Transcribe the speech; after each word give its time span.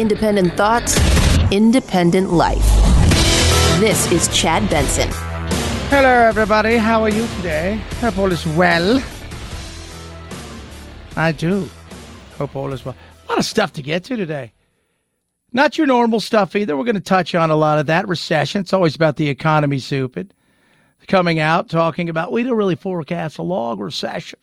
Independent 0.00 0.54
thoughts, 0.54 0.96
independent 1.50 2.32
life. 2.32 2.64
This 3.80 4.10
is 4.10 4.28
Chad 4.34 4.66
Benson. 4.70 5.10
Hello, 5.90 6.08
everybody. 6.08 6.78
How 6.78 7.02
are 7.02 7.10
you 7.10 7.26
today? 7.36 7.78
Hope 8.00 8.16
all 8.16 8.32
is 8.32 8.46
well. 8.46 9.04
I 11.16 11.32
do. 11.32 11.68
Hope 12.38 12.56
all 12.56 12.72
is 12.72 12.82
well. 12.82 12.96
A 13.26 13.28
lot 13.28 13.38
of 13.40 13.44
stuff 13.44 13.74
to 13.74 13.82
get 13.82 14.04
to 14.04 14.16
today. 14.16 14.54
Not 15.52 15.76
your 15.76 15.86
normal 15.86 16.20
stuff 16.20 16.56
either. 16.56 16.78
We're 16.78 16.84
going 16.84 16.94
to 16.94 17.02
touch 17.02 17.34
on 17.34 17.50
a 17.50 17.56
lot 17.56 17.78
of 17.78 17.84
that. 17.88 18.08
Recession. 18.08 18.62
It's 18.62 18.72
always 18.72 18.96
about 18.96 19.16
the 19.16 19.28
economy, 19.28 19.80
stupid. 19.80 20.32
Coming 21.08 21.40
out 21.40 21.68
talking 21.68 22.08
about 22.08 22.32
we 22.32 22.42
don't 22.42 22.56
really 22.56 22.74
forecast 22.74 23.36
a 23.36 23.42
long 23.42 23.78
recession. 23.78 24.38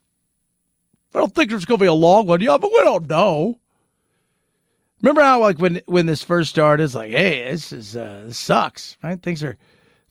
I 1.16 1.18
don't 1.18 1.34
think 1.34 1.50
there's 1.50 1.66
going 1.66 1.80
to 1.80 1.84
be 1.84 1.88
a 1.88 1.94
long 1.94 2.28
one. 2.28 2.42
Yeah, 2.42 2.60
but 2.60 2.72
we 2.72 2.82
don't 2.82 3.10
know. 3.10 3.58
Remember 5.02 5.22
how 5.22 5.40
like 5.40 5.60
when 5.60 5.82
when 5.86 6.06
this 6.08 6.24
first 6.24 6.50
started, 6.50 6.84
it's 6.84 6.96
like, 6.96 7.12
hey, 7.12 7.52
this 7.52 7.72
is 7.72 7.96
uh, 7.96 8.32
sucks, 8.32 8.98
right? 9.04 9.22
Things 9.22 9.44
are 9.44 9.58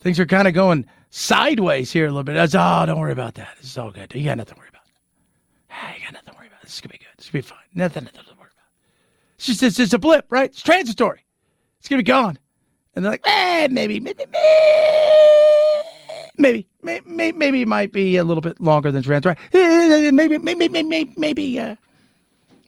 things 0.01 0.21
are 0.21 0.27
kind 0.27 0.47
of 0.47 0.55
going 0.55 0.87
sideways 1.11 1.91
here 1.93 2.05
a 2.05 2.09
little 2.09 2.23
bit. 2.23 2.35
That's 2.35 2.55
oh, 2.55 2.85
don't 2.87 3.01
worry 3.01 3.13
about 3.13 3.35
that. 3.35 3.57
Is 3.61 3.77
all 3.77 3.91
good. 3.91 4.15
You 4.15 4.25
got 4.25 4.37
nothing 4.39 4.55
to 4.55 4.61
worry 4.61 4.69
about. 4.69 4.83
Hey, 5.69 5.97
you 5.99 6.05
got 6.05 6.13
nothing 6.13 6.33
to 6.33 6.39
worry 6.39 6.47
about. 6.47 6.63
This 6.63 6.75
is 6.75 6.80
gonna 6.80 6.93
be 6.93 6.99
good. 6.99 7.09
This 7.17 7.27
is 7.27 7.33
gonna 7.33 7.43
be 7.43 7.49
fine. 7.49 7.59
Nothing, 7.75 8.05
nothing 8.05 8.21
to 8.21 8.39
worry 8.39 8.51
about. 8.53 8.71
It's 9.37 9.47
just 9.47 9.63
it's 9.63 9.77
just 9.77 9.95
a 9.95 9.99
blip, 9.99 10.27
right? 10.30 10.51
It's 10.51 10.63
transitory. 10.63 11.25
It's 11.80 11.89
gonna 11.89 12.01
be 12.01 12.05
gone. 12.05 12.39
And 12.95 13.05
they're 13.05 13.13
like, 13.13 13.27
eh, 13.27 13.69
maybe, 13.71 14.01
maybe, 14.01 14.25
maybe, 16.39 16.66
maybe, 16.83 17.05
maybe, 17.07 17.37
maybe 17.37 17.63
it 17.63 17.69
might 17.69 17.93
be 17.93 18.16
a 18.16 18.25
little 18.25 18.41
bit 18.41 18.59
longer 18.59 18.91
than 18.91 19.03
transitory. 19.03 19.37
Maybe, 19.53 20.10
maybe, 20.13 20.38
maybe, 20.38 20.82
maybe, 20.82 21.13
maybe, 21.15 21.60
uh, 21.60 21.77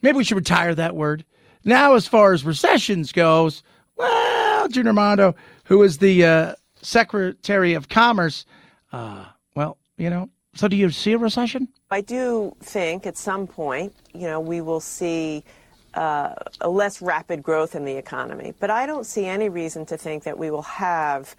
maybe 0.03 0.17
we 0.17 0.23
should 0.23 0.37
retire 0.37 0.75
that 0.75 0.95
word. 0.95 1.25
Now, 1.65 1.93
as 1.93 2.07
far 2.07 2.33
as 2.33 2.45
recessions 2.45 3.11
goes, 3.11 3.63
well, 3.95 4.67
Gina 4.69 4.89
Raimondo, 4.89 5.35
who 5.65 5.83
is 5.83 5.97
the 5.97 6.25
uh, 6.25 6.55
Secretary 6.81 7.73
of 7.73 7.89
Commerce, 7.89 8.45
uh, 8.93 9.25
well, 9.55 9.77
you 9.97 10.09
know, 10.09 10.29
so 10.55 10.67
do 10.67 10.75
you 10.75 10.89
see 10.89 11.13
a 11.13 11.17
recession? 11.17 11.67
I 11.91 12.01
do 12.01 12.55
think 12.61 13.05
at 13.05 13.17
some 13.17 13.47
point, 13.47 13.93
you 14.13 14.27
know, 14.27 14.39
we 14.39 14.61
will 14.61 14.79
see 14.79 15.43
uh, 15.93 16.33
a 16.61 16.69
less 16.69 17.01
rapid 17.01 17.43
growth 17.43 17.75
in 17.75 17.85
the 17.85 17.95
economy. 17.95 18.53
But 18.59 18.69
I 18.69 18.85
don't 18.85 19.05
see 19.05 19.25
any 19.25 19.49
reason 19.49 19.85
to 19.87 19.97
think 19.97 20.23
that 20.23 20.37
we 20.37 20.51
will 20.51 20.61
have 20.63 21.35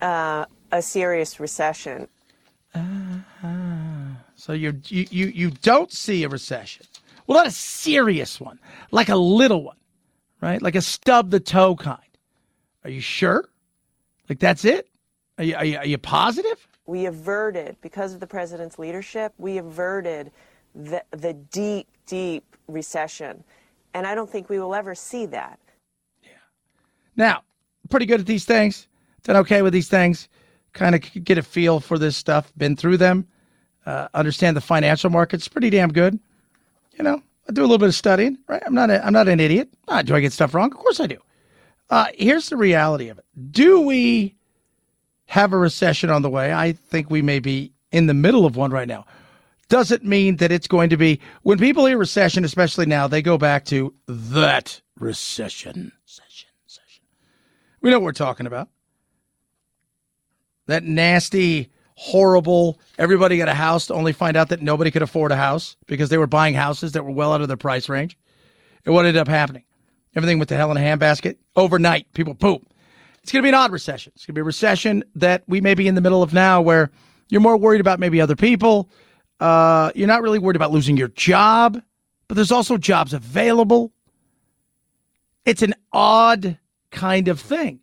uh, 0.00 0.46
a 0.72 0.82
serious 0.82 1.40
recession. 1.40 2.08
Uh-huh. 2.74 3.48
So 4.36 4.52
you 4.52 4.80
you 4.86 5.26
you 5.26 5.50
don't 5.50 5.92
see 5.92 6.24
a 6.24 6.28
recession. 6.28 6.86
Well, 7.30 7.38
not 7.38 7.46
a 7.46 7.52
serious 7.52 8.40
one, 8.40 8.58
like 8.90 9.08
a 9.08 9.14
little 9.14 9.62
one, 9.62 9.76
right? 10.40 10.60
Like 10.60 10.74
a 10.74 10.82
stub 10.82 11.30
the 11.30 11.38
toe 11.38 11.76
kind. 11.76 12.00
Are 12.82 12.90
you 12.90 13.00
sure? 13.00 13.48
Like 14.28 14.40
that's 14.40 14.64
it? 14.64 14.88
Are 15.38 15.44
you, 15.44 15.54
are 15.54 15.64
you, 15.64 15.76
are 15.78 15.86
you 15.86 15.96
positive? 15.96 16.66
We 16.86 17.06
averted, 17.06 17.76
because 17.82 18.14
of 18.14 18.18
the 18.18 18.26
president's 18.26 18.80
leadership, 18.80 19.32
we 19.38 19.58
averted 19.58 20.32
the, 20.74 21.04
the 21.12 21.34
deep, 21.34 21.86
deep 22.04 22.56
recession. 22.66 23.44
And 23.94 24.08
I 24.08 24.16
don't 24.16 24.28
think 24.28 24.48
we 24.48 24.58
will 24.58 24.74
ever 24.74 24.96
see 24.96 25.26
that. 25.26 25.60
Yeah. 26.24 26.30
Now, 27.14 27.44
pretty 27.90 28.06
good 28.06 28.18
at 28.18 28.26
these 28.26 28.44
things. 28.44 28.88
Done 29.22 29.36
okay 29.36 29.62
with 29.62 29.72
these 29.72 29.88
things. 29.88 30.28
Kind 30.72 30.96
of 30.96 31.02
get 31.22 31.38
a 31.38 31.44
feel 31.44 31.78
for 31.78 31.96
this 31.96 32.16
stuff. 32.16 32.52
Been 32.56 32.74
through 32.74 32.96
them. 32.96 33.28
Uh, 33.86 34.08
understand 34.14 34.56
the 34.56 34.60
financial 34.60 35.10
markets. 35.10 35.46
Pretty 35.46 35.70
damn 35.70 35.92
good 35.92 36.18
you 37.00 37.04
know, 37.04 37.22
I 37.48 37.52
do 37.52 37.62
a 37.62 37.64
little 37.64 37.78
bit 37.78 37.88
of 37.88 37.94
studying, 37.94 38.36
right? 38.46 38.62
I'm 38.64 38.74
not 38.74 38.90
a, 38.90 39.04
I'm 39.04 39.14
not 39.14 39.26
an 39.26 39.40
idiot. 39.40 39.70
Uh, 39.88 40.02
do 40.02 40.14
I 40.14 40.20
get 40.20 40.34
stuff 40.34 40.52
wrong? 40.52 40.70
Of 40.70 40.76
course 40.76 41.00
I 41.00 41.06
do. 41.06 41.16
Uh, 41.88 42.08
here's 42.14 42.50
the 42.50 42.58
reality 42.58 43.08
of 43.08 43.18
it. 43.18 43.24
Do 43.50 43.80
we 43.80 44.36
have 45.24 45.54
a 45.54 45.58
recession 45.58 46.10
on 46.10 46.20
the 46.20 46.28
way? 46.28 46.52
I 46.52 46.72
think 46.72 47.08
we 47.08 47.22
may 47.22 47.38
be 47.38 47.72
in 47.90 48.06
the 48.06 48.12
middle 48.12 48.44
of 48.44 48.54
one 48.54 48.70
right 48.70 48.86
now. 48.86 49.06
Doesn't 49.70 50.04
mean 50.04 50.36
that 50.36 50.52
it's 50.52 50.66
going 50.66 50.90
to 50.90 50.98
be 50.98 51.20
when 51.40 51.58
people 51.58 51.86
hear 51.86 51.96
recession, 51.96 52.44
especially 52.44 52.84
now, 52.84 53.08
they 53.08 53.22
go 53.22 53.38
back 53.38 53.64
to 53.66 53.94
that 54.06 54.82
recession. 54.98 55.92
Recession, 56.02 56.50
recession. 56.62 57.04
We 57.80 57.90
know 57.90 57.98
what 57.98 58.04
we're 58.04 58.12
talking 58.12 58.46
about. 58.46 58.68
That 60.66 60.84
nasty 60.84 61.70
horrible. 62.00 62.80
Everybody 62.98 63.36
got 63.36 63.50
a 63.50 63.54
house 63.54 63.88
to 63.88 63.94
only 63.94 64.14
find 64.14 64.34
out 64.34 64.48
that 64.48 64.62
nobody 64.62 64.90
could 64.90 65.02
afford 65.02 65.32
a 65.32 65.36
house 65.36 65.76
because 65.86 66.08
they 66.08 66.16
were 66.16 66.26
buying 66.26 66.54
houses 66.54 66.92
that 66.92 67.04
were 67.04 67.10
well 67.10 67.34
out 67.34 67.42
of 67.42 67.48
their 67.48 67.58
price 67.58 67.90
range. 67.90 68.16
And 68.86 68.94
what 68.94 69.04
ended 69.04 69.20
up 69.20 69.28
happening? 69.28 69.64
Everything 70.16 70.38
went 70.38 70.48
to 70.48 70.56
hell 70.56 70.70
in 70.70 70.78
a 70.78 70.80
handbasket. 70.80 71.36
Overnight, 71.56 72.10
people 72.14 72.34
poop. 72.34 72.66
It's 73.22 73.30
going 73.30 73.42
to 73.42 73.44
be 73.44 73.50
an 73.50 73.54
odd 73.54 73.70
recession. 73.70 74.12
It's 74.16 74.24
going 74.24 74.32
to 74.32 74.38
be 74.38 74.40
a 74.40 74.44
recession 74.44 75.04
that 75.16 75.42
we 75.46 75.60
may 75.60 75.74
be 75.74 75.86
in 75.88 75.94
the 75.94 76.00
middle 76.00 76.22
of 76.22 76.32
now 76.32 76.62
where 76.62 76.90
you're 77.28 77.42
more 77.42 77.58
worried 77.58 77.82
about 77.82 78.00
maybe 78.00 78.18
other 78.18 78.34
people. 78.34 78.88
Uh, 79.38 79.92
you're 79.94 80.08
not 80.08 80.22
really 80.22 80.38
worried 80.38 80.56
about 80.56 80.72
losing 80.72 80.96
your 80.96 81.08
job, 81.08 81.82
but 82.28 82.34
there's 82.34 82.50
also 82.50 82.78
jobs 82.78 83.12
available. 83.12 83.92
It's 85.44 85.60
an 85.60 85.74
odd 85.92 86.58
kind 86.90 87.28
of 87.28 87.38
thing. 87.38 87.80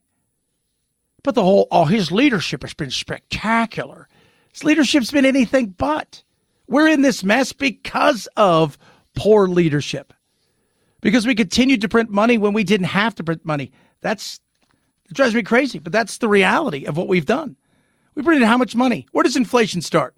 But 1.23 1.35
the 1.35 1.43
whole, 1.43 1.67
oh, 1.71 1.85
his 1.85 2.11
leadership 2.11 2.61
has 2.61 2.73
been 2.73 2.91
spectacular. 2.91 4.07
His 4.53 4.63
leadership's 4.63 5.11
been 5.11 5.25
anything 5.25 5.67
but. 5.67 6.23
We're 6.67 6.87
in 6.87 7.01
this 7.01 7.23
mess 7.23 7.53
because 7.53 8.27
of 8.37 8.77
poor 9.15 9.47
leadership. 9.47 10.13
Because 11.01 11.25
we 11.25 11.35
continued 11.35 11.81
to 11.81 11.89
print 11.89 12.09
money 12.09 12.37
when 12.37 12.53
we 12.53 12.63
didn't 12.63 12.87
have 12.87 13.15
to 13.15 13.23
print 13.23 13.45
money. 13.45 13.71
That's 14.01 14.39
it 15.09 15.13
drives 15.13 15.35
me 15.35 15.43
crazy, 15.43 15.79
but 15.79 15.93
that's 15.93 16.17
the 16.17 16.27
reality 16.27 16.85
of 16.85 16.97
what 16.97 17.07
we've 17.07 17.25
done. 17.25 17.55
We 18.15 18.23
printed 18.23 18.47
how 18.47 18.57
much 18.57 18.75
money? 18.75 19.07
Where 19.11 19.23
does 19.23 19.35
inflation 19.35 19.81
start? 19.81 20.15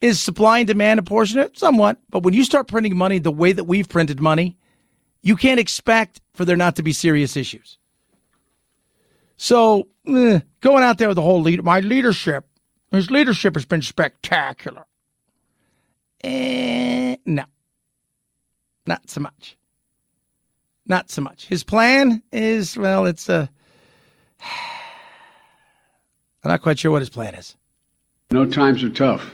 Is 0.00 0.20
supply 0.20 0.58
and 0.58 0.66
demand 0.66 0.98
apportionate? 1.00 1.58
Somewhat. 1.58 1.98
But 2.10 2.22
when 2.22 2.34
you 2.34 2.44
start 2.44 2.68
printing 2.68 2.96
money 2.96 3.18
the 3.18 3.30
way 3.30 3.52
that 3.52 3.64
we've 3.64 3.88
printed 3.88 4.20
money, 4.20 4.58
you 5.22 5.36
can't 5.36 5.60
expect 5.60 6.20
for 6.34 6.44
there 6.44 6.56
not 6.56 6.76
to 6.76 6.82
be 6.82 6.92
serious 6.92 7.36
issues. 7.36 7.78
So 9.42 9.88
eh, 10.06 10.40
going 10.60 10.84
out 10.84 10.98
there 10.98 11.08
with 11.08 11.14
the 11.14 11.22
whole 11.22 11.40
lead, 11.40 11.64
my 11.64 11.80
leadership, 11.80 12.44
his 12.90 13.10
leadership 13.10 13.54
has 13.54 13.64
been 13.64 13.80
spectacular. 13.80 14.84
Eh, 16.22 17.16
no, 17.24 17.44
not 18.86 19.08
so 19.08 19.22
much. 19.22 19.56
Not 20.84 21.10
so 21.10 21.22
much. 21.22 21.46
His 21.46 21.64
plan 21.64 22.22
is 22.30 22.76
well, 22.76 23.06
it's 23.06 23.30
a. 23.30 23.48
Uh, 24.42 24.44
I'm 26.44 26.50
not 26.50 26.60
quite 26.60 26.78
sure 26.78 26.90
what 26.90 27.00
his 27.00 27.08
plan 27.08 27.34
is. 27.34 27.56
No 28.32 28.44
times 28.44 28.84
are 28.84 28.90
tough. 28.90 29.32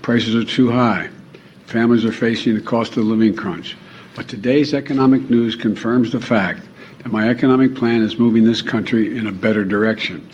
Prices 0.00 0.36
are 0.36 0.44
too 0.44 0.70
high. 0.70 1.10
Families 1.66 2.04
are 2.04 2.12
facing 2.12 2.54
the 2.54 2.60
cost 2.60 2.96
of 2.96 3.04
living 3.04 3.34
crunch. 3.34 3.76
But 4.14 4.28
today's 4.28 4.74
economic 4.74 5.28
news 5.28 5.56
confirms 5.56 6.12
the 6.12 6.20
fact 6.20 6.69
my 7.06 7.28
economic 7.28 7.74
plan 7.74 8.02
is 8.02 8.18
moving 8.18 8.44
this 8.44 8.62
country 8.62 9.16
in 9.16 9.26
a 9.26 9.32
better 9.32 9.64
direction. 9.64 10.28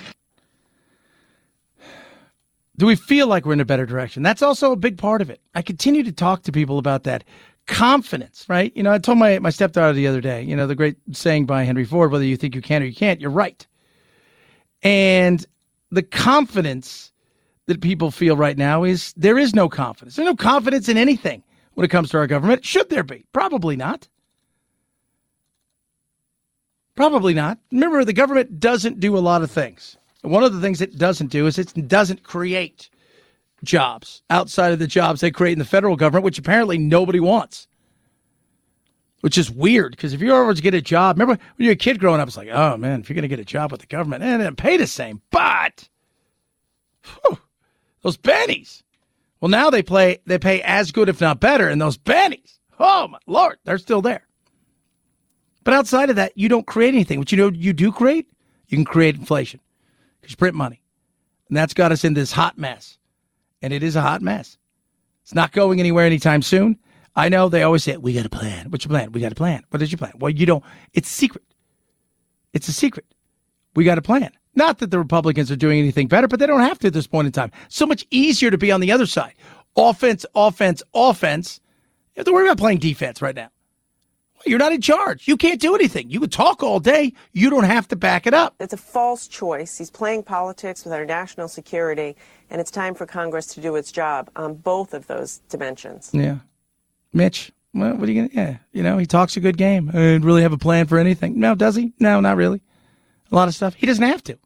Do 2.77 2.87
we 2.87 2.97
feel 2.97 3.27
like 3.27 3.47
we're 3.47 3.55
in 3.55 3.61
a 3.61 3.65
better 3.65 3.87
direction? 3.87 4.23
That's 4.23 4.43
also 4.43 4.73
a 4.73 4.77
big 4.77 4.99
part 4.99 5.23
of 5.23 5.31
it. 5.31 5.41
I 5.55 5.63
continue 5.63 6.03
to 6.03 6.13
talk 6.13 6.43
to 6.43 6.53
people 6.53 6.79
about 6.79 7.05
that 7.05 7.25
confidence, 7.67 8.45
right? 8.49 8.71
You 8.77 8.83
know, 8.83 8.93
I 8.93 8.99
told 8.99 9.19
my, 9.19 9.39
my 9.39 9.51
stepdaughter 9.51 9.95
the 9.95 10.07
other 10.07 10.21
day, 10.21 10.43
you 10.43 10.55
know, 10.55 10.67
the 10.67 10.75
great 10.75 10.97
saying 11.13 11.47
by 11.47 11.65
Henry 11.65 11.85
Ford, 11.85 12.13
whether 12.13 12.25
you 12.25 12.37
think 12.37 12.55
you 12.55 12.63
can 12.63 12.83
or 12.83 12.87
you 12.87 12.95
can't, 12.95 13.21
you're 13.21 13.31
right. 13.31 13.67
And 14.83 15.45
the 15.91 16.03
confidence 16.03 17.13
that 17.67 17.81
people 17.81 18.11
feel 18.11 18.37
right 18.37 18.57
now 18.57 18.85
is 18.85 19.13
there 19.17 19.39
is 19.39 19.55
no 19.55 19.69
confidence. 19.69 20.17
There's 20.17 20.27
no 20.27 20.37
confidence 20.37 20.89
in 20.89 20.97
anything 20.97 21.43
when 21.75 21.85
it 21.85 21.89
comes 21.89 22.11
to 22.11 22.19
our 22.19 22.27
government. 22.27 22.65
Should 22.65 22.91
there 22.91 23.03
be? 23.03 23.25
Probably 23.33 23.77
not. 23.77 24.07
Probably 26.97 27.35
not. 27.35 27.59
Remember, 27.71 28.05
the 28.05 28.13
government 28.15 28.59
doesn't 28.59 29.01
do 29.01 29.17
a 29.17 29.21
lot 29.21 29.43
of 29.43 29.51
things. 29.51 29.99
One 30.23 30.43
of 30.43 30.55
the 30.55 30.61
things 30.61 30.81
it 30.81 30.99
doesn't 30.99 31.31
do 31.31 31.47
is 31.47 31.59
it 31.59 31.87
doesn't 31.87 32.25
create 32.25 32.89
jobs 33.63 34.23
outside 34.31 34.73
of 34.73 34.79
the 34.79 34.87
jobs 34.87 35.21
they 35.21 35.31
create 35.31 35.53
in 35.53 35.59
the 35.59 35.65
federal 35.65 35.97
government, 35.97 36.25
which 36.25 36.39
apparently 36.39 36.79
nobody 36.79 37.21
wants. 37.21 37.69
Which 39.21 39.39
is 39.39 39.51
weird 39.51 39.93
because 39.93 40.15
if 40.15 40.21
you 40.21 40.35
ever 40.35 40.55
to 40.55 40.63
get 40.63 40.75
a 40.75 40.81
job, 40.81 41.17
remember 41.17 41.43
when 41.57 41.65
you're 41.65 41.73
a 41.73 41.77
kid 41.77 41.99
growing 41.99 42.21
up, 42.21 42.29
it's 42.29 42.37
like, 42.37 42.49
oh 42.51 42.77
man, 42.77 43.01
if 43.01 43.09
you're 43.09 43.15
going 43.15 43.23
to 43.23 43.29
get 43.29 43.41
a 43.41 43.45
job 43.45 43.73
with 43.73 43.81
the 43.81 43.87
government, 43.87 44.23
and 44.23 44.43
eh, 44.43 44.51
pay 44.57 44.77
the 44.77 44.87
same, 44.87 45.21
but 45.31 45.89
whew, 47.05 47.39
those 48.03 48.17
bennies. 48.17 48.83
Well, 49.41 49.49
now 49.49 49.69
they 49.69 49.83
play, 49.83 50.19
they 50.27 50.39
pay 50.39 50.63
as 50.63 50.93
good, 50.93 51.09
if 51.09 51.21
not 51.21 51.41
better, 51.41 51.69
and 51.69 51.81
those 51.81 51.99
bennies, 51.99 52.59
oh 52.79 53.09
my 53.09 53.19
lord, 53.27 53.59
they're 53.65 53.79
still 53.79 54.03
there. 54.03 54.27
But 55.67 55.75
outside 55.75 56.11
of 56.11 56.17
that, 56.17 56.31
you 56.39 56.49
don't 56.49 56.65
create 56.65 56.95
anything. 56.95 57.19
What 57.19 57.33
you 57.33 57.39
know 57.39 57.51
you 57.51 57.73
do 57.73 57.91
create? 57.91 58.29
You 58.69 58.77
can 58.77 58.85
create 58.85 59.17
inflation 59.17 59.59
because 60.21 60.31
you 60.31 60.37
print 60.37 60.55
money. 60.55 60.81
And 61.49 61.57
that's 61.57 61.75
got 61.75 61.91
us 61.91 62.05
in 62.05 62.15
this 62.15 62.31
hot 62.31 62.57
mess. 62.57 62.99
And 63.63 63.73
it 63.73 63.83
is 63.83 63.97
a 63.97 64.01
hot 64.01 64.23
mess. 64.23 64.59
It's 65.25 65.35
not 65.35 65.51
going 65.51 65.81
anywhere 65.81 66.07
anytime 66.07 66.43
soon. 66.43 66.79
I 67.17 67.29
know 67.29 67.49
they 67.49 67.65
always 67.65 67.83
say, 67.83 67.97
we 67.97 68.13
got 68.13 68.25
a 68.25 68.29
plan. 68.29 68.71
What's 68.71 68.85
your 68.85 68.91
plan? 68.91 69.11
We 69.11 69.21
got 69.21 69.33
a 69.33 69.35
plan. 69.35 69.65
What 69.71 69.83
is 69.83 69.91
your 69.91 69.99
plan? 69.99 70.13
Well, 70.21 70.31
you 70.31 70.47
don't, 70.47 70.63
it's 70.93 71.09
secret. 71.09 71.43
It's 72.53 72.69
a 72.69 72.73
secret. 72.73 73.07
We 73.75 73.83
got 73.83 73.99
a 73.99 74.03
plan. 74.03 74.31
Not 74.55 74.79
that 74.79 74.93
the 74.93 75.01
Republicans 75.01 75.51
are 75.51 75.57
doing 75.57 75.81
anything 75.81 76.07
better, 76.07 76.29
but 76.29 76.39
they 76.39 76.47
don't 76.47 76.61
have 76.61 76.79
to 76.79 76.87
at 76.87 76.93
this 76.93 77.09
point 77.09 77.27
in 77.27 77.33
time. 77.33 77.51
So 77.71 77.87
much 77.87 78.07
easier 78.13 78.53
to 78.53 78.59
be 78.59 78.71
on 78.71 78.79
the 78.79 78.93
other 78.93 79.07
side. 79.07 79.35
Offense, 79.75 80.25
offense, 80.37 80.85
offense. 80.95 81.61
You 82.15 82.21
have 82.21 82.27
to 82.27 82.33
worry 82.33 82.47
about 82.47 82.59
playing 82.59 82.79
defense 82.79 83.21
right 83.21 83.35
now. 83.35 83.51
You're 84.47 84.59
not 84.59 84.73
in 84.73 84.81
charge. 84.81 85.27
You 85.27 85.37
can't 85.37 85.61
do 85.61 85.75
anything. 85.75 86.09
You 86.09 86.21
can 86.21 86.31
talk 86.31 86.63
all 86.63 86.79
day. 86.81 87.13
You 87.33 87.51
don't 87.51 87.65
have 87.65 87.89
to 87.89 87.97
back 87.97 88.27
it 88.27 88.35
up. 88.35 88.55
It's 88.61 88.73
a 88.73 88.79
false 88.79 89.27
choice. 89.27 89.77
He's 89.77 89.91
playing 89.91 90.23
politics 90.23 90.85
with 90.85 90.93
our 90.93 91.05
national 91.05 91.49
security, 91.49 92.17
and 92.49 92.61
it's 92.61 92.71
time 92.71 92.95
for 92.95 93.07
Congress 93.07 93.47
to 93.55 93.61
do 93.61 93.75
its 93.77 93.91
job 93.91 94.31
on 94.37 94.55
both 94.55 94.95
of 94.95 95.07
those 95.09 95.39
dimensions. 95.49 96.11
Yeah. 96.13 96.39
Mitch, 97.13 97.51
well, 97.75 97.95
what 97.97 98.09
are 98.09 98.13
you 98.13 98.21
going 98.21 98.29
to, 98.31 98.37
yeah, 98.37 98.57
you 98.73 98.83
know, 98.83 98.99
he 98.99 99.07
talks 99.07 99.37
a 99.37 99.41
good 99.41 99.57
game. 99.57 99.91
Uh, 99.93 100.19
really 100.21 100.43
have 100.43 100.53
a 100.53 100.59
plan 100.59 100.87
for 100.87 100.99
anything. 100.99 101.39
No, 101.41 101.55
does 101.55 101.75
he? 101.77 101.93
No, 101.99 102.21
not 102.21 102.37
really. 102.37 102.63
A 103.33 103.35
lot 103.35 103.49
of 103.49 103.55
stuff. 103.55 103.75
He 103.75 103.87
doesn't 103.87 104.05
have 104.05 104.23
to. 104.25 104.39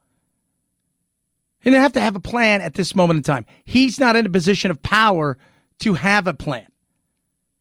He 1.60 1.70
doesn't 1.70 1.82
have 1.82 1.92
to 1.92 2.00
have 2.00 2.16
a 2.16 2.20
plan 2.20 2.62
at 2.62 2.74
this 2.74 2.94
moment 2.94 3.18
in 3.18 3.22
time. 3.22 3.44
He's 3.64 4.00
not 4.00 4.16
in 4.16 4.24
a 4.24 4.30
position 4.30 4.70
of 4.70 4.82
power 4.82 5.36
to 5.80 5.94
have 5.94 6.26
a 6.26 6.32
plan. 6.32 6.66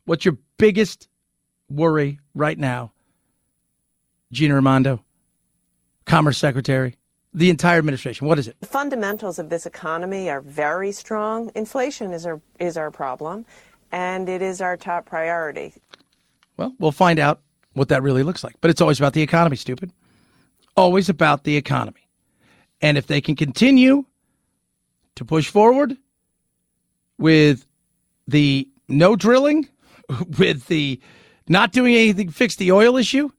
What's 0.05 0.23
your 0.23 0.37
biggest 0.57 1.09
worry 1.69 2.19
right 2.39 2.57
now, 2.57 2.91
Gina 4.31 4.55
Raimondo, 4.55 5.03
Commerce 6.05 6.37
Secretary, 6.37 6.95
the 7.33 7.49
entire 7.49 7.77
administration? 7.77 8.27
What 8.27 8.39
is 8.39 8.47
it? 8.47 8.59
The 8.59 8.67
fundamentals 8.67 9.37
of 9.37 9.49
this 9.49 9.65
economy 9.65 10.29
are 10.29 10.41
very 10.41 10.91
strong. 10.91 11.51
Inflation 11.53 12.13
is 12.13 12.25
our 12.25 12.41
is 12.59 12.77
our 12.77 12.89
problem, 12.89 13.45
and 13.91 14.27
it 14.27 14.41
is 14.41 14.61
our 14.61 14.77
top 14.77 15.05
priority. 15.05 15.73
Well, 16.57 16.73
we'll 16.79 16.91
find 16.91 17.19
out 17.19 17.41
what 17.73 17.89
that 17.89 18.01
really 18.01 18.23
looks 18.23 18.43
like. 18.43 18.55
But 18.61 18.71
it's 18.71 18.81
always 18.81 18.99
about 18.99 19.13
the 19.13 19.21
economy, 19.21 19.55
stupid. 19.55 19.91
Always 20.75 21.09
about 21.09 21.43
the 21.43 21.55
economy. 21.55 22.07
And 22.81 22.97
if 22.97 23.07
they 23.07 23.21
can 23.21 23.35
continue 23.35 24.05
to 25.15 25.25
push 25.25 25.49
forward 25.49 25.97
with 27.17 27.67
the 28.27 28.67
no 28.87 29.15
drilling, 29.15 29.67
with 30.37 30.65
the 30.67 30.99
not 31.49 31.71
doing 31.71 31.95
anything 31.95 32.27
to 32.27 32.33
fix 32.33 32.55
the 32.55 32.71
oil 32.71 32.95
issue. 32.95 33.29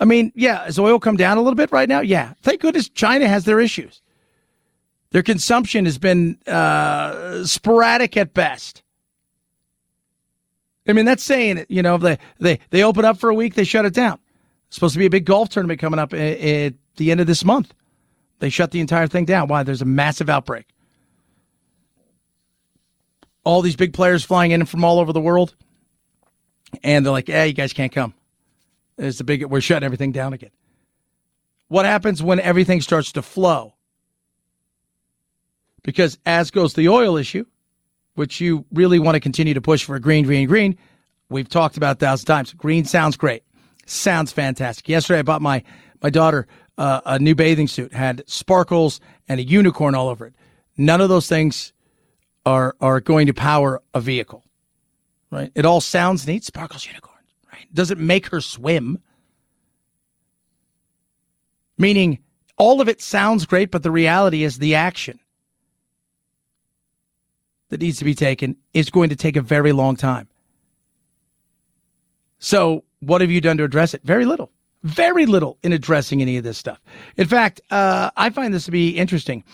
I 0.00 0.04
mean, 0.04 0.32
yeah, 0.34 0.64
has 0.64 0.78
oil 0.78 0.98
come 0.98 1.16
down 1.16 1.36
a 1.36 1.42
little 1.42 1.56
bit 1.56 1.70
right 1.72 1.88
now? 1.88 2.00
Yeah. 2.00 2.32
Thank 2.42 2.60
goodness 2.60 2.88
China 2.88 3.28
has 3.28 3.44
their 3.44 3.60
issues. 3.60 4.00
Their 5.10 5.22
consumption 5.22 5.84
has 5.84 5.98
been 5.98 6.38
uh, 6.46 7.44
sporadic 7.44 8.16
at 8.16 8.32
best. 8.32 8.82
I 10.88 10.92
mean, 10.94 11.04
that's 11.04 11.22
saying 11.22 11.58
it. 11.58 11.70
You 11.70 11.82
know, 11.82 11.98
they 11.98 12.18
they 12.40 12.58
they 12.70 12.82
open 12.82 13.04
up 13.04 13.18
for 13.18 13.28
a 13.28 13.34
week, 13.34 13.54
they 13.54 13.64
shut 13.64 13.84
it 13.84 13.94
down. 13.94 14.18
It's 14.66 14.76
supposed 14.76 14.94
to 14.94 14.98
be 14.98 15.06
a 15.06 15.10
big 15.10 15.26
golf 15.26 15.50
tournament 15.50 15.80
coming 15.80 16.00
up 16.00 16.14
at 16.14 16.74
the 16.96 17.10
end 17.10 17.20
of 17.20 17.26
this 17.26 17.44
month. 17.44 17.74
They 18.38 18.48
shut 18.48 18.70
the 18.72 18.80
entire 18.80 19.06
thing 19.06 19.24
down. 19.24 19.48
Why? 19.48 19.62
There's 19.62 19.82
a 19.82 19.86
massive 19.86 20.28
outbreak. 20.28 20.66
All 23.44 23.60
these 23.60 23.76
big 23.76 23.92
players 23.92 24.24
flying 24.24 24.50
in 24.50 24.64
from 24.64 24.82
all 24.82 24.98
over 24.98 25.12
the 25.12 25.20
world 25.20 25.54
and 26.82 27.04
they're 27.04 27.12
like, 27.12 27.28
"Yeah, 27.28 27.44
you 27.44 27.52
guys 27.52 27.72
can't 27.72 27.92
come. 27.92 28.14
It's 28.98 29.20
a 29.20 29.24
big. 29.24 29.44
We're 29.44 29.60
shutting 29.60 29.84
everything 29.84 30.12
down 30.12 30.32
again." 30.32 30.50
What 31.68 31.86
happens 31.86 32.22
when 32.22 32.38
everything 32.40 32.80
starts 32.80 33.12
to 33.12 33.22
flow? 33.22 33.74
Because 35.82 36.18
as 36.26 36.50
goes 36.50 36.74
the 36.74 36.88
oil 36.88 37.16
issue, 37.16 37.46
which 38.14 38.40
you 38.40 38.64
really 38.72 38.98
want 38.98 39.14
to 39.14 39.20
continue 39.20 39.54
to 39.54 39.60
push 39.60 39.84
for 39.84 39.98
green, 39.98 40.24
green, 40.24 40.46
green. 40.46 40.76
We've 41.28 41.48
talked 41.48 41.76
about 41.76 41.96
a 41.96 41.98
thousand 41.98 42.26
times. 42.26 42.52
Green 42.52 42.84
sounds 42.84 43.16
great, 43.16 43.42
sounds 43.86 44.32
fantastic. 44.32 44.88
Yesterday, 44.88 45.20
I 45.20 45.22
bought 45.22 45.42
my 45.42 45.62
my 46.02 46.10
daughter 46.10 46.46
uh, 46.78 47.00
a 47.06 47.18
new 47.18 47.34
bathing 47.34 47.68
suit, 47.68 47.92
had 47.92 48.22
sparkles 48.26 49.00
and 49.28 49.40
a 49.40 49.42
unicorn 49.42 49.94
all 49.94 50.08
over 50.08 50.26
it. 50.26 50.34
None 50.76 51.00
of 51.00 51.08
those 51.08 51.28
things 51.28 51.72
are 52.44 52.76
are 52.80 53.00
going 53.00 53.26
to 53.28 53.34
power 53.34 53.80
a 53.94 54.00
vehicle 54.00 54.44
right? 55.32 55.50
It 55.56 55.64
all 55.64 55.80
sounds 55.80 56.26
neat. 56.26 56.44
Sparkles 56.44 56.86
unicorns, 56.86 57.26
right? 57.52 57.66
Doesn't 57.74 57.98
make 57.98 58.26
her 58.28 58.40
swim. 58.40 58.98
Meaning, 61.78 62.20
all 62.58 62.80
of 62.80 62.88
it 62.88 63.00
sounds 63.00 63.46
great, 63.46 63.72
but 63.72 63.82
the 63.82 63.90
reality 63.90 64.44
is 64.44 64.58
the 64.58 64.76
action 64.76 65.18
that 67.70 67.80
needs 67.80 67.98
to 67.98 68.04
be 68.04 68.14
taken 68.14 68.56
is 68.74 68.90
going 68.90 69.08
to 69.08 69.16
take 69.16 69.34
a 69.34 69.40
very 69.40 69.72
long 69.72 69.96
time. 69.96 70.28
So, 72.38 72.84
what 73.00 73.20
have 73.22 73.30
you 73.30 73.40
done 73.40 73.56
to 73.56 73.64
address 73.64 73.94
it? 73.94 74.02
Very 74.04 74.26
little. 74.26 74.52
Very 74.82 75.26
little 75.26 75.58
in 75.62 75.72
addressing 75.72 76.20
any 76.20 76.36
of 76.36 76.44
this 76.44 76.58
stuff. 76.58 76.80
In 77.16 77.26
fact, 77.26 77.60
uh, 77.70 78.10
I 78.16 78.30
find 78.30 78.52
this 78.52 78.66
to 78.66 78.70
be 78.70 78.90
interesting. 78.90 79.44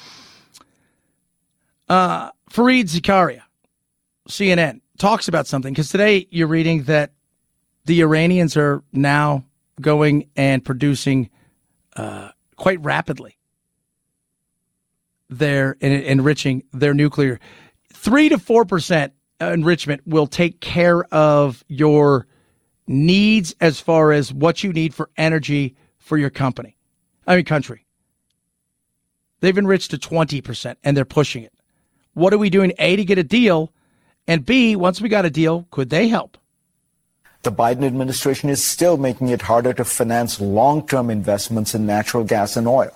Uh, 1.89 2.31
Fareed 2.51 2.85
Zakaria, 2.85 3.43
CNN, 4.29 4.81
talks 4.99 5.29
about 5.29 5.47
something 5.47 5.73
because 5.73 5.89
today 5.89 6.27
you're 6.31 6.49
reading 6.49 6.85
that 6.85 7.13
the 7.87 8.03
Iranians 8.03 8.57
are 8.57 8.83
now 8.93 9.45
going 9.81 10.29
and 10.37 10.65
producing 10.65 11.31
uh, 11.97 12.31
quite 12.57 12.83
rapidly. 12.83 13.39
They're 15.31 15.73
enriching 15.81 16.65
their 16.73 16.95
nuclear. 16.95 17.39
Three 17.93 18.29
to 18.29 18.39
four 18.39 18.65
percent 18.65 19.13
enrichment 19.41 20.03
will 20.07 20.27
take 20.27 20.61
care 20.61 21.05
of 21.15 21.65
your 21.69 22.27
needs 22.87 23.55
as 23.61 23.81
far 23.81 24.13
as 24.13 24.33
what 24.33 24.65
you 24.65 24.73
need 24.73 24.95
for 24.95 25.11
energy 25.17 25.77
for 25.99 26.17
your 26.17 26.31
company. 26.31 26.77
I 27.27 27.37
mean, 27.37 27.45
country. 27.45 27.85
They've 29.41 29.57
enriched 29.57 29.93
to 29.93 29.99
20% 29.99 30.77
and 30.83 30.97
they're 30.97 31.05
pushing 31.05 31.45
it. 31.45 31.53
What 32.15 32.33
are 32.33 32.39
we 32.39 32.51
doing? 32.51 32.73
A, 32.79 32.97
to 32.97 33.05
get 33.05 33.19
a 33.19 33.23
deal 33.23 33.73
and 34.29 34.47
B, 34.47 34.77
once 34.77 35.01
we 35.01 35.09
got 35.09 35.25
a 35.25 35.31
deal, 35.31 35.67
could 35.71 35.91
they 35.91 36.07
help? 36.07 36.39
The 37.43 37.51
Biden 37.51 37.85
administration 37.85 38.51
is 38.51 38.63
still 38.63 38.97
making 38.99 39.29
it 39.31 39.43
harder 39.43 39.73
to 39.73 39.85
finance 39.85 40.41
long 40.41 40.87
term 40.87 41.09
investments 41.09 41.75
in 41.75 41.87
natural 41.87 42.25
gas 42.25 42.57
and 42.57 42.69
oil. 42.69 42.91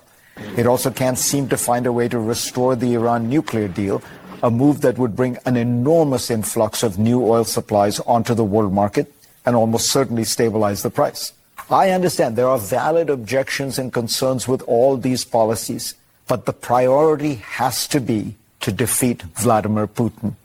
It 0.55 0.67
also 0.67 0.91
can't 0.91 1.17
seem 1.17 1.49
to 1.49 1.57
find 1.57 1.85
a 1.85 1.91
way 1.91 2.07
to 2.07 2.19
restore 2.19 2.75
the 2.75 2.93
Iran 2.93 3.29
nuclear 3.29 3.67
deal, 3.67 4.03
a 4.43 4.51
move 4.51 4.81
that 4.81 4.97
would 4.97 5.15
bring 5.15 5.37
an 5.45 5.57
enormous 5.57 6.29
influx 6.29 6.83
of 6.83 6.99
new 6.99 7.23
oil 7.25 7.45
supplies 7.45 7.99
onto 8.01 8.33
the 8.33 8.43
world 8.43 8.73
market 8.73 9.11
and 9.45 9.55
almost 9.55 9.89
certainly 9.89 10.23
stabilize 10.23 10.83
the 10.83 10.89
price. 10.89 11.33
I 11.69 11.91
understand 11.91 12.35
there 12.35 12.49
are 12.49 12.59
valid 12.59 13.09
objections 13.09 13.79
and 13.79 13.91
concerns 13.91 14.47
with 14.47 14.61
all 14.63 14.97
these 14.97 15.25
policies, 15.25 15.95
but 16.27 16.45
the 16.45 16.53
priority 16.53 17.35
has 17.35 17.87
to 17.87 17.99
be 17.99 18.35
to 18.59 18.71
defeat 18.71 19.23
Vladimir 19.23 19.87
Putin. 19.87 20.35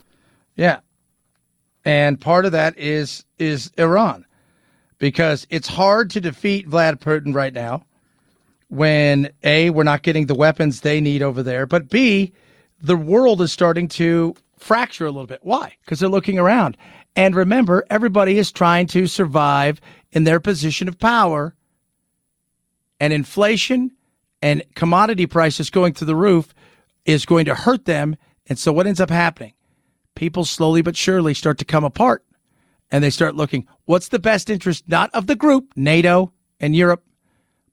Yeah. 0.59 0.81
And 1.85 2.21
part 2.21 2.45
of 2.45 2.53
that 2.53 2.77
is 2.77 3.25
is 3.38 3.73
Iran. 3.79 4.27
Because 4.99 5.47
it's 5.49 5.69
hard 5.69 6.11
to 6.11 6.21
defeat 6.21 6.69
Vlad 6.69 6.99
Putin 6.99 7.33
right 7.33 7.55
now 7.55 7.85
when 8.67 9.31
A, 9.45 9.71
we're 9.71 9.85
not 9.85 10.03
getting 10.03 10.27
the 10.27 10.35
weapons 10.35 10.81
they 10.81 11.00
need 11.00 11.23
over 11.23 11.43
there, 11.43 11.67
but 11.67 11.88
B, 11.88 12.33
the 12.83 12.97
world 12.97 13.41
is 13.41 13.53
starting 13.53 13.88
to 13.88 14.35
fracture 14.59 15.07
a 15.07 15.11
little 15.11 15.27
bit. 15.27 15.38
Why? 15.43 15.77
Because 15.85 16.00
they're 16.00 16.09
looking 16.09 16.38
around. 16.38 16.77
And 17.15 17.35
remember, 17.35 17.85
everybody 17.88 18.38
is 18.38 18.50
trying 18.50 18.88
to 18.88 19.07
survive 19.07 19.81
in 20.11 20.25
their 20.25 20.41
position 20.41 20.88
of 20.88 20.99
power. 20.99 21.55
And 23.00 23.12
inflation 23.12 23.93
and 24.43 24.65
commodity 24.75 25.27
prices 25.27 25.71
going 25.71 25.95
through 25.95 26.09
the 26.09 26.17
roof 26.17 26.53
is 27.05 27.25
going 27.25 27.45
to 27.45 27.55
hurt 27.55 27.85
them. 27.85 28.17
And 28.49 28.59
so 28.59 28.73
what 28.73 28.88
ends 28.88 29.00
up 29.00 29.11
happening? 29.11 29.53
People 30.18 30.44
slowly 30.44 30.82
but 30.82 30.96
surely 30.96 31.32
start 31.32 31.58
to 31.58 31.64
come 31.64 31.84
apart 31.84 32.25
and 32.90 33.04
they 33.04 33.10
start 33.10 33.37
looking 33.37 33.66
what's 33.84 34.08
the 34.08 34.18
best 34.18 34.50
interest 34.50 34.82
not 34.88 35.10
of 35.14 35.28
the 35.28 35.37
group, 35.37 35.72
NATO 35.76 36.32
and 36.58 36.75
Europe, 36.75 37.04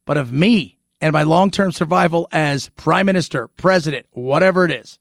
but 0.05 0.15
of 0.15 0.31
me 0.31 0.77
and 1.01 1.11
my 1.11 1.23
long 1.23 1.49
term 1.49 1.71
survival 1.71 2.27
as 2.31 2.69
prime 2.69 3.07
minister, 3.07 3.47
president, 3.47 4.05
whatever 4.11 4.63
it 4.63 4.71
is. 4.71 4.99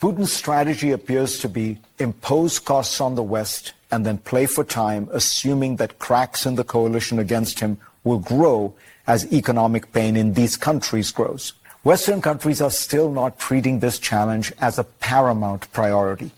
Putin's 0.00 0.32
strategy 0.32 0.90
appears 0.90 1.38
to 1.40 1.48
be 1.48 1.78
impose 1.98 2.58
costs 2.58 3.00
on 3.00 3.14
the 3.14 3.22
West 3.22 3.74
and 3.90 4.06
then 4.06 4.16
play 4.16 4.46
for 4.46 4.64
time, 4.64 5.08
assuming 5.12 5.76
that 5.76 5.98
cracks 5.98 6.46
in 6.46 6.54
the 6.54 6.64
coalition 6.64 7.18
against 7.18 7.60
him 7.60 7.76
will 8.02 8.18
grow 8.18 8.74
as 9.06 9.30
economic 9.30 9.92
pain 9.92 10.16
in 10.16 10.32
these 10.32 10.56
countries 10.56 11.12
grows. 11.12 11.52
Western 11.84 12.22
countries 12.22 12.62
are 12.62 12.70
still 12.70 13.12
not 13.12 13.38
treating 13.38 13.80
this 13.80 13.98
challenge 13.98 14.52
as 14.60 14.78
a 14.78 14.84
paramount 14.84 15.70
priority. 15.72 16.30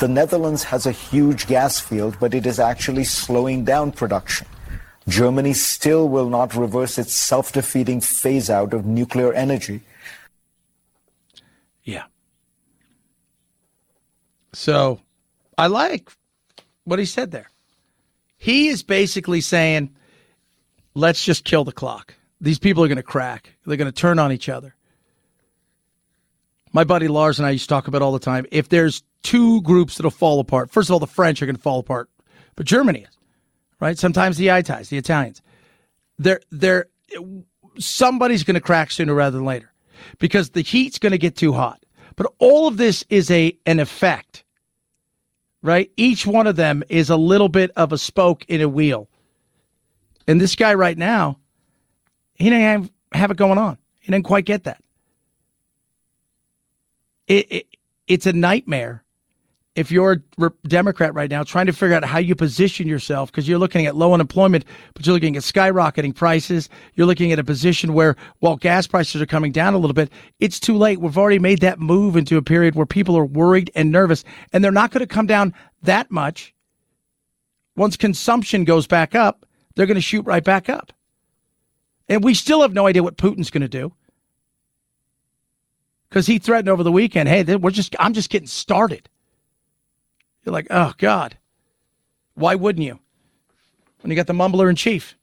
The 0.00 0.08
Netherlands 0.08 0.64
has 0.64 0.86
a 0.86 0.92
huge 0.92 1.46
gas 1.46 1.80
field, 1.80 2.16
but 2.20 2.34
it 2.34 2.46
is 2.46 2.58
actually 2.58 3.04
slowing 3.04 3.64
down 3.64 3.92
production. 3.92 4.46
Germany 5.08 5.52
still 5.52 6.08
will 6.08 6.28
not 6.28 6.54
reverse 6.54 6.98
its 6.98 7.14
self 7.14 7.52
defeating 7.52 8.00
phase 8.00 8.50
out 8.50 8.74
of 8.74 8.84
nuclear 8.84 9.32
energy. 9.32 9.82
Yeah. 11.84 12.04
So 14.52 15.00
I 15.56 15.68
like 15.68 16.10
what 16.84 16.98
he 16.98 17.04
said 17.04 17.30
there. 17.30 17.50
He 18.36 18.68
is 18.68 18.82
basically 18.82 19.40
saying, 19.40 19.94
let's 20.94 21.24
just 21.24 21.44
kill 21.44 21.64
the 21.64 21.72
clock. 21.72 22.14
These 22.40 22.58
people 22.58 22.84
are 22.84 22.88
going 22.88 22.96
to 22.96 23.02
crack. 23.02 23.54
They're 23.64 23.76
going 23.76 23.90
to 23.90 23.92
turn 23.92 24.18
on 24.18 24.32
each 24.32 24.48
other. 24.48 24.74
My 26.72 26.84
buddy 26.84 27.08
Lars 27.08 27.38
and 27.38 27.46
I 27.46 27.50
used 27.50 27.64
to 27.64 27.68
talk 27.68 27.88
about 27.88 28.02
all 28.02 28.12
the 28.12 28.18
time. 28.18 28.46
If 28.50 28.68
there's 28.68 29.02
two 29.22 29.62
groups 29.62 29.96
that'll 29.96 30.10
fall 30.10 30.40
apart, 30.40 30.70
first 30.70 30.88
of 30.88 30.92
all, 30.92 30.98
the 30.98 31.06
French 31.06 31.40
are 31.42 31.46
going 31.46 31.56
to 31.56 31.62
fall 31.62 31.78
apart, 31.78 32.10
but 32.54 32.66
Germany 32.66 33.00
is, 33.00 33.18
right? 33.80 33.98
Sometimes 33.98 34.36
the 34.36 34.48
Italians, 34.48 34.88
the 34.88 34.98
Italians. 34.98 35.42
They're, 36.18 36.40
they're, 36.50 36.86
somebody's 37.78 38.44
going 38.44 38.54
to 38.54 38.60
crack 38.60 38.90
sooner 38.90 39.14
rather 39.14 39.36
than 39.36 39.46
later 39.46 39.72
because 40.18 40.50
the 40.50 40.62
heat's 40.62 40.98
going 40.98 41.12
to 41.12 41.18
get 41.18 41.36
too 41.36 41.52
hot. 41.52 41.84
But 42.16 42.32
all 42.38 42.66
of 42.66 42.78
this 42.78 43.04
is 43.10 43.30
a 43.30 43.56
an 43.66 43.78
effect, 43.78 44.44
right? 45.62 45.90
Each 45.96 46.26
one 46.26 46.46
of 46.46 46.56
them 46.56 46.82
is 46.88 47.10
a 47.10 47.16
little 47.16 47.48
bit 47.48 47.70
of 47.76 47.92
a 47.92 47.98
spoke 47.98 48.44
in 48.48 48.62
a 48.62 48.68
wheel. 48.68 49.08
And 50.26 50.40
this 50.40 50.56
guy 50.56 50.74
right 50.74 50.96
now, 50.96 51.38
he 52.34 52.44
didn't 52.44 52.62
have, 52.62 52.90
have 53.12 53.30
it 53.30 53.36
going 53.36 53.58
on. 53.58 53.78
He 54.00 54.10
didn't 54.10 54.24
quite 54.24 54.44
get 54.44 54.64
that. 54.64 54.82
It, 57.26 57.52
it 57.52 57.66
it's 58.06 58.26
a 58.26 58.32
nightmare 58.32 59.04
if 59.76 59.90
you're 59.90 60.22
a 60.40 60.50
Democrat 60.66 61.12
right 61.14 61.30
now 61.30 61.44
trying 61.44 61.66
to 61.66 61.72
figure 61.72 61.94
out 61.94 62.02
how 62.02 62.18
you 62.18 62.34
position 62.34 62.88
yourself 62.88 63.30
because 63.30 63.46
you're 63.46 63.58
looking 63.58 63.84
at 63.84 63.94
low 63.94 64.14
unemployment, 64.14 64.64
but 64.94 65.06
you're 65.06 65.14
looking 65.14 65.36
at 65.36 65.42
skyrocketing 65.42 66.14
prices. 66.14 66.70
You're 66.94 67.06
looking 67.06 67.30
at 67.30 67.38
a 67.38 67.44
position 67.44 67.92
where 67.92 68.16
while 68.38 68.56
gas 68.56 68.86
prices 68.86 69.20
are 69.20 69.26
coming 69.26 69.52
down 69.52 69.74
a 69.74 69.78
little 69.78 69.94
bit, 69.94 70.10
it's 70.40 70.58
too 70.58 70.76
late. 70.76 71.00
We've 71.00 71.18
already 71.18 71.38
made 71.38 71.60
that 71.60 71.78
move 71.78 72.16
into 72.16 72.38
a 72.38 72.42
period 72.42 72.74
where 72.74 72.86
people 72.86 73.16
are 73.18 73.26
worried 73.26 73.70
and 73.74 73.92
nervous, 73.92 74.24
and 74.52 74.64
they're 74.64 74.72
not 74.72 74.92
going 74.92 75.06
to 75.06 75.14
come 75.14 75.26
down 75.26 75.52
that 75.82 76.10
much. 76.10 76.54
Once 77.76 77.98
consumption 77.98 78.64
goes 78.64 78.86
back 78.86 79.14
up, 79.14 79.44
they're 79.74 79.86
going 79.86 79.96
to 79.96 80.00
shoot 80.00 80.24
right 80.24 80.42
back 80.42 80.70
up. 80.70 80.90
And 82.08 82.24
we 82.24 82.32
still 82.32 82.62
have 82.62 82.72
no 82.72 82.86
idea 82.86 83.02
what 83.02 83.18
Putin's 83.18 83.50
going 83.50 83.60
to 83.60 83.68
do. 83.68 83.92
Because 86.08 86.26
he 86.26 86.38
threatened 86.38 86.68
over 86.68 86.82
the 86.82 86.92
weekend, 86.92 87.28
hey, 87.28 87.56
we're 87.56 87.70
just 87.70 87.94
I'm 87.98 88.12
just 88.12 88.30
getting 88.30 88.48
started. 88.48 89.08
You're 90.44 90.52
like, 90.52 90.68
oh 90.70 90.92
God. 90.98 91.36
Why 92.34 92.54
wouldn't 92.54 92.84
you? 92.84 92.98
When 94.00 94.10
you 94.10 94.16
got 94.16 94.26
the 94.26 94.34
mumbler 94.34 94.68
in 94.68 94.76
chief. 94.76 95.16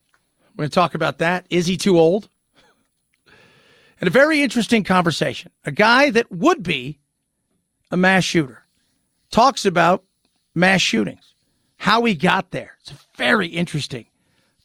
We're 0.55 0.63
going 0.63 0.69
to 0.69 0.75
talk 0.75 0.95
about 0.95 1.19
that. 1.19 1.45
Is 1.49 1.65
he 1.65 1.77
too 1.77 1.99
old? 1.99 2.29
And 4.01 4.09
a 4.09 4.11
very 4.11 4.41
interesting 4.41 4.83
conversation. 4.83 5.49
A 5.63 5.71
guy 5.71 6.09
that 6.09 6.29
would 6.29 6.61
be 6.61 6.99
a 7.89 7.95
mass 7.95 8.25
shooter 8.25 8.65
talks 9.31 9.65
about 9.65 10.03
mass 10.53 10.81
shootings, 10.81 11.35
how 11.77 12.03
he 12.03 12.13
got 12.13 12.51
there. 12.51 12.75
It's 12.81 12.91
a 12.91 12.97
very 13.15 13.47
interesting 13.47 14.05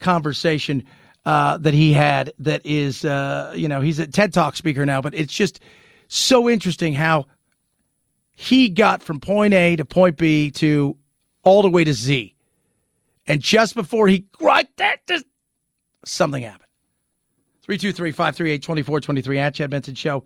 conversation 0.01 0.85
uh, 1.25 1.59
that 1.59 1.73
he 1.73 1.93
had. 1.93 2.33
That 2.41 2.63
is, 2.65 3.05
uh, 3.05 3.53
you 3.55 3.69
know, 3.69 3.81
he's 3.81 4.01
a 4.01 4.09
TED 4.09 4.33
Talk 4.33 4.57
speaker 4.57 4.85
now, 4.85 5.01
but 5.01 5.15
it's 5.15 5.33
just 5.33 5.61
so 6.09 6.49
interesting 6.49 6.95
how 6.95 7.27
he 8.33 8.69
got 8.69 9.03
from 9.03 9.21
point 9.21 9.55
A 9.55 9.77
to 9.77 9.85
point 9.85 10.17
B 10.17 10.51
to 10.53 10.97
all 11.45 11.63
the 11.63 11.71
way 11.71 11.85
to 11.85 11.93
Z. 11.93 12.35
And 13.27 13.41
just 13.43 13.75
before 13.75 14.09
he, 14.09 14.27
right 14.41 14.69
there, 14.77 14.97
just, 15.07 15.25
something 16.05 16.43
happened. 16.43 16.65
323 17.63 18.13
538 18.13 18.63
2423 18.63 19.39
at 19.39 19.55
Chad 19.55 19.71
Benson 19.71 19.95
Show 19.95 20.25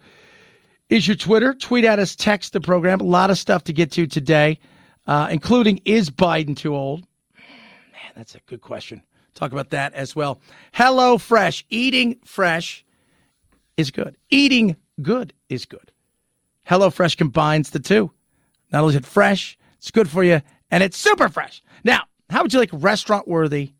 is 0.88 1.08
your 1.08 1.16
Twitter. 1.16 1.54
Tweet 1.54 1.84
at 1.84 1.98
us, 1.98 2.14
text 2.14 2.52
the 2.52 2.60
program. 2.60 3.00
A 3.00 3.04
lot 3.04 3.30
of 3.30 3.38
stuff 3.38 3.64
to 3.64 3.72
get 3.72 3.90
to 3.92 4.06
today, 4.06 4.60
uh, 5.06 5.28
including 5.30 5.80
is 5.84 6.08
Biden 6.08 6.56
too 6.56 6.76
old? 6.76 7.00
Man, 7.34 8.12
that's 8.14 8.36
a 8.36 8.40
good 8.46 8.60
question. 8.60 9.02
Talk 9.34 9.50
about 9.50 9.70
that 9.70 9.94
as 9.94 10.14
well. 10.14 10.40
Hello 10.72 11.18
Fresh. 11.18 11.64
Eating 11.70 12.18
fresh 12.24 12.84
is 13.76 13.90
good. 13.90 14.16
Eating 14.30 14.76
good 15.00 15.32
is 15.48 15.64
good. 15.64 15.92
HelloFresh 16.68 17.16
combines 17.16 17.70
the 17.70 17.80
two. 17.80 18.10
Not 18.72 18.82
only 18.82 18.94
is 18.94 18.96
it 18.96 19.06
fresh, 19.06 19.58
it's 19.78 19.90
good 19.90 20.08
for 20.08 20.22
you, 20.22 20.40
and 20.70 20.82
it's 20.82 20.96
super 20.96 21.28
fresh. 21.28 21.62
Now, 21.84 22.02
how 22.30 22.42
would 22.42 22.52
you 22.52 22.58
like 22.58 22.70
restaurant 22.72 23.28
worthy 23.28 23.72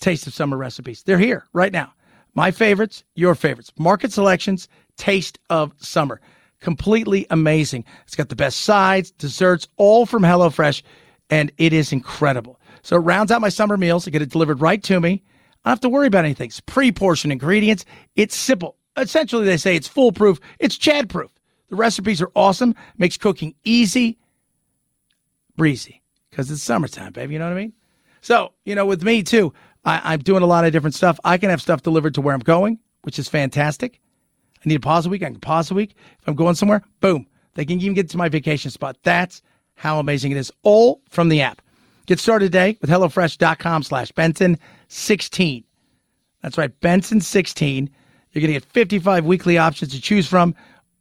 taste 0.00 0.26
of 0.26 0.34
summer 0.34 0.56
recipes? 0.56 1.02
They're 1.02 1.18
here 1.18 1.46
right 1.52 1.72
now. 1.72 1.92
My 2.34 2.50
favorites, 2.50 3.04
your 3.14 3.34
favorites. 3.34 3.72
Market 3.78 4.12
selections, 4.12 4.68
taste 4.96 5.38
of 5.50 5.72
summer. 5.78 6.20
Completely 6.60 7.26
amazing. 7.30 7.84
It's 8.06 8.16
got 8.16 8.28
the 8.28 8.36
best 8.36 8.62
sides, 8.62 9.10
desserts, 9.10 9.68
all 9.76 10.06
from 10.06 10.22
HelloFresh, 10.22 10.82
and 11.30 11.52
it 11.58 11.72
is 11.72 11.92
incredible. 11.92 12.60
So 12.82 12.96
it 12.96 13.00
rounds 13.00 13.30
out 13.30 13.40
my 13.40 13.48
summer 13.48 13.76
meals. 13.76 14.06
I 14.06 14.10
get 14.10 14.22
it 14.22 14.30
delivered 14.30 14.60
right 14.60 14.82
to 14.84 15.00
me. 15.00 15.22
I 15.64 15.70
don't 15.70 15.72
have 15.72 15.80
to 15.80 15.88
worry 15.88 16.06
about 16.06 16.24
anything. 16.24 16.46
It's 16.46 16.60
pre-portioned 16.60 17.32
ingredients. 17.32 17.84
It's 18.16 18.36
simple 18.36 18.76
essentially 18.96 19.44
they 19.44 19.56
say 19.56 19.76
it's 19.76 19.88
foolproof. 19.88 20.40
It's 20.58 20.76
Chad 20.76 21.08
proof. 21.08 21.30
The 21.68 21.76
recipes 21.76 22.22
are 22.22 22.30
awesome. 22.34 22.74
Makes 22.96 23.16
cooking 23.16 23.54
easy, 23.64 24.18
breezy 25.56 26.02
because 26.30 26.50
it's 26.50 26.62
summertime, 26.62 27.12
baby. 27.12 27.32
You 27.32 27.38
know 27.38 27.46
what 27.46 27.56
I 27.56 27.60
mean? 27.60 27.72
So, 28.20 28.52
you 28.64 28.74
know, 28.74 28.86
with 28.86 29.02
me 29.02 29.22
too, 29.22 29.52
I, 29.84 30.14
am 30.14 30.20
doing 30.20 30.42
a 30.42 30.46
lot 30.46 30.64
of 30.64 30.72
different 30.72 30.94
stuff. 30.94 31.18
I 31.24 31.38
can 31.38 31.50
have 31.50 31.62
stuff 31.62 31.82
delivered 31.82 32.14
to 32.14 32.20
where 32.20 32.34
I'm 32.34 32.40
going, 32.40 32.78
which 33.02 33.18
is 33.18 33.28
fantastic. 33.28 34.00
I 34.58 34.68
need 34.68 34.76
a 34.76 34.80
pause 34.80 35.06
a 35.06 35.08
week. 35.08 35.22
I 35.22 35.26
can 35.26 35.40
pause 35.40 35.70
a 35.70 35.74
week. 35.74 35.94
If 36.20 36.28
I'm 36.28 36.34
going 36.34 36.56
somewhere, 36.56 36.82
boom. 37.00 37.26
They 37.54 37.64
can 37.64 37.80
even 37.80 37.94
get 37.94 38.10
to 38.10 38.16
my 38.16 38.28
vacation 38.28 38.70
spot. 38.70 38.96
That's 39.02 39.42
how 39.76 39.98
amazing 39.98 40.32
it 40.32 40.38
is. 40.38 40.52
All 40.62 41.00
from 41.08 41.28
the 41.28 41.40
app. 41.40 41.62
Get 42.06 42.20
started 42.20 42.46
today 42.46 42.76
with 42.80 42.90
HelloFresh.com 42.90 43.82
slash 43.82 44.12
Benson16. 44.12 45.64
That's 46.42 46.58
right, 46.58 46.80
Benson16. 46.80 47.88
You're 48.36 48.42
going 48.42 48.52
to 48.52 48.60
get 48.60 48.70
55 48.70 49.24
weekly 49.24 49.56
options 49.56 49.92
to 49.92 50.00
choose 50.00 50.28
from. 50.28 50.54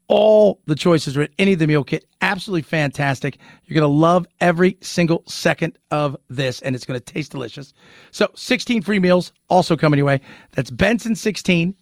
All 0.07 0.61
the 0.67 0.75
choices 0.75 1.17
are 1.17 1.23
in 1.23 1.29
any 1.37 1.51
of 1.51 1.59
the 1.59 1.67
meal 1.67 1.83
kit. 1.83 2.05
Absolutely 2.21 2.61
fantastic. 2.61 3.39
You're 3.65 3.75
going 3.75 3.91
to 3.91 3.93
love 3.93 4.25
every 4.39 4.77
single 4.79 5.21
second 5.27 5.77
of 5.91 6.15
this, 6.29 6.61
and 6.61 6.75
it's 6.75 6.85
going 6.85 6.97
to 6.97 7.03
taste 7.03 7.31
delicious. 7.31 7.73
So, 8.11 8.29
16 8.35 8.83
free 8.83 8.99
meals 8.99 9.33
also 9.49 9.75
coming 9.75 9.97
your 9.97 10.05
way. 10.05 10.21
That's 10.53 10.71
Benson 10.71 11.13
16 11.13 11.75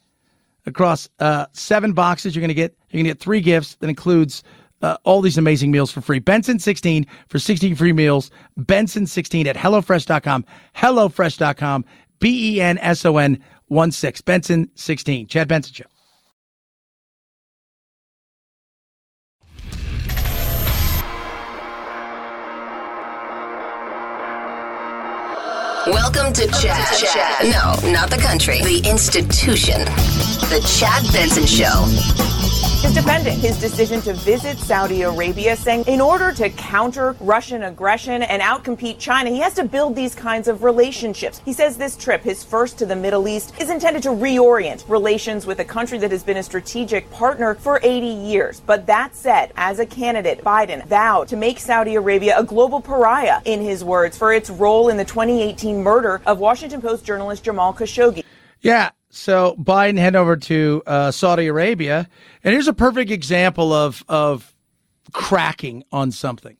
across 0.66 1.08
uh, 1.20 1.46
seven 1.52 1.94
boxes. 1.94 2.36
You're 2.36 2.42
going 2.42 2.48
to 2.48 2.56
get 2.56 2.76
you're 2.90 2.98
going 2.98 3.06
to 3.06 3.12
get 3.12 3.20
three 3.20 3.42
gifts 3.42 3.76
that 3.76 3.90
includes 3.90 4.42
uh, 4.82 4.98
all 5.04 5.22
these 5.22 5.38
amazing 5.38 5.70
meals 5.70 5.92
for 5.92 6.02
free. 6.02 6.18
Benson 6.18 6.58
16 6.58 7.06
for 7.28 7.38
16 7.38 7.76
free 7.76 7.94
meals. 7.94 8.32
Benson 8.58 9.06
16 9.06 9.46
at 9.46 9.56
HelloFresh.com. 9.56 10.46
HelloFresh.com. 10.76 11.86
B 12.20 12.56
E 12.56 12.62
N 12.62 12.78
S 12.80 13.06
O 13.06 13.18
N 13.18 13.44
1 13.74 13.92
6. 13.92 14.22
Benson 14.22 14.70
16. 14.76 15.28
Chad 15.28 15.48
Benson 15.48 15.74
Show. 15.74 15.86
Welcome 25.88 26.32
to 26.34 26.48
Chad. 26.62 26.98
Chad. 26.98 27.46
No, 27.46 27.92
not 27.92 28.12
the 28.12 28.20
country. 28.22 28.62
The 28.62 28.88
institution. 28.88 29.80
The 30.50 30.64
Chad 30.80 31.04
Benson 31.12 31.46
Show 31.48 32.63
is 32.84 33.42
his 33.42 33.60
decision 33.60 34.02
to 34.02 34.14
visit 34.14 34.58
Saudi 34.58 35.04
Arabia, 35.04 35.56
saying 35.56 35.86
in 35.88 36.02
order 36.02 36.34
to 36.34 36.50
counter 36.50 37.16
Russian 37.22 37.64
aggression 37.64 38.22
and 38.24 38.42
outcompete 38.42 39.00
China, 39.00 39.30
he 39.30 39.40
has 39.40 39.54
to 39.54 39.64
build 39.64 39.96
these 39.96 40.14
kinds 40.14 40.48
of 40.48 40.64
relationships. 40.64 41.42
He 41.46 41.54
says 41.54 41.78
this 41.78 41.96
trip, 41.96 42.22
his 42.22 42.44
first 42.44 42.78
to 42.80 42.86
the 42.86 42.96
Middle 42.96 43.28
East, 43.28 43.54
is 43.60 43.70
intended 43.70 44.04
to 44.04 44.10
reorient 44.10 44.88
relations 44.90 45.46
with 45.46 45.60
a 45.60 45.66
country 45.66 45.98
that 46.00 46.12
has 46.12 46.24
been 46.24 46.38
a 46.38 46.44
strategic 46.44 47.10
partner 47.12 47.56
for 47.56 47.80
80 47.82 48.08
years. 48.08 48.60
But 48.60 48.86
that 48.88 49.16
said, 49.16 49.54
as 49.56 49.80
a 49.80 49.86
candidate, 49.86 50.44
Biden 50.44 50.86
vowed 50.88 51.30
to 51.30 51.38
make 51.38 51.60
Saudi 51.60 51.96
Arabia 51.96 52.38
a 52.38 52.44
global 52.44 52.82
pariah, 52.82 53.42
in 53.46 53.62
his 53.62 53.84
words, 53.84 54.18
for 54.18 54.34
its 54.34 54.50
role 54.50 54.90
in 54.90 54.98
the 54.98 55.06
2018 55.06 55.82
murder 55.82 56.22
of 56.26 56.40
Washington 56.40 56.82
Post 56.82 57.06
journalist 57.06 57.44
Jamal 57.46 57.74
Khashoggi. 57.74 58.24
Yeah, 58.62 58.92
so 59.14 59.56
Biden 59.60 59.98
head 59.98 60.16
over 60.16 60.36
to 60.36 60.82
uh, 60.88 61.12
Saudi 61.12 61.48
Arabia, 61.48 62.10
and 62.44 62.54
here's 62.54 62.68
a 62.68 62.74
perfect 62.74 63.12
example 63.12 63.72
of 63.72 64.04
of 64.10 64.54
cracking 65.12 65.84
on 65.92 66.12
something. 66.12 66.58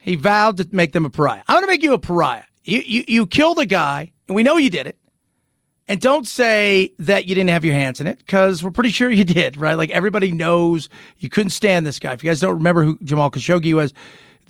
He 0.00 0.14
vowed 0.14 0.56
to 0.58 0.68
make 0.70 0.92
them 0.92 1.04
a 1.04 1.10
pariah. 1.10 1.42
I'm 1.48 1.56
going 1.56 1.64
to 1.64 1.70
make 1.70 1.82
you 1.82 1.92
a 1.92 1.98
pariah. 1.98 2.44
You, 2.64 2.82
you 2.86 3.04
you 3.08 3.26
killed 3.26 3.58
a 3.58 3.66
guy, 3.66 4.12
and 4.28 4.36
we 4.36 4.42
know 4.42 4.56
you 4.56 4.70
did 4.70 4.86
it. 4.86 4.96
And 5.88 6.00
don't 6.00 6.26
say 6.26 6.92
that 6.98 7.26
you 7.26 7.34
didn't 7.34 7.50
have 7.50 7.64
your 7.64 7.74
hands 7.74 8.00
in 8.00 8.06
it, 8.06 8.18
because 8.18 8.62
we're 8.62 8.70
pretty 8.70 8.90
sure 8.90 9.10
you 9.10 9.24
did, 9.24 9.56
right? 9.56 9.74
Like 9.74 9.90
everybody 9.90 10.30
knows 10.30 10.88
you 11.18 11.28
couldn't 11.28 11.50
stand 11.50 11.86
this 11.86 11.98
guy. 11.98 12.12
If 12.12 12.22
you 12.22 12.30
guys 12.30 12.40
don't 12.40 12.56
remember 12.56 12.84
who 12.84 12.98
Jamal 13.02 13.30
Khashoggi 13.30 13.74
was, 13.74 13.92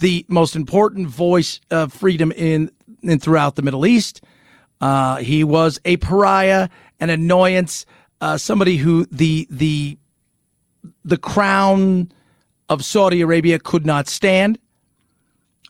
the 0.01 0.27
most 0.29 0.57
important 0.57 1.09
voice 1.09 1.61
of 1.71 1.93
freedom 1.93 2.33
in, 2.33 2.71
in 3.03 3.19
throughout 3.19 3.57
the 3.57 3.63
Middle 3.63 3.87
East. 3.87 4.21
Uh, 4.81 5.17
he 5.17 5.43
was 5.43 5.81
a 5.85 5.97
pariah 5.97 6.69
an 7.01 7.11
annoyance, 7.11 7.87
uh, 8.21 8.37
somebody 8.39 8.77
who 8.79 9.07
the 9.11 9.47
the 9.51 9.99
the 11.05 11.19
crown 11.19 12.13
of 12.69 12.85
Saudi 12.85 13.21
Arabia 13.23 13.59
could 13.59 13.87
not 13.87 14.09
stand. 14.09 14.59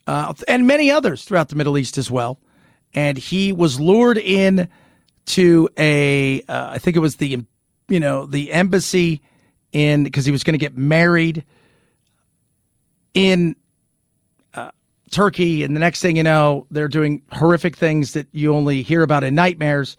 uh, 0.08 0.35
and 0.49 0.66
many 0.66 0.90
others 0.90 1.25
throughout 1.25 1.50
the 1.50 1.56
Middle 1.56 1.78
East 1.78 1.99
as 1.99 2.11
well. 2.11 2.40
And 2.94 3.18
he 3.18 3.52
was 3.52 3.78
lured 3.78 4.18
in 4.18 4.68
to 5.26 5.68
a, 5.78 6.42
uh, 6.49 6.70
I 6.70 6.78
think 6.78 6.97
it 6.97 7.00
was 7.00 7.16
the, 7.16 7.44
you 7.88 8.00
know, 8.00 8.26
the 8.26 8.52
embassy 8.52 9.20
in 9.73 10.04
because 10.04 10.25
he 10.25 10.32
was 10.32 10.42
going 10.44 10.54
to 10.54 10.58
get 10.58 10.76
married 10.78 11.44
in 13.14 13.56
uh, 14.54 14.70
Turkey, 15.11 15.62
and 15.64 15.76
the 15.76 15.80
next 15.80 16.00
thing 16.00 16.16
you 16.16 16.23
know, 16.23 16.66
they're 16.70 16.88
doing 16.88 17.23
horrific 17.32 17.76
things 17.76 18.12
that 18.14 18.28
you 18.32 18.54
only 18.54 18.82
hear 18.82 19.02
about 19.02 19.25
in 19.25 19.35
nightmares. 19.35 19.97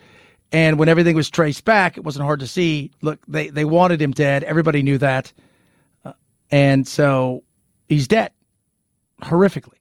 And 0.52 0.80
when 0.80 0.90
everything 0.90 1.16
was 1.16 1.30
traced 1.30 1.64
back, 1.64 1.98
it 1.98 2.04
wasn't 2.04 2.26
hard 2.26 2.40
to 2.40 2.48
see. 2.48 2.92
Look, 3.02 3.20
they 3.28 3.50
they 3.50 3.66
wanted 3.66 4.02
him 4.02 4.12
dead. 4.12 4.44
Everybody 4.44 4.82
knew 4.82 4.98
that, 4.98 5.32
uh, 6.04 6.14
and 6.50 6.88
so 6.88 7.44
he's 7.88 8.08
dead, 8.08 8.32
horrifically. 9.22 9.78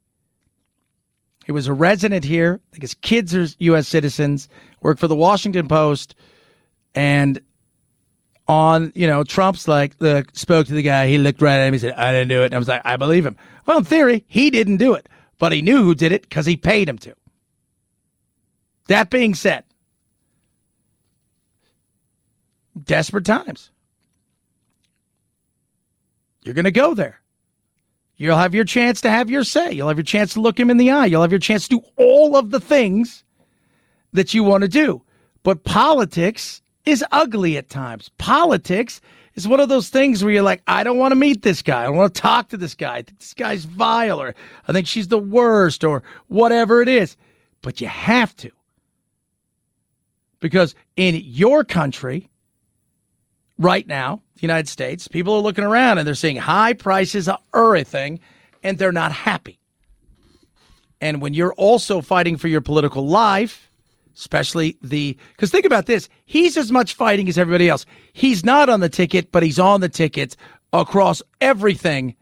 He 1.46 1.52
was 1.52 1.66
a 1.66 1.72
resident 1.72 2.24
here. 2.24 2.60
I 2.62 2.70
think 2.72 2.82
his 2.82 2.94
kids 2.94 3.34
are 3.34 3.46
U.S. 3.60 3.88
citizens. 3.88 4.50
Worked 4.82 5.00
for 5.00 5.08
the 5.08 5.16
Washington 5.16 5.68
Post, 5.68 6.14
and 6.94 7.40
on, 8.48 8.92
you 8.94 9.06
know, 9.06 9.22
Trump's 9.22 9.68
like, 9.68 9.94
look, 10.00 10.34
spoke 10.34 10.66
to 10.66 10.72
the 10.72 10.82
guy. 10.82 11.06
He 11.06 11.18
looked 11.18 11.42
right 11.42 11.58
at 11.58 11.66
him. 11.66 11.74
He 11.74 11.78
said, 11.78 11.92
I 11.94 12.12
didn't 12.12 12.28
do 12.28 12.42
it. 12.42 12.46
And 12.46 12.54
I 12.54 12.58
was 12.58 12.68
like, 12.68 12.82
I 12.84 12.96
believe 12.96 13.24
him. 13.24 13.36
Well, 13.66 13.78
in 13.78 13.84
theory, 13.84 14.24
he 14.26 14.50
didn't 14.50 14.78
do 14.78 14.94
it, 14.94 15.08
but 15.38 15.52
he 15.52 15.62
knew 15.62 15.84
who 15.84 15.94
did 15.94 16.12
it 16.12 16.22
because 16.22 16.46
he 16.46 16.56
paid 16.56 16.88
him 16.88 16.98
to. 16.98 17.14
That 18.88 19.10
being 19.10 19.34
said, 19.34 19.64
desperate 22.84 23.24
times. 23.24 23.70
You're 26.42 26.54
going 26.54 26.64
to 26.64 26.70
go 26.70 26.94
there. 26.94 27.20
You'll 28.16 28.36
have 28.36 28.54
your 28.54 28.64
chance 28.64 29.00
to 29.02 29.10
have 29.10 29.30
your 29.30 29.44
say. 29.44 29.72
You'll 29.72 29.88
have 29.88 29.96
your 29.96 30.04
chance 30.04 30.34
to 30.34 30.40
look 30.40 30.58
him 30.58 30.70
in 30.70 30.76
the 30.76 30.90
eye. 30.90 31.06
You'll 31.06 31.22
have 31.22 31.30
your 31.32 31.38
chance 31.38 31.68
to 31.68 31.78
do 31.78 31.82
all 31.96 32.36
of 32.36 32.50
the 32.50 32.60
things 32.60 33.22
that 34.12 34.34
you 34.34 34.42
want 34.42 34.62
to 34.62 34.68
do. 34.68 35.02
But 35.44 35.64
politics 35.64 36.60
is 36.84 37.04
ugly 37.12 37.56
at 37.56 37.68
times. 37.68 38.10
Politics 38.18 39.00
is 39.34 39.46
one 39.46 39.60
of 39.60 39.68
those 39.68 39.88
things 39.88 40.24
where 40.24 40.32
you're 40.32 40.42
like, 40.42 40.62
I 40.66 40.82
don't 40.82 40.98
want 40.98 41.12
to 41.12 41.16
meet 41.16 41.42
this 41.42 41.62
guy. 41.62 41.82
I 41.82 41.84
don't 41.84 41.96
want 41.96 42.12
to 42.14 42.20
talk 42.20 42.48
to 42.48 42.56
this 42.56 42.74
guy. 42.74 42.96
I 42.96 43.02
think 43.02 43.20
this 43.20 43.34
guy's 43.34 43.64
vile, 43.64 44.20
or 44.20 44.34
I 44.66 44.72
think 44.72 44.88
she's 44.88 45.08
the 45.08 45.18
worst, 45.18 45.84
or 45.84 46.02
whatever 46.26 46.82
it 46.82 46.88
is. 46.88 47.16
But 47.62 47.80
you 47.80 47.86
have 47.86 48.34
to. 48.36 48.50
Because 50.40 50.74
in 50.96 51.20
your 51.24 51.62
country, 51.62 52.28
right 53.58 53.86
now, 53.86 54.22
the 54.36 54.42
United 54.42 54.68
States, 54.68 55.08
people 55.08 55.34
are 55.34 55.42
looking 55.42 55.64
around 55.64 55.98
and 55.98 56.06
they're 56.06 56.14
seeing 56.14 56.36
high 56.36 56.72
prices 56.72 57.28
of 57.28 57.38
everything, 57.54 58.20
and 58.62 58.78
they're 58.78 58.92
not 58.92 59.12
happy. 59.12 59.58
And 61.00 61.20
when 61.20 61.34
you're 61.34 61.54
also 61.54 62.00
fighting 62.00 62.36
for 62.36 62.48
your 62.48 62.60
political 62.60 63.06
life, 63.06 63.70
especially 64.16 64.76
the 64.82 65.16
because 65.32 65.50
think 65.50 65.64
about 65.64 65.86
this 65.86 66.08
he's 66.24 66.56
as 66.56 66.72
much 66.72 66.94
fighting 66.94 67.28
as 67.28 67.38
everybody 67.38 67.68
else. 67.68 67.86
He's 68.12 68.44
not 68.44 68.68
on 68.68 68.80
the 68.80 68.88
ticket 68.88 69.30
but 69.30 69.44
he's 69.44 69.60
on 69.60 69.80
the 69.80 69.88
ticket 69.88 70.36
across 70.72 71.22
everything 71.40 72.16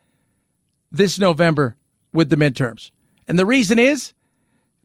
this 0.93 1.19
november 1.19 1.75
with 2.12 2.28
the 2.28 2.37
midterms. 2.37 2.90
And 3.26 3.38
the 3.38 3.47
reason 3.47 3.78
is 3.78 4.12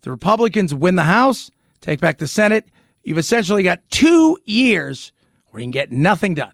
the 0.04 0.12
republicans 0.12 0.74
win 0.74 0.96
the 0.96 1.04
house 1.04 1.52
take 1.82 2.00
back 2.00 2.18
the 2.18 2.28
senate. 2.28 2.70
You've 3.04 3.18
essentially 3.18 3.64
got 3.64 3.82
two 3.90 4.38
years 4.46 5.12
where 5.52 5.62
you 5.62 5.66
can 5.66 5.72
get 5.72 5.92
nothing 5.92 6.34
done 6.34 6.54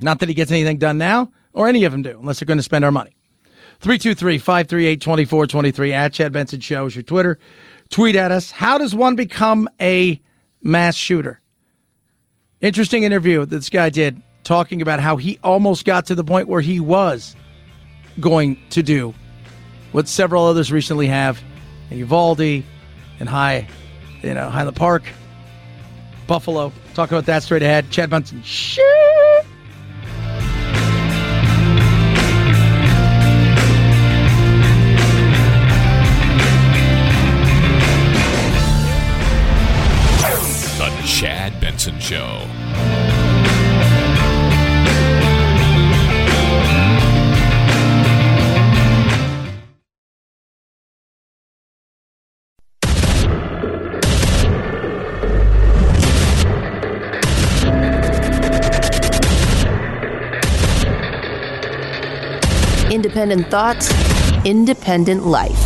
not 0.00 0.18
that 0.20 0.28
he 0.28 0.34
gets 0.34 0.50
anything 0.50 0.78
done 0.78 0.98
now 0.98 1.30
or 1.52 1.68
any 1.68 1.84
of 1.84 1.92
them 1.92 2.02
do 2.02 2.18
unless 2.18 2.40
they're 2.40 2.46
going 2.46 2.58
to 2.58 2.62
spend 2.62 2.84
our 2.84 2.92
money 2.92 3.14
323-538-2423 3.82 5.92
at 5.92 6.12
chad 6.12 6.32
benson 6.32 6.60
show 6.60 6.86
is 6.86 6.96
your 6.96 7.02
twitter 7.02 7.38
tweet 7.90 8.16
at 8.16 8.32
us. 8.32 8.50
How 8.50 8.78
does 8.78 8.94
one 8.94 9.16
become 9.16 9.68
a 9.80 10.20
mass 10.62 10.94
shooter? 10.94 11.40
Interesting 12.60 13.02
interview 13.02 13.40
that 13.40 13.50
this 13.50 13.70
guy 13.70 13.90
did 13.90 14.20
talking 14.44 14.80
about 14.80 15.00
how 15.00 15.16
he 15.16 15.38
almost 15.42 15.84
got 15.84 16.06
to 16.06 16.14
the 16.14 16.24
point 16.24 16.48
where 16.48 16.60
he 16.60 16.80
was 16.80 17.36
going 18.20 18.58
to 18.70 18.82
do 18.82 19.14
what 19.92 20.08
several 20.08 20.44
others 20.44 20.72
recently 20.72 21.06
have 21.06 21.42
in 21.90 21.98
Uvalde 21.98 22.64
and 23.20 23.28
High, 23.28 23.68
you 24.22 24.34
know, 24.34 24.48
Highland 24.48 24.76
Park, 24.76 25.04
Buffalo. 26.26 26.72
Talk 26.96 27.10
about 27.10 27.26
that 27.26 27.42
straight 27.42 27.62
ahead. 27.62 27.90
Chad 27.90 28.08
Benson. 28.08 28.42
Shit. 28.42 28.82
Benson 41.60 42.00
Show. 42.00 42.55
Independent 63.16 63.50
thoughts, 63.50 64.44
independent 64.44 65.24
life. 65.24 65.58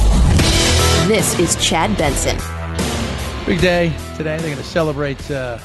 This 1.09 1.37
is 1.41 1.57
Chad 1.57 1.99
Benson. 1.99 2.37
Big 3.45 3.61
day 3.61 3.93
today. 4.17 4.37
They're 4.37 4.55
going 4.55 4.57
to 4.57 4.63
celebrate 4.63 5.29
uh, 5.33 5.59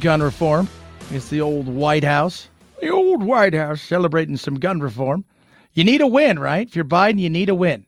gun 0.00 0.22
reform. 0.22 0.68
It's 1.10 1.30
the 1.30 1.40
old 1.40 1.66
White 1.66 2.04
House. 2.04 2.50
The 2.82 2.90
old 2.90 3.22
White 3.22 3.54
House 3.54 3.80
celebrating 3.80 4.36
some 4.36 4.56
gun 4.56 4.80
reform. 4.80 5.24
You 5.72 5.82
need 5.84 6.02
a 6.02 6.06
win, 6.06 6.38
right? 6.38 6.68
If 6.68 6.76
you're 6.76 6.84
Biden, 6.84 7.18
you 7.18 7.30
need 7.30 7.48
a 7.48 7.54
win. 7.54 7.86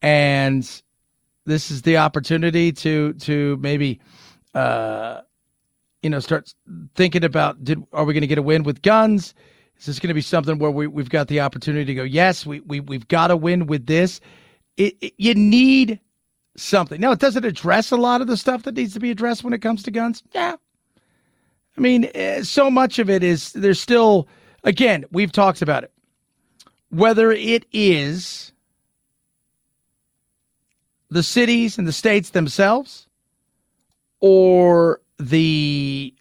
And 0.00 0.62
this 1.44 1.70
is 1.70 1.82
the 1.82 1.98
opportunity 1.98 2.72
to 2.72 3.12
to 3.12 3.58
maybe 3.60 4.00
uh 4.54 5.20
you 6.02 6.08
know 6.08 6.20
start 6.20 6.50
thinking 6.94 7.24
about 7.24 7.62
did 7.62 7.84
are 7.92 8.06
we 8.06 8.14
going 8.14 8.22
to 8.22 8.26
get 8.26 8.38
a 8.38 8.42
win 8.42 8.62
with 8.62 8.80
guns? 8.80 9.34
Is 9.78 9.86
this 9.86 9.98
going 9.98 10.08
to 10.08 10.14
be 10.14 10.20
something 10.20 10.58
where 10.58 10.70
we, 10.70 10.86
we've 10.86 11.10
got 11.10 11.28
the 11.28 11.40
opportunity 11.40 11.84
to 11.86 11.94
go, 11.94 12.02
yes, 12.04 12.46
we, 12.46 12.60
we, 12.60 12.80
we've 12.80 13.08
got 13.08 13.28
to 13.28 13.36
win 13.36 13.66
with 13.66 13.86
this? 13.86 14.20
It, 14.76 14.96
it, 15.00 15.14
you 15.18 15.34
need 15.34 16.00
something. 16.56 17.00
Now, 17.00 17.12
it 17.12 17.18
doesn't 17.18 17.44
address 17.44 17.90
a 17.90 17.96
lot 17.96 18.20
of 18.20 18.26
the 18.26 18.36
stuff 18.36 18.62
that 18.62 18.74
needs 18.74 18.94
to 18.94 19.00
be 19.00 19.10
addressed 19.10 19.44
when 19.44 19.52
it 19.52 19.62
comes 19.62 19.82
to 19.82 19.90
guns. 19.90 20.22
Yeah, 20.32 20.56
I 21.76 21.80
mean, 21.80 22.10
eh, 22.14 22.42
so 22.42 22.70
much 22.70 22.98
of 22.98 23.10
it 23.10 23.22
is 23.22 23.52
there's 23.52 23.80
still, 23.80 24.28
again, 24.62 25.04
we've 25.10 25.32
talked 25.32 25.62
about 25.62 25.84
it. 25.84 25.92
Whether 26.90 27.32
it 27.32 27.66
is 27.72 28.52
the 31.10 31.22
cities 31.22 31.78
and 31.78 31.86
the 31.86 31.92
states 31.92 32.30
themselves 32.30 33.08
or 34.20 35.00
the 35.18 36.14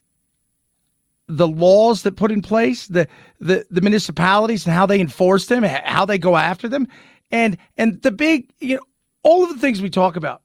the 1.37 1.47
laws 1.47 2.03
that 2.03 2.15
put 2.15 2.31
in 2.31 2.41
place, 2.41 2.87
the, 2.87 3.07
the 3.39 3.65
the 3.69 3.81
municipalities 3.81 4.65
and 4.65 4.73
how 4.73 4.85
they 4.85 4.99
enforce 4.99 5.47
them, 5.47 5.63
how 5.63 6.05
they 6.05 6.17
go 6.17 6.35
after 6.35 6.67
them, 6.67 6.87
and 7.31 7.57
and 7.77 8.01
the 8.01 8.11
big, 8.11 8.49
you 8.59 8.75
know, 8.75 8.81
all 9.23 9.43
of 9.43 9.49
the 9.49 9.59
things 9.59 9.81
we 9.81 9.89
talk 9.89 10.15
about, 10.15 10.41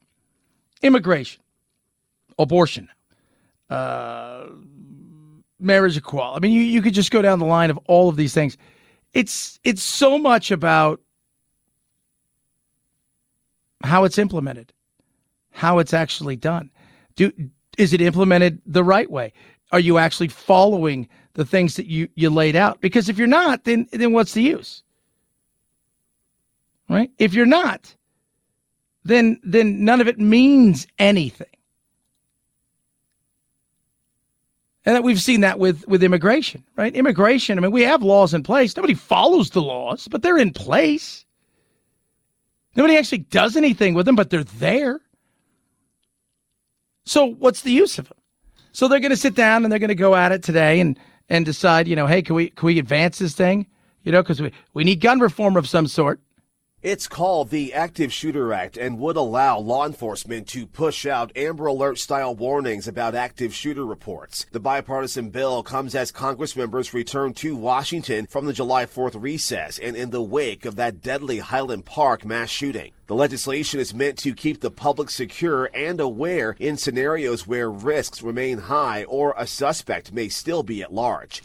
immigration, 0.81 1.41
abortion, 2.37 2.89
uh, 3.69 4.45
marriage 5.59 5.97
equality. 5.97 6.37
I 6.37 6.39
mean, 6.39 6.51
you, 6.55 6.61
you 6.61 6.81
could 6.81 6.93
just 6.93 7.11
go 7.11 7.21
down 7.21 7.39
the 7.39 7.45
line 7.45 7.69
of 7.69 7.77
all 7.85 8.09
of 8.09 8.15
these 8.15 8.33
things. 8.33 8.57
It's 9.13 9.59
it's 9.63 9.83
so 9.83 10.17
much 10.17 10.51
about 10.51 11.01
how 13.83 14.03
it's 14.03 14.17
implemented, 14.17 14.73
how 15.51 15.79
it's 15.79 15.93
actually 15.93 16.35
done. 16.35 16.71
Do 17.15 17.31
is 17.77 17.93
it 17.93 18.01
implemented 18.01 18.61
the 18.65 18.83
right 18.83 19.09
way? 19.09 19.33
Are 19.71 19.79
you 19.79 19.97
actually 19.97 20.29
following 20.29 21.07
the 21.33 21.45
things 21.45 21.75
that 21.75 21.85
you 21.85 22.09
you 22.15 22.29
laid 22.29 22.55
out? 22.55 22.81
Because 22.81 23.09
if 23.09 23.17
you're 23.17 23.27
not, 23.27 23.63
then 23.63 23.87
then 23.91 24.13
what's 24.13 24.33
the 24.33 24.41
use? 24.41 24.83
Right? 26.89 27.11
If 27.19 27.33
you're 27.33 27.45
not, 27.45 27.95
then 29.03 29.39
then 29.43 29.83
none 29.85 30.01
of 30.01 30.07
it 30.07 30.19
means 30.19 30.87
anything. 30.97 31.47
And 34.85 34.95
that 34.95 35.03
we've 35.03 35.21
seen 35.21 35.41
that 35.41 35.59
with 35.59 35.87
with 35.87 36.03
immigration, 36.03 36.63
right? 36.75 36.95
Immigration, 36.95 37.57
I 37.57 37.61
mean, 37.61 37.71
we 37.71 37.83
have 37.83 38.01
laws 38.01 38.33
in 38.33 38.43
place. 38.43 38.75
Nobody 38.75 38.95
follows 38.95 39.51
the 39.51 39.61
laws, 39.61 40.07
but 40.07 40.23
they're 40.23 40.37
in 40.37 40.51
place. 40.51 41.25
Nobody 42.75 42.97
actually 42.97 43.19
does 43.19 43.55
anything 43.55 43.93
with 43.93 44.05
them, 44.05 44.15
but 44.15 44.29
they're 44.29 44.43
there. 44.43 45.01
So 47.05 47.25
what's 47.25 47.61
the 47.61 47.71
use 47.71 47.99
of 47.99 48.07
them? 48.07 48.18
So 48.79 48.87
they're 48.87 49.01
going 49.01 49.09
to 49.09 49.17
sit 49.17 49.35
down 49.35 49.65
and 49.65 49.71
they're 49.73 49.77
going 49.77 49.89
to 49.89 49.93
go 49.93 50.15
at 50.15 50.31
it 50.31 50.41
today 50.41 50.79
and 50.79 50.97
and 51.27 51.45
decide, 51.45 51.85
you 51.85 51.97
know, 51.97 52.07
hey, 52.07 52.21
can 52.21 52.33
we 52.33 52.49
can 52.51 52.65
we 52.65 52.79
advance 52.79 53.19
this 53.19 53.33
thing? 53.35 53.67
You 54.03 54.13
know, 54.13 54.23
because 54.23 54.41
we, 54.41 54.53
we 54.73 54.85
need 54.85 55.01
gun 55.01 55.19
reform 55.19 55.57
of 55.57 55.67
some 55.67 55.85
sort. 55.85 56.21
It's 56.81 57.09
called 57.09 57.49
the 57.49 57.73
Active 57.73 58.13
Shooter 58.13 58.53
Act 58.53 58.77
and 58.77 58.99
would 58.99 59.17
allow 59.17 59.59
law 59.59 59.85
enforcement 59.85 60.47
to 60.47 60.65
push 60.65 61.05
out 61.05 61.35
Amber 61.35 61.65
Alert 61.65 61.99
style 61.99 62.33
warnings 62.33 62.87
about 62.87 63.15
active 63.15 63.53
shooter 63.53 63.85
reports. 63.85 64.45
The 64.53 64.61
bipartisan 64.61 65.29
bill 65.29 65.61
comes 65.61 65.93
as 65.93 66.09
Congress 66.09 66.55
members 66.55 66.93
return 66.93 67.33
to 67.33 67.57
Washington 67.57 68.27
from 68.27 68.45
the 68.45 68.53
July 68.53 68.85
4th 68.85 69.21
recess 69.21 69.77
and 69.77 69.97
in 69.97 70.11
the 70.11 70.21
wake 70.21 70.63
of 70.63 70.77
that 70.77 71.01
deadly 71.01 71.39
Highland 71.39 71.83
Park 71.83 72.23
mass 72.23 72.49
shooting. 72.49 72.93
The 73.07 73.15
legislation 73.15 73.81
is 73.81 73.93
meant 73.93 74.17
to 74.19 74.33
keep 74.33 74.61
the 74.61 74.71
public 74.71 75.09
secure 75.09 75.69
and 75.73 75.99
aware 75.99 76.55
in 76.59 76.77
scenarios 76.77 77.45
where 77.45 77.69
risks 77.69 78.21
remain 78.21 78.57
high 78.57 79.03
or 79.03 79.33
a 79.37 79.47
suspect 79.47 80.13
may 80.13 80.29
still 80.29 80.63
be 80.63 80.81
at 80.81 80.93
large. 80.93 81.43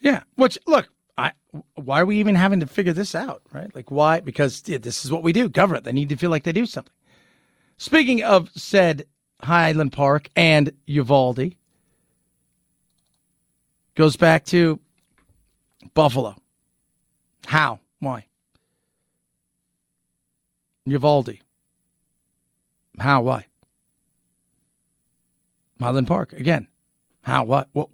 Yeah, 0.00 0.22
which 0.36 0.58
look, 0.66 0.88
I, 1.18 1.32
why 1.74 2.00
are 2.00 2.06
we 2.06 2.18
even 2.18 2.34
having 2.34 2.60
to 2.60 2.66
figure 2.66 2.92
this 2.92 3.14
out, 3.14 3.42
right? 3.52 3.74
Like, 3.74 3.90
why? 3.90 4.20
Because 4.20 4.62
yeah, 4.66 4.78
this 4.78 5.04
is 5.04 5.12
what 5.12 5.22
we 5.22 5.32
do. 5.32 5.48
Government, 5.48 5.84
they 5.84 5.92
need 5.92 6.08
to 6.08 6.16
feel 6.16 6.30
like 6.30 6.44
they 6.44 6.52
do 6.52 6.66
something. 6.66 6.92
Speaking 7.76 8.22
of 8.22 8.50
said 8.54 9.06
Highland 9.42 9.92
Park 9.92 10.28
and 10.36 10.72
Uvalde, 10.86 11.54
goes 13.94 14.16
back 14.16 14.44
to 14.46 14.80
Buffalo. 15.94 16.36
How? 17.46 17.80
Why? 17.98 18.26
Uvalde. 20.86 21.38
How? 22.98 23.22
Why? 23.22 23.46
Highland 25.80 26.06
Park 26.06 26.32
again. 26.32 26.68
How? 27.22 27.44
What? 27.44 27.68
What? 27.72 27.88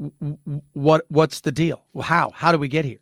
What? 0.74 1.04
What's 1.08 1.40
the 1.40 1.52
deal? 1.52 1.82
How? 2.00 2.30
How 2.30 2.52
do 2.52 2.58
we 2.58 2.68
get 2.68 2.84
here? 2.84 2.98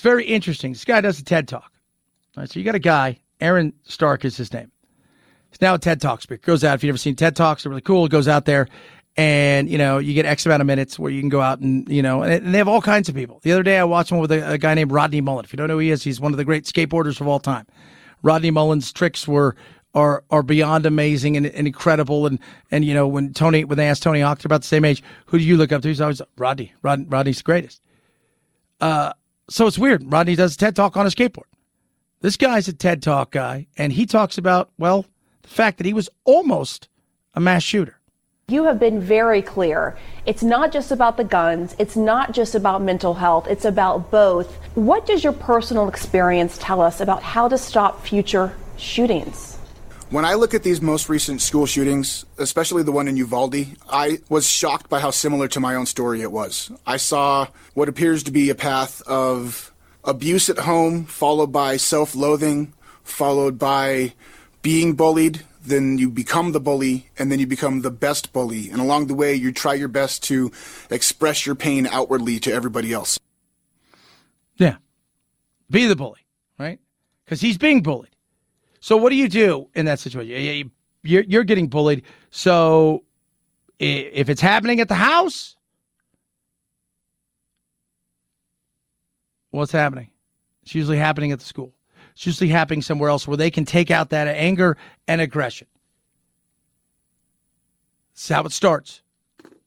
It's 0.00 0.04
very 0.06 0.24
interesting. 0.24 0.72
This 0.72 0.86
guy 0.86 1.02
does 1.02 1.20
a 1.20 1.24
TED 1.24 1.46
talk. 1.46 1.70
All 2.34 2.40
right, 2.40 2.50
so 2.50 2.58
you 2.58 2.64
got 2.64 2.74
a 2.74 2.78
guy, 2.78 3.18
Aaron 3.38 3.74
Stark 3.82 4.24
is 4.24 4.34
his 4.34 4.50
name. 4.50 4.72
He's 5.50 5.60
now 5.60 5.74
a 5.74 5.78
TED 5.78 6.00
Talk 6.00 6.22
speaker. 6.22 6.40
Goes 6.46 6.64
out. 6.64 6.76
If 6.76 6.82
you've 6.82 6.88
never 6.88 6.96
seen 6.96 7.16
TED 7.16 7.36
Talks, 7.36 7.64
they're 7.64 7.70
really 7.70 7.82
cool. 7.82 8.06
It 8.06 8.10
goes 8.10 8.26
out 8.26 8.46
there, 8.46 8.66
and 9.18 9.68
you 9.68 9.76
know 9.76 9.98
you 9.98 10.14
get 10.14 10.24
X 10.24 10.46
amount 10.46 10.62
of 10.62 10.66
minutes 10.66 10.98
where 10.98 11.10
you 11.10 11.20
can 11.20 11.28
go 11.28 11.42
out 11.42 11.58
and 11.58 11.86
you 11.86 12.00
know, 12.00 12.22
and, 12.22 12.32
and 12.32 12.54
they 12.54 12.56
have 12.56 12.66
all 12.66 12.80
kinds 12.80 13.10
of 13.10 13.14
people. 13.14 13.40
The 13.42 13.52
other 13.52 13.62
day 13.62 13.76
I 13.76 13.84
watched 13.84 14.10
one 14.10 14.22
with 14.22 14.32
a, 14.32 14.52
a 14.52 14.56
guy 14.56 14.72
named 14.72 14.90
Rodney 14.90 15.20
Mullen. 15.20 15.44
If 15.44 15.52
you 15.52 15.58
don't 15.58 15.68
know 15.68 15.74
who 15.74 15.80
he 15.80 15.90
is, 15.90 16.02
he's 16.02 16.18
one 16.18 16.32
of 16.32 16.38
the 16.38 16.46
great 16.46 16.64
skateboarders 16.64 17.20
of 17.20 17.28
all 17.28 17.38
time. 17.38 17.66
Rodney 18.22 18.50
Mullen's 18.50 18.94
tricks 18.94 19.28
were 19.28 19.54
are 19.92 20.24
are 20.30 20.42
beyond 20.42 20.86
amazing 20.86 21.36
and, 21.36 21.44
and, 21.44 21.66
incredible. 21.66 22.24
And 22.24 22.38
and 22.70 22.86
you 22.86 22.94
know 22.94 23.06
when 23.06 23.34
Tony 23.34 23.64
when 23.64 23.76
they 23.76 23.86
asked 23.86 24.02
Tony 24.02 24.22
Hawk, 24.22 24.42
about 24.46 24.62
the 24.62 24.66
same 24.66 24.86
age, 24.86 25.02
who 25.26 25.36
do 25.36 25.44
you 25.44 25.58
look 25.58 25.72
up 25.72 25.82
to? 25.82 25.88
He's 25.88 26.00
always 26.00 26.22
Rodney. 26.38 26.72
Rod, 26.80 27.12
Rodney's 27.12 27.36
the 27.36 27.44
greatest. 27.44 27.82
Uh, 28.80 29.12
so 29.50 29.66
it's 29.66 29.78
weird. 29.78 30.10
Rodney 30.10 30.36
does 30.36 30.54
a 30.54 30.56
TED 30.56 30.76
talk 30.76 30.96
on 30.96 31.06
a 31.06 31.10
skateboard. 31.10 31.44
This 32.20 32.36
guy's 32.36 32.68
a 32.68 32.72
TED 32.72 33.02
talk 33.02 33.32
guy, 33.32 33.66
and 33.76 33.92
he 33.92 34.06
talks 34.06 34.38
about 34.38 34.70
well 34.78 35.06
the 35.42 35.48
fact 35.48 35.78
that 35.78 35.86
he 35.86 35.92
was 35.92 36.08
almost 36.24 36.88
a 37.34 37.40
mass 37.40 37.62
shooter. 37.62 37.96
You 38.48 38.64
have 38.64 38.80
been 38.80 39.00
very 39.00 39.42
clear. 39.42 39.96
It's 40.26 40.42
not 40.42 40.72
just 40.72 40.90
about 40.90 41.16
the 41.16 41.22
guns. 41.22 41.76
It's 41.78 41.96
not 41.96 42.32
just 42.32 42.56
about 42.56 42.82
mental 42.82 43.14
health. 43.14 43.46
It's 43.48 43.64
about 43.64 44.10
both. 44.10 44.52
What 44.74 45.06
does 45.06 45.22
your 45.22 45.32
personal 45.32 45.88
experience 45.88 46.58
tell 46.60 46.80
us 46.80 47.00
about 47.00 47.22
how 47.22 47.46
to 47.46 47.56
stop 47.56 48.04
future 48.04 48.52
shootings? 48.76 49.59
When 50.10 50.24
I 50.24 50.34
look 50.34 50.54
at 50.54 50.64
these 50.64 50.82
most 50.82 51.08
recent 51.08 51.40
school 51.40 51.66
shootings, 51.66 52.26
especially 52.36 52.82
the 52.82 52.90
one 52.90 53.06
in 53.06 53.16
Uvalde, 53.16 53.64
I 53.88 54.18
was 54.28 54.50
shocked 54.50 54.88
by 54.88 54.98
how 54.98 55.12
similar 55.12 55.46
to 55.46 55.60
my 55.60 55.76
own 55.76 55.86
story 55.86 56.20
it 56.20 56.32
was. 56.32 56.72
I 56.84 56.96
saw 56.96 57.46
what 57.74 57.88
appears 57.88 58.24
to 58.24 58.32
be 58.32 58.50
a 58.50 58.56
path 58.56 59.02
of 59.02 59.72
abuse 60.02 60.50
at 60.50 60.58
home, 60.58 61.04
followed 61.04 61.52
by 61.52 61.76
self 61.76 62.16
loathing, 62.16 62.72
followed 63.04 63.56
by 63.56 64.14
being 64.62 64.94
bullied. 64.94 65.42
Then 65.64 65.96
you 65.96 66.10
become 66.10 66.50
the 66.50 66.60
bully, 66.60 67.08
and 67.16 67.30
then 67.30 67.38
you 67.38 67.46
become 67.46 67.82
the 67.82 67.90
best 67.92 68.32
bully. 68.32 68.68
And 68.68 68.80
along 68.80 69.06
the 69.06 69.14
way, 69.14 69.32
you 69.36 69.52
try 69.52 69.74
your 69.74 69.86
best 69.86 70.24
to 70.24 70.50
express 70.90 71.46
your 71.46 71.54
pain 71.54 71.86
outwardly 71.86 72.40
to 72.40 72.52
everybody 72.52 72.92
else. 72.92 73.20
Yeah. 74.56 74.78
Be 75.70 75.86
the 75.86 75.94
bully, 75.94 76.26
right? 76.58 76.80
Because 77.24 77.40
he's 77.40 77.58
being 77.58 77.80
bullied. 77.80 78.16
So 78.80 78.96
what 78.96 79.10
do 79.10 79.16
you 79.16 79.28
do 79.28 79.68
in 79.74 79.84
that 79.86 80.00
situation? 80.00 80.72
You're, 81.02 81.22
you're 81.22 81.44
getting 81.44 81.68
bullied. 81.68 82.02
So 82.30 83.04
if 83.78 84.28
it's 84.28 84.40
happening 84.40 84.80
at 84.80 84.88
the 84.88 84.94
house, 84.94 85.56
what's 89.50 89.72
happening? 89.72 90.10
It's 90.62 90.74
usually 90.74 90.98
happening 90.98 91.32
at 91.32 91.38
the 91.38 91.44
school. 91.44 91.74
It's 92.12 92.26
usually 92.26 92.48
happening 92.50 92.82
somewhere 92.82 93.10
else 93.10 93.28
where 93.28 93.36
they 93.36 93.50
can 93.50 93.64
take 93.64 93.90
out 93.90 94.10
that 94.10 94.28
anger 94.28 94.76
and 95.06 95.20
aggression. 95.20 95.66
That's 98.14 98.28
how 98.28 98.44
it 98.44 98.52
starts. 98.52 99.02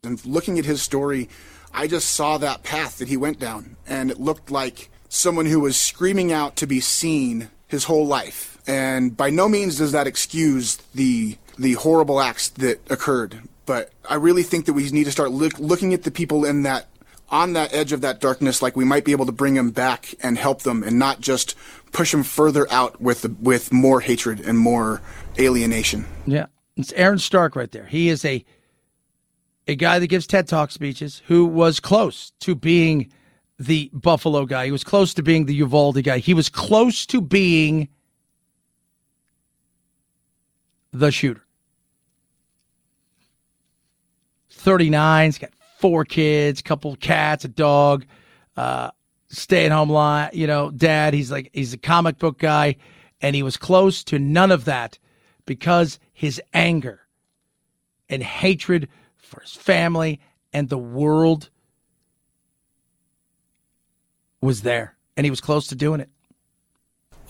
And 0.04 0.24
looking 0.26 0.60
at 0.60 0.66
his 0.66 0.82
story, 0.82 1.30
I 1.74 1.88
just 1.88 2.12
saw 2.12 2.38
that 2.40 2.64
path 2.64 2.98
that 3.00 3.08
he 3.08 3.18
went 3.18 3.40
down, 3.40 3.78
and 3.88 4.12
it 4.12 4.20
looked 4.20 4.52
like 4.52 4.90
someone 5.10 5.46
who 5.46 5.62
was 5.62 5.80
screaming 5.80 6.32
out 6.32 6.56
to 6.58 6.68
be 6.68 6.80
seen 6.80 7.50
his 7.68 7.86
whole 7.86 8.06
life 8.06 8.53
and 8.68 9.16
by 9.16 9.30
no 9.30 9.48
means 9.50 9.78
does 9.78 9.92
that 9.92 10.08
excuse 10.08 10.78
the 10.94 11.38
the 11.58 11.74
horrible 11.74 12.20
acts 12.20 12.50
that 12.50 12.80
occurred. 12.92 13.42
But 13.66 13.92
I 14.10 14.16
really 14.16 14.44
think 14.44 14.66
that 14.66 14.74
we 14.74 14.90
need 14.90 15.06
to 15.06 15.12
start 15.12 15.32
look, 15.32 15.58
looking 15.60 15.94
at 15.94 16.04
the 16.04 16.12
people 16.12 16.46
in 16.46 16.64
that 16.64 16.88
on 17.30 17.54
that 17.54 17.74
edge 17.74 17.92
of 17.92 18.02
that 18.02 18.20
darkness, 18.20 18.62
like 18.62 18.76
we 18.76 18.86
might 18.86 19.06
be 19.06 19.12
able 19.12 19.26
to 19.26 19.32
bring 19.32 19.56
them 19.56 19.72
back 19.72 20.14
and 20.22 20.38
help 20.38 20.62
them, 20.62 20.84
and 20.84 21.00
not 21.00 21.20
just 21.20 21.56
push 21.92 22.12
them 22.12 22.24
further 22.24 22.72
out 22.72 23.02
with 23.02 23.24
the, 23.24 23.36
with 23.42 23.74
more 23.74 24.02
hatred 24.02 24.40
and 24.42 24.58
more 24.58 25.02
alienation. 25.40 26.06
Yeah, 26.28 26.46
it's 26.76 26.94
Aaron 26.94 27.20
Stark 27.20 27.56
right 27.56 27.72
there. 27.72 27.86
He 27.86 28.10
is 28.10 28.24
a 28.26 28.44
a 29.68 29.76
guy 29.76 30.00
that 30.00 30.08
gives 30.08 30.28
TED 30.28 30.48
Talk 30.48 30.72
speeches 30.72 31.22
who 31.28 31.46
was 31.46 31.80
close 31.80 32.34
to 32.42 32.54
being 32.54 33.12
the 33.58 33.90
Buffalo 33.94 34.46
guy. 34.46 34.66
He 34.66 34.72
was 34.72 34.84
close 34.84 35.14
to 35.14 35.24
being 35.24 35.46
the 35.46 35.56
Uvalde 35.56 36.04
guy. 36.04 36.18
He 36.18 36.34
was 36.34 36.50
close 36.50 37.06
to 37.08 37.22
being 37.22 37.88
the 40.94 41.12
shooter. 41.12 41.44
39, 44.50 45.26
he's 45.26 45.38
got 45.38 45.50
four 45.80 46.06
kids, 46.06 46.62
a 46.62 46.64
couple 46.64 46.96
cats, 46.96 47.44
a 47.44 47.50
dog, 47.50 48.06
uh, 48.56 48.92
stay 49.28 49.66
at 49.66 49.72
home 49.72 49.90
line, 49.90 50.30
you 50.32 50.48
know, 50.48 50.72
dad. 50.72 51.14
He's 51.14 51.32
like, 51.32 51.50
he's 51.52 51.74
a 51.74 51.78
comic 51.78 52.20
book 52.20 52.38
guy. 52.38 52.78
And 53.20 53.36
he 53.36 53.44
was 53.44 53.58
close 53.58 54.04
to 54.06 54.20
none 54.20 54.52
of 54.52 54.66
that 54.66 55.00
because 55.46 56.00
his 56.14 56.42
anger 56.54 57.02
and 58.08 58.22
hatred 58.22 58.88
for 59.18 59.42
his 59.42 59.54
family 59.54 60.22
and 60.54 60.70
the 60.70 60.78
world 60.78 61.50
was 64.40 64.62
there. 64.62 64.96
And 65.18 65.26
he 65.26 65.30
was 65.30 65.42
close 65.42 65.68
to 65.68 65.76
doing 65.76 66.00
it. 66.00 66.10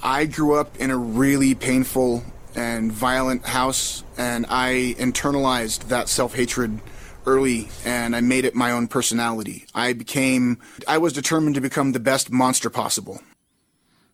I 0.02 0.26
grew 0.26 0.56
up 0.56 0.76
in 0.78 0.91
a 0.91 0.97
really 0.97 1.56
painful 1.56 2.23
and 2.56 2.92
violent 2.92 3.46
house, 3.46 4.04
and 4.18 4.46
I 4.50 4.96
internalized 4.98 5.88
that 5.89 6.10
self 6.10 6.36
hatred 6.36 6.80
early 7.26 7.70
and 7.86 8.16
I 8.16 8.22
made 8.22 8.46
it 8.46 8.56
my 8.56 8.72
own 8.72 8.88
personality. 8.88 9.66
I 9.74 9.94
became, 9.94 10.60
I 10.88 10.98
was 10.98 11.13
determined 11.13 11.56
to 11.56 11.62
become 11.62 11.92
the 11.92 12.00
best 12.00 12.32
monster 12.32 12.70
possible. 12.70 13.22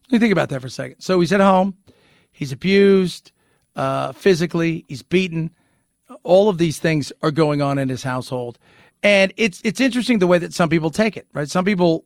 Let 0.06 0.12
me 0.14 0.20
think 0.20 0.32
about 0.32 0.50
that 0.50 0.62
for 0.62 0.68
a 0.68 0.72
second. 0.72 1.02
So 1.02 1.20
he's 1.20 1.34
at 1.34 1.40
home, 1.40 1.78
he's 2.32 2.52
abused 2.52 3.32
uh, 3.76 4.12
physically, 4.14 4.86
he's 4.88 5.02
beaten. 5.02 5.52
All 6.24 6.50
of 6.50 6.58
these 6.58 6.80
things 6.80 7.12
are 7.22 7.32
going 7.32 7.62
on 7.62 7.78
in 7.78 7.90
his 7.90 8.04
household. 8.04 8.58
And 9.02 9.32
it's 9.38 9.62
it's 9.64 9.80
interesting 9.80 10.20
the 10.20 10.28
way 10.28 10.40
that 10.40 10.54
some 10.54 10.68
people 10.68 10.90
take 10.90 11.16
it, 11.16 11.28
right? 11.32 11.50
Some 11.50 11.64
people, 11.64 12.06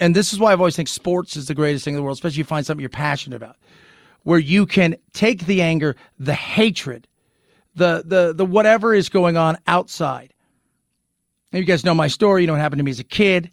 and 0.00 0.16
this 0.16 0.32
is 0.32 0.38
why 0.38 0.52
I've 0.52 0.60
always 0.60 0.74
think 0.74 0.88
sports 0.88 1.36
is 1.36 1.46
the 1.46 1.54
greatest 1.54 1.84
thing 1.84 1.94
in 1.94 1.98
the 1.98 2.02
world, 2.02 2.16
especially 2.16 2.34
if 2.34 2.38
you 2.38 2.44
find 2.44 2.64
something 2.64 2.80
you're 2.80 2.88
passionate 2.88 3.36
about 3.36 3.56
where 4.26 4.40
you 4.40 4.66
can 4.66 4.96
take 5.12 5.46
the 5.46 5.62
anger, 5.62 5.94
the 6.18 6.34
hatred, 6.34 7.06
the 7.76 8.02
the 8.04 8.32
the 8.34 8.44
whatever 8.44 8.92
is 8.92 9.08
going 9.08 9.36
on 9.36 9.56
outside. 9.68 10.34
And 11.52 11.60
you 11.60 11.64
guys 11.64 11.84
know 11.84 11.94
my 11.94 12.08
story. 12.08 12.42
You 12.42 12.48
know 12.48 12.54
what 12.54 12.60
happened 12.60 12.80
to 12.80 12.84
me 12.84 12.90
as 12.90 12.98
a 12.98 13.04
kid, 13.04 13.52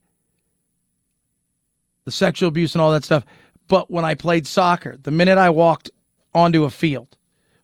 the 2.05 2.11
sexual 2.11 2.49
abuse 2.49 2.73
and 2.73 2.81
all 2.81 2.91
that 2.91 3.03
stuff. 3.03 3.23
But 3.67 3.91
when 3.91 4.03
I 4.03 4.15
played 4.15 4.47
soccer, 4.47 4.97
the 4.97 5.11
minute 5.11 5.37
I 5.37 5.51
walked 5.51 5.91
onto 6.33 6.63
a 6.63 6.71
field, 6.71 7.17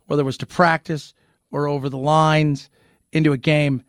whether 0.05 0.21
it 0.21 0.25
was 0.25 0.37
to 0.37 0.45
practice 0.45 1.15
or 1.49 1.67
over 1.67 1.89
the 1.89 1.97
lines 1.97 2.69
into 3.11 3.31
a 3.31 3.37
game, 3.37 3.83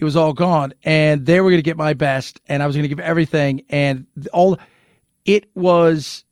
it 0.00 0.04
was 0.04 0.16
all 0.16 0.32
gone. 0.32 0.74
And 0.82 1.26
they 1.26 1.40
were 1.40 1.50
going 1.50 1.58
to 1.58 1.62
get 1.62 1.76
my 1.76 1.94
best, 1.94 2.40
and 2.48 2.60
I 2.60 2.66
was 2.66 2.74
going 2.74 2.82
to 2.82 2.88
give 2.88 2.98
everything. 2.98 3.62
And 3.68 4.06
all 4.32 4.58
it 5.24 5.48
was. 5.54 6.24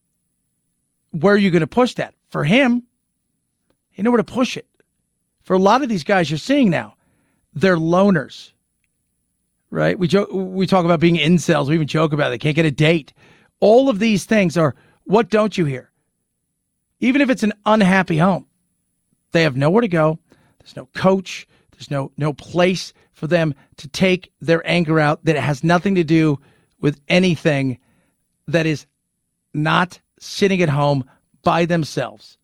Where 1.12 1.32
are 1.32 1.38
you 1.38 1.52
going 1.52 1.60
to 1.60 1.68
push 1.68 1.94
that? 1.94 2.15
For 2.28 2.44
him, 2.44 2.82
he 3.90 4.02
knew 4.02 4.10
where 4.10 4.18
to 4.18 4.24
push 4.24 4.56
it. 4.56 4.66
For 5.42 5.54
a 5.54 5.58
lot 5.58 5.82
of 5.82 5.88
these 5.88 6.04
guys 6.04 6.30
you're 6.30 6.38
seeing 6.38 6.70
now, 6.70 6.96
they're 7.54 7.76
loners. 7.76 8.52
Right? 9.70 9.98
We 9.98 10.08
joke 10.08 10.28
we 10.32 10.66
talk 10.66 10.84
about 10.84 11.00
being 11.00 11.16
incels. 11.16 11.68
We 11.68 11.74
even 11.74 11.86
joke 11.86 12.12
about 12.12 12.28
it. 12.28 12.30
They 12.30 12.38
can't 12.38 12.56
get 12.56 12.66
a 12.66 12.70
date. 12.70 13.12
All 13.60 13.88
of 13.88 13.98
these 13.98 14.24
things 14.24 14.56
are 14.56 14.74
What 15.04 15.30
don't 15.30 15.56
you 15.56 15.64
hear? 15.64 15.90
Even 17.00 17.20
if 17.20 17.30
it's 17.30 17.42
an 17.42 17.52
unhappy 17.64 18.18
home, 18.18 18.46
they 19.32 19.42
have 19.42 19.56
nowhere 19.56 19.82
to 19.82 19.88
go. 19.88 20.18
There's 20.58 20.76
no 20.76 20.86
coach. 20.86 21.46
There's 21.72 21.90
no 21.90 22.12
no 22.16 22.32
place 22.32 22.92
for 23.12 23.26
them 23.26 23.54
to 23.78 23.88
take 23.88 24.32
their 24.40 24.66
anger 24.68 25.00
out 25.00 25.24
that 25.24 25.36
has 25.36 25.64
nothing 25.64 25.94
to 25.94 26.04
do 26.04 26.38
with 26.80 27.00
anything 27.08 27.78
that 28.46 28.66
is 28.66 28.86
not 29.54 30.00
sitting 30.18 30.62
at 30.62 30.68
home 30.68 31.04
by 31.46 31.64
themselves, 31.64 32.38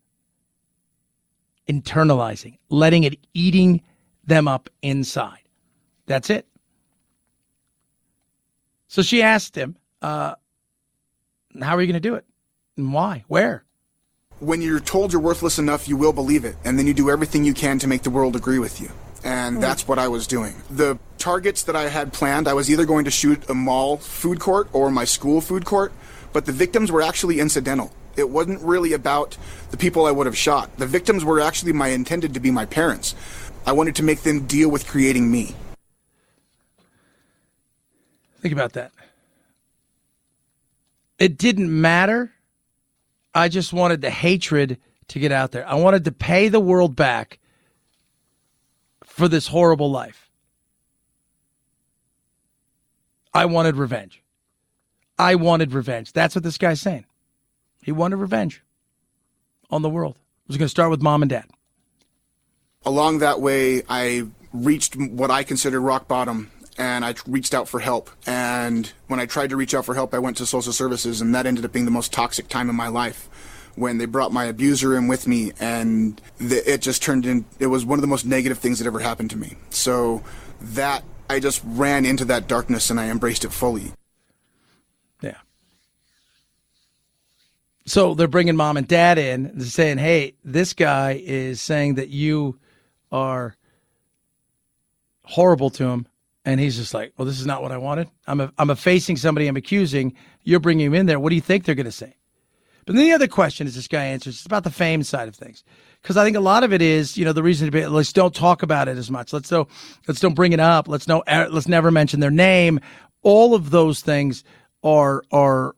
internalizing, 1.67 2.57
letting 2.69 3.03
it 3.03 3.19
eating 3.33 3.81
them 4.23 4.47
up 4.47 4.69
inside. 4.81 5.41
That's 6.05 6.29
it. 6.29 6.47
So 8.87 9.01
she 9.01 9.21
asked 9.21 9.57
him, 9.57 9.75
uh, 10.01 10.35
How 11.61 11.75
are 11.75 11.81
you 11.81 11.87
going 11.87 12.01
to 12.01 12.09
do 12.09 12.15
it? 12.15 12.23
And 12.77 12.93
why? 12.93 13.25
Where? 13.27 13.65
When 14.39 14.61
you're 14.61 14.79
told 14.79 15.11
you're 15.11 15.21
worthless 15.21 15.59
enough, 15.59 15.89
you 15.89 15.97
will 15.97 16.13
believe 16.13 16.45
it, 16.45 16.55
and 16.63 16.79
then 16.79 16.87
you 16.87 16.93
do 16.93 17.09
everything 17.09 17.43
you 17.43 17.53
can 17.53 17.79
to 17.79 17.87
make 17.87 18.03
the 18.03 18.09
world 18.09 18.37
agree 18.37 18.59
with 18.59 18.79
you. 18.79 18.89
And 19.25 19.61
that's 19.61 19.85
what 19.85 19.99
I 19.99 20.07
was 20.07 20.27
doing. 20.27 20.53
The 20.69 20.97
targets 21.17 21.63
that 21.63 21.75
I 21.75 21.89
had 21.89 22.13
planned, 22.13 22.47
I 22.47 22.53
was 22.53 22.71
either 22.71 22.85
going 22.85 23.03
to 23.03 23.11
shoot 23.11 23.49
a 23.49 23.53
mall 23.53 23.97
food 23.97 24.39
court 24.39 24.69
or 24.71 24.89
my 24.89 25.03
school 25.03 25.41
food 25.41 25.65
court, 25.65 25.91
but 26.31 26.45
the 26.45 26.53
victims 26.53 26.89
were 26.89 27.01
actually 27.01 27.41
incidental. 27.41 27.91
It 28.15 28.29
wasn't 28.29 28.61
really 28.61 28.93
about 28.93 29.37
the 29.71 29.77
people 29.77 30.05
I 30.05 30.11
would 30.11 30.25
have 30.25 30.37
shot. 30.37 30.77
The 30.77 30.85
victims 30.85 31.25
were 31.25 31.39
actually 31.39 31.73
my 31.73 31.89
intended 31.89 32.33
to 32.35 32.39
be 32.39 32.51
my 32.51 32.65
parents. 32.65 33.15
I 33.65 33.71
wanted 33.71 33.95
to 33.95 34.03
make 34.03 34.21
them 34.21 34.45
deal 34.45 34.69
with 34.69 34.87
creating 34.87 35.31
me. 35.31 35.55
Think 38.41 38.53
about 38.53 38.73
that. 38.73 38.91
It 41.17 41.37
didn't 41.37 41.69
matter. 41.81 42.33
I 43.33 43.47
just 43.47 43.73
wanted 43.73 44.01
the 44.01 44.09
hatred 44.09 44.77
to 45.07 45.19
get 45.19 45.31
out 45.31 45.51
there. 45.51 45.67
I 45.67 45.75
wanted 45.75 46.05
to 46.05 46.11
pay 46.11 46.49
the 46.49 46.59
world 46.59 46.95
back 46.95 47.39
for 49.05 49.27
this 49.27 49.47
horrible 49.47 49.89
life. 49.89 50.29
I 53.33 53.45
wanted 53.45 53.77
revenge. 53.77 54.21
I 55.17 55.35
wanted 55.35 55.73
revenge. 55.73 56.13
That's 56.13 56.35
what 56.35 56.43
this 56.43 56.57
guy's 56.57 56.81
saying. 56.81 57.05
He 57.83 57.91
wanted 57.91 58.17
revenge 58.17 58.63
on 59.69 59.81
the 59.81 59.89
world. 59.89 60.15
It 60.15 60.47
was 60.49 60.57
going 60.57 60.65
to 60.65 60.69
start 60.69 60.89
with 60.89 61.01
mom 61.01 61.21
and 61.21 61.29
dad. 61.29 61.45
Along 62.85 63.19
that 63.19 63.39
way, 63.39 63.83
I 63.87 64.27
reached 64.53 64.95
what 64.95 65.31
I 65.31 65.43
considered 65.43 65.81
rock 65.81 66.07
bottom 66.07 66.51
and 66.77 67.05
I 67.05 67.15
reached 67.27 67.53
out 67.53 67.67
for 67.67 67.79
help. 67.79 68.09
And 68.25 68.91
when 69.07 69.19
I 69.19 69.25
tried 69.25 69.51
to 69.51 69.55
reach 69.55 69.73
out 69.73 69.85
for 69.85 69.95
help, 69.95 70.13
I 70.13 70.19
went 70.19 70.37
to 70.37 70.45
social 70.45 70.73
services, 70.73 71.21
and 71.21 71.33
that 71.35 71.45
ended 71.45 71.65
up 71.65 71.71
being 71.71 71.85
the 71.85 71.91
most 71.91 72.11
toxic 72.11 72.47
time 72.47 72.69
in 72.69 72.75
my 72.75 72.87
life 72.87 73.29
when 73.75 73.97
they 73.97 74.05
brought 74.05 74.31
my 74.31 74.45
abuser 74.45 74.95
in 74.95 75.07
with 75.07 75.27
me, 75.27 75.51
and 75.59 76.21
the, 76.37 76.71
it 76.71 76.81
just 76.81 77.01
turned 77.01 77.25
in. 77.25 77.45
It 77.59 77.67
was 77.67 77.85
one 77.85 77.99
of 77.99 78.01
the 78.01 78.07
most 78.07 78.25
negative 78.25 78.59
things 78.59 78.79
that 78.79 78.87
ever 78.87 78.99
happened 78.99 79.29
to 79.31 79.37
me. 79.37 79.55
So 79.69 80.23
that 80.61 81.03
I 81.29 81.39
just 81.39 81.61
ran 81.65 82.05
into 82.05 82.25
that 82.25 82.47
darkness 82.47 82.89
and 82.89 82.99
I 82.99 83.09
embraced 83.09 83.45
it 83.45 83.51
fully. 83.51 83.91
So 87.85 88.13
they're 88.13 88.27
bringing 88.27 88.55
mom 88.55 88.77
and 88.77 88.87
dad 88.87 89.17
in, 89.17 89.47
and 89.47 89.63
saying, 89.63 89.97
"Hey, 89.97 90.35
this 90.43 90.73
guy 90.73 91.21
is 91.23 91.61
saying 91.61 91.95
that 91.95 92.09
you 92.09 92.59
are 93.11 93.55
horrible 95.23 95.69
to 95.71 95.85
him." 95.85 96.07
And 96.45 96.59
he's 96.59 96.75
just 96.75 96.93
like, 96.93 97.13
well, 97.17 97.25
this 97.25 97.39
is 97.39 97.45
not 97.45 97.61
what 97.61 97.71
I 97.71 97.77
wanted. 97.77 98.09
I'm 98.27 98.41
a, 98.41 98.51
I'm 98.57 98.69
effacing 98.69 99.15
somebody 99.15 99.47
I'm 99.47 99.55
accusing. 99.55 100.13
You're 100.43 100.59
bringing 100.59 100.87
him 100.87 100.93
in 100.93 101.05
there. 101.05 101.19
What 101.19 101.29
do 101.29 101.35
you 101.35 101.41
think 101.41 101.63
they're 101.63 101.73
going 101.75 101.85
to 101.85 101.91
say? 101.91 102.17
But 102.85 102.95
then 102.95 103.05
the 103.05 103.13
other 103.13 103.29
question 103.29 103.65
is 103.65 103.75
this 103.75 103.87
guy 103.87 104.03
answers, 104.05 104.35
it's 104.35 104.45
about 104.45 104.65
the 104.65 104.69
fame 104.69 105.03
side 105.03 105.29
of 105.29 105.35
things. 105.35 105.63
Because 106.01 106.17
I 106.17 106.25
think 106.25 106.35
a 106.35 106.41
lot 106.41 106.65
of 106.65 106.73
it 106.73 106.81
is, 106.81 107.15
you 107.15 107.23
know, 107.23 107.31
the 107.31 107.43
reason 107.43 107.67
to 107.67 107.71
be, 107.71 107.85
let's 107.85 108.11
don't 108.11 108.35
talk 108.35 108.61
about 108.61 108.89
it 108.89 108.97
as 108.97 109.09
much. 109.09 109.31
Let's 109.31 109.47
don't, 109.47 109.69
let's 110.05 110.19
don't 110.19 110.33
bring 110.33 110.51
it 110.51 110.59
up. 110.59 110.89
Let's 110.89 111.07
no, 111.07 111.23
er, 111.31 111.47
let's 111.49 111.69
never 111.69 111.91
mention 111.91 112.19
their 112.19 112.29
name. 112.29 112.81
All 113.21 113.55
of 113.55 113.69
those 113.69 114.01
things 114.01 114.43
are, 114.83 115.23
are 115.31 115.75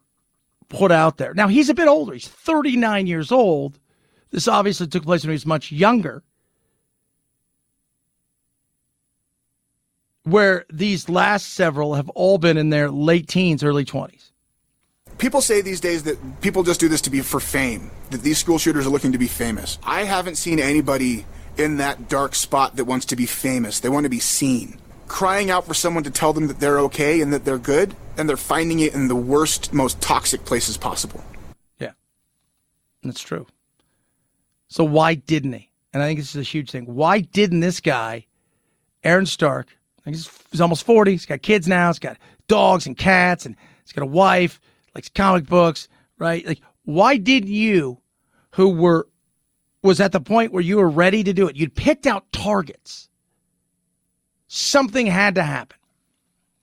put 0.70 0.92
out 0.92 1.18
there. 1.18 1.34
Now 1.34 1.48
he's 1.48 1.70
a 1.70 1.74
bit 1.74 1.88
older. 1.88 2.14
He's 2.14 2.28
39 2.28 3.08
years 3.08 3.32
old. 3.32 3.80
This 4.32 4.48
obviously 4.48 4.88
took 4.88 5.04
place 5.04 5.24
when 5.24 5.30
he 5.30 5.36
was 5.36 5.46
much 5.46 5.72
younger. 5.72 6.24
where 10.26 10.66
these 10.72 11.08
last 11.08 11.54
several 11.54 11.94
have 11.94 12.10
all 12.10 12.38
been 12.38 12.58
in 12.58 12.70
their 12.72 12.90
late 12.90 13.28
teens, 13.28 13.64
early 13.64 13.86
20s. 13.86 14.32
People 15.18 15.40
say 15.40 15.62
these 15.62 15.80
days 15.80 16.04
that 16.04 16.42
people 16.42 16.64
just 16.64 16.80
do 16.80 16.90
this 16.90 17.02
to 17.02 17.10
be 17.10 17.22
for 17.22 17.40
fame, 17.40 17.90
that 18.10 18.22
these 18.22 18.38
school 18.38 18.58
shooters 18.58 18.86
are 18.86 18.90
looking 18.90 19.14
to 19.14 19.18
be 19.18 19.28
famous. 19.28 19.80
I 19.84 20.04
haven't 20.04 20.36
seen 20.36 20.60
anybody 20.60 21.26
in 21.58 21.78
that 21.78 22.10
dark 22.10 22.36
spot 22.36 22.76
that 22.76 22.86
wants 22.86 23.06
to 23.08 23.16
be 23.16 23.26
famous. 23.26 23.80
They 23.80 23.88
want 23.88 24.04
to 24.04 24.10
be 24.10 24.20
seen. 24.20 24.78
Crying 25.08 25.50
out 25.50 25.66
for 25.66 25.74
someone 25.74 26.04
to 26.04 26.12
tell 26.12 26.34
them 26.34 26.48
that 26.48 26.60
they're 26.60 26.80
okay 26.80 27.22
and 27.22 27.32
that 27.34 27.46
they're 27.46 27.58
good, 27.58 27.96
and 28.18 28.28
they're 28.28 28.38
finding 28.38 28.80
it 28.80 28.94
in 28.94 29.08
the 29.08 29.16
worst, 29.16 29.74
most 29.74 30.02
toxic 30.02 30.46
places 30.46 30.78
possible. 30.78 31.24
Yeah, 31.80 31.92
that's 33.04 33.22
true. 33.22 33.46
So 34.68 34.84
why 34.84 35.16
didn't 35.16 35.54
he? 35.54 35.70
And 35.94 36.04
I 36.04 36.08
think 36.08 36.20
this 36.20 36.36
is 36.36 36.42
a 36.42 36.44
huge 36.44 36.72
thing. 36.72 36.86
Why 36.86 37.22
didn't 37.22 37.62
this 37.62 37.80
guy, 37.80 38.26
Aaron 39.04 39.26
Stark, 39.26 39.70
He's, 40.06 40.30
he's 40.52 40.62
almost 40.62 40.86
40. 40.86 41.12
He's 41.12 41.26
got 41.26 41.42
kids 41.42 41.68
now. 41.68 41.88
He's 41.88 42.00
got 42.00 42.18
dogs 42.48 42.86
and 42.86 42.98
cats, 42.98 43.46
and 43.46 43.56
he's 43.84 43.92
got 43.92 44.04
a 44.04 44.08
wife, 44.08 44.62
likes 44.94 45.10
comic 45.10 45.48
books, 45.48 45.88
right? 46.20 46.46
Like, 46.46 46.62
why 46.84 47.18
didn't 47.18 47.50
you, 47.50 48.00
who 48.52 48.70
were, 48.70 49.08
was 49.82 50.00
at 50.00 50.12
the 50.12 50.22
point 50.22 50.52
where 50.52 50.62
you 50.62 50.78
were 50.78 50.90
ready 50.90 51.24
to 51.24 51.34
do 51.34 51.48
it, 51.48 51.56
you'd 51.56 51.76
picked 51.76 52.06
out 52.06 52.32
targets. 52.32 53.10
Something 54.56 55.06
had 55.06 55.36
to 55.36 55.44
happen. 55.44 55.78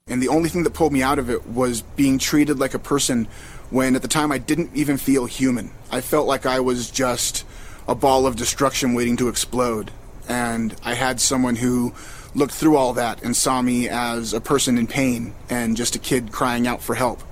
And 0.07 0.23
the 0.23 0.29
only 0.29 0.49
thing 0.49 0.63
that 0.63 0.73
pulled 0.73 0.95
me 0.95 1.03
out 1.03 1.19
of 1.19 1.29
it 1.29 1.47
was 1.47 1.83
being 1.83 2.19
treated 2.19 2.59
like 2.59 2.73
a 2.73 2.79
person 2.79 3.29
when 3.69 3.95
at 3.95 4.01
the 4.01 4.09
time 4.09 4.33
I 4.33 4.39
didn't 4.39 4.71
even 4.73 4.97
feel 4.97 5.27
human. 5.27 5.71
I 5.91 6.01
felt 6.01 6.27
like 6.27 6.47
I 6.47 6.61
was 6.61 6.91
just 6.91 7.45
a 7.87 7.95
ball 7.95 8.27
of 8.27 8.35
destruction 8.35 8.95
waiting 8.95 9.19
to 9.19 9.29
explode. 9.29 9.91
And 10.27 10.75
I 10.83 10.95
had 10.95 11.21
someone 11.21 11.57
who 11.57 11.93
looked 12.35 12.55
through 12.55 12.79
all 12.79 12.95
that 12.95 13.23
and 13.23 13.37
saw 13.37 13.61
me 13.61 13.91
as 13.91 14.33
a 14.33 14.41
person 14.41 14.79
in 14.79 14.87
pain 14.87 15.35
and 15.51 15.77
just 15.77 15.95
a 15.95 15.99
kid 15.99 16.33
crying 16.33 16.67
out 16.67 16.81
for 16.81 16.95
help. 16.95 17.23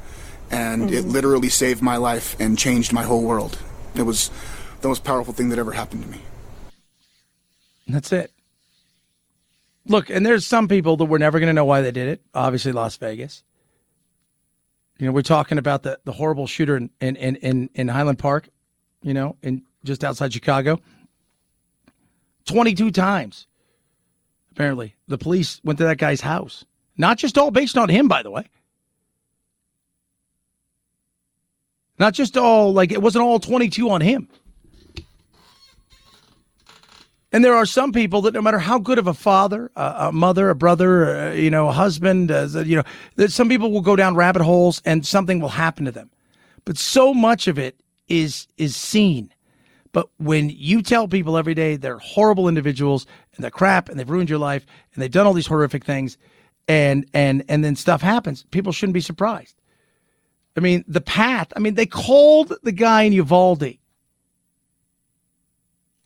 And 0.51 0.91
mm-hmm. 0.91 0.95
it 0.95 1.05
literally 1.07 1.49
saved 1.49 1.81
my 1.81 1.97
life 1.97 2.39
and 2.39 2.59
changed 2.59 2.93
my 2.93 3.05
whole 3.05 3.23
world. 3.23 3.59
It 3.95 4.03
was 4.03 4.31
the 4.83 4.89
most 4.89 5.05
powerful 5.05 5.33
thing 5.33 5.49
that 5.49 5.59
ever 5.59 5.73
happened 5.73 6.03
to 6.03 6.09
me. 6.11 6.21
That's 7.89 8.13
it. 8.13 8.31
Look, 9.87 10.11
and 10.11 10.25
there's 10.25 10.47
some 10.47 10.69
people 10.69 10.97
that 10.99 11.07
we're 11.07 11.19
never 11.19 11.39
going 11.39 11.49
to 11.49 11.55
know 11.55 11.65
why 11.65 11.81
they 11.81 11.91
did 11.91 12.09
it. 12.09 12.23
Obviously, 12.35 12.73
Las 12.73 12.97
Vegas. 12.97 13.43
You 14.99 15.07
know, 15.07 15.13
we're 15.13 15.23
talking 15.23 15.59
about 15.59 15.83
the, 15.83 15.99
the 16.05 16.13
horrible 16.13 16.47
shooter 16.47 16.77
in, 16.77 16.91
in, 17.01 17.17
in, 17.17 17.71
in 17.75 17.89
Highland 17.89 18.19
Park, 18.19 18.51
you 19.03 19.15
know, 19.15 19.37
in 19.43 19.63
just 19.83 20.05
outside 20.05 20.33
Chicago. 20.33 20.79
22 22.45 22.91
times 22.91 23.47
apparently. 24.61 24.95
The 25.09 25.17
police 25.17 25.59
went 25.65 25.79
to 25.79 25.85
that 25.85 25.97
guy's 25.97 26.21
house. 26.21 26.67
Not 26.99 27.17
just 27.17 27.39
all 27.39 27.51
based 27.51 27.79
on 27.79 27.89
him, 27.89 28.09
by 28.09 28.23
the 28.23 28.31
way. 28.31 28.45
Not 31.99 32.13
just 32.13 32.37
all, 32.37 32.73
like, 32.73 32.93
it 32.93 33.01
wasn't 33.01 33.25
all 33.25 33.39
22 33.39 33.89
on 33.89 34.03
him. 34.03 34.29
And 37.33 37.45
there 37.45 37.55
are 37.55 37.67
some 37.67 37.93
people 37.93 38.23
that 38.23 38.35
no 38.35 38.43
matter 38.43 38.59
how 38.59 38.79
good 38.79 38.99
of 38.99 39.07
a 39.07 39.15
father, 39.15 39.71
a, 39.77 40.11
mother, 40.11 40.51
a 40.51 40.55
brother, 40.55 41.17
uh, 41.17 41.33
you 41.33 41.51
know, 41.51 41.69
a 41.69 41.73
husband, 41.73 42.31
uh, 42.33 42.49
you 42.65 42.77
know, 42.77 42.83
that 43.17 43.31
some 43.31 43.49
people 43.49 43.71
will 43.71 43.83
go 43.83 43.95
down 43.95 44.17
rabbit 44.17 44.43
holes 44.43 44.83
and 44.85 45.07
something 45.07 45.39
will 45.39 45.49
happen 45.49 45.85
to 45.85 45.93
them. 45.93 46.11
But 46.65 46.77
so 46.77 47.15
much 47.15 47.47
of 47.47 47.59
it 47.59 47.81
is 48.09 48.49
is 48.57 48.75
seen. 48.75 49.33
But 49.93 50.09
when 50.19 50.51
you 50.51 50.83
tell 50.83 51.09
people 51.09 51.37
every 51.37 51.55
day 51.55 51.77
they're 51.77 51.99
horrible 51.99 52.49
individuals 52.49 53.07
and 53.35 53.45
they're 53.45 53.51
crap 53.51 53.89
and 53.89 53.99
they've 53.99 54.11
ruined 54.11 54.31
your 54.31 54.39
life 54.39 54.67
and 54.93 55.03
they've 55.03 55.11
done 55.11 55.27
all 55.27 55.33
these 55.33 55.47
horrific 55.47 55.85
things 55.85 56.19
and 56.69 57.07
and 57.15 57.45
and 57.49 57.65
then 57.65 57.77
stuff 57.77 58.03
happens, 58.03 58.45
people 58.51 58.73
shouldn't 58.73 58.95
be 58.95 59.01
surprised. 59.01 59.55
I 60.57 60.61
mean, 60.61 60.85
the 60.89 61.01
path, 61.01 61.53
I 61.55 61.61
mean, 61.61 61.75
they 61.75 61.87
called 61.87 62.53
the 62.65 62.73
guy 62.73 63.03
in 63.03 63.13
Uvalde 63.13 63.79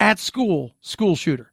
at 0.05 0.19
school, 0.19 0.75
school 0.83 1.17
shooter. 1.17 1.51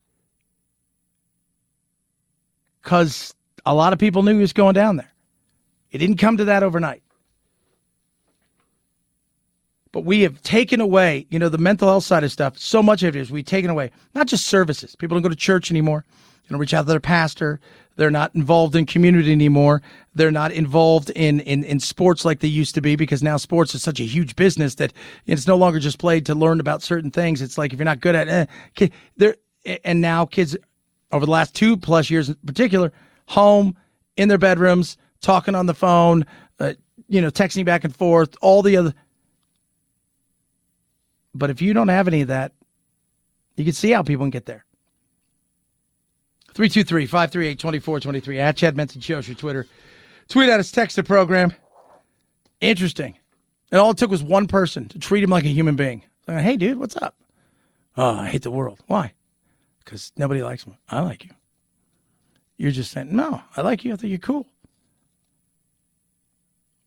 Because 2.83 3.33
a 3.65 3.73
lot 3.73 3.93
of 3.93 3.99
people 3.99 4.23
knew 4.23 4.33
he 4.33 4.41
was 4.41 4.51
going 4.51 4.73
down 4.73 4.97
there. 4.97 5.13
It 5.91 5.99
didn't 5.99 6.17
come 6.17 6.35
to 6.35 6.45
that 6.45 6.61
overnight. 6.61 7.01
But 9.93 10.03
we 10.03 10.21
have 10.21 10.41
taken 10.41 10.81
away, 10.81 11.27
you 11.29 11.39
know, 11.39 11.47
the 11.47 11.57
mental 11.57 11.87
health 11.87 12.03
side 12.03 12.25
of 12.25 12.31
stuff. 12.31 12.57
So 12.57 12.83
much 12.83 13.03
of 13.03 13.15
it 13.15 13.19
is 13.19 13.31
we've 13.31 13.45
taken 13.45 13.69
away 13.69 13.91
not 14.13 14.27
just 14.27 14.45
services. 14.45 14.97
People 14.97 15.15
don't 15.15 15.23
go 15.23 15.29
to 15.29 15.35
church 15.35 15.71
anymore. 15.71 16.03
You 16.43 16.53
know, 16.53 16.59
reach 16.59 16.73
out 16.73 16.81
to 16.81 16.87
their 16.89 16.99
pastor. 16.99 17.61
They're 18.01 18.09
not 18.09 18.33
involved 18.33 18.75
in 18.75 18.87
community 18.87 19.31
anymore. 19.31 19.83
They're 20.15 20.31
not 20.31 20.51
involved 20.51 21.11
in, 21.11 21.39
in, 21.41 21.63
in 21.63 21.79
sports 21.79 22.25
like 22.25 22.39
they 22.39 22.47
used 22.47 22.73
to 22.73 22.81
be 22.81 22.95
because 22.95 23.21
now 23.21 23.37
sports 23.37 23.75
is 23.75 23.83
such 23.83 23.99
a 23.99 24.03
huge 24.03 24.35
business 24.35 24.73
that 24.73 24.91
it's 25.27 25.45
no 25.45 25.55
longer 25.55 25.79
just 25.79 25.99
played 25.99 26.25
to 26.25 26.33
learn 26.33 26.59
about 26.59 26.81
certain 26.81 27.11
things. 27.11 27.43
It's 27.43 27.59
like 27.59 27.73
if 27.73 27.77
you're 27.77 27.85
not 27.85 27.99
good 27.99 28.15
at 28.15 28.27
eh, 28.27 28.87
there, 29.17 29.35
and 29.85 30.01
now 30.01 30.25
kids 30.25 30.57
over 31.11 31.27
the 31.27 31.31
last 31.31 31.53
two 31.53 31.77
plus 31.77 32.09
years 32.09 32.29
in 32.29 32.35
particular, 32.43 32.91
home 33.27 33.77
in 34.17 34.29
their 34.29 34.39
bedrooms, 34.39 34.97
talking 35.21 35.53
on 35.53 35.67
the 35.67 35.75
phone, 35.75 36.25
uh, 36.59 36.73
you 37.07 37.21
know, 37.21 37.29
texting 37.29 37.65
back 37.65 37.83
and 37.83 37.95
forth, 37.95 38.35
all 38.41 38.63
the 38.63 38.77
other. 38.77 38.95
But 41.35 41.51
if 41.51 41.61
you 41.61 41.75
don't 41.75 41.89
have 41.89 42.07
any 42.07 42.21
of 42.21 42.29
that, 42.29 42.51
you 43.57 43.63
can 43.63 43.73
see 43.73 43.91
how 43.91 44.01
people 44.01 44.23
can 44.23 44.31
get 44.31 44.47
there. 44.47 44.65
323 46.53 47.05
538 47.05 47.59
2423 47.59 48.39
at 48.39 48.57
Chad 48.57 48.75
Benson 48.75 49.01
Shows 49.01 49.27
your 49.27 49.35
Twitter. 49.35 49.67
Tweet 50.27 50.49
at 50.49 50.59
us, 50.59 50.71
text 50.71 50.95
the 50.95 51.03
program. 51.03 51.53
Interesting. 52.59 53.17
And 53.71 53.79
all 53.79 53.91
it 53.91 53.97
took 53.97 54.11
was 54.11 54.21
one 54.21 54.47
person 54.47 54.87
to 54.89 54.99
treat 54.99 55.23
him 55.23 55.29
like 55.29 55.45
a 55.45 55.49
human 55.49 55.75
being. 55.75 56.03
Like, 56.27 56.43
hey, 56.43 56.57
dude, 56.57 56.77
what's 56.77 56.97
up? 56.97 57.15
Oh, 57.97 58.15
I 58.15 58.27
hate 58.27 58.43
the 58.43 58.51
world. 58.51 58.79
Why? 58.87 59.13
Because 59.83 60.11
nobody 60.17 60.43
likes 60.43 60.67
me. 60.67 60.77
I 60.89 61.01
like 61.01 61.23
you. 61.23 61.31
You're 62.57 62.71
just 62.71 62.91
saying, 62.91 63.15
no, 63.15 63.41
I 63.55 63.61
like 63.61 63.83
you. 63.83 63.93
I 63.93 63.95
think 63.95 64.09
you're 64.09 64.19
cool. 64.19 64.47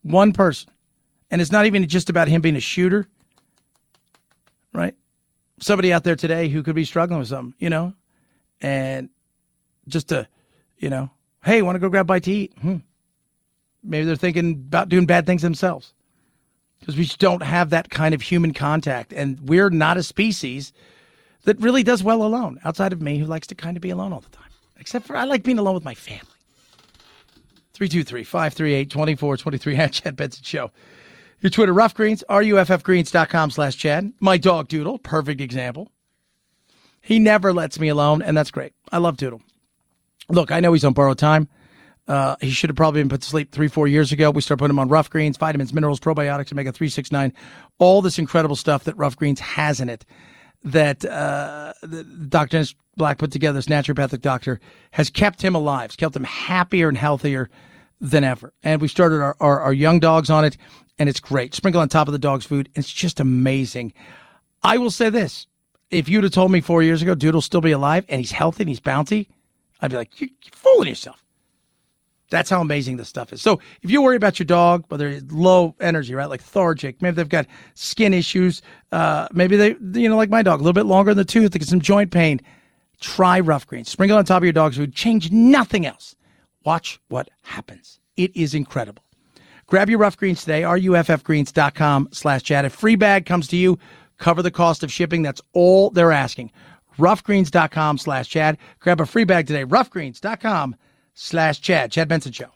One 0.03 0.33
person. 0.33 0.71
And 1.31 1.41
it's 1.41 1.51
not 1.51 1.67
even 1.67 1.87
just 1.89 2.11
about 2.11 2.29
him 2.29 2.43
being 2.43 2.57
a 2.57 2.61
shooter, 2.61 3.09
right? 4.73 4.95
Somebody 5.59 5.93
out 5.93 6.05
there 6.05 6.17
today 6.17 6.49
who 6.49 6.63
could 6.63 6.77
be 6.77 6.85
struggling 6.85 7.19
with 7.19 7.29
something, 7.29 7.55
you 7.59 7.71
know, 7.71 7.95
and 8.61 9.09
just 9.89 10.09
to, 10.09 10.29
you 10.79 10.91
know, 10.91 11.11
hey, 11.45 11.63
want 11.63 11.77
to 11.77 11.81
go 11.81 11.89
grab 11.89 12.07
a 12.07 12.09
bite 12.09 12.25
to 12.25 12.33
eat? 12.33 12.53
Hmm. 12.61 12.79
Maybe 13.83 14.07
they're 14.07 14.17
thinking 14.17 14.53
about 14.53 14.89
doing 14.89 15.07
bad 15.07 15.27
things 15.27 15.43
themselves 15.43 15.93
because 16.81 16.97
we 16.97 17.05
just 17.05 17.19
don't 17.19 17.43
have 17.43 17.71
that 17.71 17.91
kind 17.91 18.15
of 18.15 18.23
human 18.23 18.53
contact. 18.53 19.13
And 19.13 19.41
we're 19.41 19.71
not 19.71 19.97
a 19.97 20.03
species 20.03 20.73
that 21.45 21.61
really 21.61 21.83
does 21.83 22.03
well 22.03 22.23
alone, 22.23 22.59
outside 22.65 22.93
of 22.93 23.03
me, 23.03 23.19
who 23.19 23.27
likes 23.27 23.47
to 23.49 23.55
kind 23.55 23.77
of 23.77 23.81
be 23.83 23.91
alone 23.91 24.13
all 24.13 24.21
the 24.21 24.31
time. 24.31 24.51
Except 24.79 25.07
for 25.07 25.17
I 25.17 25.25
like 25.25 25.43
being 25.43 25.59
alone 25.59 25.75
with 25.75 25.85
my 25.85 25.95
family. 25.95 26.29
323 27.75 28.25
538 28.25 28.91
2423 28.91 29.77
at 29.79 29.93
Chad 29.93 30.17
Benson 30.17 30.45
Show. 30.45 30.71
Your 31.41 31.51
Twitter, 31.51 31.75
Ruff 31.75 31.95
Greens, 31.95 32.25
ruffgreens.com 32.29 33.51
slash 33.51 33.77
Chad. 33.77 34.13
My 34.21 34.39
dog 34.39 34.69
Doodle, 34.69 34.99
perfect 34.99 35.41
example. 35.41 35.91
He 37.01 37.19
never 37.19 37.53
lets 37.53 37.79
me 37.79 37.89
alone, 37.89 38.23
and 38.23 38.35
that's 38.37 38.51
great. 38.51 38.73
I 38.91 38.99
love 38.99 39.19
Doodle. 39.19 39.43
Look, 40.29 40.51
I 40.51 40.61
know 40.61 40.73
he's 40.73 40.85
on 40.85 40.93
borrowed 40.93 41.19
time. 41.19 41.49
Uh, 42.07 42.37
he 42.41 42.51
should 42.51 42.69
have 42.69 42.77
probably 42.77 43.01
been 43.01 43.09
put 43.09 43.23
to 43.23 43.29
sleep 43.29 43.51
three, 43.51 43.69
four 43.69 43.89
years 43.89 44.13
ago. 44.13 44.31
We 44.31 44.43
started 44.43 44.59
putting 44.59 44.75
him 44.75 44.79
on 44.79 44.89
Ruff 44.89 45.09
Greens, 45.09 45.39
vitamins, 45.39 45.73
minerals, 45.73 46.01
probiotics, 46.01 46.53
omega 46.53 46.71
369, 46.71 47.33
all 47.79 48.03
this 48.03 48.19
incredible 48.19 48.57
stuff 48.57 48.85
that 48.85 48.97
Ruff 48.97 49.17
Greens 49.17 49.41
has 49.41 49.81
in 49.81 49.89
it 49.89 50.05
that 50.65 51.05
uh, 51.05 51.73
Dr. 52.29 52.49
Dennis 52.49 52.75
Black 52.97 53.19
put 53.19 53.31
together, 53.31 53.59
this 53.59 53.67
naturopathic 53.67 54.21
doctor, 54.21 54.61
has 54.93 55.11
kept 55.11 55.43
him 55.43 55.55
alive, 55.55 55.91
has 55.91 55.97
kept 55.97 56.17
him 56.17 56.25
happier 56.25 56.89
and 56.89 56.97
healthier 56.97 57.51
than 58.01 58.25
ever. 58.25 58.53
And 58.63 58.81
we 58.81 58.89
started 58.89 59.21
our, 59.21 59.37
our, 59.41 59.61
our 59.61 59.73
young 59.73 60.01
dogs 60.01 60.31
on 60.31 60.45
it, 60.45 60.57
and 60.99 61.09
it's 61.09 61.21
great. 61.21 61.55
Sprinkle 61.55 61.81
on 61.81 61.89
top 61.89 62.09
of 62.09 62.13
the 62.13 62.19
dog's 62.19 62.47
food. 62.47 62.69
It's 62.75 62.93
just 62.93 63.21
amazing. 63.21 63.93
I 64.63 64.79
will 64.79 64.91
say 64.91 65.11
this. 65.11 65.47
If 65.91 66.09
you'd 66.09 66.25
have 66.25 66.33
told 66.33 66.51
me 66.51 66.61
four 66.61 66.83
years 66.83 67.03
ago, 67.03 67.15
dude 67.15 67.35
will 67.35 67.43
still 67.43 67.61
be 67.61 67.71
alive 67.71 68.05
and 68.09 68.21
he's 68.21 68.33
healthy 68.33 68.63
and 68.63 68.69
he's 68.69 68.81
bouncy, 68.81 69.29
I'd 69.81 69.91
be 69.91 69.97
like, 69.97 70.21
you're, 70.21 70.31
fooling 70.53 70.89
yourself. 70.89 71.25
That's 72.31 72.51
how 72.51 72.61
amazing 72.61 72.97
this 72.97 73.09
stuff 73.09 73.33
is. 73.33 73.43
So 73.43 73.61
if 73.83 73.91
you 73.91 74.03
worry 74.03 74.17
about 74.17 74.39
your 74.39 74.47
dog, 74.47 74.85
whether 74.89 75.09
it's 75.09 75.31
low 75.31 75.77
energy, 75.81 76.15
right, 76.15 76.29
like 76.29 76.41
lethargic, 76.41 77.01
maybe 77.03 77.17
they've 77.17 77.29
got 77.29 77.47
skin 77.75 78.15
issues, 78.15 78.63
uh, 78.93 79.29
maybe 79.33 79.57
they, 79.57 79.77
you 80.01 80.09
know, 80.09 80.17
like 80.17 80.31
my 80.31 80.43
dog, 80.43 80.61
a 80.61 80.63
little 80.63 80.73
bit 80.73 80.87
longer 80.87 81.13
in 81.13 81.17
the 81.17 81.25
tooth, 81.25 81.53
they 81.53 81.59
get 81.59 81.69
some 81.69 81.81
joint 81.81 82.11
pain. 82.11 82.41
Try 83.01 83.41
Ruff 83.41 83.67
Greens. 83.67 83.91
Sprinkle 83.91 84.17
on 84.17 84.25
top 84.25 84.39
of 84.39 84.45
your 84.45 84.53
dog's 84.53 84.77
food. 84.77 84.95
Change 84.95 85.31
nothing 85.31 85.85
else. 85.85 86.17
Watch 86.65 86.99
what 87.09 87.29
happens. 87.43 88.01
It 88.17 88.35
is 88.35 88.55
incredible. 88.55 89.05
Grab 89.67 89.89
your 89.89 89.99
Ruff 89.99 90.17
Greens 90.17 90.41
today, 90.41 90.63
ruffgreens.com 90.63 92.09
slash 92.13 92.43
Chad. 92.43 92.65
A 92.65 92.71
free 92.71 92.97
bag 92.97 93.27
comes 93.27 93.49
to 93.49 93.57
you. 93.57 93.79
Cover 94.19 94.43
the 94.43 94.51
cost 94.51 94.83
of 94.83 94.93
shipping. 94.93 95.23
That's 95.23 95.41
all 95.53 95.91
they're 95.91 96.13
asking. 96.13 96.53
Ruffgreens.com 96.99 97.99
slash 97.99 98.29
Chad. 98.29 98.59
Grab 98.81 99.01
a 99.01 99.07
free 99.07 99.25
bag 99.25 99.47
today. 99.47 99.65
ruffgreens.com 99.65 100.77
slash 101.15 101.61
Chad. 101.61 101.93
Chad 101.93 102.09
Benson 102.09 102.33
Show. 102.33 102.54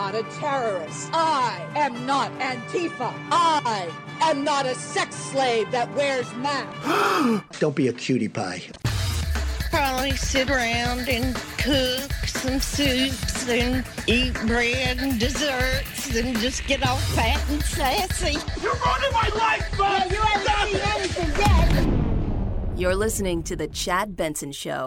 Not 0.00 0.14
a 0.14 0.22
terrorist. 0.40 1.10
I 1.12 1.62
am 1.76 2.06
not 2.06 2.32
Antifa. 2.38 3.12
I 3.30 3.90
am 4.22 4.42
not 4.44 4.64
a 4.64 4.74
sex 4.74 5.14
slave 5.14 5.70
that 5.72 5.94
wears 5.94 6.26
masks. 6.36 7.58
Don't 7.60 7.76
be 7.76 7.88
a 7.88 7.92
cutie 7.92 8.30
pie. 8.30 8.62
Probably 9.68 10.12
sit 10.12 10.48
around 10.48 11.06
and 11.10 11.34
cook 11.58 12.10
some 12.26 12.60
soups 12.60 13.46
and 13.46 13.84
eat 14.06 14.32
bread 14.46 15.00
and 15.00 15.20
desserts 15.20 16.16
and 16.16 16.34
just 16.38 16.66
get 16.66 16.82
all 16.88 16.96
fat 16.96 17.38
and 17.50 17.62
sassy. 17.62 18.38
You're 18.62 18.72
running 18.76 19.12
my 19.12 19.28
life, 19.36 19.68
bud! 19.76 20.10
Yeah, 20.10 20.70
you 20.70 20.78
haven't 20.78 21.10
seen 21.10 21.26
anything 21.26 22.72
yet. 22.72 22.78
You're 22.78 22.96
listening 22.96 23.42
to 23.42 23.54
The 23.54 23.68
Chad 23.68 24.16
Benson 24.16 24.52
Show. 24.52 24.86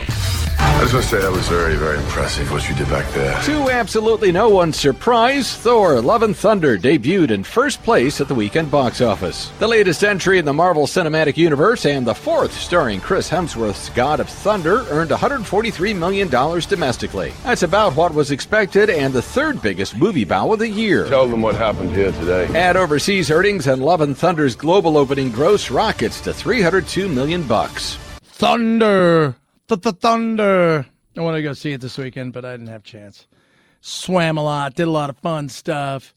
I 0.84 0.86
just 0.86 0.96
want 0.96 1.06
to 1.06 1.12
say 1.12 1.22
that 1.22 1.32
was 1.32 1.48
very, 1.48 1.76
very 1.78 1.98
impressive 1.98 2.52
what 2.52 2.67
you 2.67 2.76
did 2.76 2.89
back 2.89 3.10
there. 3.13 3.41
To 3.43 3.69
absolutely 3.69 4.34
no 4.34 4.50
one's 4.50 4.78
surprise, 4.78 5.56
Thor 5.56 6.02
Love 6.02 6.24
and 6.24 6.36
Thunder 6.36 6.78
debuted 6.78 7.32
in 7.32 7.46
first 7.46 7.82
place 7.84 8.19
at 8.19 8.28
the 8.28 8.36
weekend 8.36 8.69
box 8.69 9.00
office. 9.00 9.50
The 9.60 9.67
latest 9.69 10.04
entry 10.04 10.39
in 10.39 10.43
the 10.43 10.52
Marvel 10.52 10.86
Cinematic 10.86 11.38
Universe 11.38 11.86
and 11.86 12.06
the 12.06 12.13
fourth 12.13 12.52
starring 12.52 13.00
Chris 13.00 13.30
Hemsworth's 13.30 13.91
God 13.91 14.19
of 14.19 14.28
Thunder 14.28 14.86
earned 14.89 15.12
$143 15.12 15.96
million 15.96 16.28
domestically. 16.28 17.32
That's 17.43 17.63
about 17.63 17.96
what 17.96 18.13
was 18.13 18.32
expected 18.32 18.89
and 18.89 19.13
the 19.13 19.22
third 19.22 19.62
biggest 19.62 19.96
movie 19.96 20.26
bow 20.26 20.52
of 20.52 20.60
the 20.60 20.67
year. 20.67 21.08
Tell 21.08 21.30
them 21.30 21.41
what 21.41 21.56
happened 21.56 21.91
here 21.91 22.12
today. 22.12 22.48
Add 22.48 22.76
overseas 22.76 23.32
earnings 23.32 23.67
and 23.67 23.82
Love 23.82 24.02
and 24.02 24.17
Thunder's 24.17 24.58
global 24.58 24.98
opening 24.98 25.32
gross 25.32 25.72
rockets 25.72 26.19
to 26.19 26.34
302 26.34 27.08
million 27.08 27.43
bucks. 27.43 27.96
Thunder. 28.22 29.38
The, 29.67 29.78
the 29.78 29.93
Thunder. 29.93 30.86
I 31.15 31.21
want 31.21 31.36
to 31.36 31.43
go 31.43 31.54
see 31.54 31.71
it 31.71 31.82
this 31.82 31.97
weekend, 31.97 32.34
but 32.34 32.43
I 32.43 32.52
didn't 32.52 32.67
have 32.67 32.82
a 32.82 32.86
chance. 32.86 33.28
Swam 33.82 34.38
a 34.38 34.43
lot, 34.43 34.76
did 34.76 34.88
a 34.88 34.91
lot 34.91 35.10
of 35.10 35.17
fun 35.17 35.49
stuff. 35.49 36.13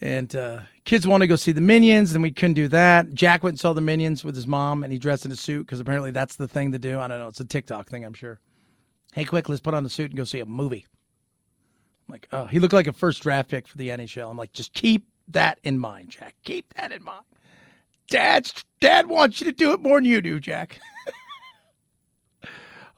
And 0.00 0.34
uh, 0.34 0.60
kids 0.84 1.06
want 1.06 1.22
to 1.22 1.26
go 1.26 1.36
see 1.36 1.52
the 1.52 1.60
Minions, 1.60 2.14
and 2.14 2.22
we 2.22 2.30
couldn't 2.30 2.54
do 2.54 2.68
that. 2.68 3.14
Jack 3.14 3.42
went 3.42 3.54
and 3.54 3.60
saw 3.60 3.72
the 3.72 3.80
Minions 3.80 4.24
with 4.24 4.34
his 4.34 4.46
mom, 4.46 4.82
and 4.82 4.92
he 4.92 4.98
dressed 4.98 5.24
in 5.24 5.32
a 5.32 5.36
suit 5.36 5.66
because 5.66 5.80
apparently 5.80 6.10
that's 6.10 6.36
the 6.36 6.48
thing 6.48 6.72
to 6.72 6.78
do. 6.78 6.98
I 6.98 7.06
don't 7.06 7.18
know. 7.20 7.28
It's 7.28 7.40
a 7.40 7.44
TikTok 7.44 7.88
thing, 7.88 8.04
I'm 8.04 8.14
sure. 8.14 8.40
Hey, 9.12 9.24
quick, 9.24 9.48
let's 9.48 9.60
put 9.60 9.74
on 9.74 9.84
the 9.84 9.90
suit 9.90 10.10
and 10.10 10.16
go 10.16 10.24
see 10.24 10.40
a 10.40 10.46
movie. 10.46 10.86
I'm 12.08 12.12
like, 12.12 12.28
oh, 12.32 12.46
he 12.46 12.58
looked 12.58 12.74
like 12.74 12.88
a 12.88 12.92
first 12.92 13.22
draft 13.22 13.50
pick 13.50 13.68
for 13.68 13.78
the 13.78 13.88
NHL. 13.90 14.30
I'm 14.30 14.36
like, 14.36 14.52
just 14.52 14.74
keep 14.74 15.06
that 15.28 15.58
in 15.62 15.78
mind, 15.78 16.10
Jack. 16.10 16.34
Keep 16.44 16.74
that 16.74 16.92
in 16.92 17.02
mind. 17.04 17.24
Dad's 18.08 18.64
dad 18.80 19.06
wants 19.06 19.40
you 19.40 19.46
to 19.46 19.52
do 19.52 19.72
it 19.72 19.80
more 19.80 19.98
than 19.98 20.04
you 20.04 20.20
do, 20.20 20.40
Jack. 20.40 20.80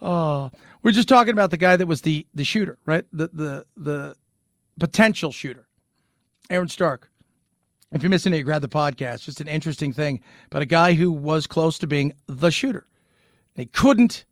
oh, 0.00 0.50
we're 0.82 0.92
just 0.92 1.08
talking 1.08 1.32
about 1.32 1.50
the 1.50 1.56
guy 1.56 1.76
that 1.76 1.86
was 1.86 2.02
the 2.02 2.26
the 2.34 2.44
shooter, 2.44 2.78
right? 2.86 3.04
The 3.12 3.28
the 3.32 3.66
the 3.76 4.16
potential 4.78 5.32
shooter, 5.32 5.66
Aaron 6.50 6.68
Stark. 6.68 7.10
If 7.92 8.02
you're 8.02 8.10
missing 8.10 8.34
it, 8.34 8.42
grab 8.42 8.62
the 8.62 8.68
podcast. 8.68 9.22
Just 9.22 9.40
an 9.40 9.48
interesting 9.48 9.92
thing 9.92 10.20
about 10.46 10.62
a 10.62 10.66
guy 10.66 10.94
who 10.94 11.10
was 11.12 11.46
close 11.46 11.78
to 11.78 11.86
being 11.86 12.12
the 12.26 12.50
shooter. 12.50 12.86
He 13.54 13.66
couldn't 13.66 14.26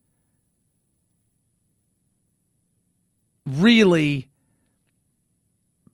really 3.46 4.28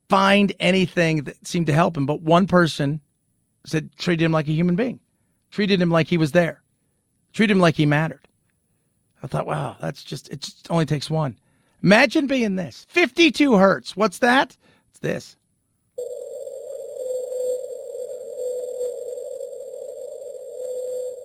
find 0.08 0.52
anything 0.58 1.24
that 1.24 1.46
seemed 1.46 1.66
to 1.66 1.72
help 1.72 1.96
him, 1.96 2.06
but 2.06 2.22
one 2.22 2.46
person 2.46 3.00
said 3.64 3.94
treated 3.96 4.24
him 4.24 4.32
like 4.32 4.48
a 4.48 4.52
human 4.52 4.74
being, 4.74 4.98
treated 5.50 5.80
him 5.80 5.90
like 5.90 6.08
he 6.08 6.18
was 6.18 6.32
there, 6.32 6.62
treated 7.32 7.52
him 7.52 7.60
like 7.60 7.76
he 7.76 7.86
mattered. 7.86 8.26
I 9.22 9.26
thought, 9.26 9.46
wow, 9.46 9.76
that's 9.80 10.02
just 10.02 10.28
it 10.30 10.40
just 10.40 10.70
only 10.70 10.86
takes 10.86 11.10
one. 11.10 11.36
Imagine 11.82 12.26
being 12.26 12.56
this 12.56 12.86
52 12.90 13.56
hertz. 13.56 13.96
What's 13.96 14.18
that? 14.18 14.56
It's 14.90 15.00
this. 15.00 15.36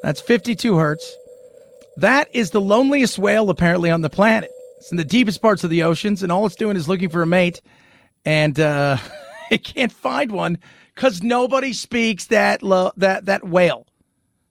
That's 0.04 0.22
52 0.22 0.78
hertz. 0.78 1.18
That 1.98 2.30
is 2.34 2.52
the 2.52 2.62
loneliest 2.62 3.18
whale 3.18 3.50
apparently 3.50 3.90
on 3.90 4.02
the 4.02 4.10
planet. 4.10 4.52
It's 4.78 4.92
in 4.92 4.98
the 4.98 5.04
deepest 5.04 5.42
parts 5.42 5.64
of 5.64 5.70
the 5.70 5.84
oceans, 5.84 6.22
and 6.22 6.32
all 6.32 6.46
it's 6.46 6.56
doing 6.56 6.78
is 6.78 6.88
looking 6.88 7.10
for 7.10 7.22
a 7.22 7.26
mate, 7.26 7.62
and 8.24 8.60
uh, 8.60 8.98
it 9.50 9.64
can't 9.64 9.92
find 9.92 10.32
one 10.32 10.60
because 10.94 11.24
nobody 11.24 11.74
speaks 11.74 12.26
that 12.28 12.62
low, 12.62 12.92
that 12.98 13.26
that 13.26 13.48
whale, 13.48 13.88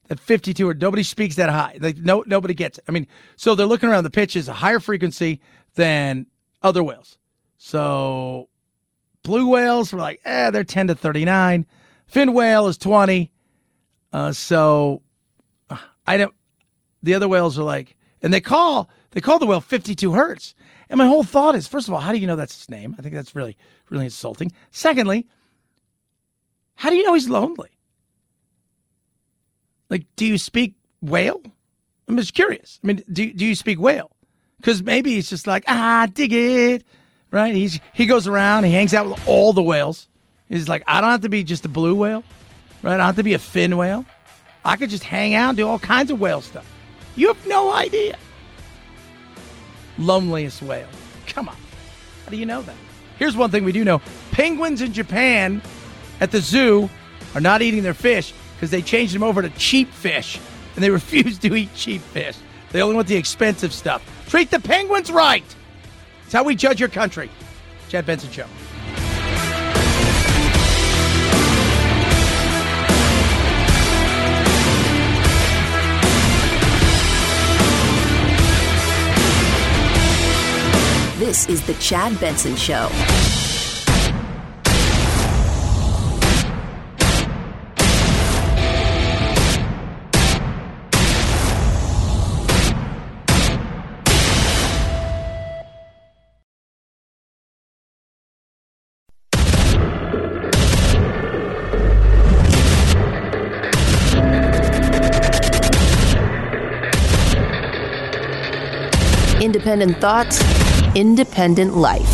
that 0.09 0.21
52 0.21 0.69
or 0.69 0.75
nobody 0.75 1.03
speaks 1.03 1.37
that 1.37 1.51
high. 1.51 1.79
Like 1.81 1.97
no 1.99 2.25
nobody 2.27 2.55
gets 2.55 2.79
it. 2.79 2.85
I 2.89 2.93
mean, 2.93 3.07
so 3.37 3.55
they're 3.55 3.67
looking 3.67 3.89
around. 3.89 4.05
The 4.05 4.11
pitch 4.11 4.37
is 4.37 4.49
a 4.49 4.53
higher 4.53 4.81
frequency 4.81 5.41
than 5.75 6.27
other 6.63 6.83
whales. 6.83 7.19
So 7.57 8.49
blue 9.23 9.49
whales 9.49 9.93
were 9.93 9.99
like, 9.99 10.21
eh, 10.25 10.51
they're 10.51 10.65
10 10.65 10.89
to 10.89 10.95
39. 10.95 11.67
Fin 12.07 12.33
whale 12.33 12.69
is 12.69 12.77
20. 12.79 13.33
Uh, 14.13 14.33
so 14.33 15.03
uh, 15.71 15.79
I 16.07 16.17
don't. 16.17 16.35
The 17.03 17.15
other 17.15 17.29
whales 17.29 17.59
are 17.59 17.65
like, 17.65 17.97
and 18.23 18.33
they 18.33 18.41
call 18.41 18.89
they 19.11 19.21
call 19.21 19.39
the 19.39 19.47
whale 19.47 19.61
52 19.61 20.13
hertz. 20.13 20.55
And 20.91 20.99
my 20.99 21.07
whole 21.07 21.25
thought 21.25 21.55
is, 21.55 21.67
first 21.67 21.89
of 21.89 21.95
all, 21.95 22.01
how 22.01 22.13
do 22.13 22.19
you 22.19 22.27
know 22.27 22.37
that's 22.37 22.59
his 22.59 22.69
name? 22.69 22.95
I 22.99 23.03
think 23.03 23.15
that's 23.15 23.35
really 23.35 23.57
really 23.91 24.05
insulting. 24.05 24.53
Secondly, 24.71 25.27
how 26.77 26.91
do 26.91 26.97
you 26.97 27.05
know 27.05 27.15
he's 27.15 27.29
lonely? 27.29 27.71
Like, 29.91 30.05
do 30.17 30.27
you 30.27 30.39
speak 30.39 30.75
whale? 31.01 31.43
I'm 32.09 32.17
just 32.17 32.35
curious. 32.35 32.81
I 32.83 32.87
mean, 32.87 33.03
do 33.11 33.33
do 33.33 33.45
you 33.45 33.55
speak 33.55 33.79
whale? 33.79 34.11
Because 34.59 34.83
maybe 34.83 35.15
he's 35.15 35.29
just 35.29 35.47
like, 35.47 35.65
ah, 35.69 36.07
dig 36.13 36.33
it, 36.33 36.85
right? 37.31 37.55
He's 37.55 37.81
he 37.93 38.07
goes 38.07 38.27
around, 38.27 38.65
he 38.65 38.73
hangs 38.73 38.95
out 38.95 39.09
with 39.09 39.29
all 39.29 39.53
the 39.53 39.63
whales. 39.63 40.09
He's 40.49 40.69
like, 40.69 40.83
I 40.87 41.01
don't 41.01 41.11
have 41.11 41.23
to 41.23 41.29
be 41.29 41.45
just 41.45 41.65
a 41.65 41.69
blue 41.69 41.95
whale, 41.95 42.23
right? 42.83 42.95
I 42.95 42.97
don't 42.97 43.07
have 43.07 43.17
to 43.17 43.23
be 43.23 43.35
a 43.35 43.39
fin 43.39 43.77
whale. 43.77 44.05
I 44.65 44.77
could 44.77 44.91
just 44.91 45.05
hang 45.05 45.35
out 45.35 45.51
and 45.51 45.57
do 45.57 45.69
all 45.69 45.79
kinds 45.79 46.11
of 46.11 46.21
whale 46.21 46.41
stuff. 46.41 46.67
You 47.17 47.29
have 47.29 47.47
no 47.47 47.73
idea. 47.73 48.17
Loneliest 49.99 50.63
whale. 50.63 50.89
Come 51.27 51.49
on. 51.49 51.57
How 52.25 52.31
do 52.31 52.37
you 52.37 52.47
know 52.47 52.63
that? 52.63 52.75
Here's 53.19 53.37
one 53.37 53.51
thing 53.51 53.65
we 53.65 53.73
do 53.73 53.85
know 53.85 54.01
penguins 54.33 54.81
in 54.83 54.93
Japan 54.93 55.63
at 56.21 56.31
the 56.31 56.41
zoo 56.41 56.89
are 57.35 57.41
not 57.41 57.63
eating 57.63 57.83
their 57.83 57.95
fish 57.95 58.33
because 58.55 58.71
they 58.71 58.83
changed 58.83 59.15
them 59.15 59.23
over 59.23 59.43
to 59.43 59.51
cheap 59.51 59.91
fish 59.91 60.39
and 60.75 60.83
they 60.85 60.91
refuse 61.01 61.39
to 61.41 61.55
eat 61.55 61.75
cheap 61.75 62.01
fish. 62.01 62.37
They 62.73 62.83
only 62.83 62.97
want 62.97 63.09
the 63.09 63.17
expensive 63.17 63.73
stuff. 63.73 64.03
Treat 64.29 64.51
the 64.51 64.61
penguins 64.61 65.11
right. 65.11 65.45
It's 66.25 66.33
how 66.33 66.43
we 66.43 66.57
judge 66.57 66.81
your 66.81 66.89
country. 66.89 67.31
Chad 67.89 68.07
Benson 68.07 68.31
Show. 68.31 68.47
This 81.19 81.49
is 81.49 81.65
The 81.65 81.75
Chad 81.75 82.19
Benson 82.21 82.57
Show. 82.57 82.91
Independent 109.65 109.99
thoughts, 109.99 110.95
independent 110.95 111.75
life. 111.75 112.11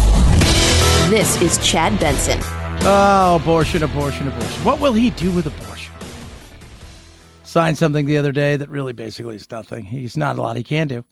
This 1.11 1.43
is 1.43 1.59
Chad 1.59 1.99
Benson. 1.99 2.39
Oh, 2.83 3.41
abortion, 3.43 3.83
abortion, 3.83 4.29
abortion. 4.29 4.63
What 4.63 4.79
will 4.79 4.93
he 4.93 5.11
do 5.11 5.33
with 5.33 5.47
abortion? 5.47 5.93
Signed 7.43 7.77
something 7.77 8.07
the 8.07 8.19
other 8.19 8.31
day 8.31 8.57
that 8.57 8.69
really 8.69 8.93
basically 8.93 9.35
is 9.35 9.51
nothing. 9.51 9.85
He's 9.85 10.17
not 10.17 10.39
a 10.39 10.43
lot 10.43 10.57
he 10.57 10.63
can 10.63 10.87
do. 10.87 11.05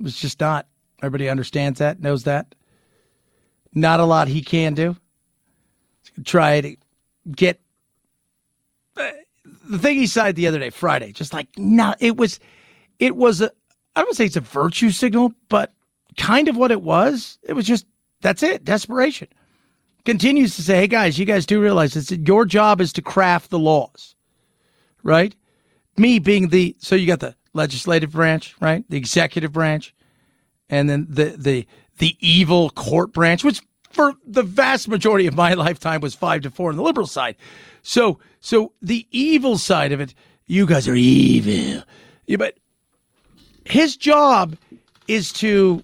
It's 0.00 0.18
just 0.18 0.40
not. 0.40 0.66
Everybody 1.02 1.28
understands 1.28 1.78
that, 1.80 2.00
knows 2.00 2.24
that. 2.24 2.54
Not 3.74 4.00
a 4.00 4.06
lot 4.06 4.28
he 4.28 4.40
can 4.40 4.72
do. 4.72 4.96
Try 6.24 6.62
to 6.62 6.76
get 7.30 7.60
uh, 8.96 9.10
the 9.68 9.78
thing 9.78 9.98
he 9.98 10.06
signed 10.06 10.36
the 10.36 10.46
other 10.46 10.58
day, 10.58 10.70
Friday. 10.70 11.12
Just 11.12 11.34
like 11.34 11.48
no, 11.58 11.94
it 12.00 12.16
was, 12.16 12.40
it 12.98 13.14
was 13.14 13.42
a. 13.42 13.52
I 13.94 14.00
don't 14.00 14.06
want 14.06 14.12
to 14.12 14.16
say 14.16 14.24
it's 14.24 14.36
a 14.36 14.40
virtue 14.40 14.88
signal, 14.88 15.34
but 15.50 15.74
kind 16.16 16.48
of 16.48 16.56
what 16.56 16.70
it 16.70 16.82
was. 16.82 17.38
It 17.42 17.54
was 17.54 17.66
just 17.66 17.86
that's 18.20 18.42
it, 18.42 18.64
desperation. 18.64 19.28
Continues 20.04 20.56
to 20.56 20.62
say, 20.62 20.76
"Hey 20.76 20.86
guys, 20.86 21.18
you 21.18 21.24
guys 21.24 21.46
do 21.46 21.60
realize 21.60 21.96
it's 21.96 22.10
your 22.10 22.44
job 22.44 22.80
is 22.80 22.92
to 22.94 23.02
craft 23.02 23.50
the 23.50 23.58
laws, 23.58 24.14
right? 25.02 25.34
Me 25.96 26.18
being 26.18 26.48
the 26.48 26.74
so 26.78 26.94
you 26.94 27.06
got 27.06 27.20
the 27.20 27.34
legislative 27.52 28.12
branch, 28.12 28.54
right? 28.60 28.84
The 28.88 28.96
executive 28.96 29.52
branch, 29.52 29.94
and 30.68 30.88
then 30.88 31.06
the 31.08 31.36
the 31.36 31.66
the 31.98 32.16
evil 32.20 32.70
court 32.70 33.12
branch, 33.12 33.44
which 33.44 33.60
for 33.90 34.14
the 34.26 34.42
vast 34.42 34.88
majority 34.88 35.26
of 35.26 35.34
my 35.34 35.54
lifetime 35.66 36.00
was 36.00 36.14
five 36.14 36.42
to 36.42 36.50
four 36.50 36.70
on 36.70 36.76
the 36.76 36.82
liberal 36.82 37.06
side. 37.06 37.36
So 37.82 38.18
so 38.40 38.72
the 38.82 39.06
evil 39.10 39.58
side 39.58 39.92
of 39.92 40.00
it, 40.00 40.14
you 40.46 40.66
guys 40.66 40.88
are 40.88 40.94
evil. 40.94 41.84
Yeah, 42.26 42.36
but 42.36 42.56
his 43.64 43.96
job 43.96 44.56
is 45.06 45.32
to 45.34 45.82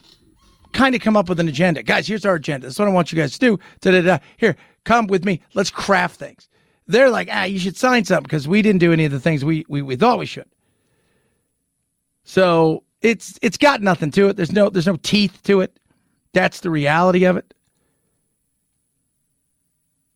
kind 0.78 0.94
of 0.94 1.00
come 1.00 1.16
up 1.16 1.28
with 1.28 1.40
an 1.40 1.48
agenda. 1.48 1.82
Guys, 1.82 2.06
here's 2.06 2.24
our 2.24 2.36
agenda. 2.36 2.68
That's 2.68 2.78
what 2.78 2.86
I 2.86 2.92
want 2.92 3.10
you 3.10 3.18
guys 3.18 3.32
to 3.32 3.38
do. 3.38 3.58
Da-da-da. 3.80 4.18
Here, 4.36 4.54
come 4.84 5.08
with 5.08 5.24
me. 5.24 5.42
Let's 5.54 5.70
craft 5.70 6.20
things. 6.20 6.48
They're 6.86 7.10
like, 7.10 7.28
ah, 7.32 7.44
you 7.44 7.58
should 7.58 7.76
sign 7.76 8.04
something 8.04 8.22
because 8.22 8.46
we 8.46 8.62
didn't 8.62 8.78
do 8.78 8.92
any 8.92 9.04
of 9.04 9.10
the 9.10 9.18
things 9.18 9.44
we, 9.44 9.66
we, 9.68 9.82
we 9.82 9.96
thought 9.96 10.20
we 10.20 10.26
should. 10.26 10.46
So 12.22 12.84
it's 13.00 13.38
it's 13.42 13.56
got 13.56 13.82
nothing 13.82 14.10
to 14.12 14.28
it. 14.28 14.36
There's 14.36 14.52
no 14.52 14.68
there's 14.68 14.86
no 14.86 14.96
teeth 14.96 15.42
to 15.44 15.62
it. 15.62 15.78
That's 16.32 16.60
the 16.60 16.70
reality 16.70 17.24
of 17.24 17.36
it. 17.36 17.54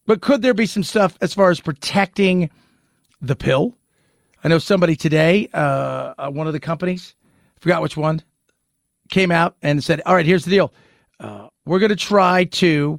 But 0.07 0.21
could 0.21 0.43
there 0.43 0.55
be 0.55 0.67
some 0.67 0.83
stuff 0.83 1.17
as 1.21 1.33
far 1.33 1.51
as 1.51 1.59
protecting 1.61 2.51
the 3.21 3.35
pill? 3.35 3.75
I 4.45 4.49
know 4.49 4.59
somebody 4.59 4.95
today, 4.95 5.49
uh, 5.55 6.15
uh, 6.19 6.31
one 6.31 6.47
of 6.47 6.53
the 6.53 6.61
companies, 6.61 7.15
forgot 7.61 7.81
which 7.81 7.97
one, 7.97 8.21
came 9.13 9.31
out 9.31 9.57
and 9.63 9.85
said, 9.85 10.03
"All 10.05 10.17
right, 10.17 10.27
here's 10.27 10.45
the 10.45 10.51
deal. 10.51 10.73
Uh, 11.21 11.49
we're 11.65 11.79
going 11.79 11.91
to 11.91 11.97
try 11.97 12.45
to 12.45 12.99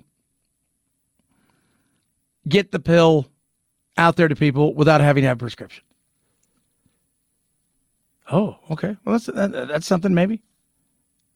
get 2.47 2.71
the 2.71 2.79
pill 2.79 3.27
out 3.97 4.15
there 4.15 4.29
to 4.29 4.35
people 4.35 4.73
without 4.73 5.01
having 5.01 5.23
to 5.23 5.27
have 5.27 5.37
a 5.37 5.39
prescription." 5.39 5.83
Oh, 8.31 8.57
okay. 8.71 8.95
Well, 9.03 9.19
that's 9.19 9.25
that, 9.25 9.67
that's 9.67 9.85
something 9.85 10.13
maybe, 10.13 10.41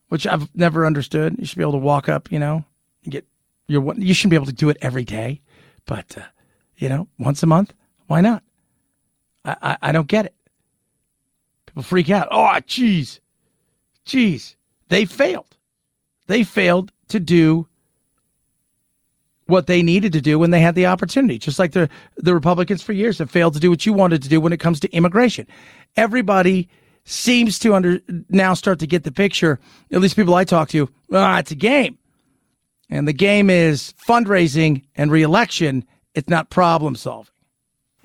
which 0.07 0.25
I've 0.25 0.55
never 0.55 0.85
understood. 0.85 1.35
You 1.37 1.45
should 1.45 1.57
be 1.57 1.63
able 1.63 1.73
to 1.73 1.79
walk 1.79 2.07
up, 2.07 2.31
you 2.31 2.39
know, 2.39 2.63
and 3.03 3.11
get 3.11 3.27
your. 3.67 3.93
You 3.95 4.13
shouldn't 4.13 4.31
be 4.31 4.37
able 4.37 4.45
to 4.45 4.53
do 4.53 4.69
it 4.69 4.77
every 4.81 5.03
day, 5.03 5.41
but 5.85 6.17
uh, 6.17 6.21
you 6.77 6.87
know, 6.87 7.07
once 7.19 7.43
a 7.43 7.47
month, 7.47 7.73
why 8.07 8.21
not? 8.21 8.43
I, 9.43 9.55
I, 9.61 9.77
I 9.81 9.91
don't 9.91 10.07
get 10.07 10.25
it. 10.27 10.35
People 11.65 11.83
freak 11.83 12.09
out. 12.09 12.27
Oh, 12.31 12.47
jeez, 12.67 13.19
jeez. 14.05 14.55
They 14.89 15.05
failed. 15.05 15.57
They 16.27 16.43
failed 16.43 16.91
to 17.09 17.19
do 17.19 17.67
what 19.47 19.67
they 19.67 19.81
needed 19.81 20.13
to 20.13 20.21
do 20.21 20.37
when 20.37 20.51
they 20.51 20.59
had 20.59 20.75
the 20.75 20.85
opportunity. 20.85 21.37
Just 21.37 21.59
like 21.59 21.71
the 21.71 21.89
the 22.17 22.33
Republicans 22.33 22.83
for 22.83 22.93
years 22.93 23.17
have 23.19 23.31
failed 23.31 23.53
to 23.53 23.59
do 23.59 23.69
what 23.69 23.85
you 23.85 23.93
wanted 23.93 24.21
to 24.23 24.29
do 24.29 24.41
when 24.41 24.53
it 24.53 24.59
comes 24.59 24.79
to 24.81 24.91
immigration. 24.91 25.47
Everybody 25.95 26.69
seems 27.05 27.57
to 27.59 27.73
under 27.73 28.01
now 28.29 28.53
start 28.53 28.79
to 28.79 28.87
get 28.87 29.03
the 29.03 29.11
picture. 29.11 29.59
At 29.91 30.01
least 30.01 30.15
people 30.15 30.35
I 30.35 30.43
talk 30.43 30.69
to, 30.69 30.89
ah, 31.13 31.39
it's 31.39 31.51
a 31.51 31.55
game, 31.55 31.97
and 32.89 33.07
the 33.07 33.13
game 33.13 33.49
is 33.49 33.93
fundraising 34.07 34.83
and 34.95 35.11
reelection. 35.11 35.85
It's 36.13 36.29
not 36.29 36.49
problem 36.49 36.95
solving. 36.95 37.31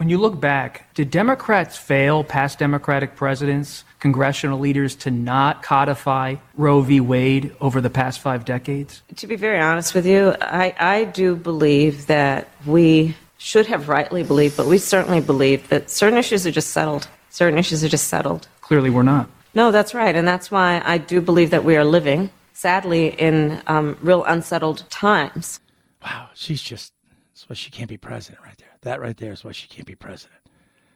When 0.03 0.09
you 0.09 0.19
look 0.19 0.41
back, 0.41 0.93
did 0.95 1.13
Democrats 1.13 1.77
fail 1.77 2.25
past 2.25 2.59
Democratic 2.59 3.15
presidents, 3.15 3.85
congressional 4.01 4.59
leaders 4.59 4.97
to 4.97 5.13
not 5.13 5.63
codify 5.63 6.35
Roe 6.57 6.81
v. 6.81 6.99
Wade 6.99 7.55
over 7.61 7.81
the 7.81 7.89
past 7.89 8.19
five 8.19 8.45
decades? 8.45 9.01
To 9.15 9.29
be 9.29 9.37
very 9.37 9.61
honest 9.61 9.95
with 9.95 10.05
you, 10.05 10.35
I, 10.41 10.75
I 10.77 11.05
do 11.05 11.37
believe 11.37 12.09
that 12.09 12.49
we 12.67 13.15
should 13.39 13.69
have 13.69 13.89
rightly 13.89 14.25
believed, 14.25 14.57
but 14.57 14.67
we 14.67 14.79
certainly 14.79 15.21
believe 15.21 15.69
that 15.69 15.89
certain 15.89 16.19
issues 16.19 16.49
are 16.49 16.51
just 16.51 16.71
settled. 16.71 17.07
Certain 17.31 17.57
issues 17.57 17.85
are 17.85 17.89
just 17.89 18.09
settled. 18.09 18.49
Clearly, 18.61 18.91
we're 18.91 19.05
not. 19.05 19.31
No, 19.55 19.71
that's 19.71 19.95
right. 19.95 20.17
And 20.17 20.27
that's 20.27 20.51
why 20.51 20.83
I 20.85 20.99
do 20.99 21.21
believe 21.21 21.51
that 21.51 21.63
we 21.63 21.77
are 21.77 21.85
living, 21.85 22.31
sadly, 22.55 23.11
in 23.21 23.63
um, 23.69 23.97
real 24.03 24.25
unsettled 24.25 24.83
times. 24.91 25.61
Wow, 26.03 26.31
she's 26.35 26.61
just, 26.61 26.93
that's 27.33 27.49
why 27.49 27.55
she 27.55 27.71
can't 27.71 27.89
be 27.89 27.99
president 27.99 28.43
right 28.45 28.59
there. 28.59 28.62
That 28.83 29.01
right 29.01 29.17
there 29.17 29.33
is 29.33 29.45
why 29.45 29.53
she 29.53 29.69
can't 29.69 29.87
be 29.87 29.95
president. 29.95 30.41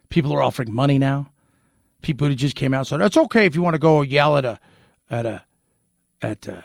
People 0.09 0.33
are 0.33 0.43
offering 0.43 0.73
money 0.73 0.99
now. 0.99 1.31
Pete 2.03 2.17
Buttigieg 2.17 2.55
came 2.55 2.75
out 2.75 2.87
said, 2.87 3.01
it's 3.01 3.17
okay 3.17 3.47
if 3.47 3.55
you 3.55 3.63
want 3.63 3.75
to 3.75 3.79
go 3.79 4.03
yell 4.03 4.37
at 4.37 4.45
a, 4.45 4.61
at 5.11 5.27
a, 5.27 5.45
at 6.23 6.47
a, 6.47 6.65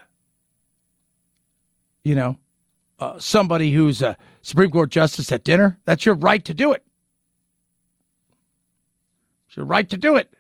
you 2.04 2.16
know, 2.16 2.38
uh, 3.00 3.18
somebody 3.18 3.72
who's 3.72 4.02
a 4.02 4.18
Supreme 4.42 4.70
Court 4.70 4.90
justice 4.90 5.32
at 5.32 5.44
dinner. 5.44 5.80
That's 5.86 6.06
your 6.06 6.16
right 6.16 6.44
to 6.46 6.54
do 6.54 6.74
it. 6.74 6.84
It's 9.48 9.58
your 9.58 9.66
right 9.66 9.90
to 9.90 9.98
do 9.98 10.16
it. 10.16 10.32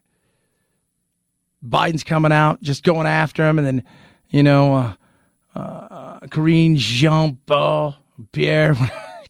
Biden's 1.68 2.04
coming 2.04 2.32
out, 2.32 2.62
just 2.62 2.84
going 2.84 3.08
after 3.08 3.48
him, 3.48 3.60
and 3.60 3.68
then, 3.68 3.84
you 4.30 4.42
know, 4.44 4.76
uh, 4.76 5.60
uh, 5.60 6.20
Karine 6.28 6.76
Jean 6.76 7.38
Paul 7.46 7.96
Pierre, 8.32 8.76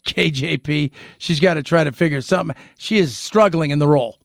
KJP. 0.06 0.90
She's 1.18 1.40
got 1.40 1.54
to 1.54 1.62
try 1.62 1.84
to 1.84 1.92
figure 1.92 2.20
something. 2.20 2.56
She 2.78 2.98
is 2.98 3.16
struggling 3.16 3.70
in 3.70 3.78
the 3.78 3.88
role. 3.88 4.18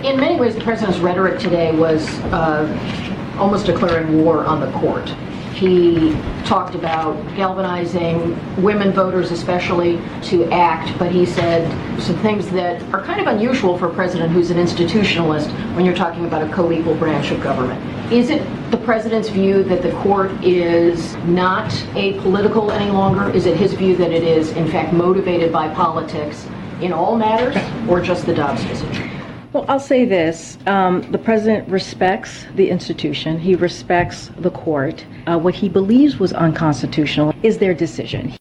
In 0.00 0.18
many 0.18 0.38
ways, 0.38 0.54
the 0.54 0.62
president's 0.62 0.98
rhetoric 0.98 1.38
today 1.38 1.76
was 1.76 2.08
uh, 2.32 3.36
almost 3.38 3.66
declaring 3.66 4.24
war 4.24 4.44
on 4.44 4.60
the 4.60 4.70
court. 4.78 5.14
He 5.60 6.16
talked 6.46 6.74
about 6.74 7.14
galvanizing 7.36 8.62
women 8.62 8.92
voters, 8.92 9.30
especially, 9.30 10.00
to 10.22 10.50
act, 10.50 10.98
but 10.98 11.12
he 11.12 11.26
said 11.26 11.70
some 12.00 12.16
things 12.20 12.48
that 12.52 12.82
are 12.94 13.02
kind 13.02 13.20
of 13.20 13.26
unusual 13.26 13.76
for 13.76 13.88
a 13.88 13.94
president 13.94 14.32
who's 14.32 14.50
an 14.50 14.56
institutionalist 14.56 15.50
when 15.76 15.84
you're 15.84 15.94
talking 15.94 16.24
about 16.24 16.40
a 16.40 16.50
co 16.50 16.72
equal 16.72 16.94
branch 16.94 17.30
of 17.30 17.42
government. 17.42 17.78
Is 18.10 18.30
it 18.30 18.42
the 18.70 18.78
president's 18.78 19.28
view 19.28 19.62
that 19.64 19.82
the 19.82 19.92
court 19.96 20.32
is 20.42 21.14
not 21.26 21.70
apolitical 21.92 22.72
any 22.72 22.90
longer? 22.90 23.28
Is 23.28 23.44
it 23.44 23.58
his 23.58 23.74
view 23.74 23.94
that 23.96 24.12
it 24.12 24.22
is, 24.22 24.52
in 24.52 24.66
fact, 24.66 24.94
motivated 24.94 25.52
by 25.52 25.68
politics 25.74 26.46
in 26.80 26.90
all 26.90 27.18
matters, 27.18 27.54
or 27.86 28.00
just 28.00 28.24
the 28.24 28.34
Dobbs 28.34 28.64
decision? 28.64 29.19
Well, 29.52 29.64
I'll 29.68 29.80
say 29.80 30.04
this. 30.04 30.58
Um, 30.66 31.02
the 31.10 31.18
president 31.18 31.68
respects 31.68 32.46
the 32.54 32.70
institution, 32.70 33.38
he 33.38 33.56
respects 33.56 34.30
the 34.38 34.50
court. 34.50 35.04
Uh, 35.26 35.38
what 35.38 35.54
he 35.54 35.68
believes 35.68 36.18
was 36.18 36.32
unconstitutional 36.32 37.34
is 37.42 37.58
their 37.58 37.74
decision. 37.74 38.36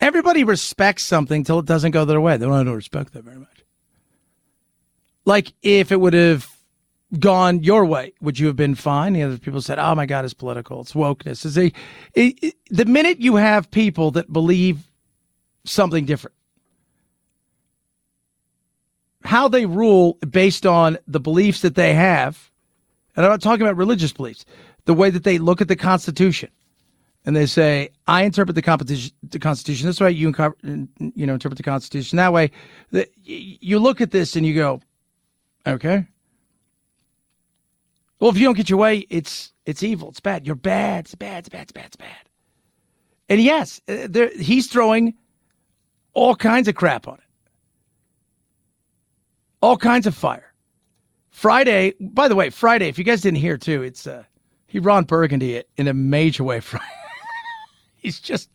Everybody 0.00 0.44
respects 0.44 1.02
something 1.02 1.44
till 1.44 1.58
it 1.58 1.66
doesn't 1.66 1.90
go 1.90 2.04
their 2.04 2.20
way. 2.20 2.36
They 2.36 2.46
don't 2.46 2.68
respect 2.70 3.12
that 3.12 3.24
very 3.24 3.38
much. 3.38 3.64
Like 5.26 5.52
if 5.62 5.92
it 5.92 6.00
would 6.00 6.14
have 6.14 6.48
gone 7.18 7.62
your 7.62 7.84
way, 7.84 8.12
would 8.20 8.38
you 8.38 8.46
have 8.46 8.56
been 8.56 8.74
fine? 8.74 9.14
The 9.14 9.22
other 9.22 9.38
people 9.38 9.60
said, 9.60 9.78
"Oh 9.78 9.94
my 9.94 10.06
God, 10.06 10.24
it's 10.24 10.32
political. 10.32 10.80
It's 10.80 10.92
wokeness." 10.92 11.44
Is 11.44 11.54
the 11.54 12.84
minute 12.84 13.20
you 13.20 13.36
have 13.36 13.70
people 13.70 14.12
that 14.12 14.32
believe 14.32 14.88
something 15.64 16.04
different, 16.04 16.36
how 19.26 19.48
they 19.48 19.66
rule 19.66 20.14
based 20.30 20.64
on 20.64 20.98
the 21.06 21.20
beliefs 21.20 21.60
that 21.60 21.74
they 21.74 21.94
have, 21.94 22.50
and 23.14 23.24
I'm 23.24 23.32
not 23.32 23.42
talking 23.42 23.62
about 23.62 23.76
religious 23.76 24.12
beliefs, 24.12 24.44
the 24.84 24.94
way 24.94 25.10
that 25.10 25.24
they 25.24 25.38
look 25.38 25.60
at 25.60 25.68
the 25.68 25.76
Constitution, 25.76 26.50
and 27.24 27.34
they 27.34 27.46
say, 27.46 27.90
"I 28.06 28.22
interpret 28.22 28.54
the 28.54 28.62
Constitution, 28.62 29.12
the 29.22 29.38
Constitution 29.38 29.86
this 29.86 30.00
way. 30.00 30.12
You 30.12 30.32
you 31.14 31.26
know 31.26 31.34
interpret 31.34 31.56
the 31.56 31.62
Constitution 31.62 32.16
that 32.16 32.32
way." 32.32 32.50
You 33.24 33.78
look 33.78 34.00
at 34.00 34.12
this 34.12 34.36
and 34.36 34.46
you 34.46 34.54
go, 34.54 34.80
"Okay." 35.66 36.06
Well, 38.18 38.30
if 38.30 38.38
you 38.38 38.44
don't 38.44 38.56
get 38.56 38.70
your 38.70 38.78
way, 38.78 39.06
it's 39.10 39.52
it's 39.66 39.82
evil. 39.82 40.08
It's 40.10 40.20
bad. 40.20 40.46
You're 40.46 40.54
bad. 40.54 41.06
It's 41.06 41.14
bad. 41.14 41.40
It's 41.40 41.48
bad. 41.48 41.62
It's 41.62 41.72
bad. 41.72 41.86
It's 41.86 41.96
bad. 41.96 42.30
And 43.28 43.42
yes, 43.42 43.80
uh, 43.88 44.06
there, 44.08 44.30
he's 44.38 44.68
throwing 44.68 45.14
all 46.14 46.36
kinds 46.36 46.68
of 46.68 46.76
crap 46.76 47.08
on 47.08 47.14
it 47.14 47.25
all 49.60 49.76
kinds 49.76 50.06
of 50.06 50.14
fire. 50.14 50.52
Friday, 51.30 51.94
by 52.00 52.28
the 52.28 52.34
way, 52.34 52.50
Friday, 52.50 52.88
if 52.88 52.98
you 52.98 53.04
guys 53.04 53.20
didn't 53.20 53.38
hear 53.38 53.58
too, 53.58 53.82
it's 53.82 54.06
uh, 54.06 54.24
he 54.66 54.78
Ron 54.78 55.04
Burgundy 55.04 55.62
in 55.76 55.88
a 55.88 55.94
major 55.94 56.44
way. 56.44 56.60
He's 57.96 58.20
just 58.20 58.48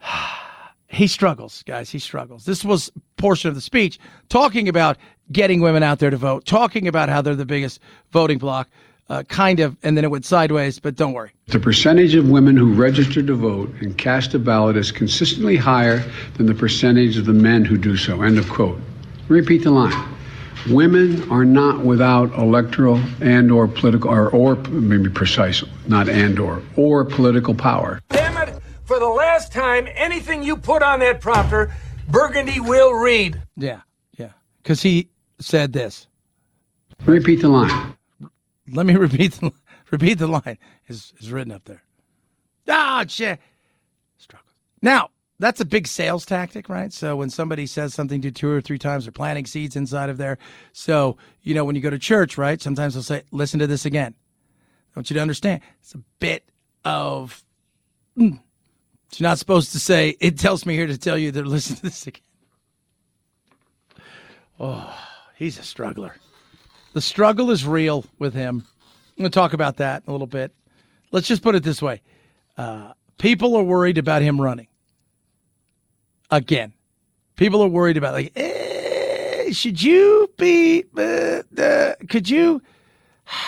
he 0.88 1.06
struggles, 1.06 1.62
guys. 1.64 1.90
He 1.90 1.98
struggles. 1.98 2.44
This 2.44 2.64
was 2.64 2.90
portion 3.16 3.48
of 3.48 3.54
the 3.54 3.60
speech 3.60 3.98
talking 4.28 4.68
about 4.68 4.96
getting 5.30 5.60
women 5.60 5.82
out 5.82 5.98
there 5.98 6.10
to 6.10 6.16
vote, 6.16 6.44
talking 6.44 6.88
about 6.88 7.08
how 7.08 7.22
they're 7.22 7.34
the 7.34 7.46
biggest 7.46 7.80
voting 8.10 8.38
bloc, 8.38 8.68
uh, 9.08 9.22
kind 9.24 9.60
of, 9.60 9.76
and 9.82 9.96
then 9.96 10.04
it 10.04 10.10
went 10.10 10.24
sideways. 10.24 10.78
But 10.78 10.96
don't 10.96 11.12
worry. 11.12 11.32
The 11.46 11.60
percentage 11.60 12.14
of 12.14 12.28
women 12.28 12.56
who 12.56 12.72
register 12.72 13.22
to 13.22 13.34
vote 13.34 13.70
and 13.80 13.96
cast 13.96 14.34
a 14.34 14.38
ballot 14.38 14.76
is 14.76 14.92
consistently 14.92 15.56
higher 15.56 16.02
than 16.36 16.46
the 16.46 16.54
percentage 16.54 17.16
of 17.16 17.26
the 17.26 17.32
men 17.32 17.64
who 17.64 17.76
do 17.76 17.96
so. 17.96 18.22
End 18.22 18.38
of 18.38 18.48
quote. 18.48 18.78
Repeat 19.28 19.64
the 19.64 19.70
line. 19.70 20.08
Women 20.68 21.28
are 21.30 21.44
not 21.44 21.84
without 21.84 22.32
electoral 22.38 23.00
and 23.20 23.50
or 23.50 23.66
political 23.66 24.10
or, 24.10 24.30
or 24.30 24.56
maybe 24.68 25.10
precise, 25.10 25.64
not 25.88 26.08
and 26.08 26.38
or 26.38 26.62
or 26.76 27.04
political 27.04 27.54
power. 27.54 28.00
Damn 28.10 28.36
it! 28.48 28.60
For 28.84 29.00
the 29.00 29.08
last 29.08 29.52
time, 29.52 29.88
anything 29.94 30.42
you 30.42 30.56
put 30.56 30.82
on 30.82 31.00
that 31.00 31.20
prompter, 31.20 31.74
Burgundy 32.08 32.60
will 32.60 32.92
read. 32.92 33.40
Yeah, 33.56 33.80
yeah. 34.16 34.30
Because 34.62 34.82
he 34.82 35.08
said 35.40 35.72
this. 35.72 36.06
Repeat 37.06 37.40
the 37.40 37.48
line. 37.48 37.96
Let 38.68 38.86
me 38.86 38.94
repeat 38.96 39.32
the 39.32 39.52
repeat 39.90 40.18
the 40.18 40.28
line. 40.28 40.58
Is 40.86 41.12
is 41.18 41.32
written 41.32 41.52
up 41.52 41.64
there. 41.64 41.82
Ah, 42.68 43.04
shit. 43.08 43.40
Struggle. 44.18 44.46
Now, 44.80 45.10
that's 45.42 45.60
a 45.60 45.64
big 45.64 45.88
sales 45.88 46.24
tactic, 46.24 46.68
right? 46.68 46.92
So 46.92 47.16
when 47.16 47.28
somebody 47.28 47.66
says 47.66 47.92
something 47.92 48.20
to 48.22 48.30
two 48.30 48.48
or 48.48 48.60
three 48.60 48.78
times, 48.78 49.04
they're 49.04 49.12
planting 49.12 49.44
seeds 49.44 49.74
inside 49.74 50.08
of 50.08 50.16
there. 50.16 50.38
So, 50.72 51.16
you 51.42 51.52
know, 51.52 51.64
when 51.64 51.74
you 51.74 51.82
go 51.82 51.90
to 51.90 51.98
church, 51.98 52.38
right? 52.38 52.62
Sometimes 52.62 52.94
they'll 52.94 53.02
say, 53.02 53.24
listen 53.32 53.58
to 53.58 53.66
this 53.66 53.84
again. 53.84 54.14
I 54.94 55.00
want 55.00 55.10
you 55.10 55.14
to 55.14 55.20
understand. 55.20 55.62
It's 55.80 55.94
a 55.94 56.02
bit 56.20 56.48
of, 56.84 57.42
mm. 58.16 58.38
you're 59.16 59.28
not 59.28 59.40
supposed 59.40 59.72
to 59.72 59.80
say, 59.80 60.16
it 60.20 60.38
tells 60.38 60.64
me 60.64 60.76
here 60.76 60.86
to 60.86 60.96
tell 60.96 61.18
you 61.18 61.32
to 61.32 61.42
listen 61.42 61.74
to 61.74 61.82
this 61.82 62.06
again. 62.06 62.22
Oh, 64.60 64.96
he's 65.34 65.58
a 65.58 65.64
struggler. 65.64 66.14
The 66.92 67.00
struggle 67.00 67.50
is 67.50 67.66
real 67.66 68.04
with 68.20 68.32
him. 68.32 68.64
I'm 69.16 69.22
going 69.22 69.30
to 69.30 69.34
talk 69.34 69.54
about 69.54 69.78
that 69.78 70.04
a 70.06 70.12
little 70.12 70.28
bit. 70.28 70.54
Let's 71.10 71.26
just 71.26 71.42
put 71.42 71.56
it 71.56 71.64
this 71.64 71.82
way. 71.82 72.00
Uh, 72.56 72.92
people 73.18 73.56
are 73.56 73.64
worried 73.64 73.98
about 73.98 74.22
him 74.22 74.40
running 74.40 74.68
again. 76.32 76.72
People 77.36 77.62
are 77.62 77.68
worried 77.68 77.96
about 77.96 78.14
like, 78.14 78.32
eh, 78.34 79.52
should 79.52 79.80
you 79.80 80.28
be? 80.36 80.84
Uh, 80.96 81.92
could 82.08 82.28
you? 82.28 82.60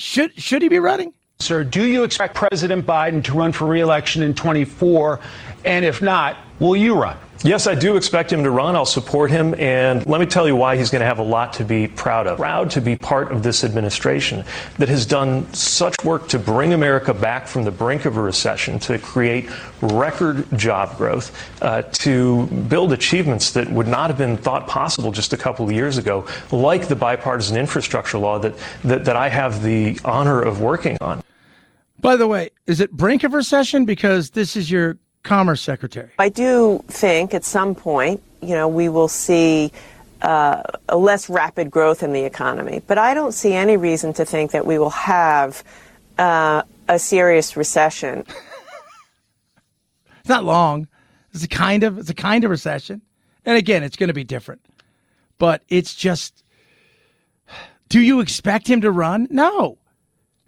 Should 0.00 0.40
should 0.40 0.62
he 0.62 0.68
be 0.68 0.78
running? 0.78 1.12
Sir, 1.40 1.64
do 1.64 1.84
you 1.84 2.04
expect 2.04 2.36
President 2.36 2.86
Biden 2.86 3.22
to 3.24 3.32
run 3.32 3.50
for 3.50 3.66
reelection 3.66 4.22
in 4.22 4.32
24? 4.32 5.18
And 5.64 5.84
if 5.84 6.00
not, 6.00 6.36
will 6.60 6.76
you 6.76 6.94
run? 6.94 7.16
Yes, 7.44 7.68
I 7.68 7.76
do 7.76 7.96
expect 7.96 8.32
him 8.32 8.42
to 8.42 8.50
run. 8.50 8.74
I'll 8.74 8.84
support 8.84 9.30
him. 9.30 9.54
And 9.58 10.04
let 10.06 10.20
me 10.20 10.26
tell 10.26 10.48
you 10.48 10.56
why 10.56 10.76
he's 10.76 10.90
going 10.90 11.00
to 11.00 11.06
have 11.06 11.20
a 11.20 11.22
lot 11.24 11.52
to 11.54 11.64
be 11.64 11.86
proud 11.86 12.26
of. 12.26 12.38
Proud 12.38 12.70
to 12.72 12.80
be 12.80 12.96
part 12.96 13.30
of 13.30 13.44
this 13.44 13.62
administration 13.62 14.44
that 14.78 14.88
has 14.88 15.06
done 15.06 15.52
such 15.54 15.94
work 16.04 16.28
to 16.28 16.38
bring 16.38 16.72
America 16.72 17.14
back 17.14 17.46
from 17.46 17.62
the 17.62 17.70
brink 17.70 18.06
of 18.06 18.16
a 18.16 18.20
recession, 18.20 18.80
to 18.80 18.98
create 18.98 19.48
record 19.80 20.46
job 20.58 20.96
growth, 20.96 21.32
uh, 21.62 21.82
to 21.82 22.46
build 22.46 22.92
achievements 22.92 23.52
that 23.52 23.70
would 23.70 23.86
not 23.86 24.10
have 24.10 24.18
been 24.18 24.36
thought 24.36 24.66
possible 24.66 25.12
just 25.12 25.32
a 25.32 25.36
couple 25.36 25.64
of 25.64 25.70
years 25.70 25.96
ago, 25.96 26.26
like 26.50 26.88
the 26.88 26.96
bipartisan 26.96 27.56
infrastructure 27.56 28.18
law 28.18 28.40
that, 28.40 28.54
that, 28.82 29.04
that 29.04 29.14
I 29.14 29.28
have 29.28 29.62
the 29.62 30.00
honor 30.04 30.42
of 30.42 30.60
working 30.60 30.98
on. 31.00 31.22
By 32.00 32.16
the 32.16 32.26
way, 32.26 32.50
is 32.66 32.80
it 32.80 32.92
brink 32.92 33.22
of 33.22 33.32
recession? 33.32 33.84
Because 33.84 34.30
this 34.30 34.56
is 34.56 34.70
your 34.70 34.98
Commerce 35.22 35.60
Secretary. 35.60 36.10
I 36.18 36.28
do 36.28 36.82
think 36.88 37.34
at 37.34 37.44
some 37.44 37.74
point, 37.74 38.22
you 38.40 38.54
know, 38.54 38.68
we 38.68 38.88
will 38.88 39.08
see 39.08 39.72
uh, 40.22 40.62
a 40.88 40.96
less 40.96 41.28
rapid 41.28 41.70
growth 41.70 42.02
in 42.02 42.12
the 42.12 42.24
economy. 42.24 42.82
But 42.86 42.98
I 42.98 43.14
don't 43.14 43.32
see 43.32 43.52
any 43.52 43.76
reason 43.76 44.12
to 44.14 44.24
think 44.24 44.52
that 44.52 44.66
we 44.66 44.78
will 44.78 44.90
have 44.90 45.62
uh, 46.18 46.62
a 46.88 46.98
serious 46.98 47.56
recession. 47.56 48.24
it's 50.20 50.28
not 50.28 50.44
long. 50.44 50.88
It's 51.32 51.44
a 51.44 51.48
kind 51.48 51.84
of 51.84 51.98
it's 51.98 52.10
a 52.10 52.14
kind 52.14 52.44
of 52.44 52.50
recession, 52.50 53.02
and 53.44 53.56
again, 53.56 53.82
it's 53.82 53.96
going 53.96 54.08
to 54.08 54.14
be 54.14 54.24
different. 54.24 54.64
But 55.36 55.62
it's 55.68 55.94
just, 55.94 56.42
do 57.88 58.00
you 58.00 58.20
expect 58.20 58.66
him 58.66 58.80
to 58.80 58.90
run? 58.90 59.28
No, 59.30 59.78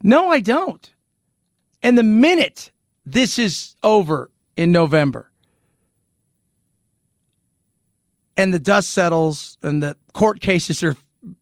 no, 0.02 0.30
I 0.30 0.40
don't. 0.40 0.90
And 1.82 1.96
the 1.96 2.02
minute 2.02 2.72
this 3.06 3.38
is 3.38 3.76
over 3.82 4.30
in 4.60 4.72
November 4.72 5.30
and 8.36 8.52
the 8.52 8.58
dust 8.58 8.90
settles 8.90 9.56
and 9.62 9.82
the 9.82 9.96
court 10.12 10.40
cases 10.40 10.82
are 10.82 10.96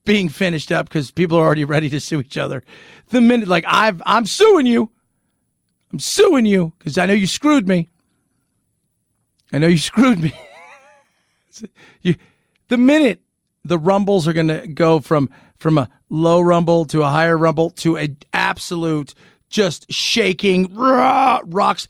being 0.05 0.29
finished 0.29 0.71
up 0.71 0.89
because 0.89 1.11
people 1.11 1.37
are 1.37 1.45
already 1.45 1.65
ready 1.65 1.91
to 1.91 1.99
sue 1.99 2.21
each 2.21 2.37
other. 2.37 2.63
The 3.09 3.21
minute, 3.21 3.49
like, 3.49 3.65
I've, 3.67 4.01
I'm 4.07 4.25
suing 4.25 4.67
you. 4.67 4.91
I'm 5.93 5.99
suing 5.99 6.47
you 6.47 6.73
because 6.79 6.97
I 6.97 7.07
know 7.07 7.13
you 7.13 7.27
screwed 7.27 7.67
me. 7.67 7.89
I 9.53 9.59
know 9.59 9.67
you 9.67 9.79
screwed 9.79 10.21
me. 10.21 10.33
you, 12.03 12.15
the 12.69 12.79
minute 12.79 13.21
the 13.65 13.79
rumbles 13.79 14.29
are 14.29 14.33
going 14.33 14.49
to 14.49 14.69
go 14.69 15.01
from 15.01 15.29
from 15.57 15.77
a 15.77 15.89
low 16.09 16.41
rumble 16.41 16.85
to 16.85 17.03
a 17.03 17.09
higher 17.09 17.37
rumble 17.37 17.71
to 17.71 17.97
an 17.97 18.17
absolute 18.33 19.13
just 19.49 19.91
shaking, 19.93 20.73
rah, 20.73 21.41
rocks. 21.45 21.89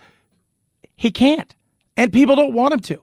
He 0.98 1.12
can't. 1.12 1.54
And 1.96 2.12
people 2.12 2.34
don't 2.34 2.52
want 2.52 2.74
him 2.74 2.80
to. 2.80 3.02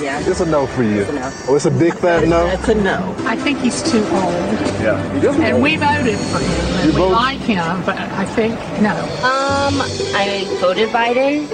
Yeah. 0.00 0.20
It's 0.28 0.40
a 0.40 0.46
no 0.46 0.66
for 0.68 0.82
you. 0.84 1.04
No, 1.12 1.32
Oh, 1.48 1.54
it's 1.56 1.66
a 1.66 1.70
big 1.70 1.94
fat 1.94 2.26
no? 2.26 2.46
It's 2.46 2.68
a 2.68 2.74
no. 2.74 3.14
I 3.26 3.36
think 3.36 3.58
he's 3.58 3.82
too 3.82 3.98
old. 3.98 4.34
Yeah. 4.82 5.00
And 5.42 5.60
we 5.62 5.76
voted 5.76 6.18
for 6.18 6.38
him. 6.38 6.76
And 6.78 6.86
You 6.86 6.94
we 6.94 6.98
vote- 6.98 7.12
like 7.12 7.38
him, 7.40 7.82
but 7.84 7.96
I 7.98 8.24
think 8.24 8.54
no. 8.80 8.94
Um, 9.22 9.74
I 10.14 10.46
voted 10.60 10.88
Biden. 10.90 11.48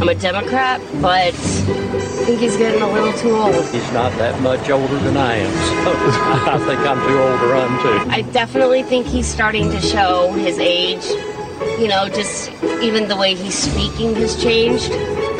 I'm 0.00 0.08
a 0.08 0.14
Democrat, 0.14 0.80
but 1.00 1.28
I 1.28 1.30
think 2.24 2.40
he's 2.40 2.56
getting 2.56 2.82
a 2.82 2.90
little 2.90 3.12
too 3.12 3.36
old. 3.36 3.54
He's 3.70 3.92
not 3.92 4.10
that 4.18 4.40
much 4.40 4.70
older 4.70 4.98
than 5.00 5.16
I 5.16 5.36
am, 5.36 5.52
so 5.52 5.92
I 6.50 6.58
think 6.66 6.80
I'm 6.80 7.00
too 7.06 7.18
old 7.18 7.38
to 7.40 7.46
run 7.46 7.70
too. 7.82 8.10
I 8.10 8.22
definitely 8.32 8.82
think 8.84 9.06
he's 9.06 9.26
starting 9.26 9.70
to 9.70 9.80
show 9.80 10.32
his 10.32 10.58
age. 10.58 11.04
You 11.80 11.88
know, 11.88 12.08
just 12.08 12.50
even 12.82 13.08
the 13.08 13.16
way 13.16 13.34
he's 13.34 13.56
speaking 13.56 14.14
has 14.16 14.40
changed. 14.42 14.90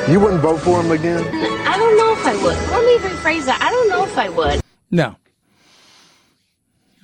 You 0.08 0.18
wouldn't 0.18 0.40
vote 0.40 0.58
for 0.60 0.82
him 0.82 0.90
again? 0.90 1.22
I 1.66 1.76
don't 1.76 1.96
know 1.96 2.12
if 2.12 2.26
I 2.26 2.34
would. 2.42 2.56
Let 2.70 2.84
me 2.84 3.08
rephrase 3.08 3.44
that. 3.46 3.60
I 3.62 3.70
don't 3.70 3.88
know 3.88 4.04
if 4.04 4.18
I 4.18 4.28
would. 4.28 4.62
No. 4.90 5.16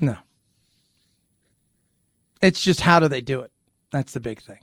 No. 0.01 0.17
It's 2.43 2.61
just 2.61 2.81
how 2.81 3.01
do 3.01 3.09
they 3.09 3.21
do 3.21 3.41
it? 3.41 3.53
That's 3.91 4.13
the 4.13 4.21
big 4.21 4.41
thing. 4.41 4.59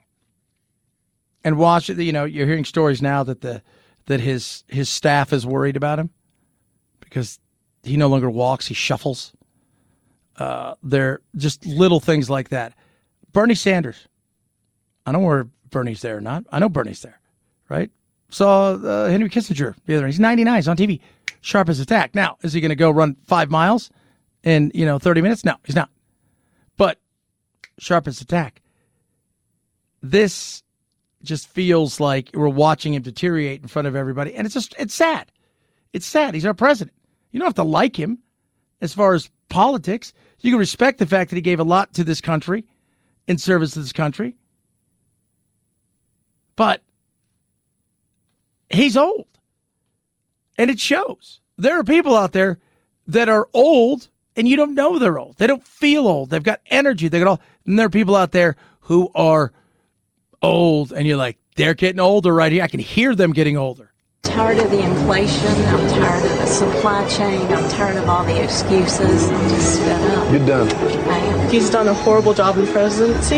And 1.43 1.57
watch 1.57 1.89
it, 1.89 1.97
you 1.97 2.11
know, 2.11 2.25
you're 2.25 2.47
hearing 2.47 2.65
stories 2.65 3.01
now 3.01 3.23
that 3.23 3.41
the 3.41 3.61
that 4.07 4.19
his 4.19 4.63
his 4.67 4.89
staff 4.89 5.33
is 5.33 5.45
worried 5.45 5.75
about 5.75 5.99
him 5.99 6.09
because 6.99 7.39
he 7.83 7.97
no 7.97 8.07
longer 8.07 8.29
walks, 8.29 8.67
he 8.67 8.73
shuffles. 8.73 9.31
Uh, 10.37 10.75
they're 10.83 11.21
just 11.35 11.65
little 11.65 11.99
things 11.99 12.29
like 12.29 12.49
that. 12.49 12.73
Bernie 13.31 13.55
Sanders. 13.55 14.07
I 15.05 15.11
don't 15.11 15.21
know 15.21 15.27
where 15.27 15.47
Bernie's 15.69 16.01
there 16.01 16.17
or 16.17 16.21
not. 16.21 16.45
I 16.51 16.59
know 16.59 16.69
Bernie's 16.69 17.01
there, 17.01 17.19
right? 17.69 17.91
Saw 18.29 18.73
uh, 18.73 19.09
Henry 19.09 19.29
Kissinger 19.29 19.75
the 19.85 19.95
other 19.95 20.03
day. 20.03 20.07
He's 20.07 20.19
99. 20.19 20.55
He's 20.55 20.67
on 20.67 20.77
TV. 20.77 20.99
Sharp 21.41 21.69
as 21.69 21.79
a 21.79 21.85
tack. 21.85 22.15
Now, 22.15 22.37
is 22.41 22.53
he 22.53 22.61
going 22.61 22.69
to 22.69 22.75
go 22.75 22.89
run 22.89 23.15
five 23.25 23.51
miles 23.51 23.89
in, 24.43 24.71
you 24.73 24.85
know, 24.85 24.97
30 24.97 25.21
minutes? 25.21 25.45
No, 25.45 25.55
he's 25.63 25.75
not. 25.75 25.89
But 26.77 26.99
sharp 27.77 28.07
as 28.07 28.19
a 28.21 28.25
tack. 28.25 28.61
This 30.01 30.63
just 31.23 31.47
feels 31.47 31.99
like 31.99 32.29
we're 32.33 32.47
watching 32.49 32.93
him 32.93 33.01
deteriorate 33.01 33.61
in 33.61 33.67
front 33.67 33.87
of 33.87 33.95
everybody. 33.95 34.33
And 34.33 34.45
it's 34.45 34.53
just, 34.53 34.75
it's 34.79 34.93
sad. 34.93 35.31
It's 35.93 36.05
sad. 36.05 36.33
He's 36.33 36.45
our 36.45 36.53
president. 36.53 36.95
You 37.31 37.39
don't 37.39 37.47
have 37.47 37.55
to 37.55 37.63
like 37.63 37.97
him 37.97 38.19
as 38.81 38.93
far 38.93 39.13
as 39.13 39.29
politics. 39.49 40.13
You 40.39 40.51
can 40.51 40.59
respect 40.59 40.99
the 40.99 41.05
fact 41.05 41.29
that 41.29 41.35
he 41.35 41.41
gave 41.41 41.59
a 41.59 41.63
lot 41.63 41.93
to 41.93 42.03
this 42.03 42.21
country 42.21 42.65
in 43.27 43.37
service 43.37 43.71
to 43.71 43.79
this 43.79 43.93
country. 43.93 44.35
But 46.55 46.81
he's 48.69 48.97
old. 48.97 49.27
And 50.57 50.69
it 50.69 50.79
shows. 50.79 51.41
There 51.57 51.79
are 51.79 51.83
people 51.83 52.15
out 52.15 52.31
there 52.31 52.59
that 53.07 53.29
are 53.29 53.47
old 53.53 54.09
and 54.35 54.47
you 54.47 54.57
don't 54.57 54.75
know 54.75 54.99
they're 54.99 55.19
old. 55.19 55.37
They 55.37 55.47
don't 55.47 55.65
feel 55.65 56.07
old. 56.07 56.29
They've 56.29 56.43
got 56.43 56.61
energy. 56.67 57.07
They 57.07 57.19
got 57.19 57.27
all 57.27 57.41
and 57.65 57.79
there 57.79 57.87
are 57.87 57.89
people 57.91 58.15
out 58.15 58.31
there 58.31 58.55
who 58.81 59.09
are 59.15 59.51
old 60.41 60.91
and 60.91 61.07
you're 61.07 61.17
like, 61.17 61.37
they're 61.55 61.73
getting 61.73 61.99
older 61.99 62.33
right 62.33 62.51
here. 62.51 62.63
I 62.63 62.67
can 62.67 62.79
hear 62.79 63.15
them 63.15 63.33
getting 63.33 63.57
older. 63.57 63.91
Tired 64.25 64.57
of 64.57 64.69
the 64.71 64.81
inflation. 64.81 65.47
I'm 65.47 65.87
tired 65.89 66.25
of 66.25 66.37
the 66.39 66.45
supply 66.45 67.07
chain. 67.07 67.41
I'm 67.53 67.69
tired 67.69 67.95
of 67.95 68.09
all 68.09 68.25
the 68.25 68.43
excuses. 68.43 69.29
I'm 69.29 69.49
just 69.49 69.79
fed 69.79 70.17
up. 70.17 70.31
You're 70.31 70.45
done. 70.45 70.69
I 71.09 71.17
am. 71.19 71.49
He's 71.49 71.69
done 71.69 71.87
a 71.87 71.93
horrible 71.93 72.33
job 72.33 72.57
in 72.57 72.67
presidency. 72.67 73.35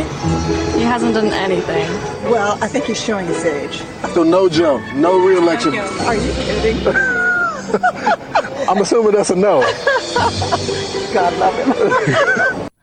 He 0.77 0.83
hasn't 0.83 1.13
done 1.13 1.27
anything. 1.27 1.88
Well, 2.31 2.57
I 2.63 2.67
think 2.67 2.85
he's 2.85 2.99
showing 2.99 3.27
his 3.27 3.43
age. 3.45 3.83
So 4.13 4.23
no 4.23 4.49
jump, 4.49 4.95
no 4.95 5.23
reelection. 5.23 5.77
Are 5.77 6.15
you 6.15 6.31
kidding? 6.33 6.88
I'm 8.69 8.79
assuming 8.79 9.11
that's 9.11 9.29
a 9.29 9.35
no. 9.35 9.61
God 11.13 11.38
love 11.38 11.55
him. 11.55 12.69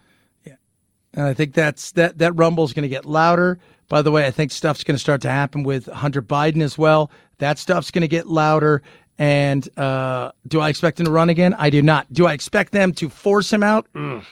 And 1.16 1.26
I 1.26 1.32
think 1.32 1.54
that's 1.54 1.92
that 1.92 2.18
that 2.18 2.32
rumble's 2.32 2.72
going 2.72 2.82
to 2.82 2.88
get 2.88 3.04
louder. 3.04 3.58
By 3.88 4.02
the 4.02 4.10
way, 4.10 4.26
I 4.26 4.30
think 4.30 4.50
stuff's 4.50 4.84
going 4.84 4.94
to 4.94 5.00
start 5.00 5.20
to 5.22 5.30
happen 5.30 5.62
with 5.62 5.86
Hunter 5.86 6.22
Biden 6.22 6.62
as 6.62 6.78
well. 6.78 7.10
That 7.38 7.58
stuff's 7.58 7.90
going 7.90 8.02
to 8.02 8.08
get 8.08 8.26
louder. 8.26 8.82
And 9.18 9.66
uh, 9.78 10.32
do 10.48 10.60
I 10.60 10.68
expect 10.68 10.98
him 10.98 11.06
to 11.06 11.12
run 11.12 11.28
again? 11.28 11.54
I 11.54 11.70
do 11.70 11.82
not. 11.82 12.12
Do 12.12 12.26
I 12.26 12.32
expect 12.32 12.72
them 12.72 12.92
to 12.94 13.08
force 13.08 13.52
him 13.52 13.62
out? 13.62 13.86
Ugh. 13.94 14.24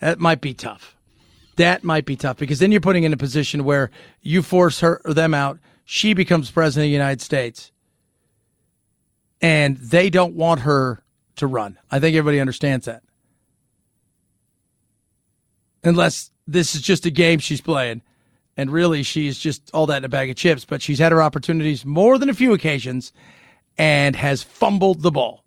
That 0.00 0.18
might 0.18 0.40
be 0.40 0.54
tough. 0.54 0.96
That 1.56 1.84
might 1.84 2.06
be 2.06 2.16
tough 2.16 2.38
because 2.38 2.58
then 2.58 2.72
you're 2.72 2.80
putting 2.80 3.04
in 3.04 3.12
a 3.12 3.16
position 3.16 3.64
where 3.64 3.90
you 4.20 4.42
force 4.42 4.80
her 4.80 5.00
or 5.04 5.14
them 5.14 5.34
out. 5.34 5.58
She 5.84 6.14
becomes 6.14 6.50
president 6.50 6.86
of 6.86 6.88
the 6.88 6.92
United 6.92 7.20
States, 7.20 7.70
and 9.40 9.76
they 9.76 10.08
don't 10.10 10.34
want 10.34 10.60
her 10.60 11.04
to 11.36 11.46
run. 11.46 11.78
I 11.90 12.00
think 12.00 12.16
everybody 12.16 12.40
understands 12.40 12.86
that 12.86 13.02
unless 15.84 16.30
this 16.46 16.74
is 16.74 16.82
just 16.82 17.06
a 17.06 17.10
game 17.10 17.38
she's 17.38 17.60
playing. 17.60 18.02
And 18.56 18.70
really, 18.70 19.02
she's 19.02 19.38
just 19.38 19.70
all 19.72 19.86
that 19.86 19.98
in 19.98 20.04
a 20.04 20.08
bag 20.08 20.30
of 20.30 20.36
chips. 20.36 20.64
But 20.64 20.82
she's 20.82 20.98
had 20.98 21.12
her 21.12 21.22
opportunities 21.22 21.84
more 21.84 22.18
than 22.18 22.28
a 22.28 22.34
few 22.34 22.52
occasions 22.52 23.12
and 23.78 24.14
has 24.16 24.42
fumbled 24.42 25.02
the 25.02 25.10
ball. 25.10 25.44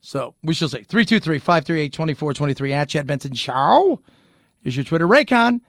So 0.00 0.34
we 0.42 0.52
shall 0.54 0.68
see. 0.68 0.82
323 0.82 1.38
538 1.38 1.92
2423 1.92 2.72
at 2.72 2.88
Chad 2.88 3.06
Benson 3.06 3.34
Show 3.34 4.00
is 4.64 4.76
your 4.76 4.84
Twitter. 4.84 5.06
Raycon, 5.06 5.60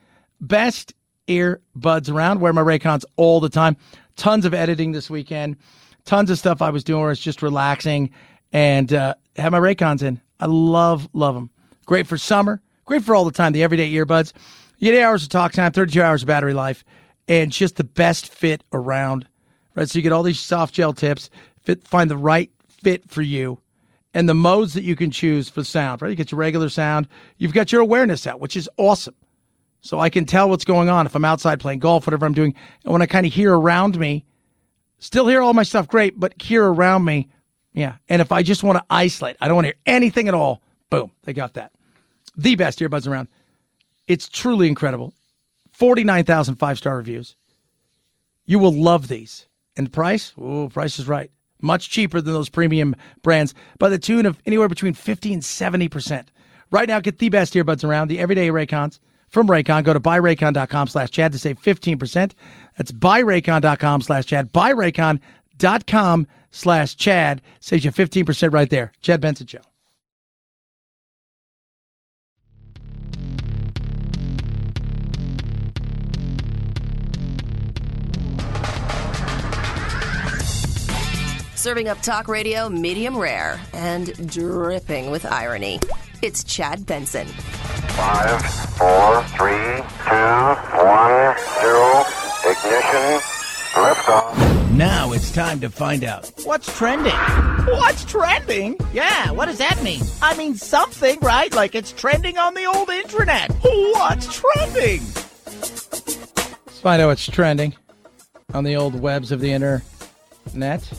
best 0.41 0.93
earbuds 1.27 2.11
around. 2.11 2.41
Wear 2.41 2.51
my 2.51 2.61
Raycons 2.61 3.05
all 3.15 3.39
the 3.39 3.49
time. 3.49 3.77
Tons 4.15 4.45
of 4.45 4.53
editing 4.53 4.91
this 4.91 5.09
weekend. 5.09 5.57
Tons 6.05 6.29
of 6.29 6.37
stuff 6.37 6.61
I 6.61 6.69
was 6.69 6.83
doing 6.83 7.01
where 7.01 7.11
it's 7.11 7.21
just 7.21 7.41
relaxing 7.41 8.09
and 8.51 8.91
uh, 8.93 9.15
have 9.37 9.51
my 9.51 9.59
Raycons 9.59 10.03
in. 10.03 10.19
I 10.39 10.47
love, 10.47 11.07
love 11.13 11.35
them. 11.35 11.49
Great 11.85 12.07
for 12.07 12.17
summer. 12.17 12.61
Great 12.85 13.03
for 13.03 13.15
all 13.15 13.25
the 13.25 13.31
time. 13.31 13.53
The 13.53 13.63
everyday 13.63 13.91
earbuds. 13.93 14.33
You 14.77 14.91
get 14.91 14.99
eight 14.99 15.03
hours 15.03 15.23
of 15.23 15.29
talk 15.29 15.53
time, 15.53 15.71
32 15.71 16.01
hours 16.01 16.23
of 16.23 16.27
battery 16.27 16.53
life, 16.53 16.83
and 17.27 17.51
just 17.51 17.77
the 17.77 17.83
best 17.83 18.33
fit 18.33 18.63
around. 18.73 19.27
Right. 19.75 19.89
So 19.89 19.97
you 19.97 20.03
get 20.03 20.11
all 20.11 20.23
these 20.23 20.39
soft 20.39 20.73
gel 20.73 20.93
tips, 20.93 21.29
fit, 21.61 21.87
find 21.87 22.09
the 22.09 22.17
right 22.17 22.51
fit 22.67 23.09
for 23.09 23.21
you 23.21 23.59
and 24.13 24.29
the 24.29 24.33
modes 24.33 24.73
that 24.73 24.83
you 24.83 24.95
can 24.95 25.11
choose 25.11 25.49
for 25.49 25.63
sound, 25.63 26.01
right? 26.01 26.09
You 26.09 26.15
get 26.15 26.31
your 26.31 26.39
regular 26.39 26.69
sound. 26.69 27.07
You've 27.37 27.53
got 27.53 27.71
your 27.71 27.81
awareness 27.81 28.27
out, 28.27 28.39
which 28.39 28.55
is 28.55 28.69
awesome. 28.77 29.15
So 29.81 29.99
I 29.99 30.09
can 30.09 30.25
tell 30.25 30.49
what's 30.49 30.65
going 30.65 30.89
on 30.89 31.05
if 31.05 31.15
I'm 31.15 31.25
outside 31.25 31.59
playing 31.59 31.79
golf, 31.79 32.07
whatever 32.07 32.25
I'm 32.25 32.33
doing. 32.33 32.53
And 32.83 32.93
when 32.93 33.01
I 33.01 33.05
kind 33.05 33.25
of 33.25 33.33
hear 33.33 33.53
around 33.53 33.99
me, 33.99 34.23
still 34.99 35.27
hear 35.27 35.41
all 35.41 35.53
my 35.53 35.63
stuff 35.63 35.87
great, 35.87 36.19
but 36.19 36.39
hear 36.41 36.63
around 36.63 37.03
me, 37.03 37.27
yeah. 37.73 37.95
And 38.07 38.21
if 38.21 38.31
I 38.31 38.43
just 38.43 38.63
want 38.63 38.77
to 38.77 38.85
isolate, 38.89 39.35
I 39.41 39.47
don't 39.47 39.55
want 39.55 39.65
to 39.65 39.69
hear 39.69 39.81
anything 39.85 40.27
at 40.27 40.33
all, 40.33 40.61
boom, 40.89 41.11
they 41.23 41.33
got 41.33 41.55
that. 41.55 41.71
The 42.37 42.55
best 42.55 42.79
earbuds 42.79 43.07
around. 43.07 43.27
It's 44.07 44.29
truly 44.29 44.67
incredible. 44.67 45.13
49,000 45.71 46.55
five 46.55 46.77
star 46.77 46.97
reviews. 46.97 47.35
You 48.45 48.59
will 48.59 48.73
love 48.73 49.07
these. 49.07 49.47
And 49.75 49.91
price? 49.91 50.33
Oh, 50.37 50.69
price 50.69 50.99
is 50.99 51.07
right. 51.07 51.31
Much 51.61 51.89
cheaper 51.89 52.21
than 52.21 52.33
those 52.33 52.49
premium 52.49 52.95
brands 53.21 53.53
by 53.79 53.89
the 53.89 53.97
tune 53.97 54.25
of 54.25 54.39
anywhere 54.45 54.67
between 54.67 54.93
50 54.93 55.33
and 55.33 55.41
70%. 55.41 56.27
Right 56.71 56.87
now, 56.87 56.99
get 56.99 57.19
the 57.19 57.29
best 57.29 57.53
earbuds 57.53 57.83
around, 57.83 58.09
the 58.09 58.19
everyday 58.19 58.49
Raycons 58.49 58.99
from 59.29 59.47
Raycon. 59.47 59.83
Go 59.83 59.93
to 59.93 59.99
buyraycon.com 59.99 60.87
slash 60.87 61.09
Chad 61.09 61.31
to 61.31 61.39
save 61.39 61.61
15%. 61.61 62.33
That's 62.77 62.91
buyraycon.com 62.91 64.01
slash 64.01 64.25
Chad. 64.25 64.51
Buyraycon.com 64.51 66.27
slash 66.51 66.95
Chad 66.95 67.41
saves 67.59 67.85
you 67.85 67.91
15% 67.91 68.53
right 68.53 68.69
there. 68.69 68.91
Chad 69.01 69.21
Benson 69.21 69.47
Show. 69.47 69.61
Serving 81.63 81.87
up 81.87 82.01
talk 82.01 82.27
radio 82.27 82.67
medium 82.67 83.17
rare 83.17 83.57
and 83.71 84.29
dripping 84.29 85.11
with 85.11 85.25
irony. 85.25 85.79
It's 86.21 86.43
Chad 86.43 86.85
Benson. 86.85 87.25
Five, 87.25 88.41
four, 88.75 89.23
three, 89.37 89.79
two, 90.03 90.55
one, 90.83 91.37
zero. 91.61 92.03
Ignition. 92.43 93.21
Liftoff. 93.79 94.71
Now 94.73 95.13
it's 95.13 95.31
time 95.31 95.61
to 95.61 95.69
find 95.69 96.03
out 96.03 96.29
What's 96.43 96.77
trending? 96.77 97.15
What's 97.15 98.03
trending? 98.03 98.75
Yeah, 98.91 99.31
what 99.31 99.45
does 99.45 99.59
that 99.59 99.81
mean? 99.81 100.01
I 100.21 100.35
mean 100.35 100.55
something, 100.55 101.17
right? 101.21 101.53
Like 101.53 101.75
it's 101.75 101.93
trending 101.93 102.37
on 102.37 102.55
the 102.55 102.65
old 102.65 102.89
internet. 102.89 103.53
What's 103.61 104.41
trending? 104.41 104.99
Let's 105.45 106.79
find 106.81 107.01
out 107.01 107.07
what's 107.07 107.25
trending 107.25 107.73
on 108.53 108.65
the 108.65 108.75
old 108.75 108.99
webs 108.99 109.31
of 109.31 109.39
the 109.39 109.53
internet. 109.53 110.91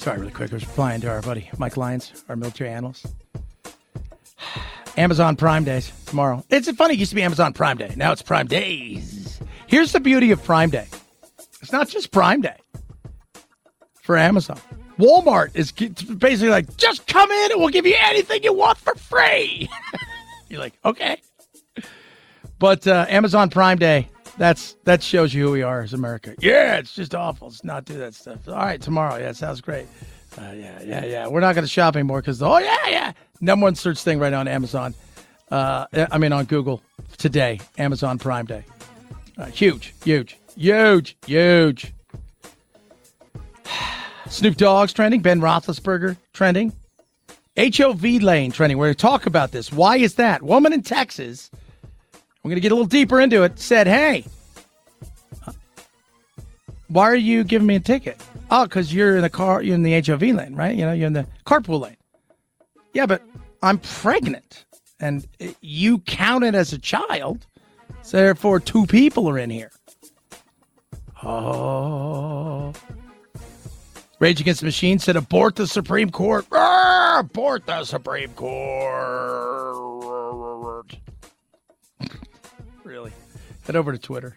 Sorry, 0.00 0.18
really 0.18 0.32
quick. 0.32 0.50
I 0.50 0.54
was 0.54 0.66
replying 0.66 1.02
to 1.02 1.10
our 1.10 1.20
buddy 1.20 1.50
Mike 1.58 1.76
Lyons, 1.76 2.24
our 2.30 2.34
military 2.34 2.70
analyst. 2.70 3.06
Amazon 4.96 5.36
Prime 5.36 5.62
Days 5.62 5.92
tomorrow. 6.06 6.42
It's 6.48 6.70
funny, 6.70 6.94
it 6.94 7.00
used 7.00 7.10
to 7.10 7.16
be 7.16 7.22
Amazon 7.22 7.52
Prime 7.52 7.76
Day. 7.76 7.92
Now 7.98 8.10
it's 8.10 8.22
Prime 8.22 8.46
Days. 8.46 9.38
Here's 9.66 9.92
the 9.92 10.00
beauty 10.00 10.30
of 10.30 10.42
Prime 10.42 10.70
Day 10.70 10.86
it's 11.60 11.70
not 11.70 11.90
just 11.90 12.12
Prime 12.12 12.40
Day 12.40 12.56
for 14.00 14.16
Amazon. 14.16 14.58
Walmart 14.98 15.54
is 15.54 15.70
basically 15.70 16.48
like, 16.48 16.78
just 16.78 17.06
come 17.06 17.30
in 17.30 17.52
and 17.52 17.60
we'll 17.60 17.68
give 17.68 17.84
you 17.84 17.96
anything 18.00 18.42
you 18.42 18.54
want 18.54 18.78
for 18.78 18.94
free. 18.94 19.68
You're 20.48 20.60
like, 20.60 20.78
okay. 20.82 21.20
But 22.58 22.86
uh, 22.86 23.04
Amazon 23.10 23.50
Prime 23.50 23.76
Day, 23.76 24.08
that's 24.40 24.78
that 24.84 25.02
shows 25.02 25.34
you 25.34 25.44
who 25.44 25.52
we 25.52 25.62
are 25.62 25.82
as 25.82 25.92
America. 25.92 26.34
Yeah, 26.38 26.78
it's 26.78 26.94
just 26.94 27.14
awful. 27.14 27.48
Let's 27.48 27.62
not 27.62 27.84
do 27.84 27.98
that 27.98 28.14
stuff. 28.14 28.48
All 28.48 28.54
right, 28.54 28.80
tomorrow. 28.80 29.18
Yeah, 29.18 29.32
sounds 29.32 29.60
great. 29.60 29.86
Uh, 30.38 30.52
yeah, 30.56 30.80
yeah, 30.82 31.04
yeah. 31.04 31.26
We're 31.26 31.40
not 31.40 31.54
going 31.54 31.64
to 31.64 31.70
shop 31.70 31.94
anymore 31.94 32.22
because 32.22 32.42
oh 32.42 32.56
yeah, 32.56 32.88
yeah. 32.88 33.12
Number 33.42 33.64
one 33.64 33.74
search 33.74 34.02
thing 34.02 34.18
right 34.18 34.30
now 34.30 34.40
on 34.40 34.48
Amazon. 34.48 34.94
Uh, 35.50 35.84
I 36.10 36.16
mean 36.16 36.32
on 36.32 36.46
Google 36.46 36.80
today. 37.18 37.60
Amazon 37.76 38.16
Prime 38.16 38.46
Day. 38.46 38.64
Uh, 39.36 39.44
huge, 39.44 39.94
huge, 40.02 40.38
huge, 40.56 41.18
huge. 41.26 41.92
Snoop 44.30 44.56
Dogg's 44.56 44.94
trending. 44.94 45.20
Ben 45.20 45.42
Roethlisberger 45.42 46.16
trending. 46.32 46.72
HOV 47.58 48.02
lane 48.22 48.52
trending. 48.52 48.78
We're 48.78 48.86
going 48.86 48.94
to 48.94 49.02
talk 49.02 49.26
about 49.26 49.52
this. 49.52 49.70
Why 49.70 49.98
is 49.98 50.14
that? 50.14 50.42
Woman 50.42 50.72
in 50.72 50.82
Texas. 50.82 51.50
We're 52.42 52.50
going 52.50 52.56
to 52.56 52.60
get 52.60 52.72
a 52.72 52.74
little 52.74 52.86
deeper 52.86 53.20
into 53.20 53.42
it. 53.42 53.58
Said, 53.58 53.86
"Hey, 53.86 54.24
why 56.88 57.04
are 57.04 57.16
you 57.16 57.44
giving 57.44 57.66
me 57.66 57.76
a 57.76 57.80
ticket? 57.80 58.20
Oh, 58.50 58.64
because 58.64 58.92
you're 58.92 59.16
in 59.16 59.22
the 59.22 59.30
car. 59.30 59.62
You're 59.62 59.74
in 59.74 59.82
the 59.82 60.00
HOV 60.00 60.22
lane, 60.22 60.54
right? 60.54 60.74
You 60.74 60.86
know, 60.86 60.92
you're 60.92 61.06
in 61.06 61.12
the 61.12 61.26
carpool 61.46 61.80
lane. 61.80 61.96
Yeah, 62.94 63.06
but 63.06 63.22
I'm 63.62 63.78
pregnant, 63.78 64.64
and 65.00 65.26
you 65.60 65.98
counted 66.00 66.54
as 66.54 66.72
a 66.72 66.78
child, 66.78 67.46
so 68.02 68.16
therefore 68.16 68.58
two 68.58 68.86
people 68.86 69.28
are 69.28 69.38
in 69.38 69.50
here. 69.50 69.70
Oh." 71.22 72.72
Rage 74.20 74.38
Against 74.38 74.60
the 74.60 74.66
Machine 74.66 74.98
said, 74.98 75.16
abort 75.16 75.56
the 75.56 75.66
Supreme 75.66 76.10
Court. 76.10 76.44
Arr, 76.52 77.20
abort 77.20 77.64
the 77.64 77.84
Supreme 77.84 78.30
Court. 78.34 79.89
Head 83.70 83.76
over 83.76 83.92
to 83.92 83.98
Twitter. 83.98 84.36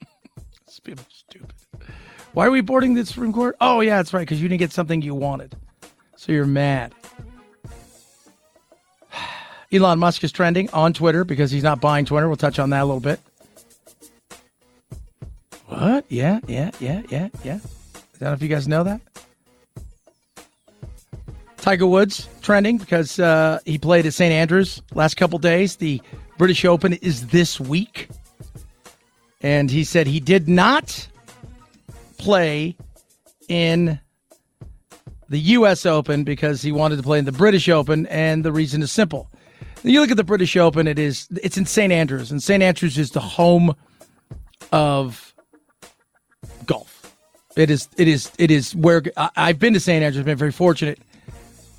People 0.84 1.06
stupid. 1.08 1.54
Why 2.34 2.46
are 2.46 2.50
we 2.50 2.60
boarding 2.60 2.92
the 2.92 3.06
Supreme 3.06 3.32
Court? 3.32 3.56
Oh, 3.58 3.80
yeah, 3.80 3.96
that's 3.96 4.12
right, 4.12 4.20
because 4.20 4.42
you 4.42 4.50
didn't 4.50 4.58
get 4.58 4.70
something 4.70 5.00
you 5.00 5.14
wanted. 5.14 5.56
So 6.16 6.30
you're 6.32 6.44
mad. 6.44 6.92
Elon 9.72 9.98
Musk 9.98 10.24
is 10.24 10.30
trending 10.30 10.68
on 10.74 10.92
Twitter 10.92 11.24
because 11.24 11.50
he's 11.50 11.62
not 11.62 11.80
buying 11.80 12.04
Twitter. 12.04 12.28
We'll 12.28 12.36
touch 12.36 12.58
on 12.58 12.68
that 12.68 12.82
a 12.82 12.84
little 12.84 13.00
bit. 13.00 13.18
What? 15.68 16.04
Yeah, 16.10 16.40
yeah, 16.46 16.70
yeah, 16.80 17.00
yeah, 17.08 17.30
yeah. 17.42 17.60
I 17.64 18.18
don't 18.18 18.28
know 18.28 18.32
if 18.32 18.42
you 18.42 18.48
guys 18.48 18.68
know 18.68 18.84
that. 18.84 19.00
Tiger 21.56 21.86
Woods 21.86 22.28
trending 22.42 22.76
because 22.76 23.18
uh, 23.18 23.60
he 23.64 23.78
played 23.78 24.04
at 24.04 24.12
St. 24.12 24.30
Andrews 24.34 24.82
last 24.92 25.16
couple 25.16 25.38
days. 25.38 25.76
The 25.76 26.02
British 26.36 26.66
Open 26.66 26.92
is 26.92 27.28
this 27.28 27.58
week. 27.58 28.10
And 29.40 29.70
he 29.70 29.84
said 29.84 30.06
he 30.06 30.20
did 30.20 30.48
not 30.48 31.08
play 32.18 32.76
in 33.48 33.98
the 35.28 35.38
U.S. 35.38 35.86
Open 35.86 36.24
because 36.24 36.60
he 36.60 36.72
wanted 36.72 36.96
to 36.96 37.02
play 37.02 37.18
in 37.18 37.24
the 37.24 37.32
British 37.32 37.68
Open, 37.68 38.06
and 38.06 38.44
the 38.44 38.52
reason 38.52 38.82
is 38.82 38.92
simple. 38.92 39.30
You 39.82 40.00
look 40.00 40.10
at 40.10 40.16
the 40.16 40.24
British 40.24 40.56
Open; 40.56 40.86
it 40.86 40.98
is 40.98 41.28
it's 41.42 41.56
in 41.56 41.64
St. 41.64 41.92
Andrews, 41.92 42.30
and 42.30 42.42
St. 42.42 42.62
Andrews 42.62 42.98
is 42.98 43.12
the 43.12 43.20
home 43.20 43.74
of 44.72 45.34
golf. 46.66 47.14
It 47.56 47.70
is. 47.70 47.88
It 47.96 48.08
is. 48.08 48.30
It 48.38 48.50
is 48.50 48.74
where 48.74 49.02
I, 49.16 49.48
have 49.48 49.58
been 49.58 49.72
to 49.74 49.80
St. 49.80 50.02
Andrews. 50.02 50.24
Been 50.24 50.36
very 50.36 50.52
fortunate. 50.52 50.98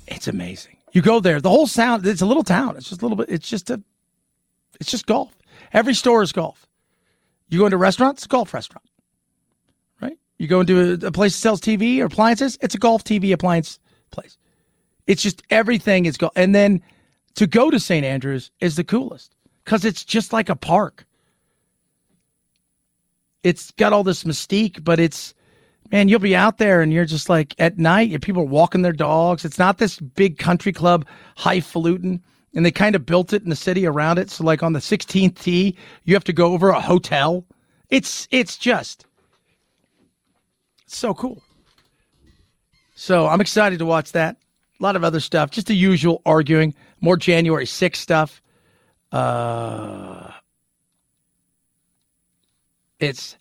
It's 0.08 0.26
amazing. 0.26 0.76
You 0.92 1.00
go 1.00 1.20
there. 1.20 1.40
The 1.40 1.50
whole 1.50 1.66
sound. 1.66 2.06
It's 2.06 2.22
a 2.22 2.26
little 2.26 2.42
town. 2.42 2.76
It's 2.76 2.88
just 2.88 3.02
a 3.02 3.04
little 3.04 3.16
bit. 3.16 3.28
It's 3.30 3.48
just 3.48 3.70
a. 3.70 3.80
It's 4.80 4.90
just 4.90 5.06
golf. 5.06 5.36
Every 5.72 5.94
store 5.94 6.22
is 6.22 6.32
golf. 6.32 6.66
You 7.52 7.58
go 7.58 7.66
into 7.66 7.76
restaurants, 7.76 8.26
golf 8.26 8.54
restaurant. 8.54 8.88
Right. 10.00 10.16
You 10.38 10.48
go 10.48 10.60
into 10.60 10.94
a, 11.04 11.08
a 11.08 11.12
place 11.12 11.34
that 11.34 11.38
sells 11.38 11.60
TV 11.60 12.00
or 12.00 12.06
appliances. 12.06 12.56
It's 12.62 12.74
a 12.74 12.78
golf 12.78 13.04
TV 13.04 13.30
appliance 13.30 13.78
place. 14.10 14.38
It's 15.06 15.22
just 15.22 15.42
everything 15.50 16.06
is 16.06 16.16
golf. 16.16 16.32
And 16.34 16.54
then 16.54 16.80
to 17.34 17.46
go 17.46 17.70
to 17.70 17.78
St. 17.78 18.06
Andrews 18.06 18.50
is 18.60 18.76
the 18.76 18.84
coolest 18.84 19.36
because 19.66 19.84
it's 19.84 20.02
just 20.02 20.32
like 20.32 20.48
a 20.48 20.56
park. 20.56 21.04
It's 23.42 23.70
got 23.72 23.92
all 23.92 24.02
this 24.02 24.24
mystique, 24.24 24.82
but 24.82 24.98
it's 24.98 25.34
man, 25.90 26.08
you'll 26.08 26.20
be 26.20 26.34
out 26.34 26.56
there 26.56 26.80
and 26.80 26.90
you're 26.90 27.04
just 27.04 27.28
like 27.28 27.54
at 27.58 27.76
night, 27.76 28.18
people 28.22 28.40
are 28.40 28.46
walking 28.46 28.80
their 28.80 28.92
dogs. 28.94 29.44
It's 29.44 29.58
not 29.58 29.76
this 29.76 30.00
big 30.00 30.38
country 30.38 30.72
club 30.72 31.04
highfalutin. 31.36 32.22
And 32.54 32.66
they 32.66 32.70
kind 32.70 32.94
of 32.94 33.06
built 33.06 33.32
it 33.32 33.42
in 33.42 33.48
the 33.48 33.56
city 33.56 33.86
around 33.86 34.18
it. 34.18 34.30
So 34.30 34.44
like 34.44 34.62
on 34.62 34.74
the 34.74 34.78
16th 34.78 35.40
tee, 35.40 35.76
you 36.04 36.14
have 36.14 36.24
to 36.24 36.32
go 36.32 36.52
over 36.52 36.68
a 36.68 36.80
hotel. 36.80 37.46
It's 37.88 38.28
it's 38.30 38.58
just 38.58 39.06
so 40.86 41.14
cool. 41.14 41.42
So 42.94 43.26
I'm 43.26 43.40
excited 43.40 43.78
to 43.78 43.86
watch 43.86 44.12
that. 44.12 44.36
A 44.78 44.82
lot 44.82 44.96
of 44.96 45.04
other 45.04 45.20
stuff, 45.20 45.50
just 45.50 45.66
the 45.68 45.76
usual 45.76 46.20
arguing, 46.26 46.74
more 47.00 47.16
January 47.16 47.64
6th 47.66 47.96
stuff. 47.96 48.42
Uh, 49.10 50.30
it's 52.98 53.36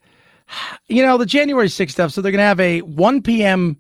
you 0.88 1.06
know, 1.06 1.18
the 1.18 1.26
January 1.26 1.68
6th 1.68 1.92
stuff. 1.92 2.12
So 2.12 2.22
they're 2.22 2.32
going 2.32 2.40
to 2.40 2.46
have 2.46 2.60
a 2.60 2.82
1 2.82 3.22
p.m., 3.22 3.78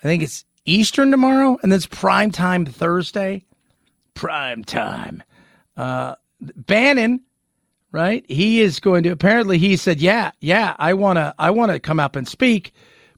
I 0.00 0.02
think 0.02 0.22
it's 0.22 0.44
Eastern 0.64 1.10
tomorrow, 1.10 1.58
and 1.62 1.70
then 1.70 1.76
it's 1.76 1.86
prime 1.86 2.30
time 2.30 2.64
Thursday. 2.66 3.44
Prime 4.14 4.64
time. 4.64 5.22
Uh, 5.76 6.16
Bannon, 6.40 7.20
right? 7.92 8.24
He 8.28 8.60
is 8.60 8.80
going 8.80 9.02
to, 9.04 9.10
apparently, 9.10 9.58
he 9.58 9.76
said, 9.76 10.00
yeah, 10.00 10.30
yeah, 10.40 10.74
I 10.78 10.94
want 10.94 11.16
to, 11.16 11.34
I 11.38 11.50
want 11.50 11.72
to 11.72 11.80
come 11.80 12.00
up 12.00 12.16
and 12.16 12.26
speak, 12.26 12.72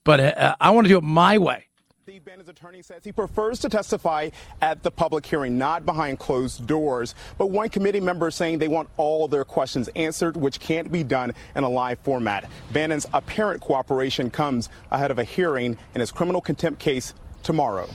but 0.05 0.21
uh, 0.21 0.57
I 0.61 0.71
want 0.71 0.87
to 0.87 0.89
do 0.89 0.99
it 0.99 1.05
my 1.05 1.39
way. 1.39 1.67
Steve 2.03 2.25
Bannon's 2.25 2.49
attorney 2.49 2.83
says 2.83 3.05
he 3.05 3.13
prefers 3.13 3.61
to 3.61 3.69
testify 3.69 4.29
at 4.61 4.83
the 4.83 4.91
public 4.91 5.25
hearing, 5.25 5.57
not 5.57 5.87
behind 5.87 6.19
closed 6.19 6.67
doors. 6.67 7.15
But 7.39 7.51
one 7.51 7.69
committee 7.69 8.01
member 8.01 8.29
is 8.29 8.35
saying 8.35 8.59
they 8.59 8.67
want 8.67 8.89
all 8.97 9.29
their 9.29 9.45
questions 9.45 9.89
answered, 9.95 10.37
which 10.37 10.59
can't 10.59 10.91
be 10.91 11.05
done 11.05 11.33
in 11.55 11.63
a 11.63 11.69
live 11.69 12.01
format. 12.01 12.51
Bannon's 12.73 13.07
apparent 13.13 13.61
cooperation 13.61 14.31
comes 14.31 14.69
ahead 14.91 15.13
of 15.13 15.21
a 15.21 15.25
hearing 15.25 15.79
in 15.95 16.01
his 16.01 16.11
criminal 16.11 16.41
contempt 16.41 16.81
case 16.81 17.15
tomorrow. 17.45 17.89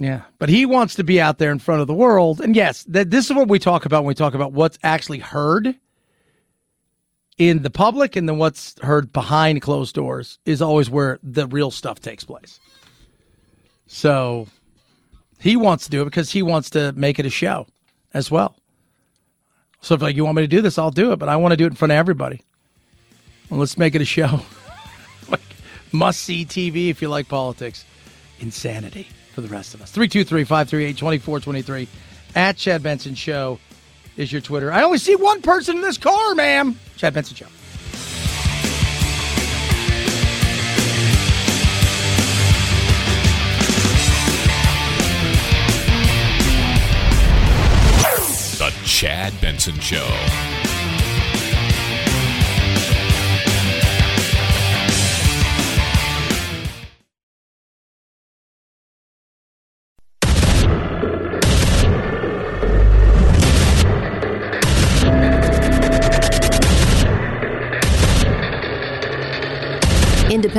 Yeah, 0.00 0.22
but 0.38 0.48
he 0.48 0.64
wants 0.64 0.94
to 0.94 1.04
be 1.04 1.20
out 1.20 1.36
there 1.36 1.52
in 1.52 1.58
front 1.58 1.82
of 1.82 1.86
the 1.86 1.94
world. 1.94 2.40
And 2.40 2.56
yes, 2.56 2.84
th- 2.84 3.08
this 3.08 3.26
is 3.28 3.36
what 3.36 3.48
we 3.48 3.58
talk 3.58 3.84
about 3.84 4.02
when 4.02 4.08
we 4.08 4.14
talk 4.14 4.32
about 4.32 4.52
what's 4.52 4.78
actually 4.82 5.18
heard 5.18 5.76
in 7.36 7.62
the 7.62 7.68
public 7.68 8.16
and 8.16 8.26
then 8.26 8.38
what's 8.38 8.80
heard 8.80 9.12
behind 9.12 9.60
closed 9.60 9.94
doors 9.94 10.38
is 10.46 10.62
always 10.62 10.88
where 10.88 11.18
the 11.22 11.46
real 11.48 11.70
stuff 11.70 12.00
takes 12.00 12.24
place. 12.24 12.58
So 13.88 14.48
he 15.38 15.54
wants 15.54 15.84
to 15.84 15.90
do 15.90 16.00
it 16.00 16.06
because 16.06 16.30
he 16.30 16.42
wants 16.42 16.70
to 16.70 16.92
make 16.92 17.18
it 17.18 17.26
a 17.26 17.30
show 17.30 17.66
as 18.14 18.30
well. 18.30 18.56
So 19.82 19.94
if 19.94 20.00
like 20.00 20.16
you 20.16 20.24
want 20.24 20.36
me 20.36 20.42
to 20.42 20.48
do 20.48 20.62
this, 20.62 20.78
I'll 20.78 20.90
do 20.90 21.12
it, 21.12 21.18
but 21.18 21.28
I 21.28 21.36
want 21.36 21.52
to 21.52 21.56
do 21.58 21.64
it 21.64 21.72
in 21.72 21.76
front 21.76 21.92
of 21.92 21.96
everybody. 21.96 22.40
Well, 23.50 23.60
let's 23.60 23.76
make 23.76 23.94
it 23.94 24.00
a 24.00 24.06
show. 24.06 24.40
like 25.28 25.42
must 25.92 26.22
see 26.22 26.46
TV 26.46 26.88
if 26.88 27.02
you 27.02 27.10
like 27.10 27.28
politics. 27.28 27.84
Insanity 28.38 29.06
for 29.40 29.48
the 29.48 29.54
rest 29.54 29.74
of 29.74 29.82
us. 29.82 29.90
323 29.90 30.44
538 30.44 30.96
2423 30.96 31.88
at 32.34 32.56
Chad 32.56 32.82
Benson 32.82 33.14
Show 33.14 33.58
is 34.16 34.32
your 34.32 34.40
Twitter. 34.40 34.72
I 34.72 34.82
only 34.82 34.98
see 34.98 35.16
one 35.16 35.42
person 35.42 35.76
in 35.76 35.82
this 35.82 35.98
car, 35.98 36.34
ma'am. 36.34 36.78
Chad 36.96 37.14
Benson 37.14 37.36
Show. 37.36 37.46
The 48.58 48.70
Chad 48.84 49.32
Benson 49.40 49.78
Show. 49.80 50.06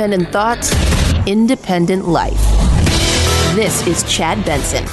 Independent 0.02 0.32
thoughts, 0.32 1.28
independent 1.28 2.08
life. 2.08 2.40
This 3.54 3.86
is 3.86 4.02
Chad 4.12 4.44
Benson. 4.44 4.84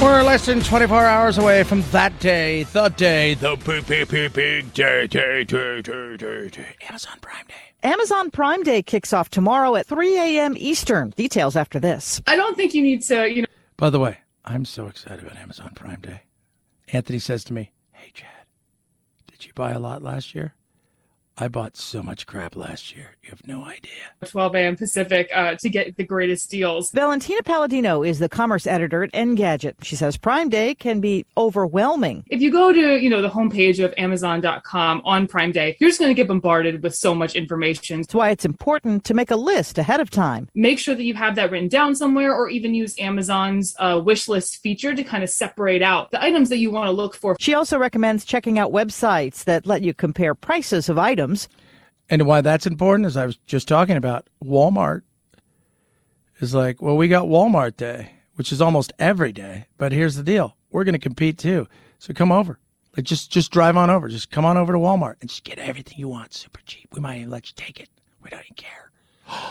We're 0.00 0.22
less 0.22 0.46
than 0.46 0.62
24 0.62 1.04
hours 1.04 1.36
away 1.36 1.62
from 1.62 1.82
that 1.92 2.18
day, 2.20 2.62
the 2.62 2.88
day, 2.88 3.34
the 3.34 3.56
big, 3.56 3.86
big, 3.86 4.08
big, 4.08 4.32
big 4.32 4.72
day, 4.72 5.06
day, 5.08 5.44
day, 5.44 5.82
day, 5.82 6.16
day, 6.16 6.48
day. 6.48 6.74
Amazon 6.88 7.18
Prime 7.20 7.44
Day. 7.46 7.54
Amazon 7.82 8.30
Prime 8.30 8.62
Day 8.62 8.82
kicks 8.82 9.12
off 9.12 9.28
tomorrow 9.28 9.76
at 9.76 9.84
3 9.84 10.16
a.m. 10.16 10.54
Eastern. 10.56 11.10
Details 11.10 11.54
after 11.54 11.78
this. 11.78 12.22
I 12.26 12.36
don't 12.36 12.56
think 12.56 12.72
you 12.72 12.80
need 12.82 13.02
to, 13.02 13.30
you 13.30 13.42
know. 13.42 13.48
By 13.76 13.90
the 13.90 14.00
way, 14.00 14.20
I'm 14.46 14.64
so 14.64 14.86
excited 14.86 15.22
about 15.22 15.36
Amazon 15.36 15.72
Prime 15.74 16.00
Day. 16.00 16.22
Anthony 16.94 17.18
says 17.18 17.44
to 17.44 17.52
me, 17.52 17.72
Hey, 17.92 18.10
Chad, 18.14 18.46
did 19.30 19.44
you 19.44 19.52
buy 19.54 19.72
a 19.72 19.78
lot 19.78 20.02
last 20.02 20.34
year? 20.34 20.54
I 21.38 21.48
bought 21.48 21.76
so 21.76 22.02
much 22.02 22.26
crap 22.26 22.56
last 22.56 22.96
year. 22.96 23.10
You 23.22 23.28
have 23.28 23.46
no 23.46 23.62
idea. 23.66 23.90
12 24.24 24.54
a.m. 24.54 24.74
Pacific 24.74 25.28
uh, 25.34 25.54
to 25.56 25.68
get 25.68 25.94
the 25.98 26.04
greatest 26.04 26.50
deals. 26.50 26.90
Valentina 26.92 27.42
Palladino 27.42 28.02
is 28.02 28.20
the 28.20 28.28
commerce 28.30 28.66
editor 28.66 29.02
at 29.02 29.12
Engadget. 29.12 29.74
She 29.82 29.96
says 29.96 30.16
Prime 30.16 30.48
Day 30.48 30.74
can 30.74 31.00
be 31.00 31.26
overwhelming. 31.36 32.24
If 32.30 32.40
you 32.40 32.50
go 32.50 32.72
to, 32.72 32.96
you 32.98 33.10
know, 33.10 33.20
the 33.20 33.28
homepage 33.28 33.84
of 33.84 33.92
Amazon.com 33.98 35.02
on 35.04 35.26
Prime 35.26 35.52
Day, 35.52 35.76
you're 35.78 35.90
just 35.90 36.00
going 36.00 36.08
to 36.08 36.14
get 36.14 36.26
bombarded 36.26 36.82
with 36.82 36.94
so 36.94 37.14
much 37.14 37.34
information. 37.34 38.00
That's 38.00 38.14
why 38.14 38.30
it's 38.30 38.46
important 38.46 39.04
to 39.04 39.12
make 39.12 39.30
a 39.30 39.36
list 39.36 39.76
ahead 39.76 40.00
of 40.00 40.08
time. 40.08 40.48
Make 40.54 40.78
sure 40.78 40.94
that 40.94 41.04
you 41.04 41.12
have 41.12 41.34
that 41.34 41.50
written 41.50 41.68
down 41.68 41.94
somewhere 41.94 42.34
or 42.34 42.48
even 42.48 42.72
use 42.72 42.98
Amazon's 42.98 43.76
uh, 43.78 44.00
wish 44.02 44.26
list 44.26 44.62
feature 44.62 44.94
to 44.94 45.04
kind 45.04 45.22
of 45.22 45.28
separate 45.28 45.82
out 45.82 46.12
the 46.12 46.22
items 46.22 46.48
that 46.48 46.58
you 46.58 46.70
want 46.70 46.86
to 46.86 46.92
look 46.92 47.14
for. 47.14 47.36
She 47.38 47.52
also 47.52 47.76
recommends 47.76 48.24
checking 48.24 48.58
out 48.58 48.72
websites 48.72 49.44
that 49.44 49.66
let 49.66 49.82
you 49.82 49.92
compare 49.92 50.34
prices 50.34 50.88
of 50.88 50.96
items 50.96 51.25
and 52.08 52.26
why 52.26 52.40
that's 52.40 52.66
important 52.66 53.06
is 53.06 53.16
I 53.16 53.26
was 53.26 53.36
just 53.46 53.68
talking 53.68 53.96
about 53.96 54.28
Walmart 54.42 55.02
is 56.40 56.54
like, 56.54 56.80
well, 56.80 56.96
we 56.96 57.08
got 57.08 57.26
Walmart 57.26 57.76
Day, 57.76 58.12
which 58.34 58.52
is 58.52 58.60
almost 58.60 58.92
every 58.98 59.32
day. 59.32 59.66
But 59.78 59.92
here's 59.92 60.16
the 60.16 60.22
deal: 60.22 60.56
we're 60.70 60.84
going 60.84 60.92
to 60.94 60.98
compete 60.98 61.38
too. 61.38 61.66
So 61.98 62.12
come 62.12 62.32
over. 62.32 62.58
Like 62.96 63.04
just 63.04 63.30
just 63.30 63.50
drive 63.50 63.76
on 63.76 63.90
over. 63.90 64.08
Just 64.08 64.30
come 64.30 64.44
on 64.44 64.56
over 64.56 64.72
to 64.72 64.78
Walmart 64.78 65.16
and 65.20 65.28
just 65.28 65.44
get 65.44 65.58
everything 65.58 65.98
you 65.98 66.08
want, 66.08 66.32
super 66.32 66.60
cheap. 66.64 66.88
We 66.92 67.00
might 67.00 67.18
even 67.18 67.30
let 67.30 67.48
you 67.48 67.54
take 67.56 67.80
it. 67.80 67.88
We 68.22 68.30
don't 68.30 68.40
even 68.40 68.54
care. 68.56 68.90
what? 69.26 69.42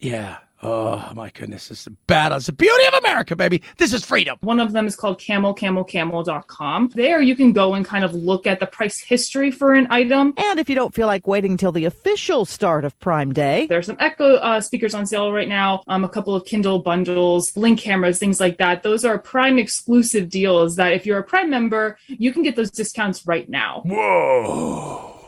Yeah. 0.00 0.38
Oh 0.64 1.10
my 1.16 1.30
goodness, 1.30 1.72
it's 1.72 1.84
the 1.86 1.90
battle. 2.06 2.36
It's 2.36 2.46
the 2.46 2.52
beauty 2.52 2.84
of 2.86 2.94
America, 2.94 3.34
baby. 3.34 3.62
This 3.78 3.92
is 3.92 4.04
freedom. 4.04 4.38
One 4.42 4.60
of 4.60 4.70
them 4.70 4.86
is 4.86 4.94
called 4.94 5.18
camelcamelcamel.com. 5.18 6.90
There 6.94 7.20
you 7.20 7.34
can 7.34 7.52
go 7.52 7.74
and 7.74 7.84
kind 7.84 8.04
of 8.04 8.14
look 8.14 8.46
at 8.46 8.60
the 8.60 8.66
price 8.66 9.00
history 9.00 9.50
for 9.50 9.74
an 9.74 9.88
item. 9.90 10.34
And 10.36 10.60
if 10.60 10.68
you 10.68 10.76
don't 10.76 10.94
feel 10.94 11.08
like 11.08 11.26
waiting 11.26 11.50
until 11.50 11.72
the 11.72 11.84
official 11.86 12.44
start 12.44 12.84
of 12.84 12.96
Prime 13.00 13.32
Day, 13.32 13.66
there's 13.66 13.86
some 13.86 13.96
Echo 13.98 14.36
uh, 14.36 14.60
speakers 14.60 14.94
on 14.94 15.04
sale 15.04 15.32
right 15.32 15.48
now, 15.48 15.82
um, 15.88 16.04
a 16.04 16.08
couple 16.08 16.32
of 16.36 16.44
Kindle 16.44 16.78
bundles, 16.78 17.50
Blink 17.50 17.80
cameras, 17.80 18.20
things 18.20 18.38
like 18.38 18.58
that. 18.58 18.84
Those 18.84 19.04
are 19.04 19.18
Prime 19.18 19.58
exclusive 19.58 20.28
deals 20.28 20.76
that 20.76 20.92
if 20.92 21.04
you're 21.06 21.18
a 21.18 21.24
Prime 21.24 21.50
member, 21.50 21.98
you 22.06 22.32
can 22.32 22.44
get 22.44 22.54
those 22.54 22.70
discounts 22.70 23.26
right 23.26 23.48
now. 23.48 23.82
Whoa. 23.84 25.18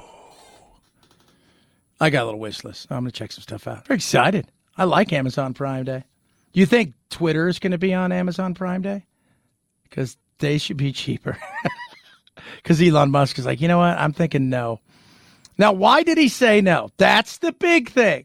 I 2.00 2.10
got 2.10 2.22
a 2.22 2.26
little 2.26 2.40
wish 2.40 2.62
list. 2.62 2.86
I'm 2.90 3.00
going 3.00 3.10
to 3.10 3.18
check 3.18 3.32
some 3.32 3.42
stuff 3.42 3.66
out. 3.66 3.86
Very 3.88 3.96
excited. 3.96 4.46
I 4.76 4.84
like 4.84 5.12
Amazon 5.12 5.54
Prime 5.54 5.84
Day. 5.84 6.04
You 6.52 6.66
think 6.66 6.94
Twitter 7.10 7.48
is 7.48 7.58
going 7.58 7.72
to 7.72 7.78
be 7.78 7.94
on 7.94 8.12
Amazon 8.12 8.54
Prime 8.54 8.82
Day? 8.82 9.04
Because 9.84 10.16
they 10.38 10.58
should 10.58 10.76
be 10.76 10.92
cheaper. 10.92 11.38
Because 12.56 12.80
Elon 12.80 13.10
Musk 13.10 13.38
is 13.38 13.46
like, 13.46 13.60
you 13.60 13.68
know 13.68 13.78
what? 13.78 13.98
I'm 13.98 14.12
thinking 14.12 14.48
no. 14.48 14.80
Now, 15.58 15.72
why 15.72 16.02
did 16.02 16.18
he 16.18 16.28
say 16.28 16.60
no? 16.60 16.90
That's 16.96 17.38
the 17.38 17.52
big 17.52 17.90
thing. 17.90 18.24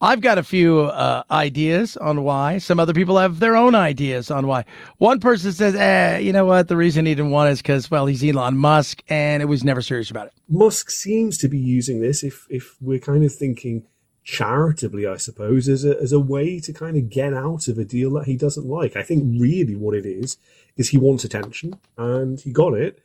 I've 0.00 0.20
got 0.20 0.38
a 0.38 0.42
few 0.42 0.82
uh, 0.82 1.22
ideas 1.30 1.96
on 1.96 2.24
why. 2.24 2.58
Some 2.58 2.78
other 2.78 2.92
people 2.92 3.18
have 3.18 3.40
their 3.40 3.56
own 3.56 3.74
ideas 3.74 4.30
on 4.30 4.46
why. 4.46 4.64
One 4.98 5.18
person 5.18 5.52
says, 5.52 5.74
eh, 5.74 6.18
you 6.18 6.32
know 6.32 6.44
what? 6.44 6.68
The 6.68 6.76
reason 6.76 7.06
he 7.06 7.14
didn't 7.14 7.30
want 7.30 7.50
is 7.50 7.62
because, 7.62 7.90
well, 7.90 8.06
he's 8.06 8.22
Elon 8.22 8.56
Musk 8.56 9.02
and 9.08 9.42
it 9.42 9.46
was 9.46 9.64
never 9.64 9.82
serious 9.82 10.10
about 10.10 10.26
it. 10.26 10.32
Musk 10.48 10.90
seems 10.90 11.38
to 11.38 11.48
be 11.48 11.58
using 11.58 12.00
this, 12.00 12.22
if, 12.22 12.46
if 12.50 12.76
we're 12.80 12.98
kind 12.98 13.24
of 13.24 13.34
thinking 13.34 13.84
charitably, 14.24 15.06
I 15.06 15.18
suppose, 15.18 15.68
as 15.68 15.84
a, 15.84 16.00
as 16.00 16.10
a 16.10 16.18
way 16.18 16.58
to 16.60 16.72
kind 16.72 16.96
of 16.96 17.10
get 17.10 17.34
out 17.34 17.68
of 17.68 17.78
a 17.78 17.84
deal 17.84 18.10
that 18.14 18.24
he 18.24 18.36
doesn't 18.36 18.66
like. 18.66 18.96
I 18.96 19.02
think 19.02 19.40
really 19.40 19.76
what 19.76 19.94
it 19.94 20.06
is, 20.06 20.38
is 20.76 20.88
he 20.88 20.98
wants 20.98 21.24
attention 21.24 21.78
and 21.96 22.40
he 22.40 22.52
got 22.52 22.74
it. 22.74 23.00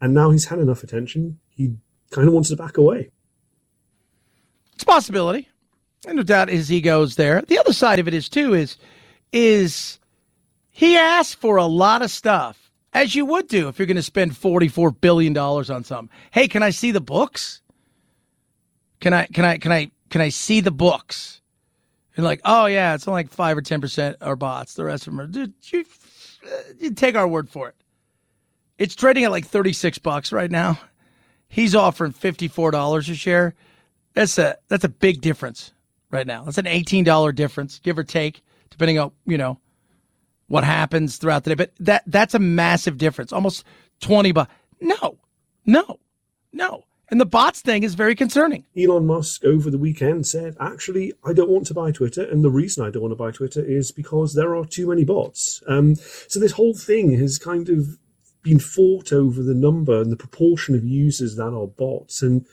And 0.00 0.14
now 0.14 0.30
he's 0.30 0.46
had 0.46 0.60
enough 0.60 0.82
attention. 0.82 1.40
He 1.50 1.74
kind 2.10 2.26
of 2.26 2.32
wants 2.32 2.48
to 2.48 2.56
back 2.56 2.78
away. 2.78 3.10
It's 4.74 4.84
a 4.84 4.86
possibility. 4.86 5.48
And 6.06 6.16
no 6.16 6.22
doubt 6.22 6.48
his 6.48 6.72
ego's 6.72 7.16
there. 7.16 7.42
The 7.42 7.58
other 7.58 7.74
side 7.74 7.98
of 7.98 8.08
it 8.08 8.14
is 8.14 8.28
too 8.28 8.54
is 8.54 8.78
is 9.32 9.98
he 10.70 10.96
asked 10.96 11.36
for 11.36 11.56
a 11.56 11.66
lot 11.66 12.00
of 12.00 12.10
stuff, 12.10 12.72
as 12.94 13.14
you 13.14 13.26
would 13.26 13.48
do 13.48 13.68
if 13.68 13.78
you're 13.78 13.86
going 13.86 13.96
to 13.96 14.02
spend 14.02 14.34
forty 14.34 14.68
four 14.68 14.90
billion 14.90 15.34
dollars 15.34 15.68
on 15.68 15.84
something. 15.84 16.08
Hey, 16.30 16.48
can 16.48 16.62
I 16.62 16.70
see 16.70 16.90
the 16.90 17.02
books? 17.02 17.60
Can 19.00 19.12
I 19.12 19.26
can 19.26 19.44
I 19.44 19.58
can 19.58 19.72
I 19.72 19.90
can 20.10 20.20
I 20.20 20.28
see 20.28 20.60
the 20.60 20.70
books? 20.70 21.40
And 22.16 22.24
like, 22.24 22.40
oh 22.44 22.66
yeah, 22.66 22.94
it's 22.94 23.08
only 23.08 23.20
like 23.20 23.30
five 23.30 23.56
or 23.56 23.62
ten 23.62 23.80
percent 23.80 24.16
are 24.20 24.36
bots. 24.36 24.74
The 24.74 24.84
rest 24.84 25.06
of 25.06 25.12
them 25.12 25.20
are. 25.20 25.26
Dude, 25.26 25.54
you, 25.64 25.84
uh, 26.44 26.56
you 26.78 26.90
take 26.92 27.14
our 27.14 27.26
word 27.26 27.48
for 27.48 27.68
it. 27.68 27.76
It's 28.78 28.94
trading 28.94 29.24
at 29.24 29.30
like 29.30 29.46
thirty 29.46 29.72
six 29.72 29.98
bucks 29.98 30.32
right 30.32 30.50
now. 30.50 30.78
He's 31.48 31.74
offering 31.74 32.12
fifty 32.12 32.48
four 32.48 32.70
dollars 32.70 33.08
a 33.08 33.14
share. 33.14 33.54
That's 34.14 34.38
a 34.38 34.56
that's 34.68 34.84
a 34.84 34.88
big 34.88 35.20
difference 35.20 35.72
right 36.10 36.26
now. 36.26 36.44
That's 36.44 36.58
an 36.58 36.66
eighteen 36.66 37.04
dollar 37.04 37.32
difference, 37.32 37.78
give 37.78 37.98
or 37.98 38.04
take, 38.04 38.42
depending 38.70 38.98
on 38.98 39.12
you 39.24 39.38
know 39.38 39.58
what 40.48 40.64
happens 40.64 41.16
throughout 41.16 41.44
the 41.44 41.50
day. 41.50 41.54
But 41.54 41.72
that 41.80 42.02
that's 42.06 42.34
a 42.34 42.38
massive 42.38 42.98
difference, 42.98 43.32
almost 43.32 43.64
twenty 44.00 44.32
bucks. 44.32 44.52
No, 44.80 45.18
no, 45.64 46.00
no. 46.52 46.84
And 47.10 47.20
the 47.20 47.26
bots 47.26 47.60
thing 47.60 47.82
is 47.82 47.94
very 47.94 48.14
concerning. 48.14 48.64
Elon 48.78 49.06
Musk 49.06 49.44
over 49.44 49.68
the 49.68 49.78
weekend 49.78 50.26
said, 50.26 50.56
actually, 50.60 51.12
I 51.24 51.32
don't 51.32 51.50
want 51.50 51.66
to 51.66 51.74
buy 51.74 51.90
Twitter. 51.90 52.22
And 52.22 52.44
the 52.44 52.50
reason 52.50 52.84
I 52.84 52.90
don't 52.90 53.02
want 53.02 53.12
to 53.12 53.16
buy 53.16 53.32
Twitter 53.32 53.64
is 53.64 53.90
because 53.90 54.34
there 54.34 54.54
are 54.54 54.64
too 54.64 54.88
many 54.88 55.04
bots. 55.04 55.60
Um, 55.66 55.96
so 55.96 56.38
this 56.38 56.52
whole 56.52 56.74
thing 56.74 57.18
has 57.18 57.36
kind 57.36 57.68
of 57.68 57.98
been 58.42 58.60
fought 58.60 59.12
over 59.12 59.42
the 59.42 59.54
number 59.54 60.00
and 60.00 60.12
the 60.12 60.16
proportion 60.16 60.74
of 60.74 60.84
users 60.84 61.36
that 61.36 61.52
are 61.52 61.66
bots. 61.66 62.22
And 62.22 62.46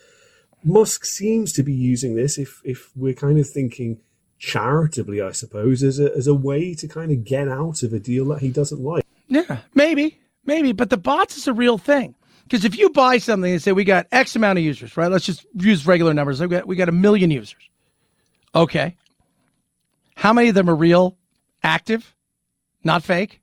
Musk 0.64 1.06
seems 1.06 1.54
to 1.54 1.64
be 1.64 1.74
using 1.74 2.16
this, 2.16 2.38
if, 2.38 2.62
if 2.64 2.90
we're 2.96 3.14
kind 3.14 3.38
of 3.38 3.48
thinking 3.48 4.00
charitably, 4.40 5.22
I 5.22 5.32
suppose, 5.32 5.84
as 5.84 6.00
a, 6.00 6.14
as 6.16 6.28
a 6.28 6.34
way 6.34 6.74
to 6.76 6.88
kind 6.88 7.12
of 7.12 7.24
get 7.24 7.48
out 7.48 7.84
of 7.84 7.94
a 7.94 8.00
deal 8.00 8.26
that 8.26 8.42
he 8.42 8.50
doesn't 8.50 8.82
like. 8.82 9.06
Yeah, 9.28 9.60
maybe, 9.76 10.20
maybe. 10.46 10.72
But 10.72 10.90
the 10.90 10.98
bots 10.98 11.38
is 11.38 11.48
a 11.48 11.54
real 11.54 11.78
thing. 11.78 12.16
Because 12.48 12.64
if 12.64 12.78
you 12.78 12.90
buy 12.90 13.18
something 13.18 13.52
and 13.52 13.62
say 13.62 13.74
we 13.74 13.84
got 13.84 14.08
X 14.12 14.36
amount 14.36 14.58
of 14.58 14.64
users, 14.64 14.96
right? 14.96 15.12
Let's 15.12 15.26
just 15.26 15.46
use 15.54 15.86
regular 15.86 16.14
numbers. 16.14 16.40
We 16.40 16.48
got 16.48 16.66
we 16.66 16.78
got 16.78 16.88
a 16.88 16.94
million 16.94 17.30
users. 17.30 17.70
Okay. 18.56 18.96
How 20.16 20.32
many 20.32 20.50
of 20.50 20.56
them 20.56 20.70
are 20.70 20.76
real, 20.76 21.18
active, 21.62 22.16
not 22.84 23.04
fake? 23.04 23.42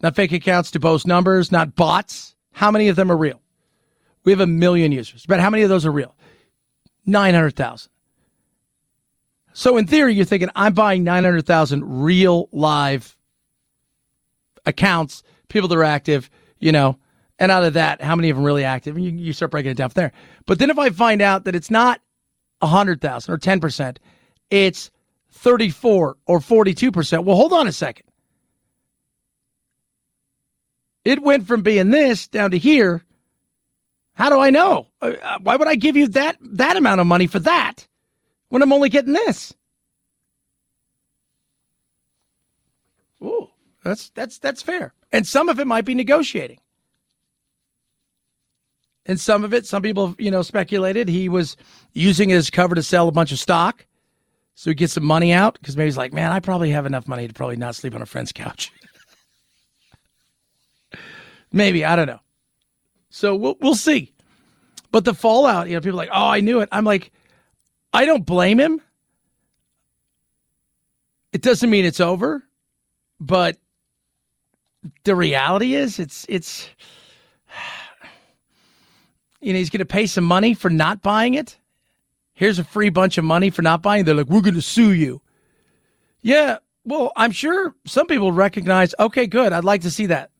Not 0.00 0.14
fake 0.14 0.32
accounts 0.32 0.70
to 0.72 0.80
boast 0.80 1.06
numbers, 1.06 1.50
not 1.50 1.74
bots. 1.74 2.34
How 2.52 2.70
many 2.70 2.88
of 2.88 2.96
them 2.96 3.10
are 3.10 3.16
real? 3.16 3.40
We 4.24 4.32
have 4.32 4.40
a 4.40 4.46
million 4.46 4.92
users, 4.92 5.24
but 5.26 5.40
how 5.40 5.50
many 5.50 5.62
of 5.62 5.70
those 5.70 5.86
are 5.86 5.90
real? 5.90 6.14
900,000. 7.06 7.90
So 9.54 9.76
in 9.76 9.86
theory, 9.86 10.14
you're 10.14 10.24
thinking, 10.24 10.50
I'm 10.54 10.74
buying 10.74 11.04
900,000 11.04 12.02
real 12.04 12.48
live 12.52 13.16
accounts, 14.66 15.22
people 15.48 15.68
that 15.68 15.76
are 15.76 15.84
active, 15.84 16.28
you 16.64 16.72
know, 16.72 16.96
and 17.38 17.52
out 17.52 17.62
of 17.62 17.74
that, 17.74 18.00
how 18.00 18.16
many 18.16 18.30
of 18.30 18.36
them 18.36 18.44
really 18.44 18.64
active? 18.64 18.96
And 18.96 19.04
you, 19.04 19.10
you 19.10 19.32
start 19.34 19.50
breaking 19.50 19.72
it 19.72 19.76
down 19.76 19.90
from 19.90 20.00
there. 20.00 20.12
But 20.46 20.58
then 20.58 20.70
if 20.70 20.78
I 20.78 20.88
find 20.88 21.20
out 21.20 21.44
that 21.44 21.54
it's 21.54 21.70
not 21.70 22.00
100,000 22.60 23.34
or 23.34 23.36
10%, 23.36 23.98
it's 24.48 24.90
34 25.30 26.16
or 26.26 26.38
42%, 26.38 27.24
well, 27.24 27.36
hold 27.36 27.52
on 27.52 27.68
a 27.68 27.72
second. 27.72 28.06
It 31.04 31.22
went 31.22 31.46
from 31.46 31.60
being 31.60 31.90
this 31.90 32.28
down 32.28 32.50
to 32.52 32.58
here. 32.58 33.04
How 34.14 34.30
do 34.30 34.38
I 34.40 34.48
know? 34.48 34.86
Uh, 35.02 35.12
why 35.42 35.56
would 35.56 35.68
I 35.68 35.74
give 35.74 35.98
you 35.98 36.08
that 36.08 36.38
that 36.40 36.78
amount 36.78 37.02
of 37.02 37.06
money 37.06 37.26
for 37.26 37.40
that 37.40 37.86
when 38.48 38.62
I'm 38.62 38.72
only 38.72 38.88
getting 38.88 39.12
this? 39.12 39.52
Ooh, 43.22 43.50
that's 43.82 44.08
that's 44.10 44.38
that's 44.38 44.62
fair. 44.62 44.94
And 45.14 45.24
some 45.24 45.48
of 45.48 45.60
it 45.60 45.66
might 45.68 45.84
be 45.84 45.94
negotiating. 45.94 46.58
And 49.06 49.20
some 49.20 49.44
of 49.44 49.54
it, 49.54 49.64
some 49.64 49.80
people, 49.80 50.16
you 50.18 50.28
know, 50.28 50.42
speculated 50.42 51.08
he 51.08 51.28
was 51.28 51.56
using 51.92 52.30
his 52.30 52.50
cover 52.50 52.74
to 52.74 52.82
sell 52.82 53.06
a 53.06 53.12
bunch 53.12 53.30
of 53.30 53.38
stock 53.38 53.86
so 54.56 54.70
he 54.70 54.74
gets 54.74 54.94
some 54.94 55.04
money 55.04 55.32
out 55.32 55.54
because 55.54 55.76
maybe 55.76 55.86
he's 55.86 55.96
like, 55.96 56.12
man, 56.12 56.32
I 56.32 56.40
probably 56.40 56.70
have 56.70 56.84
enough 56.84 57.06
money 57.06 57.28
to 57.28 57.32
probably 57.32 57.54
not 57.54 57.76
sleep 57.76 57.94
on 57.94 58.02
a 58.02 58.06
friend's 58.06 58.32
couch. 58.32 58.72
maybe, 61.52 61.84
I 61.84 61.94
don't 61.94 62.08
know. 62.08 62.20
So 63.10 63.36
we'll, 63.36 63.56
we'll 63.60 63.76
see. 63.76 64.12
But 64.90 65.04
the 65.04 65.14
fallout, 65.14 65.68
you 65.68 65.74
know, 65.74 65.80
people 65.80 65.96
like, 65.96 66.10
oh, 66.12 66.26
I 66.26 66.40
knew 66.40 66.58
it. 66.58 66.68
I'm 66.72 66.84
like, 66.84 67.12
I 67.92 68.04
don't 68.04 68.26
blame 68.26 68.58
him. 68.58 68.80
It 71.32 71.40
doesn't 71.40 71.70
mean 71.70 71.84
it's 71.84 72.00
over. 72.00 72.42
but 73.20 73.58
the 75.04 75.14
reality 75.14 75.74
is, 75.74 75.98
it's 75.98 76.26
it's 76.28 76.68
you 79.40 79.52
know 79.52 79.58
he's 79.58 79.70
going 79.70 79.80
to 79.80 79.84
pay 79.84 80.06
some 80.06 80.24
money 80.24 80.54
for 80.54 80.70
not 80.70 81.02
buying 81.02 81.34
it. 81.34 81.58
Here's 82.34 82.58
a 82.58 82.64
free 82.64 82.88
bunch 82.88 83.16
of 83.16 83.24
money 83.24 83.50
for 83.50 83.62
not 83.62 83.82
buying. 83.82 84.04
They're 84.04 84.14
like, 84.14 84.26
we're 84.26 84.40
going 84.40 84.54
to 84.54 84.62
sue 84.62 84.92
you. 84.92 85.20
Yeah, 86.20 86.58
well, 86.84 87.12
I'm 87.16 87.30
sure 87.30 87.74
some 87.86 88.06
people 88.06 88.32
recognize. 88.32 88.94
Okay, 88.98 89.26
good. 89.26 89.52
I'd 89.52 89.64
like 89.64 89.82
to 89.82 89.90
see 89.90 90.06
that. 90.06 90.30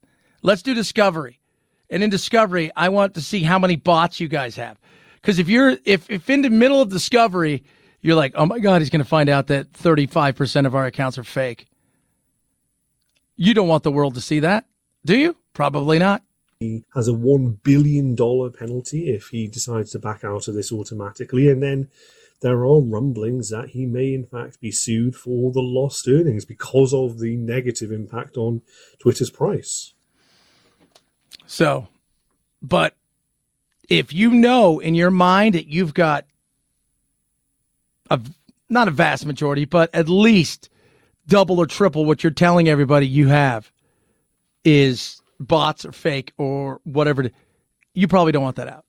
Let's 0.43 0.63
do 0.63 0.75
discovery, 0.75 1.41
and 1.89 2.03
in 2.03 2.11
discovery, 2.11 2.71
I 2.77 2.89
want 2.89 3.15
to 3.15 3.21
see 3.21 3.43
how 3.43 3.59
many 3.59 3.77
bots 3.77 4.21
you 4.21 4.29
guys 4.29 4.57
have. 4.57 4.79
Because 5.21 5.39
if 5.39 5.49
you're 5.49 5.77
if 5.85 6.11
if 6.11 6.29
in 6.29 6.43
the 6.43 6.51
middle 6.51 6.83
of 6.83 6.91
discovery, 6.91 7.65
you're 8.03 8.15
like, 8.15 8.33
oh 8.35 8.45
my 8.45 8.59
god, 8.59 8.83
he's 8.83 8.91
going 8.91 9.03
to 9.03 9.09
find 9.09 9.29
out 9.31 9.47
that 9.47 9.73
35 9.73 10.37
percent 10.37 10.67
of 10.67 10.75
our 10.75 10.85
accounts 10.87 11.17
are 11.17 11.25
fake. 11.25 11.67
You 13.37 13.55
don't 13.55 13.69
want 13.69 13.83
the 13.83 13.93
world 13.93 14.15
to 14.15 14.21
see 14.21 14.41
that, 14.41 14.67
do 15.05 15.17
you? 15.17 15.37
Probably 15.53 15.99
not. 15.99 16.23
He 16.61 16.85
has 16.95 17.09
a 17.09 17.13
$1 17.13 17.63
billion 17.63 18.17
penalty 18.17 19.11
if 19.11 19.29
he 19.29 19.49
decides 19.49 19.91
to 19.93 19.99
back 19.99 20.25
out 20.25 20.49
of 20.49 20.55
this 20.55 20.73
automatically. 20.73 21.51
And 21.51 21.63
then 21.63 21.89
there 22.41 22.65
are 22.65 22.81
rumblings 22.81 23.51
that 23.51 23.71
he 23.71 23.87
may, 23.87 24.15
in 24.15 24.27
fact, 24.27 24.61
be 24.61 24.71
sued 24.71 25.17
for 25.17 25.51
the 25.53 25.61
lost 25.61 26.07
earnings 26.09 26.45
because 26.45 26.95
of 26.95 27.19
the 27.19 27.37
negative 27.37 27.91
impact 27.91 28.37
on 28.37 28.63
Twitter's 28.99 29.31
price. 29.31 29.95
So, 31.47 31.89
but 32.63 32.95
if 33.89 34.13
you 34.13 34.31
know 34.31 34.79
in 34.79 34.95
your 34.95 35.11
mind 35.11 35.55
that 35.55 35.67
you've 35.67 35.95
got 35.95 36.25
a 38.11 38.21
not 38.69 38.89
a 38.89 38.93
vast 38.93 39.27
majority, 39.27 39.65
but 39.65 39.95
at 39.95 40.09
least 40.09 40.71
double 41.27 41.59
or 41.59 41.67
triple 41.67 42.05
what 42.05 42.23
you're 42.23 42.33
telling 42.33 42.69
everybody 42.69 43.07
you 43.07 43.29
have 43.29 43.71
is 44.65 45.21
bots 45.41 45.85
or 45.85 45.93
fake 45.93 46.33
or 46.39 46.81
whatever. 46.85 47.31
You 47.95 48.09
probably 48.09 48.33
don't 48.33 48.43
want 48.43 48.57
that 48.57 48.69
out. 48.69 48.85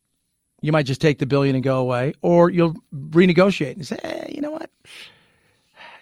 You 0.61 0.71
might 0.71 0.85
just 0.85 1.01
take 1.01 1.19
the 1.19 1.25
billion 1.25 1.55
and 1.55 1.63
go 1.63 1.77
away, 1.77 2.13
or 2.21 2.49
you'll 2.49 2.75
renegotiate 2.93 3.75
and 3.75 3.85
say, 3.85 3.99
hey, 4.01 4.31
you 4.33 4.41
know 4.41 4.51
what? 4.51 4.69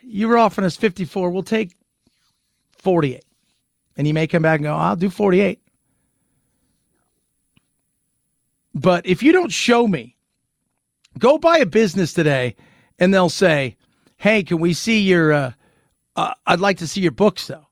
You 0.01 0.27
were 0.27 0.37
offering 0.37 0.65
us 0.65 0.77
54. 0.77 1.29
We'll 1.31 1.43
take 1.43 1.75
48. 2.77 3.23
And 3.97 4.07
you 4.07 4.13
may 4.13 4.27
come 4.27 4.41
back 4.41 4.59
and 4.59 4.65
go, 4.65 4.73
I'll 4.73 4.95
do 4.95 5.09
48. 5.09 5.59
But 8.73 9.05
if 9.05 9.21
you 9.21 9.31
don't 9.31 9.51
show 9.51 9.87
me, 9.87 10.15
go 11.19 11.37
buy 11.37 11.57
a 11.59 11.65
business 11.65 12.13
today 12.13 12.55
and 12.97 13.13
they'll 13.13 13.29
say, 13.29 13.75
hey, 14.17 14.43
can 14.43 14.59
we 14.59 14.73
see 14.73 14.99
your, 14.99 15.31
uh, 15.33 15.51
uh, 16.15 16.33
I'd 16.45 16.59
like 16.59 16.77
to 16.79 16.87
see 16.87 17.01
your 17.01 17.11
books 17.11 17.47
though. 17.47 17.67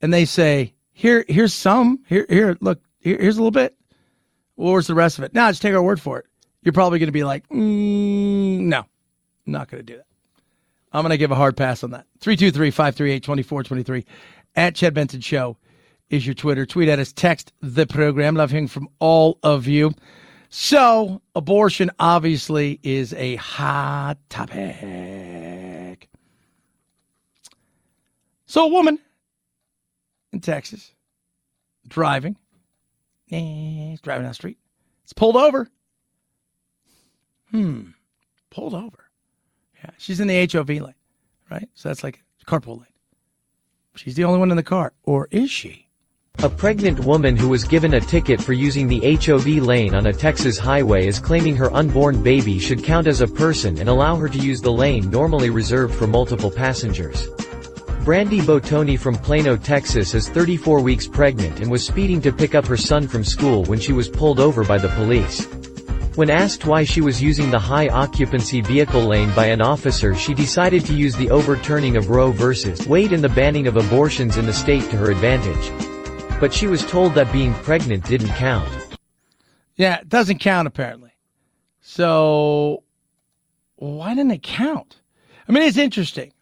And 0.00 0.12
they 0.12 0.24
say, 0.24 0.74
here, 0.92 1.24
here's 1.28 1.54
some. 1.54 2.00
Here, 2.06 2.26
here, 2.28 2.56
look, 2.60 2.80
here, 2.98 3.18
here's 3.18 3.36
a 3.36 3.40
little 3.40 3.50
bit. 3.50 3.76
Where's 4.56 4.86
the 4.86 4.94
rest 4.94 5.18
of 5.18 5.24
it? 5.24 5.34
Now, 5.34 5.50
just 5.50 5.62
take 5.62 5.74
our 5.74 5.82
word 5.82 6.00
for 6.00 6.18
it. 6.18 6.26
You're 6.62 6.72
probably 6.72 6.98
going 6.98 7.08
to 7.08 7.12
be 7.12 7.24
like, 7.24 7.48
mm, 7.48 8.60
no, 8.60 8.80
I'm 8.80 9.52
not 9.52 9.70
going 9.70 9.84
to 9.84 9.92
do 9.92 9.96
that. 9.96 10.06
I'm 10.92 11.02
going 11.02 11.10
to 11.10 11.18
give 11.18 11.30
a 11.30 11.36
hard 11.36 11.56
pass 11.56 11.82
on 11.82 11.92
that. 11.92 12.06
323 12.20 12.70
538 12.70 13.22
2423 13.22 14.04
at 14.56 14.74
Chad 14.74 14.92
Benson 14.92 15.20
Show 15.20 15.56
is 16.10 16.26
your 16.26 16.34
Twitter. 16.34 16.66
Tweet 16.66 16.88
at 16.88 16.98
us, 16.98 17.12
text 17.12 17.52
the 17.62 17.86
program. 17.86 18.34
Love 18.34 18.50
hearing 18.50 18.68
from 18.68 18.88
all 18.98 19.38
of 19.42 19.66
you. 19.66 19.92
So, 20.50 21.22
abortion 21.36 21.90
obviously 22.00 22.80
is 22.82 23.14
a 23.14 23.36
hot 23.36 24.18
topic. 24.28 25.69
So, 28.50 28.64
a 28.64 28.68
woman 28.68 28.98
in 30.32 30.40
Texas 30.40 30.90
driving, 31.86 32.34
eh, 33.30 33.94
driving 34.02 34.24
down 34.24 34.30
the 34.30 34.34
street, 34.34 34.58
it's 35.04 35.12
pulled 35.12 35.36
over. 35.36 35.68
Hmm, 37.52 37.90
pulled 38.50 38.74
over. 38.74 39.04
Yeah, 39.76 39.90
she's 39.98 40.18
in 40.18 40.26
the 40.26 40.48
HOV 40.52 40.68
lane, 40.68 40.94
right? 41.48 41.68
So 41.74 41.90
that's 41.90 42.02
like 42.02 42.24
a 42.42 42.44
carpool 42.44 42.78
lane. 42.78 42.86
She's 43.94 44.16
the 44.16 44.24
only 44.24 44.40
one 44.40 44.50
in 44.50 44.56
the 44.56 44.64
car, 44.64 44.94
or 45.04 45.28
is 45.30 45.48
she? 45.48 45.86
A 46.40 46.48
pregnant 46.48 47.04
woman 47.04 47.36
who 47.36 47.50
was 47.50 47.62
given 47.62 47.94
a 47.94 48.00
ticket 48.00 48.42
for 48.42 48.52
using 48.52 48.88
the 48.88 49.14
HOV 49.14 49.46
lane 49.64 49.94
on 49.94 50.06
a 50.06 50.12
Texas 50.12 50.58
highway 50.58 51.06
is 51.06 51.20
claiming 51.20 51.54
her 51.54 51.72
unborn 51.72 52.20
baby 52.20 52.58
should 52.58 52.82
count 52.82 53.06
as 53.06 53.20
a 53.20 53.28
person 53.28 53.78
and 53.78 53.88
allow 53.88 54.16
her 54.16 54.28
to 54.28 54.38
use 54.38 54.60
the 54.60 54.72
lane 54.72 55.08
normally 55.08 55.50
reserved 55.50 55.94
for 55.94 56.08
multiple 56.08 56.50
passengers. 56.50 57.28
Brandy 58.04 58.40
Bottone 58.40 58.98
from 58.98 59.14
Plano, 59.14 59.58
Texas 59.58 60.14
is 60.14 60.26
34 60.30 60.80
weeks 60.80 61.06
pregnant 61.06 61.60
and 61.60 61.70
was 61.70 61.86
speeding 61.86 62.22
to 62.22 62.32
pick 62.32 62.54
up 62.54 62.64
her 62.64 62.76
son 62.76 63.06
from 63.06 63.22
school 63.22 63.62
when 63.64 63.78
she 63.78 63.92
was 63.92 64.08
pulled 64.08 64.40
over 64.40 64.64
by 64.64 64.78
the 64.78 64.88
police. 64.88 65.44
When 66.16 66.30
asked 66.30 66.64
why 66.64 66.84
she 66.84 67.02
was 67.02 67.22
using 67.22 67.50
the 67.50 67.58
high 67.58 67.88
occupancy 67.88 68.62
vehicle 68.62 69.02
lane 69.02 69.30
by 69.34 69.46
an 69.46 69.60
officer 69.60 70.14
she 70.14 70.32
decided 70.32 70.86
to 70.86 70.94
use 70.94 71.14
the 71.14 71.28
overturning 71.28 71.98
of 71.98 72.08
Roe 72.08 72.32
v. 72.32 72.72
Wade 72.88 73.12
and 73.12 73.22
the 73.22 73.28
banning 73.28 73.66
of 73.66 73.76
abortions 73.76 74.38
in 74.38 74.46
the 74.46 74.54
state 74.54 74.88
to 74.90 74.96
her 74.96 75.10
advantage. 75.10 75.70
But 76.40 76.54
she 76.54 76.66
was 76.66 76.84
told 76.86 77.14
that 77.14 77.30
being 77.34 77.52
pregnant 77.52 78.06
didn't 78.06 78.28
count. 78.28 78.98
Yeah, 79.76 79.96
it 79.96 80.08
doesn't 80.08 80.38
count 80.38 80.66
apparently. 80.66 81.12
So 81.82 82.82
why 83.76 84.14
didn't 84.14 84.32
it 84.32 84.42
count? 84.42 85.00
I 85.46 85.52
mean, 85.52 85.64
it's 85.64 85.76
interesting. 85.76 86.32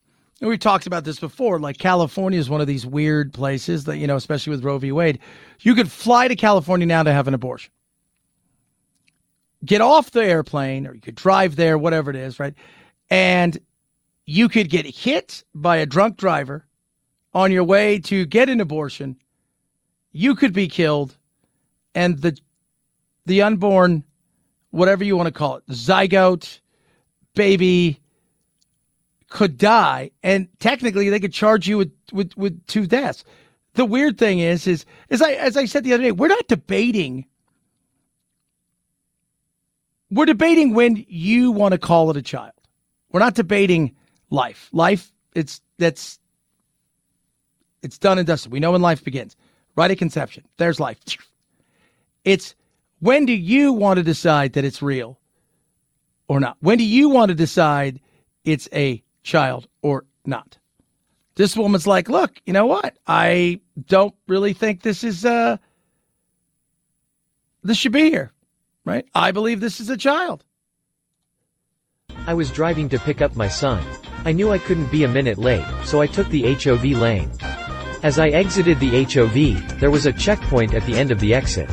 We 0.41 0.57
talked 0.57 0.87
about 0.87 1.05
this 1.05 1.19
before. 1.19 1.59
Like 1.59 1.79
California 1.79 2.39
is 2.39 2.49
one 2.49 2.61
of 2.61 2.67
these 2.67 2.87
weird 2.87 3.35
places 3.35 3.85
that, 3.85 3.99
you 3.99 4.07
know, 4.07 4.17
especially 4.17 4.53
with 4.53 4.65
Roe 4.65 4.79
v. 4.79 4.93
Wade, 4.93 5.19
you 5.61 5.75
could 5.75 5.91
fly 5.91 6.29
to 6.29 6.37
California 6.37 6.87
now 6.87 7.03
to 7.03 7.13
have 7.13 7.27
an 7.27 7.35
abortion. 7.35 7.73
Get 9.65 9.81
off 9.81 10.13
the 10.13 10.25
airplane 10.25 10.87
or 10.87 10.95
you 10.95 11.01
could 11.01 11.17
drive 11.17 11.57
there, 11.57 11.77
whatever 11.77 12.11
it 12.11 12.17
is, 12.17 12.39
right? 12.39 12.55
And 13.11 13.59
you 14.27 14.49
could 14.49 14.71
get 14.71 14.87
hit 14.87 15.43
by 15.55 15.79
a 15.79 15.87
drunk 15.87 16.17
driver 16.17 16.65
on 17.35 17.51
your 17.51 17.65
way 17.65 17.99
to 18.01 18.25
get 18.25 18.49
an 18.49 18.61
abortion. 18.61 19.17
You 20.13 20.37
could 20.37 20.53
be 20.53 20.69
killed 20.69 21.17
and 21.95 22.19
the 22.21 22.39
the 23.27 23.43
unborn 23.43 24.05
whatever 24.71 25.03
you 25.03 25.17
want 25.17 25.27
to 25.27 25.33
call 25.33 25.57
it, 25.57 25.67
zygote, 25.69 26.61
baby, 27.35 28.01
could 29.29 29.59
die, 29.59 30.11
and 30.23 30.49
technically 30.59 31.11
they 31.11 31.21
could 31.21 31.33
charge 31.33 31.69
you 31.69 31.79
with, 31.79 31.93
with, 32.13 32.37
with 32.37 32.67
two 32.67 32.87
deaths. 32.87 33.25
The 33.75 33.85
weird 33.85 34.19
thing 34.19 34.39
is, 34.39 34.67
is 34.67 34.85
as 35.11 35.23
I 35.23 35.33
as 35.33 35.57
I 35.57 35.65
said 35.67 35.85
the 35.85 35.93
other 35.93 36.03
day, 36.03 36.13
we're 36.13 36.29
not 36.29 36.49
debating. 36.49 37.27
We're 40.11 40.27
debating 40.27 40.75
when 40.75 41.05
you 41.09 41.53
want 41.53 41.73
to 41.73 41.79
call 41.79 42.11
it 42.11 42.17
a 42.17 42.23
child. 42.23 42.53
We're 43.13 43.21
not 43.21 43.35
debating 43.35 43.95
life. 44.31 44.69
Life, 44.73 45.13
it's 45.35 45.61
that's 45.79 46.19
it's 47.83 47.99
done 47.99 48.19
and 48.19 48.27
dusted. 48.27 48.51
We 48.51 48.61
know 48.61 48.73
when 48.73 48.83
life 48.83 49.05
begins. 49.05 49.37
Right 49.77 49.91
at 49.91 49.99
conception. 49.99 50.45
There's 50.57 50.81
life. 50.81 50.99
It's 52.25 52.55
when 52.99 53.25
do 53.25 53.33
you 53.33 53.73
want 53.73 53.97
to 53.97 54.03
decide 54.03 54.53
that 54.55 54.65
it's 54.65 54.83
real 54.83 55.19
or 56.27 56.41
not? 56.41 56.59
When 56.61 56.77
do 56.77 56.85
you 56.85 57.09
want 57.09 57.31
to 57.31 57.35
decide 57.35 58.01
it's 58.45 58.69
a 58.73 59.03
child 59.29 59.69
or 59.83 60.07
not. 60.25 60.59
This 61.37 61.57
woman's 61.57 61.87
like, 61.87 62.09
look, 62.09 62.41
you 62.47 62.53
know 62.53 62.67
what? 62.67 62.97
I 63.07 63.61
don't 63.87 64.15
really 64.27 64.55
think 64.55 64.83
this 64.83 65.05
is 65.05 65.25
uh 65.25 65.59
this 67.63 67.77
should 67.77 67.93
be 67.93 68.11
here. 68.11 68.33
Right? 68.85 69.07
I 69.15 69.31
believe 69.33 69.61
this 69.61 69.81
is 69.81 69.91
a 69.91 69.97
child. 69.97 70.45
I 72.27 72.35
was 72.35 72.51
driving 72.51 72.89
to 72.89 72.99
pick 72.99 73.21
up 73.21 73.37
my 73.37 73.49
son. 73.49 73.85
I 74.25 74.33
knew 74.33 74.51
I 74.51 74.59
couldn't 74.59 74.91
be 74.91 75.05
a 75.05 75.09
minute 75.09 75.39
late, 75.39 75.67
so 75.85 76.01
I 76.01 76.07
took 76.07 76.29
the 76.29 76.55
HOV 76.55 76.85
lane. 76.85 77.31
As 78.03 78.19
I 78.19 78.29
exited 78.29 78.81
the 78.81 79.05
HOV, 79.05 79.79
there 79.81 79.91
was 79.91 80.07
a 80.07 80.13
checkpoint 80.13 80.73
at 80.73 80.85
the 80.87 80.97
end 80.97 81.11
of 81.11 81.21
the 81.21 81.35
exit. 81.35 81.69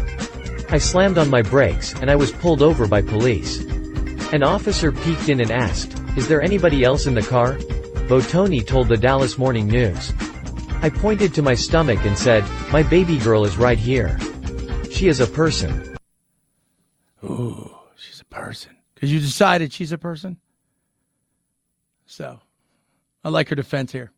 I 0.70 0.78
slammed 0.78 1.18
on 1.18 1.30
my 1.30 1.42
brakes, 1.42 1.94
and 1.94 2.12
I 2.12 2.16
was 2.16 2.32
pulled 2.32 2.62
over 2.62 2.88
by 2.88 3.02
police. 3.02 3.64
An 4.36 4.44
officer 4.44 4.92
peeked 4.92 5.30
in 5.30 5.40
and 5.40 5.50
asked, 5.50 5.98
is 6.18 6.28
there 6.28 6.42
anybody 6.42 6.84
else 6.84 7.06
in 7.06 7.14
the 7.14 7.22
car? 7.22 7.54
Bottone 8.10 8.68
told 8.68 8.90
the 8.90 8.98
Dallas 8.98 9.38
Morning 9.38 9.66
News. 9.66 10.12
I 10.82 10.90
pointed 10.90 11.34
to 11.36 11.42
my 11.42 11.56
stomach 11.56 12.04
and 12.04 12.18
said, 12.18 12.44
my 12.70 12.84
baby 12.84 13.18
girl 13.18 13.46
is 13.46 13.56
right 13.56 13.78
here. 13.78 14.20
She 14.92 15.08
is 15.08 15.22
a 15.22 15.26
person. 15.26 15.96
Ooh, 17.24 17.78
she's 17.96 18.20
a 18.20 18.26
person. 18.26 18.76
Because 18.94 19.14
you 19.14 19.22
decided 19.22 19.72
she's 19.72 19.94
a 19.94 19.98
person? 19.98 20.36
So, 22.06 22.42
I 23.24 23.30
like 23.30 23.48
her 23.48 23.56
defense 23.56 23.94
here. 23.94 24.12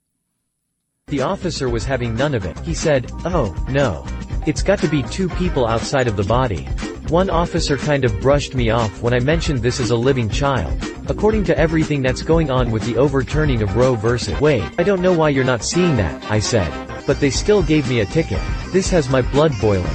The 1.05 1.21
officer 1.21 1.69
was 1.69 1.85
having 1.85 2.15
none 2.15 2.33
of 2.33 2.43
it. 2.43 2.57
He 2.61 2.73
said, 2.73 3.11
oh, 3.23 3.55
no. 3.69 4.03
It's 4.47 4.63
got 4.63 4.79
to 4.79 4.87
be 4.87 5.03
two 5.03 5.29
people 5.29 5.67
outside 5.67 6.07
of 6.07 6.17
the 6.17 6.23
body. 6.23 6.67
One 7.09 7.29
officer 7.29 7.77
kind 7.77 8.03
of 8.03 8.19
brushed 8.19 8.53
me 8.53 8.69
off 8.69 9.01
when 9.01 9.13
I 9.13 9.19
mentioned 9.19 9.59
this 9.59 9.79
as 9.79 9.91
a 9.91 9.95
living 9.95 10.29
child. 10.29 10.77
According 11.07 11.45
to 11.45 11.57
everything 11.57 12.01
that's 12.01 12.21
going 12.21 12.51
on 12.51 12.69
with 12.69 12.83
the 12.83 12.97
overturning 12.97 13.61
of 13.61 13.77
Roe 13.77 13.95
vs. 13.95 14.39
Wade, 14.41 14.69
I 14.77 14.83
don't 14.83 15.01
know 15.01 15.13
why 15.13 15.29
you're 15.29 15.45
not 15.45 15.63
seeing 15.63 15.95
that, 15.95 16.29
I 16.29 16.39
said. 16.39 16.69
but 17.07 17.21
they 17.21 17.29
still 17.29 17.63
gave 17.63 17.87
me 17.89 18.01
a 18.01 18.05
ticket. 18.05 18.41
This 18.73 18.89
has 18.89 19.09
my 19.09 19.21
blood 19.21 19.53
boiling. 19.61 19.85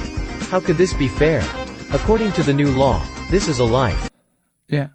How 0.49 0.59
could 0.59 0.77
this 0.77 0.93
be 0.93 1.07
fair? 1.07 1.43
According 1.93 2.31
to 2.31 2.41
the 2.41 2.53
new 2.53 2.71
law, 2.71 2.99
this 3.29 3.47
is 3.47 3.59
a 3.59 3.63
life. 3.63 4.09
Yeah. 4.67 4.87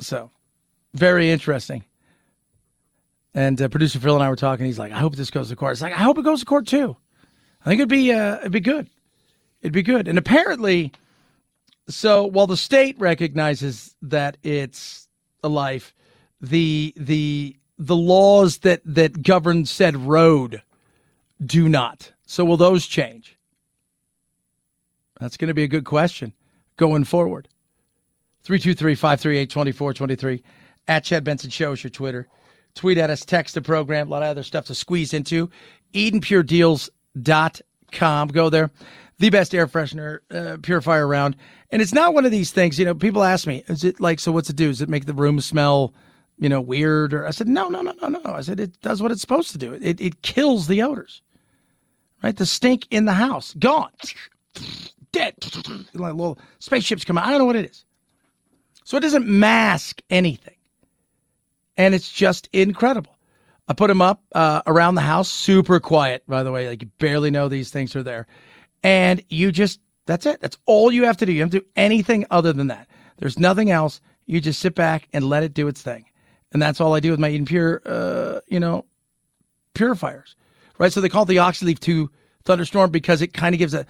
So, 0.00 0.32
very 0.94 1.30
interesting. 1.30 1.84
And 3.32 3.62
uh, 3.62 3.68
producer 3.68 4.00
Phil 4.00 4.16
and 4.16 4.24
I 4.24 4.28
were 4.30 4.34
talking. 4.34 4.66
He's 4.66 4.78
like, 4.78 4.90
"I 4.90 4.98
hope 4.98 5.14
this 5.14 5.30
goes 5.30 5.50
to 5.50 5.56
court." 5.56 5.72
It's 5.72 5.82
like, 5.82 5.92
"I 5.92 6.02
hope 6.02 6.18
it 6.18 6.24
goes 6.24 6.40
to 6.40 6.46
court 6.46 6.66
too." 6.66 6.96
I 7.64 7.68
think 7.68 7.78
it'd 7.80 7.88
be 7.88 8.12
uh, 8.12 8.38
it'd 8.38 8.50
be 8.50 8.60
good. 8.60 8.88
It'd 9.66 9.72
be 9.72 9.82
good. 9.82 10.06
And 10.06 10.16
apparently, 10.16 10.92
so 11.88 12.24
while 12.24 12.46
the 12.46 12.56
state 12.56 12.96
recognizes 13.00 13.96
that 14.00 14.36
it's 14.44 15.08
a 15.42 15.48
life, 15.48 15.92
the 16.40 16.94
the 16.96 17.56
the 17.76 17.96
laws 17.96 18.58
that 18.58 18.80
that 18.84 19.24
govern 19.24 19.66
said 19.66 19.96
road 19.96 20.62
do 21.44 21.68
not. 21.68 22.12
So 22.26 22.44
will 22.44 22.56
those 22.56 22.86
change? 22.86 23.36
That's 25.18 25.36
going 25.36 25.48
to 25.48 25.54
be 25.54 25.64
a 25.64 25.68
good 25.68 25.84
question 25.84 26.32
going 26.76 27.02
forward. 27.02 27.48
323-538-2423 28.44 30.44
at 30.86 31.02
Chad 31.02 31.24
Benson 31.24 31.50
Show 31.50 31.72
is 31.72 31.82
your 31.82 31.90
Twitter. 31.90 32.28
Tweet 32.76 32.98
at 32.98 33.10
us, 33.10 33.24
text 33.24 33.56
the 33.56 33.62
program, 33.62 34.06
a 34.06 34.10
lot 34.10 34.22
of 34.22 34.28
other 34.28 34.44
stuff 34.44 34.66
to 34.66 34.76
squeeze 34.76 35.12
into. 35.12 35.50
EdenPureDeals.com. 35.92 38.28
Go 38.28 38.48
there. 38.48 38.70
The 39.18 39.30
best 39.30 39.54
air 39.54 39.66
freshener 39.66 40.18
uh, 40.30 40.58
purifier 40.62 41.06
around. 41.06 41.36
And 41.70 41.80
it's 41.80 41.94
not 41.94 42.14
one 42.14 42.24
of 42.24 42.30
these 42.30 42.50
things, 42.50 42.78
you 42.78 42.84
know, 42.84 42.94
people 42.94 43.24
ask 43.24 43.46
me, 43.46 43.64
is 43.68 43.82
it 43.82 44.00
like, 44.00 44.20
so 44.20 44.30
what's 44.32 44.50
it 44.50 44.56
do? 44.56 44.68
Does 44.68 44.82
it 44.82 44.88
make 44.88 45.06
the 45.06 45.14
room 45.14 45.40
smell, 45.40 45.94
you 46.38 46.48
know, 46.48 46.60
weird? 46.60 47.14
Or 47.14 47.26
I 47.26 47.30
said, 47.30 47.48
no, 47.48 47.68
no, 47.68 47.80
no, 47.80 47.92
no, 48.02 48.08
no. 48.08 48.20
I 48.24 48.42
said, 48.42 48.60
it 48.60 48.80
does 48.82 49.02
what 49.02 49.10
it's 49.10 49.20
supposed 49.20 49.52
to 49.52 49.58
do. 49.58 49.72
It, 49.74 50.00
it 50.00 50.22
kills 50.22 50.66
the 50.66 50.82
odors, 50.82 51.22
right? 52.22 52.36
The 52.36 52.46
stink 52.46 52.86
in 52.90 53.06
the 53.06 53.14
house, 53.14 53.54
gone, 53.58 53.90
dead. 55.12 55.34
Like 55.94 56.14
little 56.14 56.38
spaceships 56.58 57.04
come 57.04 57.16
out. 57.16 57.26
I 57.26 57.30
don't 57.30 57.38
know 57.38 57.46
what 57.46 57.56
it 57.56 57.70
is. 57.70 57.84
So 58.84 58.96
it 58.96 59.00
doesn't 59.00 59.26
mask 59.26 60.02
anything. 60.10 60.54
And 61.76 61.94
it's 61.94 62.10
just 62.10 62.48
incredible. 62.52 63.16
I 63.68 63.72
put 63.72 63.88
them 63.88 64.00
up 64.00 64.22
uh, 64.32 64.62
around 64.66 64.94
the 64.94 65.00
house, 65.00 65.28
super 65.28 65.80
quiet, 65.80 66.22
by 66.28 66.42
the 66.42 66.52
way. 66.52 66.68
Like 66.68 66.82
you 66.82 66.90
barely 66.98 67.30
know 67.30 67.48
these 67.48 67.70
things 67.70 67.96
are 67.96 68.02
there. 68.02 68.26
And 68.86 69.20
you 69.28 69.50
just, 69.50 69.80
that's 70.06 70.26
it. 70.26 70.40
That's 70.40 70.56
all 70.64 70.92
you 70.92 71.06
have 71.06 71.16
to 71.16 71.26
do. 71.26 71.32
You 71.32 71.40
don't 71.40 71.50
do 71.50 71.66
anything 71.74 72.24
other 72.30 72.52
than 72.52 72.68
that. 72.68 72.86
There's 73.16 73.36
nothing 73.36 73.72
else. 73.72 74.00
You 74.26 74.40
just 74.40 74.60
sit 74.60 74.76
back 74.76 75.08
and 75.12 75.28
let 75.28 75.42
it 75.42 75.54
do 75.54 75.66
its 75.66 75.82
thing. 75.82 76.04
And 76.52 76.62
that's 76.62 76.80
all 76.80 76.94
I 76.94 77.00
do 77.00 77.10
with 77.10 77.18
my 77.18 77.28
Eden 77.28 77.46
Pure, 77.46 77.82
uh, 77.84 78.40
you 78.46 78.60
know, 78.60 78.84
purifiers, 79.74 80.36
right? 80.78 80.92
So 80.92 81.00
they 81.00 81.08
call 81.08 81.24
it 81.24 81.26
the 81.26 81.38
OxiLeaf 81.38 81.80
2 81.80 82.08
Thunderstorm 82.44 82.92
because 82.92 83.22
it 83.22 83.32
kind 83.32 83.56
of 83.56 83.58
gives 83.58 83.74
a 83.74 83.86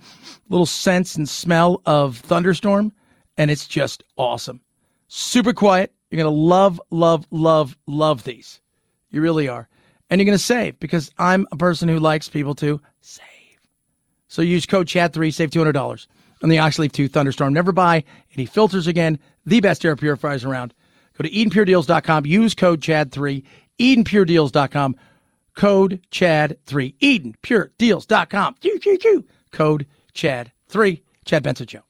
little 0.49 0.64
sense 0.64 1.14
and 1.14 1.28
smell 1.28 1.82
of 1.84 2.16
thunderstorm. 2.16 2.90
And 3.36 3.51
it's 3.51 3.68
just 3.68 4.03
awesome. 4.16 4.62
Super 5.09 5.53
quiet. 5.53 5.92
You're 6.11 6.22
going 6.22 6.34
to 6.34 6.40
love, 6.40 6.80
love, 6.90 7.26
love, 7.30 7.76
love 7.86 8.24
these. 8.24 8.62
You 9.11 9.20
really 9.20 9.47
are. 9.47 9.68
And 10.09 10.18
you're 10.18 10.26
going 10.26 10.38
to 10.38 10.42
save 10.42 10.80
because 10.80 11.11
I'm 11.18 11.47
a 11.53 11.57
person 11.59 11.86
who 11.86 11.99
likes 11.99 12.30
people 12.30 12.55
to 12.55 12.80
save. 13.03 13.36
So 14.29 14.43
use 14.43 14.66
code 14.66 14.87
CHAD3, 14.87 15.33
save 15.33 15.51
$200 15.51 16.07
on 16.43 16.49
the 16.49 16.57
OxiLeaf 16.57 16.93
2 16.93 17.09
Thunderstorm. 17.09 17.53
Never 17.53 17.72
buy 17.72 18.05
any 18.35 18.47
filters 18.47 18.87
again. 18.87 19.18
The 19.45 19.61
best 19.61 19.85
air 19.85 19.97
purifiers 19.97 20.45
around. 20.45 20.74
Go 21.16 21.22
to 21.22 21.31
EdenPureDeals.com. 21.31 22.27
Use 22.27 22.55
code 22.55 22.81
CHAD3. 22.81 23.43
EdenPureDeals.com. 23.79 24.97
Code 25.57 26.03
CHAD3. 26.11 26.95
EdenPureDeals.com. 26.99 28.57
Code 29.53 29.87
CHAD3. 30.14 31.03
Chad 31.24 31.43
Benson 31.43 31.66
Show. 31.66 31.86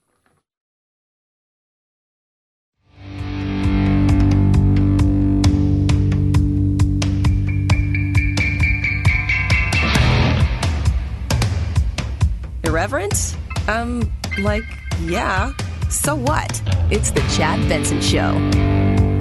Irreverent? 12.76 13.34
Um, 13.68 14.12
like, 14.40 14.62
yeah. 15.00 15.54
So 15.88 16.14
what? 16.14 16.60
It's 16.90 17.10
the 17.10 17.22
Chad 17.34 17.66
Benson 17.70 18.02
Show. 18.02 18.34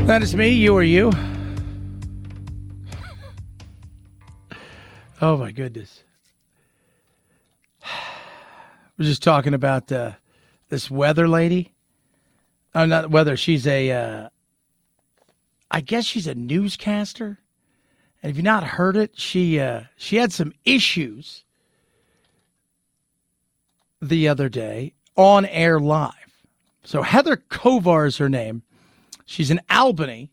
That 0.07 0.21
is 0.21 0.35
me, 0.35 0.49
you 0.49 0.73
or 0.73 0.83
you. 0.83 1.09
Oh 5.21 5.37
my 5.37 5.53
goodness. 5.53 6.03
We're 8.97 9.05
just 9.05 9.23
talking 9.23 9.53
about 9.53 9.89
uh, 9.89 10.11
this 10.67 10.91
weather 10.91 11.29
lady. 11.29 11.73
Oh, 12.75 12.83
not 12.83 13.09
weather. 13.09 13.37
She's 13.37 13.65
a, 13.65 13.89
uh, 13.89 14.29
I 15.71 15.79
guess 15.79 16.03
she's 16.03 16.27
a 16.27 16.35
newscaster. 16.35 17.39
And 18.21 18.31
if 18.31 18.35
you've 18.35 18.43
not 18.43 18.65
heard 18.65 18.97
it, 18.97 19.17
she 19.17 19.61
uh, 19.61 19.83
she 19.95 20.17
had 20.17 20.33
some 20.33 20.51
issues 20.65 21.44
the 24.09 24.27
other 24.27 24.49
day 24.49 24.93
on 25.15 25.45
air 25.45 25.79
live. 25.79 26.13
So 26.83 27.01
Heather 27.01 27.37
Kovar 27.37 28.07
is 28.07 28.17
her 28.17 28.29
name. 28.29 28.63
She's 29.25 29.49
in 29.49 29.59
Albany, 29.69 30.31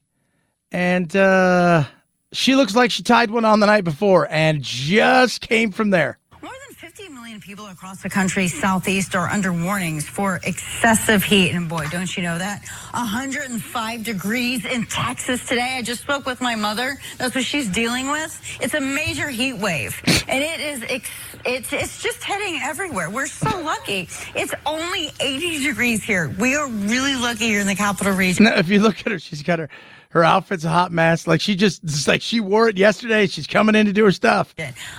and 0.70 1.14
uh, 1.16 1.84
she 2.32 2.54
looks 2.56 2.74
like 2.74 2.90
she 2.90 3.02
tied 3.02 3.30
one 3.30 3.44
on 3.44 3.60
the 3.60 3.66
night 3.66 3.84
before 3.84 4.28
and 4.30 4.62
just 4.62 5.40
came 5.40 5.72
from 5.72 5.90
there. 5.90 6.18
More 6.42 6.52
than 6.66 6.74
50 6.74 7.08
million 7.08 7.22
People 7.40 7.66
across 7.66 8.02
the 8.02 8.10
country, 8.10 8.46
southeast, 8.46 9.16
are 9.16 9.26
under 9.26 9.52
warnings 9.52 10.06
for 10.08 10.38
excessive 10.44 11.24
heat. 11.24 11.50
And 11.50 11.68
boy, 11.68 11.86
don't 11.90 12.16
you 12.16 12.22
know 12.22 12.38
that? 12.38 12.62
105 12.92 14.04
degrees 14.04 14.64
in 14.64 14.86
Texas 14.86 15.44
today. 15.46 15.76
I 15.78 15.82
just 15.82 16.02
spoke 16.02 16.24
with 16.24 16.40
my 16.40 16.54
mother. 16.54 16.96
That's 17.18 17.34
what 17.34 17.44
she's 17.44 17.68
dealing 17.68 18.10
with. 18.10 18.38
It's 18.60 18.74
a 18.74 18.80
major 18.80 19.28
heat 19.28 19.54
wave, 19.54 20.00
and 20.28 20.44
it 20.44 20.60
is. 20.60 20.84
Ex- 20.88 21.10
it's 21.44 21.72
it's 21.72 22.02
just 22.02 22.22
heading 22.22 22.60
everywhere. 22.62 23.10
We're 23.10 23.26
so 23.26 23.60
lucky. 23.60 24.08
It's 24.34 24.54
only 24.66 25.12
80 25.20 25.64
degrees 25.64 26.02
here. 26.02 26.34
We 26.38 26.54
are 26.56 26.68
really 26.68 27.14
lucky 27.16 27.46
here 27.46 27.60
in 27.60 27.66
the 27.66 27.74
capital 27.74 28.14
region. 28.14 28.44
Now, 28.44 28.56
if 28.56 28.68
you 28.68 28.80
look 28.80 29.00
at 29.00 29.12
her, 29.12 29.18
she's 29.18 29.42
got 29.42 29.58
her 29.58 29.68
her 30.12 30.22
outfit's 30.22 30.64
a 30.64 30.68
hot 30.68 30.92
mess. 30.92 31.26
Like 31.26 31.40
she 31.40 31.54
just, 31.56 31.82
it's 31.84 32.06
like 32.06 32.20
she 32.22 32.38
wore 32.40 32.68
it 32.68 32.76
yesterday. 32.76 33.26
She's 33.26 33.46
coming 33.46 33.74
in 33.74 33.86
to 33.86 33.92
do 33.92 34.04
her 34.04 34.12
stuff. 34.12 34.54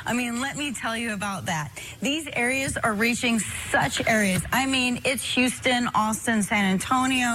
I 0.05 0.13
mean, 0.13 0.41
let 0.41 0.57
me 0.57 0.73
tell 0.73 0.97
you 0.97 1.13
about 1.13 1.45
that. 1.45 1.71
These 2.01 2.27
areas 2.33 2.77
are 2.77 2.93
reaching 2.93 3.39
such 3.71 4.05
areas. 4.07 4.41
I 4.51 4.65
mean, 4.65 4.99
it's 5.05 5.23
Houston, 5.35 5.87
Austin, 5.93 6.41
San 6.43 6.65
Antonio. 6.65 7.27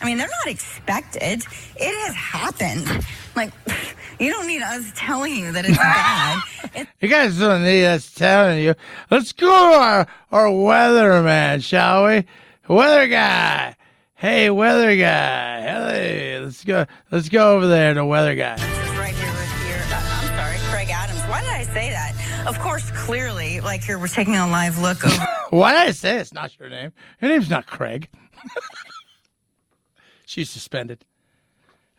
I 0.00 0.04
mean, 0.04 0.18
they're 0.18 0.26
not 0.44 0.46
expected. 0.52 1.42
It 1.76 2.06
has 2.06 2.14
happened. 2.16 3.06
Like, 3.36 3.52
you 4.18 4.30
don't 4.32 4.46
need 4.48 4.62
us 4.62 4.90
telling 4.96 5.34
you 5.36 5.52
that 5.52 5.64
it's 5.64 5.76
bad. 5.78 6.42
It- 6.74 6.88
You 7.00 7.08
guys 7.08 7.38
don't 7.38 7.62
need 7.62 7.86
us 7.86 8.12
telling 8.12 8.62
you. 8.62 8.74
Let's 9.10 9.32
go 9.32 9.46
to 9.46 9.76
our, 9.78 10.06
our 10.32 10.46
weatherman, 10.46 11.62
shall 11.64 12.06
we? 12.06 12.24
Weather 12.68 13.06
guy. 13.08 13.74
Hey, 14.20 14.50
weather 14.50 14.94
guy. 14.96 15.62
Hey, 15.62 16.38
let's 16.40 16.62
go. 16.62 16.84
Let's 17.10 17.30
go 17.30 17.56
over 17.56 17.66
there 17.66 17.94
to 17.94 18.04
weather 18.04 18.34
guy. 18.34 18.56
right 18.98 19.14
here 19.14 19.32
with 19.32 19.66
your, 19.66 19.78
uh, 19.78 19.98
I'm 19.98 20.26
sorry, 20.36 20.58
Craig 20.70 20.90
Adams. 20.90 21.20
Why 21.20 21.40
did 21.40 21.48
I 21.48 21.62
say 21.62 21.88
that? 21.88 22.44
Of 22.46 22.58
course, 22.58 22.90
clearly, 22.90 23.60
like 23.60 23.82
here, 23.82 23.98
we're 23.98 24.08
taking 24.08 24.36
a 24.36 24.46
live 24.46 24.76
look 24.76 25.02
over. 25.06 25.26
Why 25.48 25.72
did 25.72 25.88
I 25.88 25.90
say 25.92 26.18
it's 26.18 26.34
not 26.34 26.58
your 26.58 26.68
name? 26.68 26.92
Your 27.22 27.30
name's 27.30 27.48
not 27.48 27.66
Craig. 27.66 28.10
She's 30.26 30.50
suspended. 30.50 31.02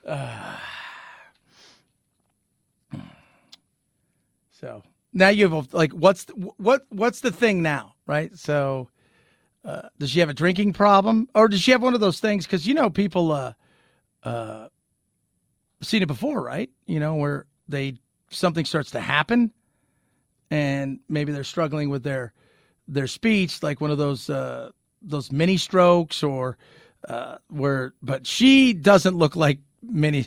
Uh, 0.05 0.57
so 4.51 4.83
now 5.11 5.29
you 5.29 5.49
have 5.49 5.73
like 5.73 5.91
what's 5.91 6.25
the, 6.25 6.33
what 6.57 6.85
what's 6.89 7.21
the 7.21 7.31
thing 7.31 7.63
now, 7.63 7.95
right? 8.05 8.37
So 8.37 8.89
uh, 9.63 9.89
does 9.99 10.09
she 10.11 10.19
have 10.19 10.29
a 10.29 10.33
drinking 10.33 10.73
problem, 10.73 11.29
or 11.35 11.47
does 11.47 11.61
she 11.61 11.71
have 11.71 11.83
one 11.83 11.93
of 11.93 11.99
those 11.99 12.19
things? 12.19 12.45
Because 12.45 12.67
you 12.67 12.73
know 12.73 12.89
people 12.89 13.31
uh 13.31 13.53
uh 14.23 14.67
seen 15.81 16.01
it 16.01 16.07
before, 16.07 16.41
right? 16.41 16.69
You 16.85 16.99
know 16.99 17.15
where 17.15 17.45
they 17.67 17.95
something 18.29 18.65
starts 18.65 18.91
to 18.91 18.99
happen, 18.99 19.51
and 20.49 20.99
maybe 21.09 21.31
they're 21.31 21.43
struggling 21.43 21.89
with 21.89 22.03
their 22.03 22.33
their 22.87 23.07
speech, 23.07 23.61
like 23.61 23.81
one 23.81 23.91
of 23.91 23.97
those 23.97 24.29
uh 24.29 24.71
those 25.01 25.31
mini 25.31 25.57
strokes, 25.57 26.23
or 26.23 26.57
uh 27.07 27.37
where. 27.49 27.93
But 28.01 28.25
she 28.25 28.73
doesn't 28.73 29.15
look 29.15 29.35
like 29.35 29.59
mini. 29.83 30.25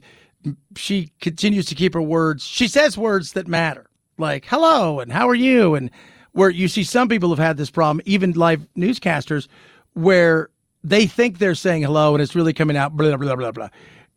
She 0.77 1.11
continues 1.21 1.67
to 1.67 1.75
keep 1.75 1.95
her 1.95 2.03
words. 2.03 2.45
She 2.45 2.69
says 2.69 2.97
words 2.97 3.33
that 3.33 3.49
matter, 3.49 3.87
like 4.17 4.45
"hello" 4.47 5.01
and 5.01 5.11
"how 5.11 5.29
are 5.29 5.35
you," 5.35 5.75
and 5.75 5.91
where 6.35 6.51
you 6.51 6.69
see 6.69 6.85
some 6.85 7.09
people 7.09 7.31
have 7.31 7.39
had 7.39 7.57
this 7.57 7.71
problem, 7.71 8.03
even 8.05 8.33
live 8.33 8.67
newscasters, 8.77 9.49
where 9.95 10.51
they 10.83 11.07
think 11.07 11.39
they're 11.39 11.55
saying 11.55 11.83
hello 11.83 12.15
and 12.15 12.23
it's 12.23 12.35
really 12.35 12.53
coming 12.53 12.77
out 12.77 12.97
blah 12.97 13.17
blah 13.17 13.37
blah 13.37 13.53
blah. 13.53 13.69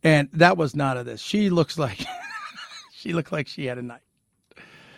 And 0.03 0.27
that 0.33 0.57
was 0.57 0.75
not 0.75 0.97
of 0.97 1.05
this. 1.05 1.21
She 1.21 1.49
looks 1.49 1.77
like 1.77 2.05
she 2.93 3.13
looked 3.13 3.31
like 3.31 3.47
she 3.47 3.65
had 3.65 3.77
a 3.77 3.81
night. 3.81 4.01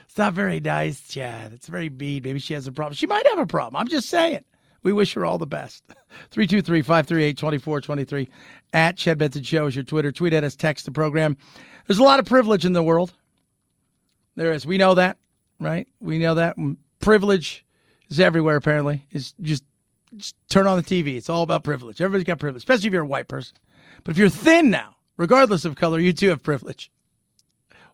It's 0.06 0.18
not 0.18 0.34
very 0.34 0.60
nice, 0.60 1.08
Chad. 1.08 1.54
It's 1.54 1.68
very 1.68 1.90
mean. 1.90 2.24
Maybe 2.24 2.40
she 2.40 2.56
has 2.56 2.66
a 2.66 2.72
problem. 2.72 2.96
She 2.96 3.06
might 3.06 3.28
have 3.28 3.38
a 3.38 3.46
problem. 3.46 3.80
I'm 3.80 3.88
just 3.88 4.10
saying. 4.10 4.44
We 4.82 4.94
wish 4.94 5.14
her 5.14 5.26
all 5.26 5.38
the 5.38 5.46
best. 5.46 5.84
323 6.32 6.82
538 6.82 7.38
2423 7.38 8.30
at 8.72 8.98
Chad 8.98 9.18
Benson 9.18 9.44
Show 9.44 9.68
is 9.68 9.76
your 9.76 9.84
Twitter. 9.84 10.12
Tweet 10.12 10.34
at 10.34 10.46
us, 10.46 10.56
text 10.56 10.86
the 10.86 10.92
program. 10.92 11.38
There's 11.86 12.00
a 12.00 12.04
lot 12.04 12.20
of 12.20 12.26
privilege 12.26 12.66
in 12.66 12.74
the 12.74 12.82
world. 12.82 13.14
There 14.36 14.54
is. 14.54 14.66
We 14.66 14.78
know 14.78 14.96
that, 14.96 15.18
right? 15.60 15.86
We 16.00 16.18
know 16.18 16.36
that. 16.36 16.56
Privilege 17.00 17.66
is 18.10 18.20
everywhere, 18.20 18.56
apparently. 18.56 19.06
It's 19.12 19.34
just, 19.42 19.64
just 20.16 20.36
turn 20.50 20.68
on 20.68 20.78
the 20.78 20.84
TV. 20.84 21.16
It's 21.16 21.30
all 21.30 21.44
about 21.44 21.64
privilege. 21.64 22.02
Everybody's 22.02 22.26
got 22.26 22.40
privilege, 22.40 22.62
especially 22.62 22.88
if 22.88 22.94
you're 22.94 23.04
a 23.04 23.08
white 23.08 23.28
person. 23.28 23.56
But 24.04 24.12
if 24.12 24.18
you're 24.18 24.30
thin 24.30 24.70
now, 24.70 24.96
regardless 25.18 25.66
of 25.66 25.76
color, 25.76 26.00
you 26.00 26.14
too 26.14 26.30
have 26.30 26.44
privilege. 26.44 26.92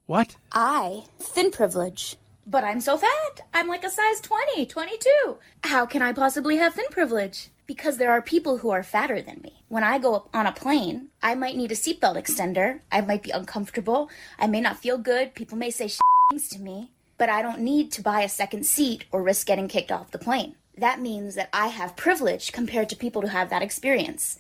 What? 0.06 0.36
I, 0.52 1.04
thin 1.20 1.52
privilege. 1.52 2.18
But 2.48 2.64
I'm 2.64 2.80
so 2.80 2.96
fat. 2.96 3.42
I'm 3.54 3.68
like 3.68 3.84
a 3.84 3.90
size 3.90 4.22
20, 4.22 4.68
22. 4.68 5.38
How 5.64 5.86
can 5.88 6.04
I 6.04 6.14
possibly 6.14 6.58
have 6.58 6.76
thin 6.76 6.86
privilege? 6.92 7.50
Because 7.66 7.98
there 7.98 8.12
are 8.12 8.22
people 8.22 8.60
who 8.60 8.70
are 8.70 8.84
fatter 8.84 9.20
than 9.20 9.42
me. 9.42 9.64
When 9.68 9.84
I 9.84 9.98
go 9.98 10.30
on 10.32 10.46
a 10.46 10.52
plane, 10.52 11.08
I 11.24 11.34
might 11.34 11.58
need 11.58 11.72
a 11.72 11.76
seatbelt 11.76 12.16
extender. 12.18 12.82
I 12.92 13.02
might 13.02 13.24
be 13.24 13.32
uncomfortable. 13.32 14.12
I 14.38 14.46
may 14.46 14.62
not 14.62 14.78
feel 14.78 15.00
good. 15.00 15.34
People 15.34 15.58
may 15.58 15.72
say 15.72 15.90
things 16.30 16.50
to 16.50 16.60
me. 16.60 16.92
But 17.18 17.30
I 17.30 17.42
don't 17.42 17.62
need 17.62 17.92
to 17.94 18.02
buy 18.02 18.22
a 18.22 18.30
second 18.30 18.66
seat 18.66 19.06
or 19.12 19.24
risk 19.24 19.48
getting 19.48 19.68
kicked 19.68 19.92
off 19.92 20.12
the 20.12 20.20
plane. 20.20 20.56
That 20.78 21.00
means 21.00 21.36
that 21.36 21.50
I 21.54 21.68
have 21.68 21.96
privilege 21.96 22.52
compared 22.52 22.90
to 22.90 22.96
people 22.96 23.22
who 23.22 23.30
have 23.30 23.50
that 23.50 23.62
experience. 23.62 24.40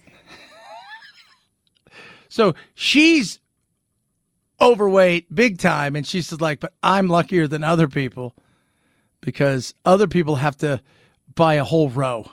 So 2.27 2.53
she's 2.73 3.39
overweight 4.59 5.33
big 5.33 5.57
time. 5.57 5.95
And 5.95 6.05
she 6.05 6.21
says, 6.21 6.41
like, 6.41 6.59
but 6.59 6.73
I'm 6.83 7.07
luckier 7.07 7.47
than 7.47 7.63
other 7.63 7.87
people 7.87 8.35
because 9.21 9.73
other 9.85 10.07
people 10.07 10.35
have 10.35 10.57
to 10.57 10.81
buy 11.33 11.55
a 11.55 11.63
whole 11.63 11.89
row 11.89 12.29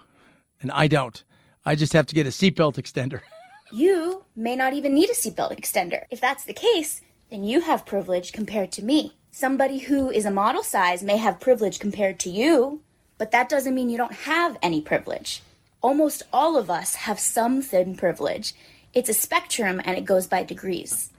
and 0.60 0.70
I 0.73 0.89
don't. 0.89 1.23
I 1.64 1.74
just 1.74 1.93
have 1.93 2.06
to 2.06 2.14
get 2.14 2.27
a 2.27 2.31
seatbelt 2.31 2.74
extender. 2.74 3.20
You 3.74 4.27
may 4.36 4.55
not 4.55 4.74
even 4.74 4.93
need 4.93 5.09
a 5.09 5.14
seatbelt 5.14 5.59
extender. 5.59 6.02
If 6.10 6.20
that's 6.20 6.44
the 6.44 6.52
case, 6.52 7.01
then 7.31 7.43
you 7.43 7.62
have 7.62 7.86
privilege 7.86 8.31
compared 8.35 8.70
to 8.73 8.85
me. 8.85 9.16
Somebody 9.35 9.79
who 9.79 10.11
is 10.11 10.27
a 10.27 10.31
model 10.31 10.63
size 10.63 11.03
may 11.03 11.17
have 11.17 11.41
privilege 11.41 11.79
compared 11.79 12.21
to 12.21 12.29
you, 12.29 12.83
but 13.17 13.31
that 13.31 13.49
doesn't 13.49 13.75
mean 13.75 13.89
you 13.89 13.97
don't 13.97 14.13
have 14.13 14.59
any 14.61 14.83
privilege. 14.83 15.43
Almost 15.81 16.25
all 16.35 16.59
of 16.59 16.69
us 16.69 16.95
have 16.97 17.19
some 17.19 17.63
thin 17.63 17.97
privilege. 17.97 18.53
It's 18.93 19.09
a 19.09 19.15
spectrum 19.15 19.81
and 19.87 19.97
it 19.97 20.05
goes 20.05 20.27
by 20.27 20.43
degrees. 20.43 21.11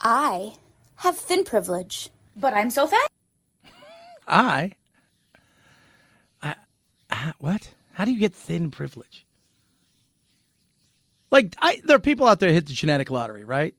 I 0.00 0.54
have 0.96 1.18
thin 1.18 1.44
privilege, 1.44 2.08
but 2.34 2.54
I'm 2.54 2.70
so 2.70 2.86
fat. 2.86 3.10
I? 4.26 4.72
I, 6.42 6.54
I 7.10 7.32
what? 7.38 7.74
How 7.92 8.06
do 8.06 8.12
you 8.12 8.18
get 8.18 8.32
thin 8.32 8.70
privilege? 8.70 9.26
Like, 11.30 11.54
I, 11.58 11.82
there 11.84 11.96
are 11.96 12.00
people 12.00 12.26
out 12.26 12.40
there 12.40 12.50
hit 12.50 12.66
the 12.66 12.72
genetic 12.72 13.10
lottery, 13.10 13.44
right? 13.44 13.74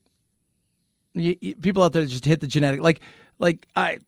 You, 1.14 1.36
you, 1.40 1.56
people 1.56 1.82
out 1.82 1.92
there 1.92 2.06
just 2.06 2.24
hit 2.24 2.38
the 2.38 2.46
genetic, 2.46 2.80
like, 2.80 3.00
like 3.40 3.66
I, 3.74 3.98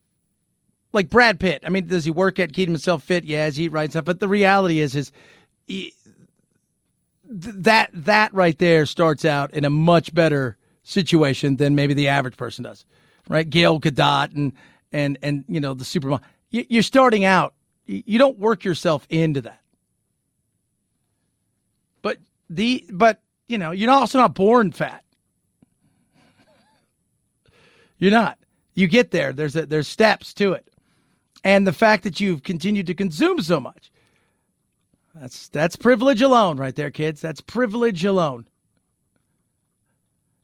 like 0.93 1.11
Brad 1.11 1.41
Pitt. 1.41 1.65
I 1.67 1.71
mean, 1.71 1.87
does 1.87 2.05
he 2.05 2.11
work 2.11 2.39
at 2.39 2.53
keeping 2.53 2.75
himself 2.75 3.03
fit? 3.03 3.25
Yeah, 3.25 3.51
he 3.51 3.65
eat 3.65 3.73
right 3.73 3.91
stuff. 3.91 4.05
But 4.05 4.21
the 4.21 4.29
reality 4.29 4.79
is, 4.79 4.95
is 4.95 5.11
he, 5.67 5.95
that 7.25 7.91
that 7.95 8.33
right 8.35 8.59
there 8.59 8.87
starts 8.87 9.25
out 9.25 9.53
in 9.55 9.65
a 9.65 9.71
much 9.71 10.15
better 10.15 10.57
situation 10.83 11.57
than 11.57 11.75
maybe 11.75 11.95
the 11.95 12.09
average 12.09 12.37
person 12.37 12.65
does, 12.65 12.85
right? 13.29 13.49
Gail 13.49 13.81
Gadot 13.81 14.35
and 14.35 14.53
and 14.93 15.19
and 15.23 15.45
you 15.49 15.61
know 15.61 15.75
the 15.75 15.85
Supermom. 15.85 16.21
You're 16.51 16.83
starting 16.83 17.25
out. 17.25 17.55
You 17.87 18.19
don't 18.19 18.39
work 18.39 18.63
yourself 18.65 19.07
into 19.09 19.41
that. 19.41 19.61
But 22.03 22.19
the 22.51 22.85
but 22.91 23.23
you 23.49 23.57
know 23.57 23.71
you're 23.71 23.91
also 23.91 24.19
not 24.19 24.35
born 24.35 24.73
fat. 24.73 25.03
You're 27.99 28.11
not. 28.11 28.39
You 28.75 28.89
get 28.89 29.11
there. 29.11 29.33
There's 29.33 29.57
a, 29.57 29.67
there's 29.67 29.89
steps 29.89 30.33
to 30.35 30.53
it, 30.53 30.69
and 31.45 31.67
the 31.67 31.73
fact 31.73 32.05
that 32.05 32.21
you've 32.21 32.43
continued 32.43 32.87
to 32.87 32.95
consume 32.95 33.41
so 33.41 33.61
much. 33.61 33.91
That's 35.15 35.49
that's 35.49 35.77
privilege 35.77 36.23
alone, 36.23 36.57
right 36.57 36.75
there, 36.75 36.91
kids. 36.91 37.21
That's 37.21 37.41
privilege 37.41 38.05
alone. 38.05 38.47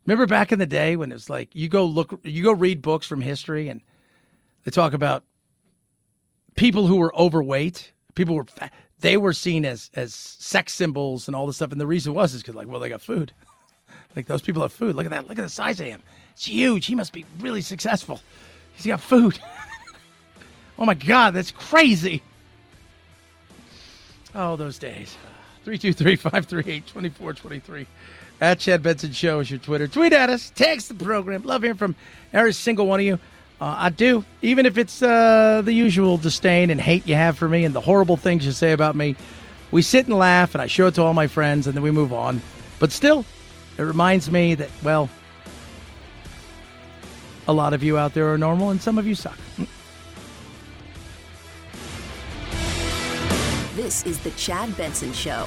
Remember 0.07 0.27
back 0.27 0.53
in 0.53 0.59
the 0.59 0.67
day 0.67 0.97
when 0.97 1.13
it's 1.13 1.31
like 1.31 1.55
you 1.55 1.69
go 1.69 1.85
look, 1.85 2.21
you 2.23 2.43
go 2.43 2.53
read 2.53 2.83
books 2.83 3.07
from 3.07 3.21
history, 3.21 3.69
and 3.69 3.81
they 4.65 4.71
talk 4.71 4.93
about 4.93 5.25
people 6.57 6.87
who 6.87 6.97
were 6.97 7.15
overweight, 7.17 7.93
people 8.15 8.35
were 8.35 8.45
fat, 8.45 8.73
they 9.01 9.17
were 9.17 9.33
seen 9.33 9.65
as 9.65 9.91
as 9.95 10.15
sex 10.15 10.73
symbols 10.73 11.29
and 11.29 11.37
all 11.37 11.47
this 11.47 11.57
stuff. 11.57 11.73
And 11.73 11.81
the 11.81 11.87
reason 11.87 12.15
was 12.15 12.35
is 12.35 12.43
because 12.43 12.55
like, 12.55 12.69
well, 12.69 12.81
they 12.81 12.89
got 12.89 13.01
food. 13.01 13.33
like 14.17 14.27
those 14.27 14.43
people 14.43 14.63
have 14.63 14.73
food. 14.73 14.97
Look 14.97 15.07
at 15.07 15.11
that. 15.11 15.29
Look 15.29 15.39
at 15.39 15.43
the 15.43 15.49
size 15.49 15.81
of 15.81 15.87
him. 15.87 16.03
It's 16.39 16.47
huge. 16.47 16.87
He 16.87 16.95
must 16.95 17.13
be 17.13 17.27
really 17.41 17.63
successful. 17.63 18.21
He's 18.75 18.87
got 18.87 19.01
food. 19.01 19.41
oh 20.79 20.85
my 20.85 20.95
God, 20.95 21.35
that's 21.35 21.51
crazy. 21.51 22.23
Oh, 24.37 24.55
those 24.55 24.79
days. 24.79 25.17
323 25.65 26.15
538 26.15 26.87
2423. 26.87 27.87
At 28.41 28.61
Chad 28.61 28.85
Benson 28.85 29.11
Show 29.11 29.41
is 29.41 29.51
your 29.51 29.59
Twitter. 29.59 29.89
Tweet 29.89 30.13
at 30.13 30.31
us. 30.31 30.53
Text 30.55 30.87
the 30.87 30.95
program. 30.95 31.43
Love 31.43 31.63
hearing 31.63 31.77
from 31.77 31.97
every 32.33 32.53
single 32.53 32.87
one 32.87 33.01
of 33.01 33.07
you. 33.07 33.15
Uh, 33.61 33.75
I 33.77 33.91
do. 33.91 34.25
Even 34.41 34.65
if 34.65 34.79
it's 34.79 35.03
uh, 35.03 35.63
the 35.65 35.73
usual 35.73 36.19
disdain 36.19 36.71
and 36.71 36.81
hate 36.81 37.05
you 37.09 37.17
have 37.17 37.37
for 37.37 37.49
me 37.49 37.65
and 37.65 37.75
the 37.75 37.81
horrible 37.81 38.17
things 38.17 38.47
you 38.47 38.53
say 38.53 38.71
about 38.71 38.95
me, 38.95 39.17
we 39.73 39.83
sit 39.83 40.07
and 40.07 40.17
laugh 40.17 40.55
and 40.55 40.63
I 40.63 40.69
show 40.69 40.87
it 40.87 40.95
to 40.95 41.03
all 41.03 41.15
my 41.15 41.27
friends 41.27 41.67
and 41.67 41.75
then 41.75 41.83
we 41.83 41.91
move 41.91 42.13
on. 42.13 42.41
But 42.79 42.93
still, 42.93 43.25
it 43.77 43.83
reminds 43.83 44.31
me 44.31 44.55
that, 44.55 44.71
well, 44.85 45.11
a 47.49 47.53
lot 47.53 47.73
of 47.73 47.83
you 47.83 47.99
out 47.99 48.15
there 48.15 48.33
are 48.33 48.39
normal 48.39 48.71
and 48.71 48.81
some 48.81 48.99
of 48.99 49.07
you 49.07 49.15
suck. 49.15 49.39
This 53.75 54.05
is 54.05 54.19
the 54.21 54.31
Chad 54.33 54.77
Benson 54.77 55.13
Show. 55.13 55.47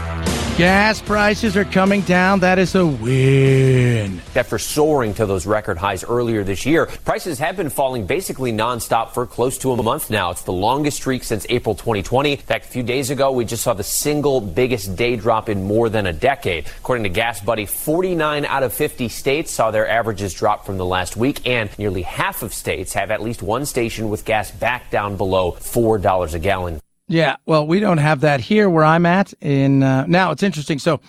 Gas 0.61 1.01
prices 1.01 1.57
are 1.57 1.65
coming 1.65 2.01
down. 2.01 2.41
That 2.41 2.59
is 2.59 2.75
a 2.75 2.85
win. 2.85 4.21
After 4.35 4.59
soaring 4.59 5.15
to 5.15 5.25
those 5.25 5.47
record 5.47 5.79
highs 5.79 6.03
earlier 6.03 6.43
this 6.43 6.67
year, 6.67 6.85
prices 6.85 7.39
have 7.39 7.57
been 7.57 7.71
falling 7.71 8.05
basically 8.05 8.53
nonstop 8.53 9.15
for 9.15 9.25
close 9.25 9.57
to 9.57 9.71
a 9.71 9.81
month 9.81 10.11
now. 10.11 10.29
It's 10.29 10.43
the 10.43 10.53
longest 10.53 10.97
streak 10.97 11.23
since 11.23 11.47
April 11.49 11.73
2020. 11.73 12.33
In 12.33 12.37
fact, 12.37 12.65
a 12.65 12.67
few 12.67 12.83
days 12.83 13.09
ago, 13.09 13.31
we 13.31 13.43
just 13.43 13.63
saw 13.63 13.73
the 13.73 13.83
single 13.83 14.39
biggest 14.39 14.95
day 14.95 15.15
drop 15.15 15.49
in 15.49 15.63
more 15.63 15.89
than 15.89 16.05
a 16.05 16.13
decade. 16.13 16.67
According 16.77 17.05
to 17.05 17.09
Gas 17.09 17.41
Buddy, 17.41 17.65
49 17.65 18.45
out 18.45 18.61
of 18.61 18.71
50 18.71 19.09
states 19.09 19.49
saw 19.49 19.71
their 19.71 19.87
averages 19.87 20.31
drop 20.31 20.67
from 20.67 20.77
the 20.77 20.85
last 20.85 21.17
week, 21.17 21.41
and 21.47 21.71
nearly 21.79 22.03
half 22.03 22.43
of 22.43 22.53
states 22.53 22.93
have 22.93 23.09
at 23.09 23.23
least 23.23 23.41
one 23.41 23.65
station 23.65 24.11
with 24.11 24.25
gas 24.25 24.51
back 24.51 24.91
down 24.91 25.17
below 25.17 25.53
$4 25.53 26.35
a 26.35 26.39
gallon. 26.39 26.79
Yeah, 27.11 27.35
well, 27.45 27.67
we 27.67 27.81
don't 27.81 27.97
have 27.97 28.21
that 28.21 28.39
here 28.39 28.69
where 28.69 28.85
I'm 28.85 29.05
at. 29.05 29.33
In 29.41 29.83
uh, 29.83 30.05
now, 30.07 30.31
it's 30.31 30.43
interesting. 30.43 30.79
So, 30.79 31.01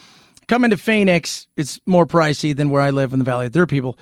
coming 0.49 0.70
to 0.70 0.77
Phoenix, 0.77 1.47
it's 1.57 1.79
more 1.87 2.07
pricey 2.07 2.57
than 2.57 2.70
where 2.70 2.83
I 2.83 2.91
live 2.91 3.12
in 3.12 3.20
the 3.20 3.24
Valley 3.24 3.47
of 3.47 3.53
Dirt 3.53 3.69
People, 3.69 3.97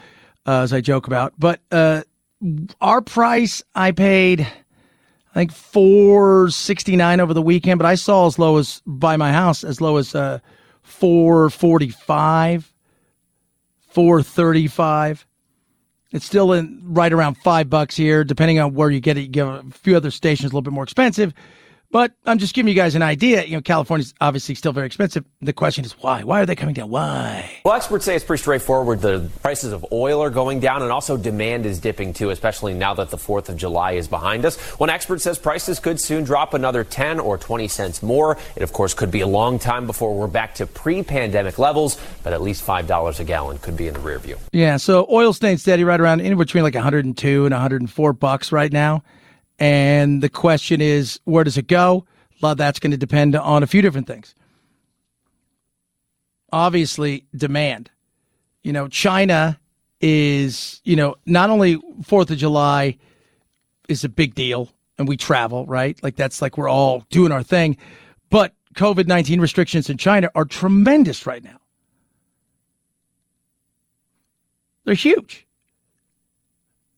uh, 0.46 0.62
as 0.62 0.72
I 0.72 0.80
joke 0.80 1.06
about. 1.06 1.34
But 1.38 1.60
uh, 1.70 2.00
our 2.80 3.02
price, 3.02 3.62
I 3.74 3.92
paid, 3.92 4.40
I 4.40 5.34
think 5.34 5.52
four 5.52 6.48
sixty 6.48 6.96
nine 6.96 7.20
over 7.20 7.34
the 7.34 7.42
weekend. 7.42 7.78
But 7.78 7.86
I 7.86 7.96
saw 7.96 8.26
as 8.26 8.38
low 8.38 8.56
as 8.56 8.80
by 8.86 9.18
my 9.18 9.30
house 9.30 9.62
as 9.62 9.82
low 9.82 9.98
as 9.98 10.14
uh, 10.14 10.38
four 10.80 11.50
forty 11.50 11.90
five, 11.90 12.72
four 13.90 14.22
thirty 14.22 14.68
five. 14.68 15.26
It's 16.12 16.24
still 16.24 16.54
in 16.54 16.80
right 16.82 17.12
around 17.12 17.34
five 17.34 17.68
bucks 17.68 17.94
here, 17.94 18.24
depending 18.24 18.58
on 18.58 18.72
where 18.72 18.88
you 18.88 19.00
get 19.00 19.18
it. 19.18 19.20
You 19.20 19.28
get 19.28 19.46
a 19.46 19.64
few 19.70 19.98
other 19.98 20.10
stations 20.10 20.46
a 20.50 20.54
little 20.54 20.62
bit 20.62 20.72
more 20.72 20.84
expensive 20.84 21.34
But 21.92 22.12
I'm 22.24 22.38
just 22.38 22.54
giving 22.54 22.68
you 22.68 22.74
guys 22.74 22.94
an 22.94 23.02
idea. 23.02 23.44
You 23.44 23.56
know, 23.56 23.62
California's 23.62 24.14
obviously 24.20 24.54
still 24.54 24.72
very 24.72 24.86
expensive. 24.86 25.24
The 25.42 25.52
question 25.52 25.84
is 25.84 25.92
why? 26.00 26.22
Why 26.22 26.40
are 26.40 26.46
they 26.46 26.54
coming 26.54 26.74
down? 26.74 26.88
Why? 26.88 27.50
Well, 27.64 27.74
experts 27.74 28.04
say 28.04 28.14
it's 28.14 28.24
pretty 28.24 28.42
straightforward. 28.42 29.00
The 29.00 29.28
prices 29.42 29.72
of 29.72 29.84
oil 29.90 30.22
are 30.22 30.30
going 30.30 30.60
down 30.60 30.82
and 30.82 30.92
also 30.92 31.16
demand 31.16 31.66
is 31.66 31.80
dipping 31.80 32.12
too, 32.12 32.30
especially 32.30 32.74
now 32.74 32.94
that 32.94 33.10
the 33.10 33.16
4th 33.16 33.48
of 33.48 33.56
July 33.56 33.92
is 33.92 34.06
behind 34.06 34.44
us. 34.44 34.56
One 34.78 34.88
expert 34.88 35.20
says 35.20 35.36
prices 35.36 35.80
could 35.80 35.98
soon 35.98 36.22
drop 36.22 36.54
another 36.54 36.84
10 36.84 37.18
or 37.18 37.36
20 37.36 37.66
cents 37.66 38.04
more. 38.04 38.38
It, 38.54 38.62
of 38.62 38.72
course, 38.72 38.94
could 38.94 39.10
be 39.10 39.22
a 39.22 39.26
long 39.26 39.58
time 39.58 39.86
before 39.86 40.14
we're 40.14 40.28
back 40.28 40.54
to 40.56 40.66
pre 40.66 41.02
pandemic 41.02 41.58
levels, 41.58 42.00
but 42.22 42.32
at 42.32 42.40
least 42.40 42.64
$5 42.64 43.18
a 43.18 43.24
gallon 43.24 43.58
could 43.58 43.76
be 43.76 43.88
in 43.88 43.94
the 43.94 44.00
rear 44.00 44.20
view. 44.20 44.38
Yeah, 44.52 44.76
so 44.76 45.08
oil 45.10 45.32
staying 45.32 45.58
steady 45.58 45.82
right 45.82 46.00
around 46.00 46.20
in 46.20 46.38
between 46.38 46.62
like 46.62 46.74
102 46.74 47.46
and 47.46 47.52
104 47.52 48.12
bucks 48.12 48.52
right 48.52 48.72
now. 48.72 49.02
And 49.60 50.22
the 50.22 50.30
question 50.30 50.80
is, 50.80 51.20
where 51.24 51.44
does 51.44 51.58
it 51.58 51.68
go? 51.68 52.06
A 52.42 52.46
lot 52.46 52.52
of 52.52 52.58
that's 52.58 52.80
going 52.80 52.92
to 52.92 52.96
depend 52.96 53.36
on 53.36 53.62
a 53.62 53.66
few 53.66 53.82
different 53.82 54.06
things. 54.06 54.34
Obviously, 56.50 57.26
demand. 57.36 57.90
You 58.62 58.72
know, 58.72 58.88
China 58.88 59.60
is, 60.00 60.80
you 60.84 60.96
know, 60.96 61.14
not 61.26 61.50
only 61.50 61.76
4th 62.02 62.30
of 62.30 62.38
July 62.38 62.96
is 63.88 64.02
a 64.02 64.08
big 64.08 64.34
deal 64.34 64.70
and 64.98 65.06
we 65.06 65.16
travel, 65.16 65.66
right? 65.66 66.02
Like 66.02 66.16
that's 66.16 66.40
like 66.40 66.56
we're 66.56 66.68
all 66.68 67.04
doing 67.10 67.30
our 67.30 67.42
thing. 67.42 67.76
But 68.30 68.54
COVID 68.74 69.06
19 69.06 69.40
restrictions 69.40 69.90
in 69.90 69.98
China 69.98 70.30
are 70.34 70.44
tremendous 70.46 71.26
right 71.26 71.44
now. 71.44 71.58
They're 74.84 74.94
huge. 74.94 75.46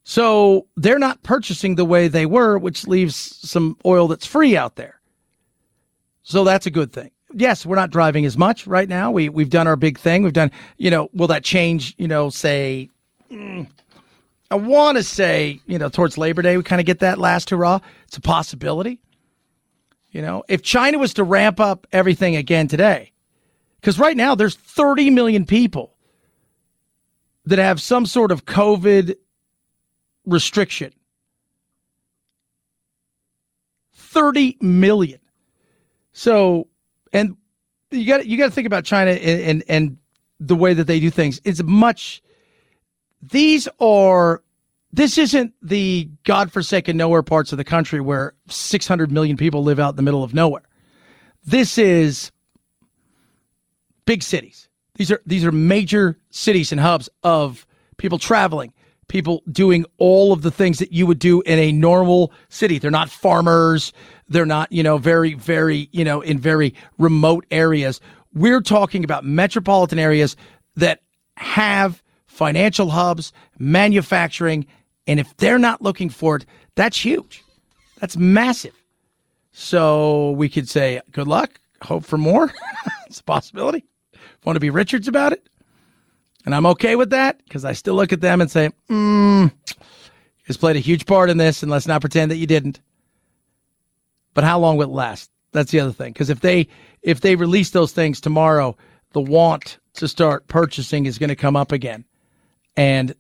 So 0.05 0.67
they're 0.77 0.99
not 0.99 1.23
purchasing 1.23 1.77
the 1.77 1.85
way 1.85 2.09
they 2.09 2.27
were, 2.27 2.59
which 2.59 2.87
leaves 2.87 3.17
some 3.17 3.77
oil 3.85 4.09
that's 4.09 4.27
free 4.27 4.57
out 4.57 4.77
there. 4.77 5.01
So 6.23 6.45
that's 6.45 6.67
a 6.67 6.71
good 6.71 6.93
thing. 6.93 7.11
Yes, 7.35 7.65
we're 7.65 7.77
not 7.77 7.91
driving 7.91 8.25
as 8.25 8.37
much 8.37 8.67
right 8.67 8.89
now. 8.89 9.11
We 9.11 9.29
we've 9.29 9.49
done 9.49 9.67
our 9.67 9.77
big 9.77 9.99
thing. 9.99 10.23
We've 10.23 10.33
done, 10.33 10.51
you 10.77 10.91
know, 10.91 11.09
will 11.15 11.29
that 11.29 11.45
change, 11.45 11.95
you 11.99 12.07
know, 12.09 12.31
say 12.31 12.91
mm, 13.31 13.67
I 14.51 14.57
want 14.57 14.99
to 14.99 15.03
say, 15.03 15.61
you 15.67 15.79
know, 15.79 15.89
towards 15.89 16.19
Labor 16.19 16.43
Day 16.43 16.57
we 16.57 16.63
kind 16.63 16.81
of 16.81 16.87
get 16.87 16.99
that 16.99 17.19
last 17.19 17.51
hurrah. 17.51 17.81
It's 18.07 18.17
a 18.17 18.21
possibility. 18.21 19.01
You 20.11 20.21
know, 20.21 20.45
if 20.47 20.63
China 20.63 20.99
was 20.99 21.15
to 21.15 21.25
ramp 21.25 21.59
up 21.59 21.87
everything 21.91 22.37
again 22.37 22.69
today, 22.69 23.13
cuz 23.81 23.99
right 23.99 24.17
now 24.17 24.35
there's 24.35 24.57
30 24.57 25.11
million 25.11 25.47
people 25.47 25.95
that 27.47 27.59
have 27.59 27.81
some 27.81 28.05
sort 28.05 28.31
of 28.31 28.45
COVID 28.45 29.17
restriction. 30.27 30.93
30 33.95 34.59
million. 34.61 35.19
So, 36.13 36.69
and 37.13 37.37
you 37.91 38.07
got 38.07 38.27
you 38.27 38.37
got 38.37 38.47
to 38.47 38.51
think 38.51 38.67
about 38.67 38.85
China 38.85 39.13
and, 39.13 39.41
and 39.41 39.65
and 39.69 39.97
the 40.39 40.57
way 40.57 40.75
that 40.75 40.87
they 40.87 41.01
do 41.01 41.11
things. 41.11 41.41
It's 41.45 41.63
much. 41.63 42.23
These 43.23 43.69
are. 43.81 44.43
This 44.95 45.17
isn't 45.17 45.55
the 45.63 46.11
godforsaken 46.25 46.99
nowhere 46.99 47.23
parts 47.23 47.51
of 47.51 47.57
the 47.57 47.65
country 47.65 47.99
where 47.99 48.35
600 48.49 49.11
million 49.11 49.39
people 49.39 49.65
live 49.65 49.81
out 49.81 49.91
in 49.91 49.97
the 49.97 50.03
middle 50.03 50.23
of 50.23 50.35
nowhere. 50.35 50.69
This 51.47 51.79
is 51.79 52.31
big 54.05 54.23
cities. 54.23 54.69
These 54.97 55.11
are 55.11 55.23
these 55.25 55.45
are 55.45 55.53
major 55.53 56.19
cities 56.31 56.73
and 56.73 56.81
hubs 56.81 57.09
of 57.23 57.67
people 57.97 58.19
traveling, 58.19 58.75
people 59.13 59.43
doing 59.53 59.85
all 59.99 60.33
of 60.33 60.41
the 60.41 60.51
things 60.51 60.79
that 60.79 60.91
you 60.91 61.07
would 61.07 61.19
do 61.19 61.43
in 61.43 61.59
a 61.59 61.71
normal 61.71 62.33
city. 62.49 62.79
They're 62.79 62.91
not 62.91 63.11
farmers. 63.11 63.93
They're 64.27 64.47
not, 64.47 64.73
you 64.73 64.83
know, 64.83 64.97
very, 64.97 65.35
very, 65.35 65.91
you 65.93 66.03
know, 66.03 66.23
in 66.23 66.39
very 66.39 66.75
remote 66.97 67.45
areas. 67.51 68.01
We're 68.33 68.63
talking 68.63 69.05
about 69.05 69.27
metropolitan 69.27 69.99
areas 69.99 70.35
that 70.77 71.01
have 71.37 72.03
financial 72.27 72.89
hubs, 72.89 73.35
manufacturing, 73.59 74.67
and 75.07 75.21
if 75.21 75.37
they're 75.37 75.59
not 75.59 75.83
looking 75.83 76.09
for 76.09 76.37
it, 76.37 76.47
that's 76.75 77.05
huge. 77.05 77.45
That's 78.01 78.17
massive. 78.17 78.75
So 79.53 80.31
we 80.31 80.49
could 80.49 80.71
say, 80.71 81.03
good 81.11 81.29
luck, 81.29 81.61
hope 81.83 82.07
for 82.07 82.17
more. 82.17 82.51
it's 83.07 83.21
a 83.21 83.25
possibility. 83.25 83.85
Want 84.45 84.57
to 84.57 84.61
be 84.61 84.71
Richards 84.71 85.07
about 85.07 85.35
it? 85.35 85.47
And 86.45 86.55
I'm 86.55 86.67
okay 86.67 86.97
with 86.97 87.11
that 87.11 87.43
because 87.45 87.65
I 87.65 87.73
still 87.73 87.95
look 87.95 88.13
at 88.13 88.21
them 88.21 88.41
and 88.41 88.51
say, 88.51 88.71
hmm, 88.89 89.47
has 90.47 90.57
played 90.57 90.77
a 90.77 90.81
huge 90.81 91.07
part 91.07 91.31
in 91.31 91.37
this, 91.37 91.63
and 91.63 91.71
let's 91.71 91.87
not 91.87 92.01
pretend 92.01 92.31
that 92.31 92.37
you 92.37 92.47
didn't. 92.47 92.81
But 94.35 94.45
how 94.45 94.59
long 94.59 94.77
will 94.77 94.91
it 94.91 94.95
last? 94.95 95.31
That's 95.53 95.71
the 95.71 95.81
other 95.81 95.93
thing. 95.93 96.13
Because 96.13 96.31
if 96.31 96.41
they 96.41 96.69
if 97.03 97.21
they 97.21 97.37
release 97.37 97.71
those 97.71 97.93
things 97.93 98.21
tomorrow, 98.21 98.77
the 99.13 99.21
want 99.21 99.79
to 99.95 100.09
start 100.09 100.49
purchasing 100.49 101.07
is 101.07 101.19
going 101.19 101.29
to 101.29 101.37
come 101.37 101.57
up 101.57 101.73
again. 101.73 102.05
And 102.77 103.15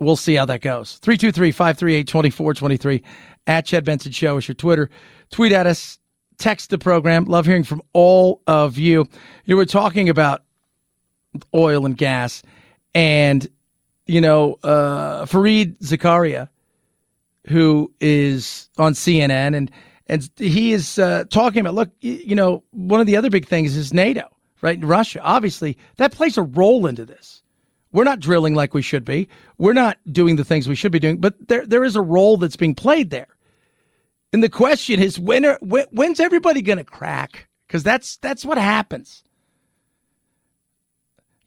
we'll 0.00 0.16
see 0.16 0.34
how 0.34 0.44
that 0.46 0.60
goes. 0.60 0.98
323-538-2423 1.00 3.02
at 3.46 3.66
Chad 3.66 3.84
Benson 3.84 4.10
Show 4.10 4.36
is 4.36 4.48
your 4.48 4.56
Twitter. 4.56 4.90
Tweet 5.30 5.52
at 5.52 5.66
us, 5.66 6.00
text 6.38 6.70
the 6.70 6.78
program. 6.78 7.26
Love 7.26 7.46
hearing 7.46 7.62
from 7.62 7.82
all 7.92 8.42
of 8.46 8.76
you. 8.76 9.06
You 9.44 9.56
were 9.56 9.66
talking 9.66 10.08
about 10.08 10.42
oil 11.54 11.86
and 11.86 11.96
gas 11.96 12.42
and 12.96 13.46
you 14.06 14.22
know, 14.22 14.58
uh, 14.62 15.26
Fareed 15.26 15.76
Zakaria, 15.80 16.48
who 17.46 17.92
is 18.00 18.70
on 18.78 18.94
CNN 18.94 19.54
and 19.54 19.70
and 20.08 20.30
he 20.36 20.72
is 20.72 20.98
uh, 20.98 21.24
talking 21.30 21.60
about 21.60 21.74
look, 21.74 21.90
you 22.00 22.34
know, 22.34 22.62
one 22.70 23.00
of 23.00 23.06
the 23.06 23.16
other 23.16 23.28
big 23.28 23.46
things 23.46 23.76
is 23.76 23.92
NATO, 23.92 24.22
right? 24.62 24.82
Russia, 24.82 25.20
obviously, 25.22 25.76
that 25.96 26.12
plays 26.12 26.38
a 26.38 26.42
role 26.42 26.86
into 26.86 27.04
this. 27.04 27.42
We're 27.92 28.04
not 28.04 28.20
drilling 28.20 28.54
like 28.54 28.72
we 28.72 28.82
should 28.82 29.04
be. 29.04 29.28
We're 29.58 29.72
not 29.74 29.98
doing 30.10 30.36
the 30.36 30.44
things 30.44 30.66
we 30.66 30.74
should 30.74 30.92
be 30.92 30.98
doing, 30.98 31.18
but 31.18 31.34
there 31.48 31.66
there 31.66 31.84
is 31.84 31.96
a 31.96 32.02
role 32.02 32.38
that's 32.38 32.56
being 32.56 32.74
played 32.74 33.10
there. 33.10 33.28
And 34.32 34.42
the 34.42 34.48
question 34.48 35.02
is, 35.02 35.18
when 35.18 35.44
are 35.44 35.58
when, 35.60 35.84
when's 35.90 36.20
everybody 36.20 36.62
going 36.62 36.78
to 36.78 36.84
crack? 36.84 37.46
Because 37.66 37.82
that's 37.82 38.16
that's 38.16 38.44
what 38.44 38.56
happens. 38.56 39.22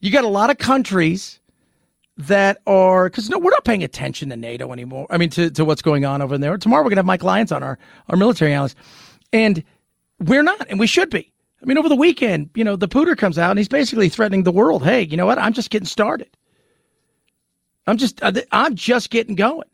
You 0.00 0.10
got 0.10 0.24
a 0.24 0.28
lot 0.28 0.48
of 0.48 0.56
countries 0.56 1.39
that 2.26 2.60
are 2.66 3.08
because 3.08 3.28
no, 3.30 3.38
we're 3.38 3.50
not 3.50 3.64
paying 3.64 3.82
attention 3.82 4.28
to 4.30 4.36
NATO 4.36 4.72
anymore. 4.72 5.06
I 5.10 5.18
mean, 5.18 5.30
to, 5.30 5.50
to 5.50 5.64
what's 5.64 5.82
going 5.82 6.04
on 6.04 6.22
over 6.22 6.36
there. 6.38 6.56
Tomorrow 6.58 6.82
we're 6.82 6.90
gonna 6.90 7.00
have 7.00 7.06
Mike 7.06 7.22
Lyons 7.22 7.52
on 7.52 7.62
our 7.62 7.78
our 8.08 8.16
military 8.16 8.52
analyst, 8.52 8.76
and 9.32 9.62
we're 10.18 10.42
not, 10.42 10.66
and 10.68 10.78
we 10.78 10.86
should 10.86 11.10
be. 11.10 11.32
I 11.62 11.66
mean, 11.66 11.78
over 11.78 11.88
the 11.88 11.96
weekend, 11.96 12.50
you 12.54 12.64
know, 12.64 12.76
the 12.76 12.88
pooter 12.88 13.16
comes 13.16 13.38
out 13.38 13.50
and 13.50 13.58
he's 13.58 13.68
basically 13.68 14.08
threatening 14.08 14.44
the 14.44 14.52
world. 14.52 14.82
Hey, 14.82 15.02
you 15.02 15.16
know 15.16 15.26
what? 15.26 15.38
I'm 15.38 15.52
just 15.52 15.70
getting 15.70 15.86
started. 15.86 16.28
I'm 17.86 17.96
just 17.96 18.22
uh, 18.22 18.32
I'm 18.52 18.74
just 18.74 19.10
getting 19.10 19.34
going. 19.34 19.68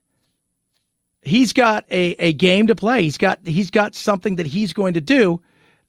He's 1.23 1.53
got 1.53 1.85
a, 1.91 2.13
a 2.19 2.33
game 2.33 2.69
to 2.69 2.75
play. 2.75 3.03
He's 3.03 3.19
got 3.19 3.41
he's 3.45 3.71
got 3.71 3.95
something 3.95 4.37
that 4.37 4.47
he's 4.47 4.73
going 4.73 4.95
to 4.95 5.01
do 5.01 5.41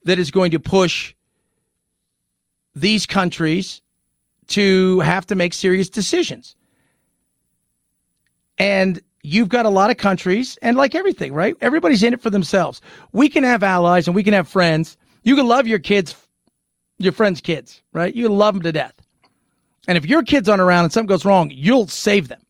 that 0.04 0.20
is 0.20 0.32
going 0.32 0.52
to 0.52 0.60
push 0.60 1.14
these 2.76 3.06
countries 3.06 3.82
to 4.48 5.00
have 5.02 5.26
to 5.28 5.36
make 5.36 5.54
serious 5.54 5.90
decisions. 5.90 6.56
And 8.58 9.02
you've 9.24 9.50
got 9.50 9.66
a 9.66 9.70
lot 9.70 9.90
of 9.90 9.98
countries, 9.98 10.58
and 10.62 10.78
like 10.78 10.96
everything, 10.96 11.34
right? 11.34 11.56
Everybody's 11.62 12.04
in 12.04 12.14
it 12.14 12.22
for 12.22 12.30
themselves. 12.30 12.82
We 13.12 13.30
can 13.30 13.44
have 13.44 13.64
allies 13.64 14.08
and 14.08 14.16
we 14.16 14.24
can 14.24 14.34
have 14.34 14.48
friends. 14.48 14.98
You 15.24 15.36
can 15.36 15.48
love 15.48 15.68
your 15.68 15.80
kids, 15.80 16.16
your 16.98 17.12
friends' 17.12 17.42
kids, 17.42 17.82
right? 17.94 18.16
You 18.16 18.30
love 18.30 18.56
them 18.56 18.64
to 18.64 18.72
death. 18.72 18.94
And 19.88 19.98
if 19.98 20.06
your 20.06 20.24
kids 20.24 20.50
aren't 20.50 20.62
around 20.62 20.86
and 20.86 20.94
something 20.94 21.08
goes 21.08 21.26
wrong, 21.26 21.52
you'll 21.54 21.88
save 21.88 22.28
them. 22.28 22.42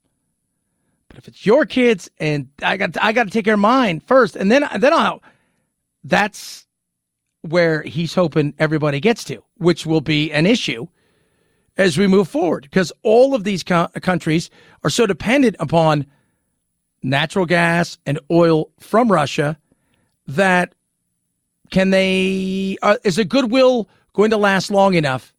But 1.09 1.17
if 1.17 1.27
it's 1.27 1.45
your 1.45 1.65
kids 1.65 2.09
and 2.19 2.49
I 2.63 2.77
got 2.77 2.95
I 3.01 3.11
got 3.11 3.25
to 3.25 3.29
take 3.29 3.45
care 3.45 3.53
of 3.55 3.59
mine 3.59 3.99
first, 3.99 4.35
and 4.35 4.51
then 4.51 4.67
then 4.79 4.93
I'll. 4.93 5.21
That's 6.03 6.65
where 7.41 7.81
he's 7.83 8.13
hoping 8.13 8.53
everybody 8.59 8.99
gets 8.99 9.23
to, 9.25 9.43
which 9.57 9.85
will 9.85 10.01
be 10.01 10.31
an 10.31 10.45
issue 10.45 10.87
as 11.77 11.97
we 11.97 12.07
move 12.07 12.27
forward 12.27 12.63
because 12.63 12.91
all 13.03 13.33
of 13.35 13.43
these 13.43 13.63
co- 13.63 13.87
countries 14.01 14.49
are 14.83 14.89
so 14.89 15.05
dependent 15.05 15.55
upon 15.59 16.05
natural 17.03 17.45
gas 17.45 17.97
and 18.05 18.19
oil 18.31 18.69
from 18.79 19.11
Russia 19.11 19.57
that 20.27 20.73
can 21.69 21.89
they 21.89 22.77
uh, 22.81 22.97
is 23.03 23.17
the 23.17 23.25
goodwill 23.25 23.87
going 24.13 24.31
to 24.31 24.37
last 24.37 24.71
long 24.71 24.93
enough 24.95 25.33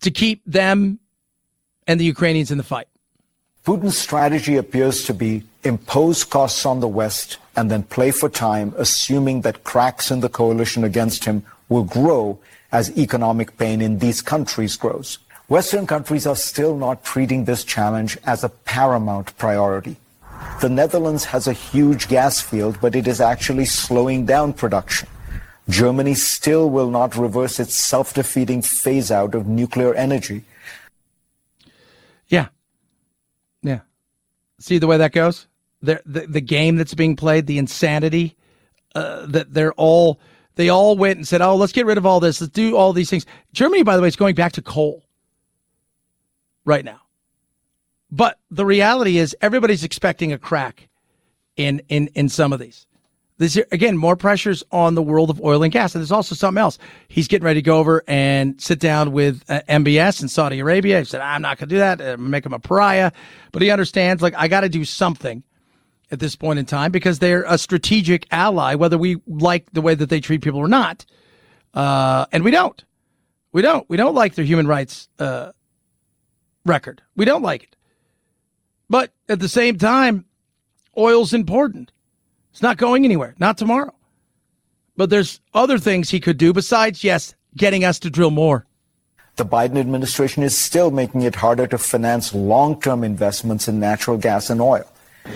to 0.00 0.10
keep 0.10 0.42
them 0.46 0.98
and 1.86 1.98
the 1.98 2.04
Ukrainians 2.04 2.50
in 2.50 2.58
the 2.58 2.64
fight? 2.64 2.86
Putin's 3.66 3.98
strategy 3.98 4.56
appears 4.56 5.04
to 5.04 5.14
be 5.14 5.42
impose 5.64 6.24
costs 6.24 6.64
on 6.64 6.80
the 6.80 6.88
West 6.88 7.38
and 7.56 7.70
then 7.70 7.82
play 7.82 8.10
for 8.10 8.28
time, 8.28 8.72
assuming 8.78 9.42
that 9.42 9.64
cracks 9.64 10.10
in 10.10 10.20
the 10.20 10.28
coalition 10.28 10.84
against 10.84 11.24
him 11.24 11.44
will 11.68 11.82
grow 11.84 12.38
as 12.72 12.96
economic 12.98 13.56
pain 13.56 13.80
in 13.80 13.98
these 13.98 14.22
countries 14.22 14.76
grows. 14.76 15.18
Western 15.48 15.86
countries 15.86 16.26
are 16.26 16.36
still 16.36 16.76
not 16.76 17.02
treating 17.02 17.44
this 17.44 17.64
challenge 17.64 18.18
as 18.24 18.44
a 18.44 18.50
paramount 18.50 19.36
priority. 19.38 19.96
The 20.60 20.68
Netherlands 20.68 21.24
has 21.26 21.46
a 21.46 21.52
huge 21.52 22.08
gas 22.08 22.40
field, 22.40 22.78
but 22.80 22.94
it 22.94 23.08
is 23.08 23.20
actually 23.20 23.64
slowing 23.64 24.26
down 24.26 24.52
production. 24.52 25.08
Germany 25.68 26.14
still 26.14 26.70
will 26.70 26.90
not 26.90 27.16
reverse 27.16 27.60
its 27.60 27.74
self 27.74 28.14
defeating 28.14 28.62
phase 28.62 29.10
out 29.10 29.34
of 29.34 29.46
nuclear 29.46 29.94
energy. 29.94 30.44
Yeah. 32.28 32.48
Yeah. 33.62 33.80
See 34.58 34.78
the 34.78 34.86
way 34.86 34.96
that 34.96 35.12
goes? 35.12 35.46
The, 35.82 36.02
the, 36.04 36.26
the 36.26 36.40
game 36.40 36.76
that's 36.76 36.94
being 36.94 37.16
played, 37.16 37.46
the 37.46 37.58
insanity 37.58 38.36
uh, 38.94 39.26
that 39.26 39.52
they're 39.54 39.74
all, 39.74 40.18
they 40.58 40.70
all 40.70 40.96
went 40.96 41.18
and 41.18 41.26
said, 41.26 41.40
oh, 41.40 41.54
let's 41.54 41.70
get 41.70 41.86
rid 41.86 41.98
of 41.98 42.04
all 42.04 42.18
this. 42.18 42.40
Let's 42.40 42.52
do 42.52 42.76
all 42.76 42.92
these 42.92 43.08
things. 43.08 43.24
Germany, 43.52 43.84
by 43.84 43.94
the 43.94 44.02
way, 44.02 44.08
is 44.08 44.16
going 44.16 44.34
back 44.34 44.54
to 44.54 44.62
coal 44.62 45.04
right 46.64 46.84
now. 46.84 47.00
But 48.10 48.40
the 48.50 48.66
reality 48.66 49.18
is 49.18 49.36
everybody's 49.40 49.84
expecting 49.84 50.32
a 50.32 50.38
crack 50.38 50.88
in, 51.56 51.80
in, 51.88 52.08
in 52.16 52.28
some 52.28 52.52
of 52.52 52.58
these. 52.58 52.88
This 53.36 53.56
again, 53.70 53.96
more 53.96 54.16
pressures 54.16 54.64
on 54.72 54.96
the 54.96 55.02
world 55.02 55.30
of 55.30 55.40
oil 55.40 55.62
and 55.62 55.70
gas. 55.70 55.94
And 55.94 56.02
there's 56.02 56.10
also 56.10 56.34
something 56.34 56.60
else. 56.60 56.76
He's 57.06 57.28
getting 57.28 57.44
ready 57.44 57.60
to 57.60 57.64
go 57.64 57.78
over 57.78 58.02
and 58.08 58.60
sit 58.60 58.80
down 58.80 59.12
with 59.12 59.44
uh, 59.48 59.60
MBS 59.68 60.22
in 60.22 60.28
Saudi 60.28 60.58
Arabia. 60.58 60.98
He 60.98 61.04
said, 61.04 61.20
I'm 61.20 61.40
not 61.40 61.58
going 61.58 61.68
to 61.68 61.74
do 61.76 61.78
that. 61.78 62.00
Uh, 62.00 62.16
make 62.16 62.44
him 62.44 62.52
a 62.52 62.58
pariah. 62.58 63.12
But 63.52 63.62
he 63.62 63.70
understands, 63.70 64.24
like, 64.24 64.34
I 64.36 64.48
got 64.48 64.62
to 64.62 64.68
do 64.68 64.84
something 64.84 65.44
at 66.10 66.20
this 66.20 66.36
point 66.36 66.58
in 66.58 66.64
time 66.64 66.90
because 66.90 67.18
they're 67.18 67.44
a 67.44 67.58
strategic 67.58 68.26
ally, 68.30 68.74
whether 68.74 68.98
we 68.98 69.16
like 69.26 69.70
the 69.72 69.82
way 69.82 69.94
that 69.94 70.08
they 70.08 70.20
treat 70.20 70.42
people 70.42 70.60
or 70.60 70.68
not. 70.68 71.04
Uh, 71.74 72.26
and 72.32 72.44
we 72.44 72.50
don't. 72.50 72.84
We 73.52 73.62
don't. 73.62 73.88
We 73.88 73.96
don't 73.96 74.14
like 74.14 74.34
their 74.34 74.44
human 74.44 74.66
rights 74.66 75.08
uh, 75.18 75.52
record. 76.64 77.02
We 77.16 77.24
don't 77.24 77.42
like 77.42 77.62
it. 77.62 77.76
But 78.90 79.12
at 79.28 79.40
the 79.40 79.48
same 79.48 79.78
time, 79.78 80.24
oil's 80.96 81.34
important. 81.34 81.92
It's 82.52 82.62
not 82.62 82.78
going 82.78 83.04
anywhere, 83.04 83.34
not 83.38 83.58
tomorrow. 83.58 83.94
But 84.96 85.10
there's 85.10 85.40
other 85.54 85.78
things 85.78 86.10
he 86.10 86.20
could 86.20 86.38
do 86.38 86.52
besides, 86.52 87.04
yes, 87.04 87.34
getting 87.56 87.84
us 87.84 87.98
to 88.00 88.10
drill 88.10 88.30
more. 88.30 88.66
The 89.36 89.44
Biden 89.44 89.78
administration 89.78 90.42
is 90.42 90.58
still 90.58 90.90
making 90.90 91.22
it 91.22 91.36
harder 91.36 91.68
to 91.68 91.78
finance 91.78 92.34
long 92.34 92.80
term 92.80 93.04
investments 93.04 93.68
in 93.68 93.78
natural 93.78 94.16
gas 94.16 94.50
and 94.50 94.60
oil. 94.60 94.90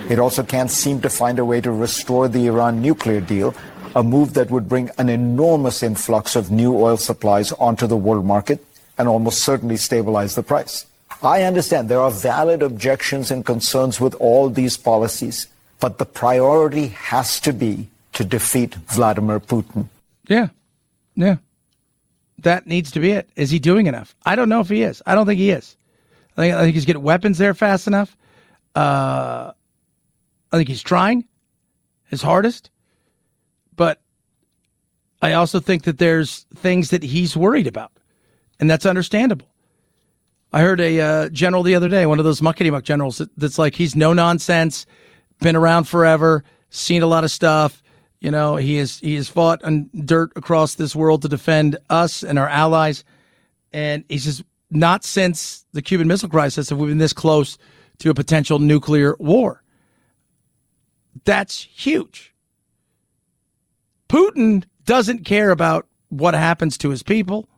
It 0.08 0.18
also 0.18 0.42
can't 0.42 0.70
seem 0.70 1.00
to 1.02 1.10
find 1.10 1.38
a 1.38 1.44
way 1.44 1.60
to 1.60 1.70
restore 1.70 2.28
the 2.28 2.46
Iran 2.46 2.82
nuclear 2.82 3.20
deal, 3.20 3.54
a 3.94 4.02
move 4.02 4.34
that 4.34 4.50
would 4.50 4.68
bring 4.68 4.90
an 4.98 5.08
enormous 5.08 5.82
influx 5.82 6.36
of 6.36 6.50
new 6.50 6.76
oil 6.76 6.96
supplies 6.96 7.52
onto 7.52 7.86
the 7.86 7.96
world 7.96 8.24
market 8.24 8.64
and 8.98 9.08
almost 9.08 9.42
certainly 9.42 9.76
stabilize 9.76 10.34
the 10.34 10.42
price. 10.42 10.86
I 11.22 11.42
understand 11.42 11.88
there 11.88 12.00
are 12.00 12.10
valid 12.10 12.62
objections 12.62 13.30
and 13.30 13.44
concerns 13.44 14.00
with 14.00 14.14
all 14.14 14.48
these 14.48 14.76
policies, 14.76 15.46
but 15.78 15.98
the 15.98 16.04
priority 16.04 16.88
has 16.88 17.38
to 17.40 17.52
be 17.52 17.88
to 18.14 18.24
defeat 18.24 18.74
Vladimir 18.74 19.40
Putin. 19.40 19.88
Yeah. 20.26 20.48
Yeah. 21.14 21.36
That 22.38 22.66
needs 22.66 22.90
to 22.92 23.00
be 23.00 23.12
it. 23.12 23.28
Is 23.36 23.50
he 23.50 23.58
doing 23.58 23.86
enough? 23.86 24.14
I 24.26 24.34
don't 24.34 24.48
know 24.48 24.60
if 24.60 24.68
he 24.68 24.82
is. 24.82 25.02
I 25.06 25.14
don't 25.14 25.26
think 25.26 25.38
he 25.38 25.50
is. 25.50 25.76
I 26.36 26.42
think, 26.42 26.54
I 26.54 26.62
think 26.62 26.74
he's 26.74 26.84
getting 26.84 27.02
weapons 27.02 27.38
there 27.38 27.54
fast 27.54 27.86
enough. 27.86 28.16
Uh, 28.74 29.52
I 30.52 30.56
think 30.56 30.68
he's 30.68 30.82
trying 30.82 31.24
his 32.04 32.22
hardest. 32.22 32.70
But 33.74 34.00
I 35.20 35.32
also 35.32 35.60
think 35.60 35.84
that 35.84 35.98
there's 35.98 36.46
things 36.54 36.90
that 36.90 37.02
he's 37.02 37.36
worried 37.36 37.66
about, 37.66 37.92
and 38.60 38.70
that's 38.70 38.86
understandable. 38.86 39.48
I 40.52 40.60
heard 40.60 40.80
a 40.80 41.00
uh, 41.00 41.28
general 41.30 41.62
the 41.62 41.74
other 41.74 41.88
day, 41.88 42.04
one 42.04 42.18
of 42.18 42.26
those 42.26 42.42
muckety 42.42 42.70
muck 42.70 42.84
generals, 42.84 43.18
that, 43.18 43.30
that's 43.38 43.58
like 43.58 43.74
he's 43.74 43.96
no 43.96 44.12
nonsense 44.12 44.84
been 45.40 45.56
around 45.56 45.84
forever, 45.84 46.44
seen 46.70 47.02
a 47.02 47.06
lot 47.06 47.24
of 47.24 47.30
stuff. 47.30 47.82
You 48.20 48.30
know, 48.30 48.56
he 48.56 48.76
has 48.76 48.98
he 48.98 49.16
has 49.16 49.28
fought 49.28 49.64
on 49.64 49.90
dirt 50.04 50.32
across 50.36 50.74
this 50.74 50.94
world 50.94 51.22
to 51.22 51.28
defend 51.28 51.78
us 51.90 52.22
and 52.22 52.38
our 52.38 52.48
allies, 52.48 53.02
and 53.72 54.04
he 54.08 54.18
says 54.18 54.44
not 54.70 55.04
since 55.04 55.66
the 55.72 55.82
Cuban 55.82 56.06
Missile 56.06 56.28
Crisis 56.28 56.70
have 56.70 56.78
we 56.78 56.88
been 56.88 56.98
this 56.98 57.12
close 57.12 57.58
to 57.98 58.10
a 58.10 58.14
potential 58.14 58.58
nuclear 58.58 59.16
war. 59.18 59.61
That's 61.24 61.62
huge. 61.62 62.34
Putin 64.08 64.64
doesn't 64.84 65.24
care 65.24 65.50
about 65.50 65.86
what 66.08 66.34
happens 66.34 66.76
to 66.78 66.90
his 66.90 67.02
people 67.02 67.48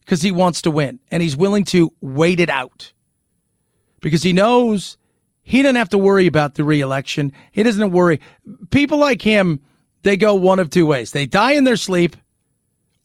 because 0.00 0.22
he 0.22 0.30
wants 0.30 0.62
to 0.62 0.70
win 0.70 1.00
and 1.10 1.22
he's 1.22 1.36
willing 1.36 1.64
to 1.64 1.92
wait 2.00 2.38
it 2.38 2.50
out 2.50 2.92
because 4.00 4.22
he 4.22 4.32
knows 4.32 4.96
he 5.42 5.62
doesn't 5.62 5.76
have 5.76 5.88
to 5.90 5.98
worry 5.98 6.26
about 6.26 6.54
the 6.54 6.64
reelection. 6.64 7.32
He 7.50 7.62
doesn't 7.62 7.90
worry. 7.90 8.20
People 8.70 8.98
like 8.98 9.22
him, 9.22 9.60
they 10.02 10.16
go 10.16 10.34
one 10.34 10.60
of 10.60 10.70
two 10.70 10.86
ways. 10.86 11.10
They 11.10 11.26
die 11.26 11.52
in 11.52 11.64
their 11.64 11.76
sleep 11.76 12.16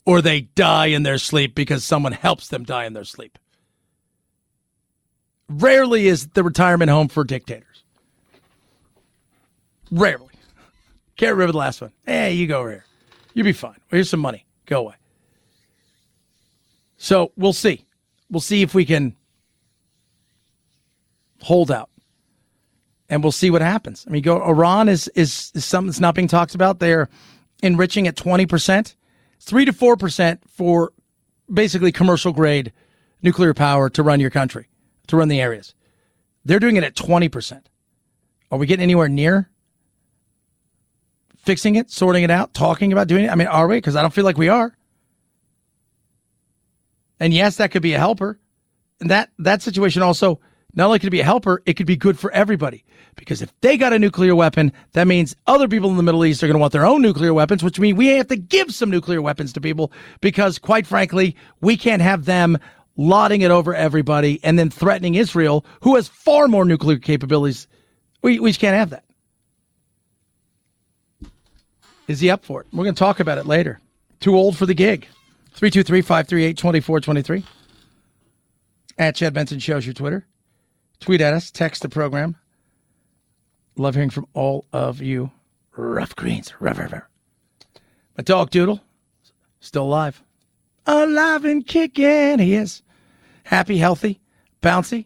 or 0.06 0.22
they 0.22 0.42
die 0.42 0.88
in 0.88 1.04
their 1.04 1.18
sleep 1.18 1.56
because 1.56 1.84
someone 1.84 2.12
helps 2.12 2.48
them 2.50 2.64
die 2.64 2.86
in 2.86 2.94
their 2.94 3.04
sleep. 3.04 3.38
Rarely 5.50 6.08
is 6.08 6.28
the 6.30 6.44
retirement 6.44 6.92
home 6.92 7.08
for 7.08 7.24
dictators. 7.24 7.67
Rarely. 9.92 10.34
Can't 11.16 11.34
remember 11.34 11.54
the 11.54 11.58
last 11.58 11.82
one. 11.82 11.92
Hey, 12.06 12.34
you 12.34 12.48
go 12.48 12.60
over 12.60 12.70
here. 12.70 12.86
You'll 13.34 13.46
be 13.46 13.54
fine. 13.54 13.78
Here's 13.90 14.10
some 14.10 14.20
money. 14.20 14.46
Go 14.66 14.82
away. 14.82 14.96
So 16.98 17.32
we'll 17.36 17.54
see. 17.54 17.86
We'll 18.30 18.42
see 18.42 18.62
if 18.62 18.74
we 18.74 18.86
can 18.86 19.16
hold 21.42 21.72
out 21.72 21.90
and 23.10 23.24
we'll 23.24 23.32
see 23.32 23.50
what 23.50 23.62
happens. 23.62 24.06
I 24.08 24.12
mean, 24.12 24.22
go 24.22 24.42
Iran 24.44 24.90
is, 24.90 25.08
is, 25.10 25.52
is 25.56 25.66
something 25.66 25.88
that's 25.88 26.00
not 26.00 26.16
being 26.16 26.28
talked 26.28 26.56
about. 26.56 26.80
They're 26.80 27.10
enriching 27.64 28.08
at 28.08 28.16
20%, 28.16 28.96
3 29.40 29.66
to 29.66 29.74
4% 29.74 30.40
for 30.48 30.92
basically 31.52 31.92
commercial 31.92 32.34
grade 32.34 32.74
nuclear 33.22 33.54
power 33.54 33.90
to 33.92 34.04
run 34.04 34.20
your 34.20 34.30
country, 34.30 34.68
to 35.08 35.16
run 35.16 35.30
the 35.30 35.42
areas. 35.42 35.74
They're 36.44 36.60
doing 36.60 36.76
it 36.76 36.84
at 36.84 36.96
20%. 36.96 37.62
Are 38.52 38.58
we 38.58 38.66
getting 38.66 38.84
anywhere 38.84 39.10
near 39.10 39.50
fixing 41.48 41.76
it, 41.76 41.90
sorting 41.90 42.24
it 42.24 42.30
out, 42.30 42.54
talking 42.54 42.92
about 42.92 43.08
doing 43.08 43.24
it? 43.24 43.32
I 43.32 43.36
mean, 43.36 43.48
are 43.48 43.68
we? 43.68 43.78
Because 43.78 43.96
I 43.96 44.02
don't 44.02 44.14
feel 44.14 44.26
like 44.26 44.38
we 44.38 44.50
are. 44.50 44.78
And 47.22 47.34
yes, 47.34 47.56
that 47.56 47.72
could 47.72 47.82
be 47.82 47.94
a 47.94 47.98
helper. 47.98 48.38
And 49.00 49.10
that 49.10 49.30
that 49.40 49.62
situation 49.62 50.02
also 50.02 50.42
not 50.74 50.88
only 50.88 51.00
could 51.00 51.08
it 51.08 51.12
be 51.12 51.22
a 51.22 51.26
helper, 51.26 51.64
it 51.66 51.76
could 51.76 51.88
be 51.88 51.96
good 51.96 52.20
for 52.20 52.30
everybody. 52.32 52.84
Because 53.16 53.42
if 53.42 53.52
they 53.62 53.78
got 53.78 53.94
a 53.94 54.00
nuclear 54.00 54.36
weapon, 54.36 54.74
that 54.92 55.08
means 55.08 55.36
other 55.48 55.68
people 55.68 55.90
in 55.90 55.96
the 55.96 56.04
Middle 56.04 56.26
East 56.26 56.44
are 56.44 56.48
going 56.48 56.56
to 56.56 56.60
want 56.60 56.74
their 56.74 56.86
own 56.86 57.02
nuclear 57.02 57.34
weapons, 57.34 57.64
which 57.64 57.80
means 57.80 57.98
we 57.98 58.08
have 58.08 58.28
to 58.28 58.36
give 58.36 58.72
some 58.76 58.92
nuclear 58.92 59.22
weapons 59.22 59.54
to 59.54 59.62
people 59.62 59.92
because 60.20 60.60
quite 60.60 60.86
frankly, 60.86 61.36
we 61.62 61.78
can't 61.78 62.02
have 62.02 62.26
them 62.26 62.58
lauding 62.98 63.42
it 63.42 63.52
over 63.52 63.74
everybody 63.74 64.40
and 64.44 64.60
then 64.60 64.70
threatening 64.70 65.16
Israel, 65.16 65.66
who 65.82 65.96
has 65.96 66.10
far 66.10 66.48
more 66.50 66.66
nuclear 66.66 67.00
capabilities. 67.00 67.68
We, 68.22 68.40
we 68.40 68.50
just 68.50 68.60
can't 68.60 68.76
have 68.76 68.90
that. 68.90 69.07
Is 72.08 72.22
he 72.22 72.30
up 72.30 72.46
for 72.46 72.62
it? 72.62 72.68
We're 72.72 72.86
going 72.86 72.96
to 72.96 73.00
talk 73.00 73.20
about 73.20 73.38
it 73.38 73.46
later. 73.46 73.80
Too 74.20 74.36
old 74.36 74.58
for 74.58 74.66
the 74.66 74.74
gig. 74.74 75.08
323 75.54 76.02
538 76.02 76.58
2423. 76.58 77.44
At 78.98 79.16
Chad 79.16 79.34
Benson 79.34 79.60
Shows 79.60 79.86
your 79.86 79.94
Twitter. 79.94 80.26
Tweet 81.00 81.22
at 81.22 81.34
us, 81.34 81.52
text 81.52 81.82
the 81.82 81.90
program. 81.90 82.36
Love 83.76 83.94
hearing 83.94 84.10
from 84.10 84.26
all 84.34 84.66
of 84.74 85.02
you. 85.02 85.32
Ruff 85.76 86.16
Greens. 86.16 86.54
Rough, 86.60 86.80
rough. 86.80 86.94
My 88.18 88.24
dog 88.24 88.50
Doodle, 88.50 88.82
still 89.60 89.84
alive. 89.84 90.24
Alive 90.88 91.46
and 91.46 91.68
kicking. 91.68 92.40
He 92.40 92.56
is. 92.56 92.82
Happy, 93.44 93.78
healthy, 93.78 94.20
bouncy. 94.64 95.06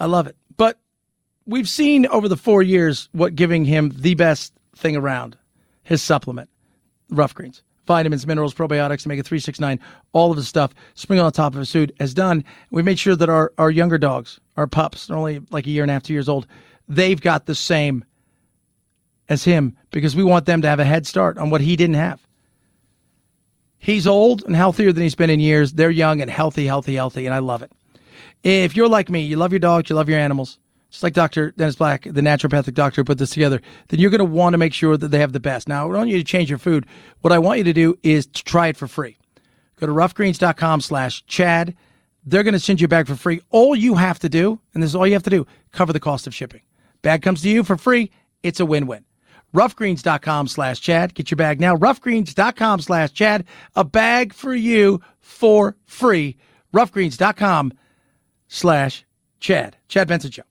I 0.00 0.06
love 0.06 0.26
it. 0.26 0.36
But 0.56 0.78
we've 1.46 1.68
seen 1.68 2.06
over 2.06 2.28
the 2.28 2.36
four 2.36 2.62
years 2.62 3.08
what 3.12 3.36
giving 3.36 3.64
him 3.64 3.92
the 3.94 4.14
best 4.14 4.52
thing 4.74 4.96
around 4.96 5.36
his 5.82 6.02
supplement, 6.02 6.48
Ruff 7.10 7.34
Greens 7.34 7.62
vitamins, 7.86 8.26
minerals, 8.26 8.54
probiotics, 8.54 9.06
omega 9.06 9.22
369, 9.22 9.78
all 10.12 10.30
of 10.30 10.36
the 10.36 10.42
stuff 10.42 10.72
sprinkled 10.94 11.26
on 11.26 11.32
top 11.32 11.54
of 11.54 11.58
his 11.58 11.72
food 11.72 11.92
has 11.98 12.14
done. 12.14 12.44
We 12.70 12.82
made 12.82 12.98
sure 12.98 13.16
that 13.16 13.28
our, 13.28 13.52
our 13.58 13.70
younger 13.70 13.98
dogs, 13.98 14.40
our 14.56 14.66
pups, 14.66 15.06
they're 15.06 15.16
only 15.16 15.40
like 15.50 15.66
a 15.66 15.70
year 15.70 15.82
and 15.82 15.90
a 15.90 15.94
half, 15.94 16.02
two 16.02 16.12
years 16.12 16.28
old, 16.28 16.46
they've 16.88 17.20
got 17.20 17.46
the 17.46 17.54
same 17.54 18.04
as 19.28 19.44
him 19.44 19.76
because 19.90 20.16
we 20.16 20.24
want 20.24 20.46
them 20.46 20.62
to 20.62 20.68
have 20.68 20.80
a 20.80 20.84
head 20.84 21.06
start 21.06 21.38
on 21.38 21.50
what 21.50 21.60
he 21.60 21.76
didn't 21.76 21.96
have. 21.96 22.20
He's 23.78 24.06
old 24.06 24.44
and 24.44 24.54
healthier 24.54 24.92
than 24.92 25.02
he's 25.02 25.16
been 25.16 25.30
in 25.30 25.40
years. 25.40 25.72
They're 25.72 25.90
young 25.90 26.20
and 26.20 26.30
healthy, 26.30 26.66
healthy, 26.66 26.94
healthy, 26.94 27.26
and 27.26 27.34
I 27.34 27.40
love 27.40 27.62
it. 27.62 27.72
If 28.44 28.76
you're 28.76 28.88
like 28.88 29.10
me, 29.10 29.22
you 29.22 29.36
love 29.36 29.52
your 29.52 29.58
dogs, 29.58 29.90
you 29.90 29.96
love 29.96 30.08
your 30.08 30.18
animals, 30.18 30.58
just 30.92 31.02
like 31.02 31.14
Dr. 31.14 31.52
Dennis 31.52 31.76
Black, 31.76 32.02
the 32.02 32.20
naturopathic 32.20 32.74
doctor 32.74 33.02
put 33.02 33.16
this 33.16 33.30
together, 33.30 33.62
then 33.88 33.98
you're 33.98 34.10
going 34.10 34.18
to 34.18 34.24
want 34.26 34.52
to 34.52 34.58
make 34.58 34.74
sure 34.74 34.98
that 34.98 35.08
they 35.08 35.18
have 35.18 35.32
the 35.32 35.40
best. 35.40 35.66
Now, 35.66 35.86
I 35.86 35.88
don't 35.88 35.96
want 35.96 36.10
you 36.10 36.18
to 36.18 36.24
change 36.24 36.50
your 36.50 36.58
food. 36.58 36.86
What 37.22 37.32
I 37.32 37.38
want 37.38 37.58
you 37.58 37.64
to 37.64 37.72
do 37.72 37.98
is 38.02 38.26
to 38.26 38.44
try 38.44 38.68
it 38.68 38.76
for 38.76 38.86
free. 38.86 39.16
Go 39.80 39.86
to 39.86 39.92
ruffgreens.com 39.92 40.82
slash 40.82 41.24
Chad. 41.24 41.74
They're 42.26 42.42
going 42.42 42.52
to 42.52 42.60
send 42.60 42.80
you 42.80 42.84
a 42.84 42.88
bag 42.88 43.06
for 43.06 43.16
free. 43.16 43.40
All 43.50 43.74
you 43.74 43.94
have 43.94 44.18
to 44.20 44.28
do, 44.28 44.60
and 44.74 44.82
this 44.82 44.90
is 44.90 44.94
all 44.94 45.06
you 45.06 45.14
have 45.14 45.22
to 45.22 45.30
do, 45.30 45.46
cover 45.72 45.94
the 45.94 45.98
cost 45.98 46.26
of 46.26 46.34
shipping. 46.34 46.60
Bag 47.00 47.22
comes 47.22 47.40
to 47.42 47.48
you 47.48 47.64
for 47.64 47.78
free. 47.78 48.10
It's 48.42 48.60
a 48.60 48.66
win-win. 48.66 49.04
Ruffgreens.com 49.54 50.46
slash 50.46 50.80
Chad. 50.80 51.14
Get 51.14 51.30
your 51.30 51.36
bag 51.36 51.58
now. 51.58 51.74
Ruffgreens.com 51.74 52.80
slash 52.80 53.12
Chad. 53.12 53.44
A 53.74 53.84
bag 53.84 54.34
for 54.34 54.54
you 54.54 55.00
for 55.20 55.74
free. 55.86 56.36
Ruffgreens.com 56.74 57.72
slash 58.46 59.04
Chad. 59.40 59.76
Chad 59.88 60.06
Benson 60.06 60.30
Show. 60.30 60.42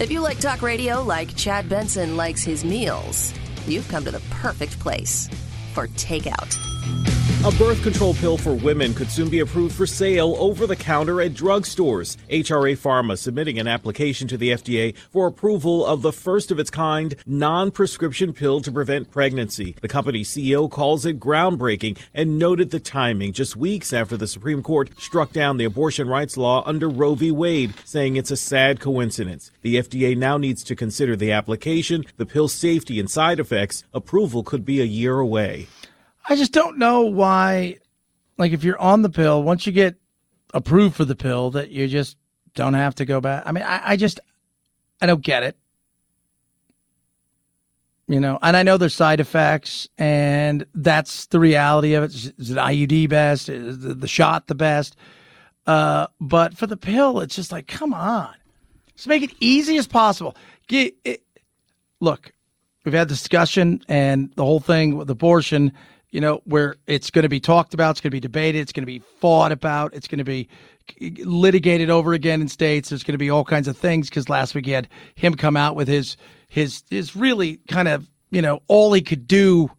If 0.00 0.10
you 0.10 0.20
like 0.20 0.38
talk 0.38 0.62
radio 0.62 1.02
like 1.02 1.36
Chad 1.36 1.68
Benson 1.68 2.16
likes 2.16 2.42
his 2.42 2.64
meals, 2.64 3.34
you've 3.66 3.86
come 3.88 4.02
to 4.06 4.10
the 4.10 4.22
perfect 4.30 4.80
place 4.80 5.28
for 5.74 5.88
takeout. 5.88 6.56
A 7.42 7.50
birth 7.52 7.82
control 7.82 8.12
pill 8.12 8.36
for 8.36 8.52
women 8.52 8.92
could 8.92 9.10
soon 9.10 9.30
be 9.30 9.40
approved 9.40 9.74
for 9.74 9.86
sale 9.86 10.36
over 10.38 10.66
the 10.66 10.76
counter 10.76 11.22
at 11.22 11.32
drugstores. 11.32 12.18
HRA 12.28 12.76
Pharma 12.76 13.16
submitting 13.16 13.58
an 13.58 13.66
application 13.66 14.28
to 14.28 14.36
the 14.36 14.50
FDA 14.50 14.94
for 15.10 15.26
approval 15.26 15.86
of 15.86 16.02
the 16.02 16.12
first 16.12 16.50
of 16.50 16.58
its 16.58 16.68
kind 16.68 17.16
non 17.24 17.70
prescription 17.70 18.34
pill 18.34 18.60
to 18.60 18.70
prevent 18.70 19.10
pregnancy. 19.10 19.74
The 19.80 19.88
company's 19.88 20.28
CEO 20.28 20.70
calls 20.70 21.06
it 21.06 21.18
groundbreaking 21.18 21.96
and 22.12 22.38
noted 22.38 22.72
the 22.72 22.78
timing 22.78 23.32
just 23.32 23.56
weeks 23.56 23.94
after 23.94 24.18
the 24.18 24.26
Supreme 24.26 24.62
Court 24.62 24.90
struck 25.00 25.32
down 25.32 25.56
the 25.56 25.64
abortion 25.64 26.08
rights 26.08 26.36
law 26.36 26.62
under 26.66 26.90
Roe 26.90 27.14
v. 27.14 27.30
Wade, 27.30 27.72
saying 27.86 28.16
it's 28.16 28.30
a 28.30 28.36
sad 28.36 28.80
coincidence. 28.80 29.50
The 29.62 29.76
FDA 29.76 30.14
now 30.14 30.36
needs 30.36 30.62
to 30.64 30.76
consider 30.76 31.16
the 31.16 31.32
application, 31.32 32.04
the 32.18 32.26
pill's 32.26 32.52
safety 32.52 33.00
and 33.00 33.10
side 33.10 33.40
effects. 33.40 33.84
Approval 33.94 34.42
could 34.42 34.66
be 34.66 34.82
a 34.82 34.84
year 34.84 35.18
away. 35.18 35.68
I 36.28 36.36
just 36.36 36.52
don't 36.52 36.78
know 36.78 37.02
why, 37.02 37.78
like, 38.38 38.52
if 38.52 38.64
you're 38.64 38.80
on 38.80 39.02
the 39.02 39.10
pill, 39.10 39.42
once 39.42 39.66
you 39.66 39.72
get 39.72 39.96
approved 40.52 40.96
for 40.96 41.04
the 41.04 41.16
pill, 41.16 41.50
that 41.52 41.70
you 41.70 41.88
just 41.88 42.16
don't 42.54 42.74
have 42.74 42.94
to 42.96 43.04
go 43.04 43.20
back. 43.20 43.42
I 43.46 43.52
mean, 43.52 43.64
I, 43.64 43.92
I 43.92 43.96
just, 43.96 44.20
I 45.00 45.06
don't 45.06 45.22
get 45.22 45.42
it. 45.42 45.56
You 48.06 48.18
know, 48.18 48.40
and 48.42 48.56
I 48.56 48.64
know 48.64 48.76
there's 48.76 48.94
side 48.94 49.20
effects, 49.20 49.88
and 49.96 50.66
that's 50.74 51.26
the 51.26 51.38
reality 51.38 51.94
of 51.94 52.04
it. 52.04 52.12
Is 52.12 52.50
it 52.50 52.56
IUD 52.56 53.08
best? 53.08 53.48
Is 53.48 53.78
the, 53.78 53.94
the 53.94 54.08
shot 54.08 54.48
the 54.48 54.56
best? 54.56 54.96
Uh, 55.66 56.08
but 56.20 56.56
for 56.56 56.66
the 56.66 56.76
pill, 56.76 57.20
it's 57.20 57.36
just 57.36 57.52
like, 57.52 57.68
come 57.68 57.94
on, 57.94 58.34
just 58.96 59.06
make 59.06 59.22
it 59.22 59.30
easy 59.38 59.76
as 59.76 59.86
possible. 59.86 60.34
Get 60.66 60.94
it, 61.04 61.22
look, 62.00 62.32
we've 62.84 62.94
had 62.94 63.06
discussion 63.06 63.84
and 63.88 64.32
the 64.34 64.44
whole 64.44 64.58
thing 64.58 64.96
with 64.96 65.08
abortion 65.08 65.72
you 66.10 66.20
know, 66.20 66.40
where 66.44 66.76
it's 66.86 67.10
going 67.10 67.22
to 67.22 67.28
be 67.28 67.40
talked 67.40 67.74
about, 67.74 67.92
it's 67.92 68.00
going 68.00 68.10
to 68.10 68.14
be 68.14 68.20
debated, 68.20 68.58
it's 68.60 68.72
going 68.72 68.82
to 68.82 68.86
be 68.86 68.98
fought 69.20 69.52
about, 69.52 69.94
it's 69.94 70.08
going 70.08 70.18
to 70.18 70.24
be 70.24 70.48
litigated 71.24 71.90
over 71.90 72.12
again 72.12 72.40
in 72.40 72.48
states. 72.48 72.88
There's 72.88 73.04
going 73.04 73.14
to 73.14 73.18
be 73.18 73.30
all 73.30 73.44
kinds 73.44 73.68
of 73.68 73.76
things 73.76 74.08
because 74.08 74.28
last 74.28 74.54
week 74.54 74.66
he 74.66 74.72
had 74.72 74.88
him 75.14 75.34
come 75.34 75.56
out 75.56 75.76
with 75.76 75.88
his 75.88 76.16
his 76.48 76.82
his 76.90 77.14
really 77.14 77.58
kind 77.68 77.86
of 77.86 78.08
you 78.30 78.42
know 78.42 78.60
all 78.66 78.92
he 78.92 79.02
could 79.02 79.26
do 79.26 79.70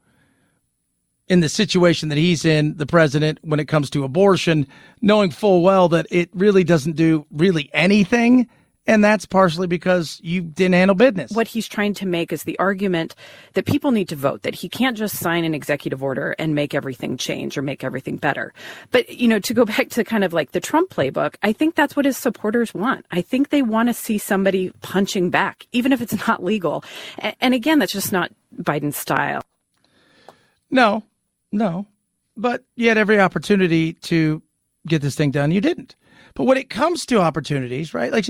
in 1.27 1.39
the 1.39 1.49
situation 1.49 2.09
that 2.09 2.17
he's 2.17 2.43
in, 2.43 2.75
the 2.75 2.85
president, 2.85 3.39
when 3.41 3.59
it 3.59 3.65
comes 3.65 3.89
to 3.89 4.03
abortion, 4.03 4.67
knowing 5.01 5.31
full 5.31 5.61
well 5.61 5.87
that 5.87 6.05
it 6.09 6.29
really 6.33 6.63
doesn't 6.63 6.97
do 6.97 7.25
really 7.31 7.69
anything 7.73 8.49
and 8.91 9.01
that's 9.01 9.25
partially 9.25 9.67
because 9.67 10.19
you 10.21 10.41
didn't 10.41 10.73
handle 10.73 10.95
business. 10.95 11.31
What 11.31 11.47
he's 11.47 11.65
trying 11.65 11.93
to 11.93 12.05
make 12.05 12.33
is 12.33 12.43
the 12.43 12.59
argument 12.59 13.15
that 13.53 13.65
people 13.65 13.91
need 13.91 14.09
to 14.09 14.17
vote, 14.17 14.41
that 14.41 14.53
he 14.53 14.67
can't 14.67 14.97
just 14.97 15.15
sign 15.15 15.45
an 15.45 15.53
executive 15.53 16.03
order 16.03 16.35
and 16.37 16.53
make 16.53 16.73
everything 16.73 17.15
change 17.15 17.57
or 17.57 17.61
make 17.61 17.85
everything 17.85 18.17
better. 18.17 18.53
But, 18.91 19.09
you 19.09 19.29
know, 19.29 19.39
to 19.39 19.53
go 19.53 19.63
back 19.63 19.87
to 19.91 20.03
kind 20.03 20.25
of 20.25 20.33
like 20.33 20.51
the 20.51 20.59
Trump 20.59 20.89
playbook, 20.89 21.35
I 21.41 21.53
think 21.53 21.75
that's 21.75 21.95
what 21.95 22.03
his 22.03 22.17
supporters 22.17 22.73
want. 22.73 23.05
I 23.11 23.21
think 23.21 23.47
they 23.47 23.61
want 23.61 23.87
to 23.87 23.93
see 23.93 24.17
somebody 24.17 24.73
punching 24.81 25.29
back, 25.29 25.67
even 25.71 25.93
if 25.93 26.01
it's 26.01 26.27
not 26.27 26.43
legal. 26.43 26.83
And 27.39 27.53
again, 27.53 27.79
that's 27.79 27.93
just 27.93 28.11
not 28.11 28.29
Biden's 28.61 28.97
style. 28.97 29.41
No, 30.69 31.03
no. 31.53 31.87
But 32.35 32.65
you 32.75 32.89
had 32.89 32.97
every 32.97 33.21
opportunity 33.21 33.93
to 33.93 34.41
get 34.85 35.01
this 35.01 35.15
thing 35.15 35.31
done. 35.31 35.51
You 35.51 35.61
didn't. 35.61 35.95
But 36.33 36.43
when 36.43 36.57
it 36.57 36.69
comes 36.69 37.05
to 37.05 37.21
opportunities, 37.21 37.93
right? 37.93 38.11
Like, 38.11 38.25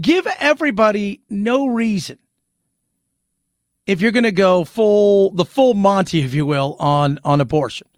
Give 0.00 0.26
everybody 0.38 1.20
no 1.28 1.66
reason 1.66 2.18
if 3.86 4.00
you're 4.00 4.12
going 4.12 4.24
to 4.24 4.32
go 4.32 4.64
full 4.64 5.30
the 5.30 5.44
full 5.44 5.74
Monty, 5.74 6.20
if 6.20 6.34
you 6.34 6.46
will, 6.46 6.76
on 6.78 7.18
on 7.24 7.40
abortion, 7.40 7.88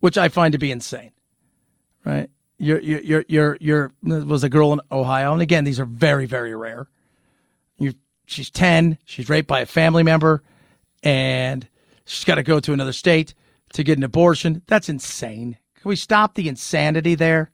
which 0.00 0.16
I 0.16 0.28
find 0.28 0.52
to 0.52 0.58
be 0.58 0.70
insane. 0.70 1.12
Right? 2.04 2.30
You're 2.58 2.80
you're 2.80 3.00
you're 3.00 3.24
you're, 3.28 3.58
you're 3.60 3.92
was 4.02 4.44
a 4.44 4.48
girl 4.48 4.72
in 4.72 4.80
Ohio, 4.90 5.32
and 5.32 5.42
again, 5.42 5.64
these 5.64 5.80
are 5.80 5.84
very 5.84 6.26
very 6.26 6.54
rare. 6.54 6.86
You 7.78 7.94
she's 8.26 8.50
ten, 8.50 8.98
she's 9.04 9.28
raped 9.28 9.48
by 9.48 9.60
a 9.60 9.66
family 9.66 10.02
member, 10.02 10.42
and 11.02 11.68
she's 12.04 12.24
got 12.24 12.36
to 12.36 12.42
go 12.42 12.60
to 12.60 12.72
another 12.72 12.92
state 12.92 13.34
to 13.72 13.82
get 13.82 13.98
an 13.98 14.04
abortion. 14.04 14.62
That's 14.66 14.88
insane. 14.88 15.58
Can 15.74 15.88
we 15.88 15.96
stop 15.96 16.34
the 16.34 16.48
insanity 16.48 17.16
there? 17.16 17.50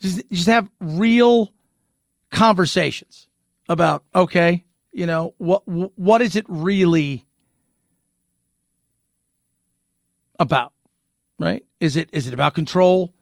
Just, 0.00 0.22
just 0.30 0.46
have 0.46 0.68
real 0.80 1.52
conversations 2.30 3.28
about 3.68 4.04
okay, 4.14 4.64
you 4.92 5.06
know 5.06 5.34
what 5.38 5.62
what 5.68 6.22
is 6.22 6.36
it 6.36 6.46
really 6.48 7.26
about, 10.38 10.72
right? 11.38 11.64
Is 11.80 11.96
it 11.96 12.08
is 12.12 12.26
it 12.26 12.34
about 12.34 12.54
control? 12.54 13.12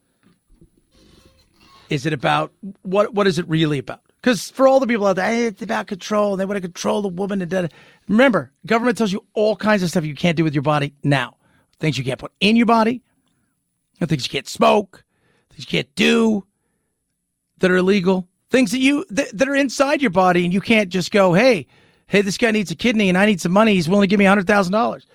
Is 1.90 2.06
it 2.06 2.12
about 2.12 2.52
what 2.82 3.12
what 3.12 3.26
is 3.26 3.38
it 3.38 3.48
really 3.48 3.78
about? 3.78 4.00
Because 4.20 4.50
for 4.50 4.66
all 4.66 4.80
the 4.80 4.86
people 4.86 5.06
out 5.06 5.16
there, 5.16 5.46
it's 5.46 5.62
about 5.62 5.86
control. 5.86 6.36
They 6.36 6.44
want 6.44 6.56
to 6.56 6.60
control 6.60 7.02
the 7.02 7.08
woman. 7.08 7.40
And 7.40 7.72
remember, 8.08 8.52
government 8.66 8.98
tells 8.98 9.12
you 9.12 9.24
all 9.32 9.54
kinds 9.56 9.82
of 9.82 9.90
stuff 9.90 10.04
you 10.04 10.14
can't 10.14 10.36
do 10.36 10.44
with 10.44 10.54
your 10.54 10.62
body 10.62 10.94
now. 11.04 11.36
Things 11.78 11.96
you 11.96 12.04
can't 12.04 12.18
put 12.18 12.32
in 12.40 12.56
your 12.56 12.66
body, 12.66 13.02
things 14.00 14.26
you 14.26 14.30
can't 14.30 14.48
smoke, 14.48 15.04
things 15.50 15.60
you 15.60 15.66
can't 15.66 15.94
do, 15.94 16.44
that 17.60 17.70
are 17.70 17.76
illegal, 17.76 18.28
things 18.50 18.70
that 18.72 18.78
you 18.78 19.04
that, 19.10 19.36
that 19.36 19.48
are 19.48 19.54
inside 19.54 20.00
your 20.00 20.10
body, 20.10 20.44
and 20.44 20.52
you 20.52 20.60
can't 20.60 20.88
just 20.88 21.10
go, 21.10 21.32
hey, 21.32 21.66
hey, 22.06 22.22
this 22.22 22.38
guy 22.38 22.50
needs 22.50 22.70
a 22.70 22.74
kidney 22.74 23.08
and 23.08 23.16
I 23.16 23.26
need 23.26 23.40
some 23.40 23.52
money. 23.52 23.74
He's 23.74 23.88
willing 23.88 24.02
to 24.02 24.10
give 24.10 24.18
me 24.18 24.24
hundred 24.24 24.46
thousand 24.46 24.74
uh, 24.74 24.78
dollars. 24.78 25.06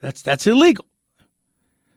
That's 0.00 0.22
that's 0.22 0.46
illegal. 0.46 0.86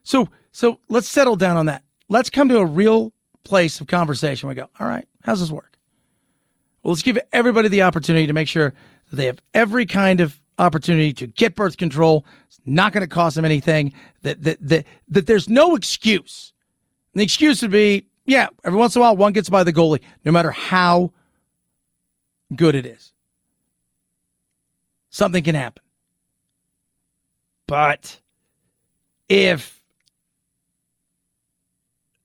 So 0.04 0.30
so 0.52 0.80
let's 0.90 1.08
settle 1.08 1.36
down 1.36 1.58
on 1.58 1.66
that. 1.66 1.84
Let's 2.10 2.30
come 2.30 2.50
to 2.50 2.58
a 2.58 2.66
real 2.66 3.12
place 3.44 3.82
of 3.82 3.88
conversation. 3.88 4.48
We 4.48 4.56
go, 4.56 4.70
all 4.80 4.88
right, 4.88 5.08
how's 5.24 5.40
this 5.40 5.52
work? 5.52 5.78
Well, 6.84 6.92
let's 6.92 7.02
give 7.02 7.18
everybody 7.32 7.70
the 7.70 7.82
opportunity 7.82 8.28
to 8.28 8.34
make 8.34 8.48
sure 8.48 8.74
that 9.10 9.16
they 9.16 9.26
have 9.26 9.40
every 9.54 9.86
kind 9.86 10.20
of 10.20 10.40
opportunity 10.60 11.14
to 11.14 11.28
get 11.28 11.56
birth 11.56 11.78
control. 11.78 12.26
It's 12.48 12.60
not 12.66 12.94
going 12.94 13.02
to 13.02 13.08
cost 13.08 13.36
them 13.36 13.46
anything. 13.46 13.94
That 14.22 14.44
that 14.44 14.58
that 14.62 14.86
that 15.10 15.28
there's 15.28 15.50
no 15.50 15.76
excuse. 15.76 16.54
And 17.14 17.22
the 17.22 17.24
excuse 17.24 17.62
would 17.62 17.72
be 17.72 18.08
yeah, 18.26 18.48
every 18.64 18.80
once 18.80 18.96
in 18.96 19.02
a 19.02 19.04
while, 19.04 19.16
one 19.18 19.34
gets 19.34 19.50
by 19.50 19.64
the 19.64 19.74
goalie, 19.74 20.02
no 20.24 20.32
matter 20.32 20.52
how 20.52 21.12
good 22.56 22.76
it 22.76 22.86
is. 22.86 23.12
Something 25.10 25.44
can 25.44 25.56
happen. 25.56 25.84
But 27.68 28.20
if 29.30 29.82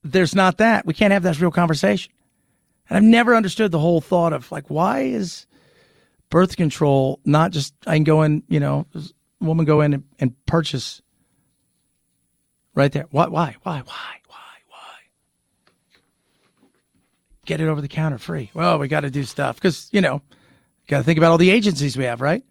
there's 0.02 0.34
not 0.34 0.58
that, 0.58 0.86
we 0.86 0.94
can't 0.94 1.12
have 1.12 1.22
that 1.24 1.40
real 1.40 1.50
conversation. 1.50 2.12
And 2.88 2.96
I've 2.96 3.04
never 3.04 3.34
understood 3.34 3.70
the 3.72 3.78
whole 3.78 4.00
thought 4.00 4.32
of 4.32 4.50
like, 4.50 4.70
why 4.70 5.00
is 5.00 5.46
birth 6.30 6.56
control 6.56 7.20
not 7.24 7.50
just, 7.50 7.74
I 7.86 7.96
can 7.96 8.04
go 8.04 8.22
in, 8.22 8.42
you 8.48 8.60
know, 8.60 8.86
woman 9.40 9.66
go 9.66 9.80
in 9.80 9.94
and, 9.94 10.04
and 10.18 10.46
purchase 10.46 11.02
right 12.74 12.90
there. 12.92 13.06
Why, 13.10 13.26
why, 13.26 13.56
why, 13.62 13.82
why? 13.84 14.17
Get 17.48 17.60
it 17.62 17.66
over 17.66 17.80
the 17.80 17.88
counter 17.88 18.18
free. 18.18 18.50
Well, 18.52 18.78
we 18.78 18.88
got 18.88 19.00
to 19.00 19.10
do 19.10 19.24
stuff 19.24 19.56
because 19.56 19.88
you 19.90 20.00
know, 20.00 20.22
got 20.86 20.98
to 20.98 21.02
think 21.02 21.18
about 21.18 21.32
all 21.32 21.38
the 21.38 21.50
agencies 21.50 21.96
we 21.96 22.04
have, 22.04 22.20
right? 22.20 22.44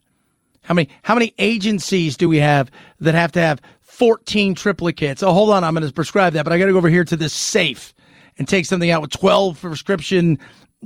How 0.64 0.74
many 0.74 0.90
how 1.04 1.14
many 1.14 1.34
agencies 1.38 2.18
do 2.18 2.28
we 2.28 2.38
have 2.38 2.70
that 3.00 3.14
have 3.14 3.32
to 3.34 3.40
have 3.40 3.62
14 3.84 4.56
triplicates? 4.56 5.24
Oh, 5.24 5.32
hold 5.32 5.52
on, 5.52 5.64
I'm 5.64 5.76
going 5.76 5.88
to 5.88 5.94
prescribe 5.94 6.34
that, 6.34 6.44
but 6.44 6.52
I 6.52 6.58
got 6.58 6.66
to 6.66 6.72
go 6.72 6.80
over 6.80 6.90
here 6.90 7.06
to 7.06 7.16
this 7.16 7.32
safe 7.32 7.94
and 8.38 8.48
take 8.48 8.66
something 8.66 8.90
out 8.90 9.02
with 9.02 9.12
12 9.12 9.62
prescription 9.62 10.40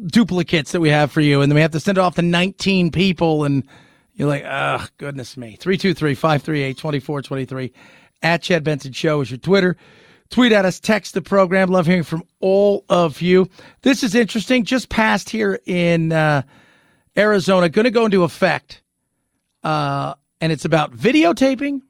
duplicates 0.07 0.73
that 0.73 0.81
we 0.81 0.89
have 0.89 1.11
for 1.11 1.21
you, 1.21 1.41
and 1.41 1.51
then 1.51 1.55
we 1.55 1.61
have 1.61 1.71
to 1.71 1.79
send 1.79 1.97
it 1.97 2.01
off 2.01 2.15
to 2.15 2.21
19 2.21 2.91
people, 2.91 3.43
and 3.45 3.63
you're 4.13 4.27
like, 4.27 4.43
oh, 4.45 4.85
goodness 4.97 5.35
me. 5.37 5.55
323 5.59 6.15
538 6.15 6.77
2423 6.77 7.73
at 8.21 8.41
Chad 8.41 8.63
Benson 8.63 8.91
Show 8.91 9.21
is 9.21 9.31
your 9.31 9.37
Twitter. 9.37 9.77
Tweet 10.31 10.51
at 10.51 10.65
us, 10.65 10.79
text 10.79 11.13
the 11.13 11.21
program. 11.21 11.69
Love 11.69 11.85
hearing 11.85 12.03
from 12.03 12.23
all 12.39 12.83
of 12.89 13.21
you. 13.21 13.47
This 13.83 14.03
is 14.03 14.15
interesting. 14.15 14.65
Just 14.65 14.89
passed 14.89 15.29
here 15.29 15.59
in 15.65 16.11
uh, 16.11 16.41
Arizona, 17.15 17.69
going 17.69 17.85
to 17.85 17.91
go 17.91 18.05
into 18.05 18.23
effect 18.23 18.81
uh, 19.63 20.15
and 20.39 20.51
it's 20.51 20.65
about 20.65 20.95
videotaping 20.95 21.81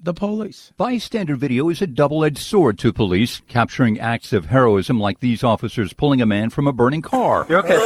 the 0.00 0.14
police. 0.14 0.72
Bystander 0.76 1.34
video 1.34 1.68
is 1.68 1.82
a 1.82 1.86
double 1.86 2.24
edged 2.24 2.38
sword 2.38 2.78
to 2.78 2.92
police, 2.92 3.42
capturing 3.48 3.98
acts 3.98 4.32
of 4.32 4.46
heroism 4.46 5.00
like 5.00 5.18
these 5.18 5.42
officers 5.42 5.92
pulling 5.92 6.22
a 6.22 6.26
man 6.26 6.50
from 6.50 6.68
a 6.68 6.72
burning 6.72 7.02
car. 7.02 7.46
You 7.48 7.56
okay? 7.56 7.76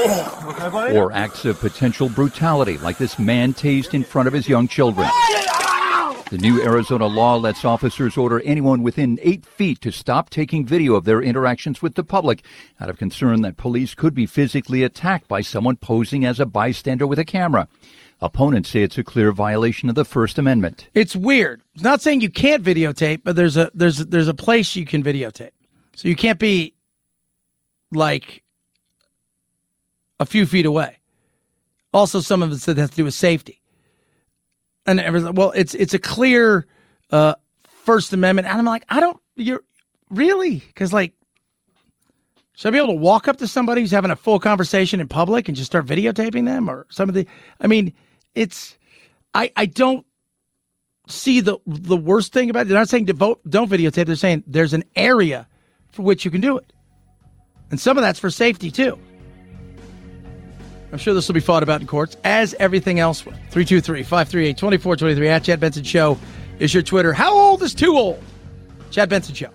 okay, 0.45 0.69
buddy? 0.69 0.97
Or 0.97 1.11
acts 1.13 1.47
of 1.47 1.59
potential 1.59 2.11
brutality 2.11 2.77
like 2.79 2.99
this 2.99 3.19
man 3.19 3.55
tased 3.55 3.95
in 3.95 4.05
front 4.05 4.29
of 4.29 4.35
his 4.35 4.49
young 4.49 4.69
children. 4.69 5.09
The 6.33 6.39
new 6.39 6.63
Arizona 6.63 7.09
law 7.09 7.37
lets 7.37 7.63
officers 7.63 8.17
order 8.17 8.41
anyone 8.41 8.83
within 8.83 9.19
eight 9.21 9.45
feet 9.45 9.83
to 9.83 9.93
stop 9.93 10.31
taking 10.31 10.65
video 10.65 10.95
of 10.95 11.05
their 11.05 11.21
interactions 11.21 11.83
with 11.83 11.95
the 11.95 12.03
public 12.03 12.43
out 12.81 12.89
of 12.89 12.97
concern 12.97 13.43
that 13.43 13.59
police 13.59 13.95
could 13.95 14.15
be 14.15 14.25
physically 14.25 14.83
attacked 14.83 15.29
by 15.29 15.43
someone 15.43 15.77
posing 15.77 16.25
as 16.25 16.41
a 16.41 16.47
bystander 16.47 17.07
with 17.07 17.19
a 17.19 17.25
camera. 17.27 17.69
Opponents 18.23 18.71
say 18.71 18.83
it's 18.83 18.97
a 18.97 19.05
clear 19.05 19.31
violation 19.31 19.91
of 19.91 19.95
the 19.95 20.07
First 20.07 20.39
Amendment. 20.39 20.89
It's 20.95 21.15
weird. 21.15 21.61
It's 21.75 21.85
not 21.85 22.01
saying 22.01 22.23
you 22.23 22.31
can't 22.31 22.65
videotape, 22.65 23.21
but 23.25 23.37
there's 23.37 23.59
a 23.59 23.71
there's 23.75 23.99
there's 23.99 24.29
a 24.29 24.33
place 24.33 24.75
you 24.75 24.87
can 24.87 25.05
videotape. 25.05 25.51
So 25.97 26.09
you 26.09 26.17
can't 26.17 26.39
be 26.39 26.73
like 27.91 28.43
a 30.19 30.25
few 30.25 30.47
feet 30.47 30.65
away. 30.65 30.97
Also, 31.93 32.21
some 32.21 32.43
of 32.43 32.53
it 32.53 32.61
said 32.61 32.79
has 32.79 32.89
to 32.89 32.97
do 32.97 33.05
with 33.05 33.13
safety. 33.13 33.62
And 34.87 34.99
everything. 34.99 35.35
Well, 35.35 35.53
it's 35.53 35.75
it's 35.75 35.95
a 35.95 35.99
clear 35.99 36.67
uh, 37.11 37.35
First 37.65 38.13
Amendment, 38.13 38.49
and 38.49 38.59
I'm 38.59 38.65
like, 38.65 38.85
I 38.89 39.01
don't. 39.01 39.19
You're 39.37 39.63
really 40.11 40.57
because 40.59 40.93
like, 40.93 41.15
should 42.55 42.69
I 42.69 42.71
be 42.73 42.79
able 42.79 42.95
to 42.95 43.01
walk 43.01 43.29
up 43.29 43.37
to 43.39 43.47
somebody 43.47 43.81
who's 43.81 43.93
having 43.93 44.11
a 44.11 44.17
full 44.17 44.41
conversation 44.41 45.01
in 45.01 45.09
public 45.09 45.49
and 45.49 45.57
just 45.57 45.71
start 45.71 45.87
videotaping 45.87 46.47
them 46.47 46.69
or 46.69 46.87
some 46.91 47.09
of 47.09 47.15
the? 47.15 47.27
I 47.61 47.69
mean, 47.69 47.93
it's 48.35 48.77
I 49.35 49.53
I 49.57 49.67
don't 49.67 50.05
see 51.07 51.41
the 51.41 51.59
the 51.67 51.97
worst 51.97 52.33
thing 52.33 52.51
about 52.51 52.63
it. 52.63 52.69
They're 52.69 52.79
not 52.79 52.89
saying 52.89 53.07
to 53.07 53.13
vote, 53.13 53.41
don't 53.49 53.71
videotape. 53.71 54.07
They're 54.07 54.17
saying 54.17 54.45
there's 54.49 54.73
an 54.73 54.85
area 54.97 55.47
for 55.93 56.03
which 56.03 56.25
you 56.25 56.31
can 56.31 56.41
do 56.41 56.59
it, 56.59 56.73
and 57.71 57.79
some 57.79 57.97
of 57.97 58.03
that's 58.03 58.19
for 58.19 58.31
safety 58.31 58.71
too. 58.71 58.99
I'm 60.93 60.99
sure 60.99 61.15
this 61.15 61.27
will 61.27 61.35
be 61.35 61.41
fought 61.41 61.63
about 61.63 61.81
in 61.81 61.87
courts, 61.87 62.19
as 62.23 62.55
everything 62.61 63.01
else 63.01 63.25
will. 63.25 63.33
323 63.51 64.03
538 64.03 64.59
2423 64.59 65.29
at 65.29 65.43
Chad 65.43 65.59
Benson 65.59 65.85
Show 65.85 66.19
is 66.59 66.75
your 66.75 66.83
Twitter. 66.83 67.15
How 67.15 67.33
old 67.33 67.63
is 67.63 67.75
too 67.75 67.97
old? 67.97 68.23
Chad 68.91 69.09
Benson 69.09 69.35
Show. 69.35 69.49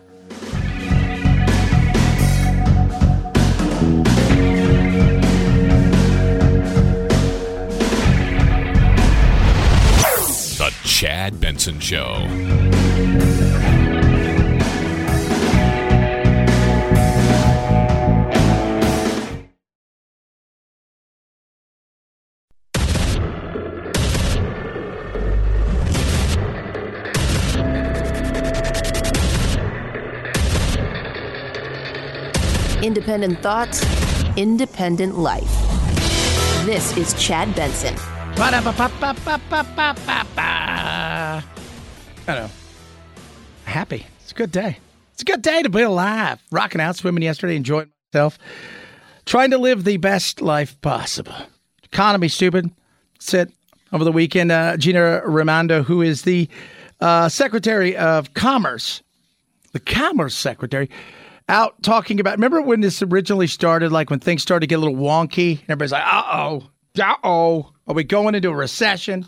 The 10.57 10.73
Chad 10.83 11.39
Benson 11.39 11.79
Show. 11.79 13.26
Independent 32.87 33.39
thoughts, 33.39 33.83
independent 34.37 35.17
life. 35.17 35.51
This 36.65 36.95
is 36.95 37.13
Chad 37.21 37.53
Benson. 37.53 37.93
I 42.25 42.33
know. 42.33 42.49
Happy. 43.65 44.05
It's 44.21 44.31
a 44.31 44.35
good 44.35 44.53
day. 44.53 44.77
It's 45.11 45.21
a 45.21 45.25
good 45.25 45.41
day 45.41 45.63
to 45.63 45.69
be 45.69 45.81
alive. 45.81 46.41
Rocking 46.49 46.79
out, 46.79 46.95
swimming 46.95 47.23
yesterday, 47.23 47.57
enjoying 47.57 47.91
myself. 48.13 48.39
Trying 49.25 49.51
to 49.51 49.57
live 49.57 49.83
the 49.83 49.97
best 49.97 50.39
life 50.39 50.79
possible. 50.79 51.35
Economy 51.83 52.29
stupid. 52.29 52.71
Sit 53.19 53.51
over 53.91 54.05
the 54.05 54.13
weekend. 54.13 54.49
Uh, 54.49 54.77
Gina 54.77 55.23
Raimondo, 55.25 55.83
who 55.83 56.01
is 56.01 56.21
the 56.21 56.47
uh, 57.01 57.27
Secretary 57.27 57.97
of 57.97 58.33
Commerce, 58.33 59.03
the 59.73 59.81
Commerce 59.81 60.37
Secretary, 60.37 60.89
out 61.49 61.81
talking 61.83 62.19
about. 62.19 62.35
Remember 62.37 62.61
when 62.61 62.81
this 62.81 63.01
originally 63.01 63.47
started, 63.47 63.91
like 63.91 64.09
when 64.09 64.19
things 64.19 64.41
started 64.41 64.61
to 64.61 64.67
get 64.67 64.75
a 64.75 64.81
little 64.81 64.95
wonky? 64.95 65.59
And 65.59 65.69
everybody's 65.69 65.91
like, 65.91 66.05
uh 66.05 66.23
oh, 66.31 66.69
uh 67.01 67.15
oh, 67.23 67.71
are 67.87 67.95
we 67.95 68.03
going 68.03 68.35
into 68.35 68.49
a 68.49 68.55
recession? 68.55 69.25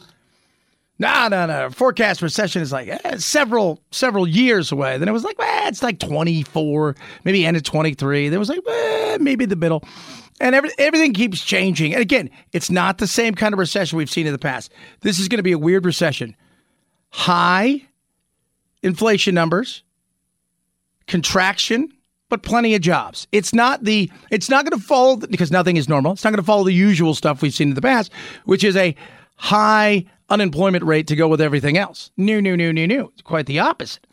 No, 0.99 1.29
no, 1.29 1.45
no. 1.45 1.69
Forecast 1.69 2.21
recession 2.21 2.61
is 2.61 2.73
like 2.73 2.89
eh, 2.89 3.17
several 3.17 3.81
several 3.91 4.27
years 4.27 4.71
away. 4.71 4.97
Then 4.97 5.07
it 5.07 5.13
was 5.13 5.23
like, 5.23 5.39
well, 5.39 5.67
it's 5.69 5.81
like 5.81 5.99
24, 5.99 6.95
maybe 7.23 7.45
end 7.45 7.55
of 7.55 7.63
23. 7.63 8.27
Then 8.27 8.35
it 8.35 8.39
was 8.39 8.49
like, 8.49 8.59
eh, 8.67 9.17
maybe 9.21 9.45
the 9.45 9.55
middle. 9.55 9.83
And 10.41 10.55
every, 10.55 10.71
everything 10.77 11.13
keeps 11.13 11.41
changing. 11.43 11.93
And 11.93 12.01
again, 12.01 12.29
it's 12.53 12.69
not 12.69 12.97
the 12.97 13.07
same 13.07 13.33
kind 13.33 13.53
of 13.53 13.59
recession 13.59 13.97
we've 13.97 14.09
seen 14.09 14.27
in 14.27 14.33
the 14.33 14.39
past. 14.39 14.71
This 15.01 15.19
is 15.19 15.27
going 15.27 15.37
to 15.37 15.43
be 15.43 15.51
a 15.53 15.57
weird 15.57 15.85
recession. 15.85 16.35
High 17.11 17.81
inflation 18.81 19.35
numbers, 19.35 19.83
contraction, 21.07 21.91
but 22.29 22.43
plenty 22.43 22.75
of 22.75 22.81
jobs. 22.81 23.27
It's 23.31 23.53
not 23.53 23.83
the 23.83 24.09
it's 24.31 24.49
not 24.49 24.65
going 24.65 24.79
to 24.79 24.85
follow 24.85 25.17
because 25.17 25.51
nothing 25.51 25.77
is 25.77 25.89
normal. 25.89 26.13
It's 26.13 26.23
not 26.23 26.29
going 26.29 26.37
to 26.37 26.45
follow 26.45 26.63
the 26.63 26.73
usual 26.73 27.13
stuff 27.13 27.41
we've 27.41 27.53
seen 27.53 27.69
in 27.69 27.75
the 27.75 27.81
past, 27.81 28.11
which 28.45 28.63
is 28.63 28.75
a 28.75 28.95
high 29.35 30.05
unemployment 30.29 30.83
rate 30.83 31.07
to 31.07 31.15
go 31.15 31.27
with 31.27 31.41
everything 31.41 31.77
else. 31.77 32.11
New, 32.17 32.41
new, 32.41 32.55
new, 32.55 32.71
new, 32.71 32.87
new. 32.87 33.11
It's 33.13 33.21
quite 33.21 33.47
the 33.47 33.59
opposite. 33.59 34.05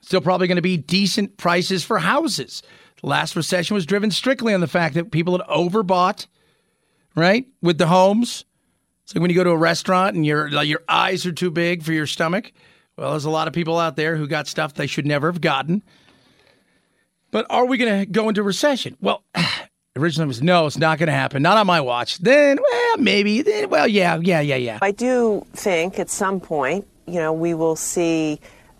Still 0.00 0.20
probably 0.20 0.48
going 0.48 0.56
to 0.56 0.62
be 0.62 0.76
decent 0.76 1.36
prices 1.38 1.84
for 1.84 1.98
houses. 1.98 2.62
The 3.00 3.06
last 3.06 3.36
recession 3.36 3.74
was 3.74 3.86
driven 3.86 4.10
strictly 4.10 4.52
on 4.52 4.60
the 4.60 4.66
fact 4.66 4.94
that 4.94 5.12
people 5.12 5.38
had 5.38 5.46
overbought, 5.46 6.26
right, 7.14 7.46
with 7.62 7.78
the 7.78 7.86
homes. 7.86 8.44
It's 9.04 9.14
like 9.14 9.20
when 9.20 9.30
you 9.30 9.36
go 9.36 9.44
to 9.44 9.50
a 9.50 9.56
restaurant 9.56 10.16
and 10.16 10.26
your 10.26 10.50
like 10.50 10.68
your 10.68 10.82
eyes 10.88 11.24
are 11.26 11.32
too 11.32 11.50
big 11.50 11.82
for 11.82 11.92
your 11.92 12.06
stomach. 12.06 12.52
Well, 12.96 13.10
there's 13.10 13.24
a 13.24 13.30
lot 13.30 13.48
of 13.48 13.54
people 13.54 13.78
out 13.78 13.96
there 13.96 14.16
who 14.16 14.26
got 14.26 14.46
stuff 14.46 14.74
they 14.74 14.86
should 14.86 15.06
never 15.06 15.30
have 15.30 15.40
gotten. 15.40 15.82
But 17.34 17.46
are 17.50 17.66
we 17.66 17.78
going 17.78 17.98
to 17.98 18.06
go 18.06 18.28
into 18.28 18.44
recession? 18.44 18.96
Well, 19.00 19.24
originally 19.96 20.26
it 20.26 20.28
was 20.28 20.40
no, 20.40 20.66
it's 20.66 20.78
not 20.78 20.98
going 20.98 21.08
to 21.08 21.12
happen. 21.12 21.42
Not 21.42 21.56
on 21.56 21.66
my 21.66 21.80
watch. 21.80 22.18
Then, 22.18 22.60
well, 22.62 22.98
maybe. 22.98 23.42
Then, 23.42 23.70
well, 23.70 23.88
yeah, 23.88 24.20
yeah, 24.22 24.38
yeah, 24.38 24.54
yeah. 24.54 24.78
I 24.80 24.92
do 24.92 25.44
think 25.52 25.98
at 25.98 26.10
some 26.10 26.38
point, 26.38 26.86
you 27.08 27.14
know, 27.14 27.32
we 27.32 27.52
will 27.52 27.74
see 27.74 28.38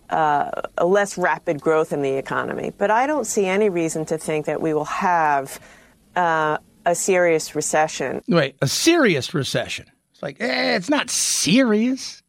uh, 0.08 0.52
a 0.78 0.86
less 0.86 1.18
rapid 1.18 1.60
growth 1.60 1.92
in 1.92 2.02
the 2.02 2.12
economy. 2.12 2.72
But 2.78 2.92
I 2.92 3.08
don't 3.08 3.24
see 3.24 3.46
any 3.46 3.70
reason 3.70 4.04
to 4.04 4.18
think 4.18 4.46
that 4.46 4.62
we 4.62 4.72
will 4.72 4.84
have 4.84 5.58
uh, 6.14 6.58
a 6.86 6.94
serious 6.94 7.56
recession. 7.56 8.22
Wait, 8.28 8.54
a 8.62 8.68
serious 8.68 9.34
recession? 9.34 9.86
It's 10.12 10.22
like, 10.22 10.36
eh, 10.40 10.76
it's 10.76 10.88
not 10.88 11.10
serious. 11.10 12.22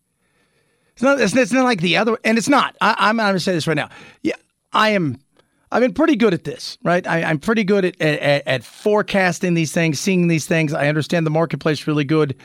It's 0.94 1.04
not. 1.04 1.22
It's, 1.22 1.36
it's 1.36 1.52
not 1.52 1.66
like 1.66 1.82
the 1.82 1.98
other, 1.98 2.18
and 2.24 2.40
it's 2.40 2.50
not. 2.50 2.76
I, 2.82 2.96
I'm, 2.98 3.20
I'm 3.20 3.26
going 3.26 3.36
to 3.36 3.40
say 3.40 3.54
this 3.54 3.68
right 3.68 3.78
now. 3.78 3.90
Yeah, 4.24 4.38
I 4.74 4.90
am. 4.90 5.20
I've 5.76 5.82
been 5.82 5.94
pretty 5.94 6.16
good 6.16 6.34
at 6.34 6.46
this, 6.46 6.78
right? 6.84 7.06
I, 7.06 7.30
am 7.30 7.38
pretty 7.38 7.66
good 7.66 7.84
at, 7.84 8.00
at, 8.00 8.48
at 8.48 8.64
forecasting 8.64 9.56
these 9.56 9.74
things, 9.74 10.00
seeing 10.00 10.30
these 10.30 10.46
things. 10.46 10.72
I 10.72 10.88
understand 10.88 11.26
the 11.26 11.32
marketplace 11.32 11.86
really 11.86 12.06
good. 12.06 12.38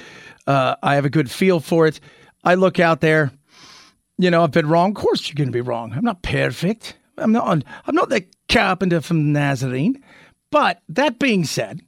Uh, 0.48 0.74
I 0.82 0.96
have 0.96 1.04
a 1.04 1.10
good 1.10 1.30
feel 1.30 1.60
for 1.60 1.86
it. 1.86 2.00
I 2.42 2.56
look 2.56 2.80
out 2.80 3.00
there. 3.00 3.30
You 4.18 4.32
know, 4.32 4.42
I've 4.42 4.50
been 4.50 4.66
wrong. 4.66 4.90
Of 4.90 4.96
course, 4.96 5.28
you're 5.28 5.36
going 5.36 5.46
to 5.46 5.52
be 5.52 5.60
wrong. 5.60 5.92
I'm 5.92 6.04
not 6.04 6.24
perfect. 6.24 6.96
I'm 7.18 7.30
not. 7.30 7.62
I'm 7.86 7.94
not 7.94 8.08
the 8.08 8.26
carpenter 8.48 9.00
from 9.00 9.32
Nazarene. 9.32 10.02
But 10.50 10.82
that 10.88 11.20
being 11.20 11.44
said, 11.44 11.82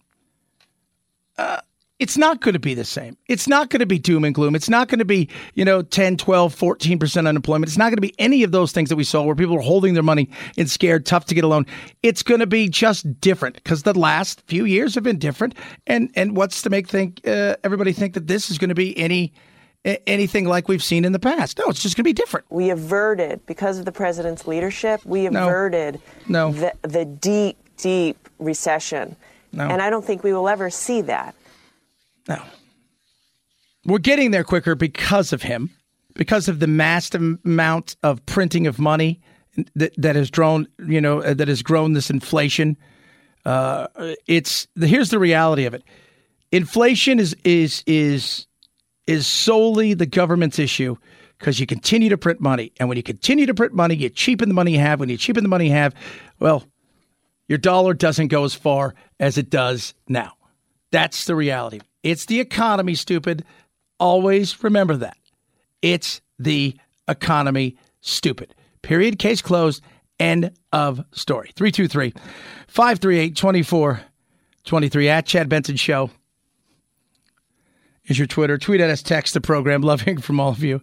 uh, 1.38 1.60
it's 2.02 2.18
not 2.18 2.40
going 2.40 2.54
to 2.54 2.58
be 2.58 2.74
the 2.74 2.84
same. 2.84 3.16
It's 3.28 3.46
not 3.46 3.70
going 3.70 3.78
to 3.78 3.86
be 3.86 3.96
doom 3.96 4.24
and 4.24 4.34
gloom. 4.34 4.56
It's 4.56 4.68
not 4.68 4.88
going 4.88 4.98
to 4.98 5.04
be, 5.04 5.28
you 5.54 5.64
know, 5.64 5.82
10, 5.82 6.16
12, 6.16 6.52
14% 6.52 7.28
unemployment. 7.28 7.68
It's 7.70 7.78
not 7.78 7.90
going 7.90 7.96
to 7.98 8.00
be 8.02 8.12
any 8.18 8.42
of 8.42 8.50
those 8.50 8.72
things 8.72 8.88
that 8.88 8.96
we 8.96 9.04
saw 9.04 9.22
where 9.22 9.36
people 9.36 9.56
are 9.56 9.60
holding 9.62 9.94
their 9.94 10.02
money 10.02 10.28
and 10.58 10.68
scared, 10.68 11.06
tough 11.06 11.26
to 11.26 11.34
get 11.36 11.44
a 11.44 11.46
loan. 11.46 11.64
It's 12.02 12.24
going 12.24 12.40
to 12.40 12.46
be 12.48 12.68
just 12.68 13.20
different 13.20 13.54
because 13.54 13.84
the 13.84 13.96
last 13.96 14.40
few 14.48 14.64
years 14.64 14.96
have 14.96 15.04
been 15.04 15.20
different. 15.20 15.54
And 15.86 16.10
and 16.16 16.36
what's 16.36 16.60
to 16.62 16.70
make 16.70 16.88
think 16.88 17.20
uh, 17.24 17.54
everybody 17.62 17.92
think 17.92 18.14
that 18.14 18.26
this 18.26 18.50
is 18.50 18.58
going 18.58 18.70
to 18.70 18.74
be 18.74 18.98
any 18.98 19.32
anything 19.84 20.46
like 20.46 20.66
we've 20.66 20.82
seen 20.82 21.04
in 21.04 21.12
the 21.12 21.20
past? 21.20 21.58
No, 21.58 21.66
it's 21.68 21.82
just 21.82 21.96
going 21.96 22.02
to 22.02 22.08
be 22.08 22.12
different. 22.12 22.46
We 22.50 22.70
averted 22.70 23.46
because 23.46 23.78
of 23.78 23.84
the 23.84 23.92
president's 23.92 24.46
leadership. 24.48 25.04
We 25.04 25.28
No. 25.28 25.44
averted 25.44 26.00
No. 26.28 26.50
The, 26.52 26.72
the 26.82 27.04
deep, 27.04 27.58
deep 27.76 28.28
recession. 28.40 29.14
No. 29.52 29.68
And 29.68 29.80
I 29.80 29.88
don't 29.88 30.04
think 30.04 30.24
we 30.24 30.32
will 30.32 30.48
ever 30.48 30.68
see 30.70 31.00
that. 31.02 31.34
No. 32.28 32.42
We're 33.84 33.98
getting 33.98 34.30
there 34.30 34.44
quicker 34.44 34.74
because 34.74 35.32
of 35.32 35.42
him, 35.42 35.70
because 36.14 36.48
of 36.48 36.60
the 36.60 36.66
massive 36.66 37.38
amount 37.44 37.96
of 38.02 38.24
printing 38.26 38.66
of 38.66 38.78
money 38.78 39.20
that 39.74 39.92
that 39.96 40.16
has 40.16 40.30
grown, 40.30 40.66
you 40.86 41.00
know, 41.00 41.20
uh, 41.20 41.34
that 41.34 41.48
has 41.48 41.62
grown 41.62 41.92
this 41.92 42.10
inflation. 42.10 42.76
Uh, 43.44 43.88
it's 44.26 44.68
here's 44.80 45.10
the 45.10 45.18
reality 45.18 45.64
of 45.64 45.74
it: 45.74 45.82
inflation 46.52 47.18
is 47.18 47.36
is 47.44 47.82
is 47.86 48.46
is 49.06 49.26
solely 49.26 49.94
the 49.94 50.06
government's 50.06 50.58
issue 50.58 50.96
because 51.38 51.58
you 51.58 51.66
continue 51.66 52.08
to 52.08 52.16
print 52.16 52.40
money. 52.40 52.72
And 52.78 52.88
when 52.88 52.96
you 52.96 53.02
continue 53.02 53.46
to 53.46 53.54
print 53.54 53.74
money, 53.74 53.96
you 53.96 54.08
cheapen 54.08 54.48
the 54.48 54.54
money 54.54 54.74
you 54.74 54.78
have. 54.78 55.00
When 55.00 55.08
you 55.08 55.16
cheapen 55.16 55.42
the 55.42 55.48
money 55.48 55.66
you 55.66 55.72
have, 55.72 55.92
well, 56.38 56.64
your 57.48 57.58
dollar 57.58 57.94
doesn't 57.94 58.28
go 58.28 58.44
as 58.44 58.54
far 58.54 58.94
as 59.18 59.38
it 59.38 59.50
does 59.50 59.94
now. 60.08 60.34
That's 60.92 61.24
the 61.24 61.34
reality. 61.34 61.80
It's 62.02 62.26
the 62.26 62.40
economy, 62.40 62.94
stupid. 62.94 63.44
Always 63.98 64.62
remember 64.62 64.96
that. 64.96 65.16
It's 65.80 66.20
the 66.38 66.76
economy, 67.08 67.76
stupid. 68.00 68.54
Period. 68.82 69.18
Case 69.18 69.42
closed. 69.42 69.82
End 70.18 70.52
of 70.72 71.04
story. 71.12 71.52
323 71.56 72.12
538 72.68 73.36
2423 73.36 75.08
at 75.08 75.26
Chad 75.26 75.48
Benson 75.48 75.76
Show 75.76 76.10
is 78.06 78.18
your 78.18 78.26
Twitter. 78.26 78.58
Tweet 78.58 78.80
at 78.80 78.90
us, 78.90 79.02
text 79.02 79.34
the 79.34 79.40
program. 79.40 79.82
Love 79.82 80.02
hearing 80.02 80.20
from 80.20 80.40
all 80.40 80.50
of 80.50 80.62
you. 80.62 80.80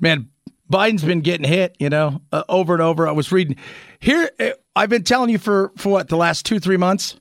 Man, 0.00 0.28
Biden's 0.70 1.04
been 1.04 1.20
getting 1.20 1.46
hit, 1.46 1.76
you 1.78 1.88
know, 1.88 2.20
uh, 2.32 2.42
over 2.48 2.72
and 2.72 2.82
over. 2.82 3.06
I 3.06 3.12
was 3.12 3.30
reading 3.30 3.56
here. 4.00 4.30
uh, 4.40 4.50
I've 4.74 4.90
been 4.90 5.04
telling 5.04 5.30
you 5.30 5.38
for 5.38 5.72
for 5.76 5.90
what 5.90 6.08
the 6.08 6.16
last 6.16 6.44
two 6.44 6.58
three 6.58 6.76
months. 6.76 7.18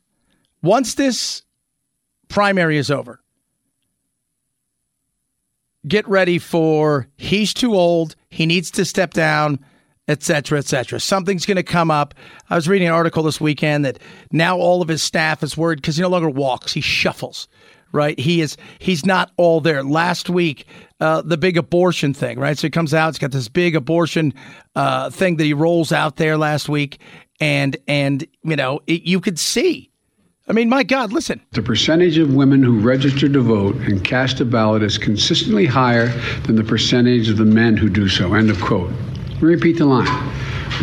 Once 0.61 0.95
this 0.95 1.43
primary 2.35 2.77
is 2.77 2.91
over, 2.91 3.21
get 5.87 6.05
ready 6.05 6.37
for 6.37 7.07
he's 7.15 7.53
too 7.53 7.73
old. 7.73 8.17
He 8.29 8.45
needs 8.45 8.69
to 8.71 8.83
step 8.83 9.13
down, 9.13 9.57
etc., 10.09 10.59
etc. 10.59 10.99
Something's 10.99 11.45
going 11.45 11.55
to 11.55 11.63
come 11.63 11.89
up. 11.89 12.13
I 12.49 12.55
was 12.55 12.67
reading 12.67 12.89
an 12.89 12.93
article 12.93 13.23
this 13.23 13.39
weekend 13.39 13.85
that 13.85 13.99
now 14.33 14.57
all 14.57 14.81
of 14.81 14.89
his 14.89 15.01
staff 15.01 15.43
is 15.43 15.55
worried 15.55 15.77
because 15.77 15.95
he 15.95 16.01
no 16.01 16.09
longer 16.09 16.29
walks; 16.29 16.73
he 16.73 16.81
shuffles. 16.81 17.47
Right? 17.93 18.19
He 18.19 18.41
is. 18.41 18.57
He's 18.79 19.05
not 19.05 19.31
all 19.37 19.61
there. 19.61 19.81
Last 19.81 20.29
week, 20.29 20.67
uh, 20.99 21.21
the 21.21 21.37
big 21.37 21.55
abortion 21.55 22.13
thing. 22.13 22.37
Right? 22.37 22.57
So 22.57 22.67
he 22.67 22.71
comes 22.71 22.93
out. 22.93 23.13
He's 23.13 23.19
got 23.19 23.31
this 23.31 23.47
big 23.47 23.77
abortion 23.77 24.33
uh, 24.75 25.09
thing 25.09 25.37
that 25.37 25.45
he 25.45 25.53
rolls 25.53 25.93
out 25.93 26.17
there 26.17 26.37
last 26.37 26.67
week, 26.67 26.99
and 27.39 27.77
and 27.87 28.27
you 28.43 28.57
know 28.57 28.81
it, 28.87 29.03
you 29.03 29.21
could 29.21 29.39
see. 29.39 29.89
I 30.47 30.53
mean, 30.53 30.69
my 30.69 30.83
God, 30.83 31.11
listen. 31.11 31.41
The 31.53 31.63
percentage 31.63 32.19
of 32.19 32.35
women 32.35 32.61
who 32.61 32.79
register 32.79 33.27
to 33.27 33.41
vote 33.41 33.75
and 33.77 34.03
cast 34.03 34.39
a 34.41 34.45
ballot 34.45 34.83
is 34.83 34.95
consistently 34.95 35.65
higher 35.65 36.07
than 36.43 36.55
the 36.55 36.63
percentage 36.63 37.29
of 37.29 37.37
the 37.37 37.45
men 37.45 37.75
who 37.75 37.89
do 37.89 38.07
so. 38.07 38.35
End 38.35 38.51
of 38.51 38.61
quote. 38.61 38.91
Let 38.91 39.41
me 39.41 39.47
repeat 39.47 39.79
the 39.79 39.85
line. 39.85 40.31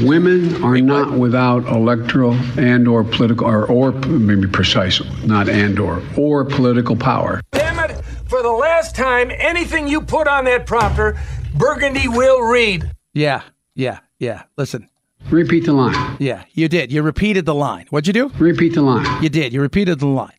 Women 0.01 0.65
are 0.65 0.77
not 0.79 1.13
without 1.13 1.65
electoral 1.67 2.35
and 2.59 2.89
or 2.89 3.05
political 3.05 3.47
or 3.47 3.67
or 3.67 3.93
maybe 3.93 4.49
precise, 4.49 5.01
not 5.25 5.49
and 5.49 5.79
or 5.79 6.03
or 6.17 6.45
political 6.45 6.97
power. 6.97 7.41
Damn 7.53 7.79
it! 7.79 8.05
For 8.27 8.43
the 8.43 8.51
last 8.51 8.97
time, 8.97 9.31
anything 9.31 9.87
you 9.87 10.01
put 10.01 10.27
on 10.27 10.45
that 10.47 10.67
prompter, 10.67 11.19
Burgundy 11.55 12.09
will 12.09 12.41
read. 12.41 12.91
Yeah, 13.13 13.43
yeah, 13.75 14.01
yeah. 14.19 14.45
Listen. 14.57 14.89
Repeat 15.33 15.65
the 15.65 15.73
line. 15.73 16.17
Yeah, 16.21 16.45
you 16.53 16.69
did. 16.69 16.93
You 16.93 17.01
repeated 17.01 17.47
the 17.47 17.55
line. 17.55 17.87
What'd 17.89 18.07
you 18.07 18.13
do? 18.13 18.29
Repeat 18.39 18.75
the 18.75 18.83
line. 18.83 19.23
You 19.23 19.31
did. 19.31 19.55
You 19.55 19.63
repeated 19.63 19.99
the 19.99 20.07
line. 20.07 20.37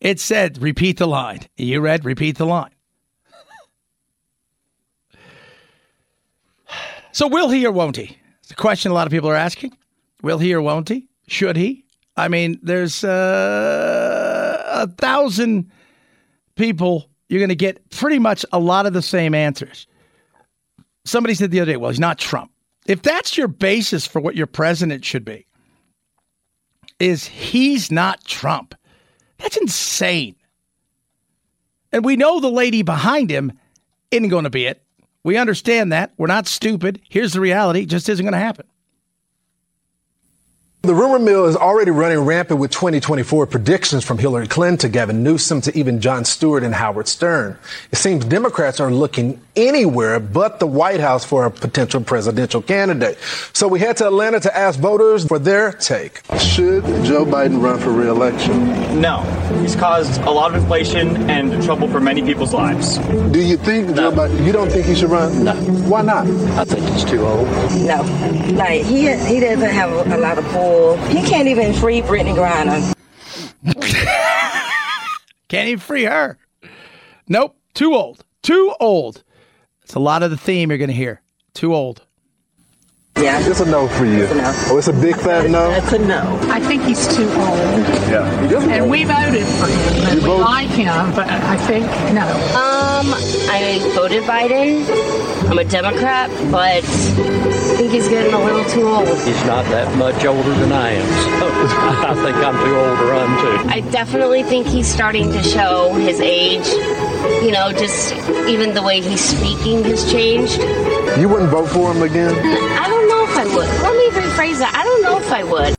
It 0.00 0.18
said, 0.18 0.56
repeat 0.62 0.96
the 0.96 1.06
line. 1.06 1.40
You 1.58 1.82
read, 1.82 2.06
repeat 2.06 2.38
the 2.38 2.46
line. 2.46 2.70
So, 7.12 7.26
will 7.26 7.50
he 7.50 7.66
or 7.66 7.72
won't 7.72 7.96
he? 7.96 8.16
It's 8.42 8.52
a 8.52 8.54
question 8.54 8.92
a 8.92 8.94
lot 8.94 9.06
of 9.06 9.10
people 9.10 9.28
are 9.28 9.36
asking. 9.36 9.76
Will 10.22 10.38
he 10.38 10.54
or 10.54 10.62
won't 10.62 10.88
he? 10.88 11.06
Should 11.28 11.56
he? 11.56 11.84
I 12.16 12.28
mean, 12.28 12.58
there's 12.62 13.04
uh, 13.04 14.62
a 14.66 14.86
thousand 14.86 15.70
people. 16.54 17.10
You're 17.28 17.40
going 17.40 17.50
to 17.50 17.54
get 17.54 17.90
pretty 17.90 18.18
much 18.18 18.46
a 18.52 18.58
lot 18.58 18.86
of 18.86 18.94
the 18.94 19.02
same 19.02 19.34
answers. 19.34 19.86
Somebody 21.04 21.34
said 21.34 21.50
the 21.50 21.60
other 21.60 21.72
day, 21.72 21.76
well, 21.76 21.90
he's 21.90 22.00
not 22.00 22.18
Trump. 22.18 22.50
If 22.90 23.02
that's 23.02 23.36
your 23.36 23.46
basis 23.46 24.04
for 24.04 24.20
what 24.20 24.34
your 24.34 24.48
president 24.48 25.04
should 25.04 25.24
be, 25.24 25.46
is 26.98 27.24
he's 27.24 27.88
not 27.88 28.24
Trump. 28.24 28.74
That's 29.38 29.56
insane. 29.56 30.34
And 31.92 32.04
we 32.04 32.16
know 32.16 32.40
the 32.40 32.50
lady 32.50 32.82
behind 32.82 33.30
him 33.30 33.52
isn't 34.10 34.28
going 34.28 34.42
to 34.42 34.50
be 34.50 34.66
it. 34.66 34.82
We 35.22 35.36
understand 35.36 35.92
that. 35.92 36.12
We're 36.18 36.26
not 36.26 36.48
stupid. 36.48 37.00
Here's 37.08 37.32
the 37.32 37.40
reality. 37.40 37.82
It 37.82 37.90
just 37.90 38.08
isn't 38.08 38.24
going 38.24 38.32
to 38.32 38.40
happen. 38.40 38.66
The 40.82 40.94
rumor 40.94 41.18
mill 41.18 41.44
is 41.44 41.56
already 41.56 41.90
running 41.90 42.20
rampant 42.20 42.58
with 42.58 42.70
2024 42.70 43.44
predictions 43.48 44.02
from 44.02 44.16
Hillary 44.16 44.48
Clinton 44.48 44.78
to 44.78 44.88
Gavin 44.88 45.22
Newsom 45.22 45.60
to 45.60 45.78
even 45.78 46.00
Jon 46.00 46.24
Stewart 46.24 46.64
and 46.64 46.74
Howard 46.74 47.06
Stern. 47.06 47.58
It 47.92 47.96
seems 47.96 48.24
Democrats 48.24 48.80
are 48.80 48.90
looking 48.90 49.42
anywhere 49.56 50.18
but 50.18 50.58
the 50.58 50.66
White 50.66 51.00
House 51.00 51.22
for 51.22 51.44
a 51.44 51.50
potential 51.50 52.02
presidential 52.02 52.62
candidate. 52.62 53.18
So 53.52 53.68
we 53.68 53.78
head 53.78 53.98
to 53.98 54.06
Atlanta 54.06 54.40
to 54.40 54.56
ask 54.56 54.80
voters 54.80 55.26
for 55.26 55.38
their 55.38 55.72
take. 55.72 56.22
Should 56.38 56.84
Joe 57.04 57.26
Biden 57.26 57.62
run 57.62 57.78
for 57.78 57.90
re-election? 57.90 59.02
No. 59.02 59.20
He's 59.60 59.76
caused 59.76 60.18
a 60.22 60.30
lot 60.30 60.54
of 60.54 60.62
inflation 60.62 61.28
and 61.28 61.62
trouble 61.62 61.88
for 61.88 62.00
many 62.00 62.22
people's 62.22 62.54
lives. 62.54 62.96
Do 63.32 63.42
you 63.42 63.58
think 63.58 63.94
Joe 63.94 64.12
Biden? 64.12 64.46
You 64.46 64.52
don't 64.52 64.70
think 64.70 64.86
he 64.86 64.94
should 64.94 65.10
run? 65.10 65.44
No. 65.44 65.54
Why 65.90 66.00
not? 66.00 66.26
I 66.56 66.64
think 66.64 66.88
he's 66.88 67.04
too 67.04 67.20
old. 67.26 67.46
No, 67.82 68.00
like 68.54 68.82
he 68.82 69.14
he 69.26 69.40
doesn't 69.40 69.60
have 69.60 69.90
a, 69.90 70.16
a 70.16 70.18
lot 70.18 70.38
of 70.38 70.44
pull. 70.46 70.69
He 71.08 71.22
can't 71.28 71.48
even 71.48 71.72
free 71.74 72.00
Brittney 72.02 72.34
Griner. 72.34 72.94
Can't 75.48 75.68
even 75.68 75.80
free 75.80 76.04
her. 76.04 76.38
Nope. 77.28 77.56
Too 77.74 77.94
old. 77.94 78.24
Too 78.42 78.72
old. 78.80 79.22
It's 79.82 79.94
a 79.94 79.98
lot 80.00 80.22
of 80.22 80.30
the 80.30 80.36
theme 80.36 80.70
you're 80.70 80.78
going 80.78 80.88
to 80.88 80.94
hear. 80.94 81.22
Too 81.54 81.74
old. 81.74 82.02
Yeah. 83.16 83.40
It's 83.46 83.60
a 83.60 83.66
no 83.66 83.88
for 83.88 84.04
you. 84.06 84.22
It's 84.22 84.32
a 84.32 84.36
no. 84.36 84.52
Oh, 84.68 84.78
it's 84.78 84.88
a 84.88 84.92
big 84.92 85.16
fat 85.16 85.50
no? 85.50 85.70
It's 85.72 85.92
a 85.92 85.98
no. 85.98 86.38
I 86.44 86.60
think 86.60 86.82
he's 86.84 87.06
too 87.16 87.24
old. 87.28 87.58
Yeah. 88.08 88.40
He 88.48 88.54
is 88.54 88.62
And 88.64 88.82
old. 88.82 88.90
we 88.90 89.04
voted 89.04 89.44
for 89.46 89.66
him, 89.66 90.04
and 90.08 90.22
You 90.22 90.28
we 90.30 90.36
voted- 90.36 90.40
like 90.44 90.68
him, 90.70 91.12
but 91.14 91.28
I 91.28 91.56
think 91.66 91.84
no. 92.14 92.22
Um, 92.56 93.12
I 93.50 93.80
voted 93.94 94.22
Biden. 94.24 94.86
I'm 95.50 95.58
a 95.58 95.64
Democrat, 95.64 96.30
but 96.50 96.82
I 96.84 97.59
think 97.80 97.92
he's 97.92 98.08
getting 98.08 98.34
a 98.34 98.44
little 98.44 98.64
too 98.64 98.86
old. 98.86 99.08
He's 99.22 99.42
not 99.46 99.64
that 99.70 99.96
much 99.96 100.22
older 100.26 100.52
than 100.56 100.70
I 100.70 100.90
am, 100.90 101.06
so 101.06 101.46
I 102.10 102.14
think 102.22 102.36
I'm 102.36 102.52
too 102.62 102.76
old 102.76 102.98
to 102.98 103.04
run 103.06 103.40
too. 103.40 103.70
I 103.70 103.80
definitely 103.90 104.42
think 104.42 104.66
he's 104.66 104.86
starting 104.86 105.32
to 105.32 105.42
show 105.42 105.94
his 105.94 106.20
age. 106.20 106.66
You 107.42 107.52
know, 107.52 107.72
just 107.72 108.12
even 108.46 108.74
the 108.74 108.82
way 108.82 109.00
he's 109.00 109.24
speaking 109.24 109.82
has 109.84 110.12
changed. 110.12 110.58
You 111.18 111.30
wouldn't 111.30 111.50
vote 111.50 111.70
for 111.70 111.90
him 111.94 112.02
again? 112.02 112.34
I 112.34 112.86
don't 112.86 113.08
know 113.08 113.24
if 113.24 113.34
I 113.38 113.44
would. 113.46 113.68
Let 113.82 113.96
me 113.96 114.20
rephrase 114.20 114.58
that. 114.58 114.74
I 114.74 114.84
don't 114.84 115.02
know 115.02 115.18
if 115.18 115.32
I 115.32 115.44
would. 115.44 115.74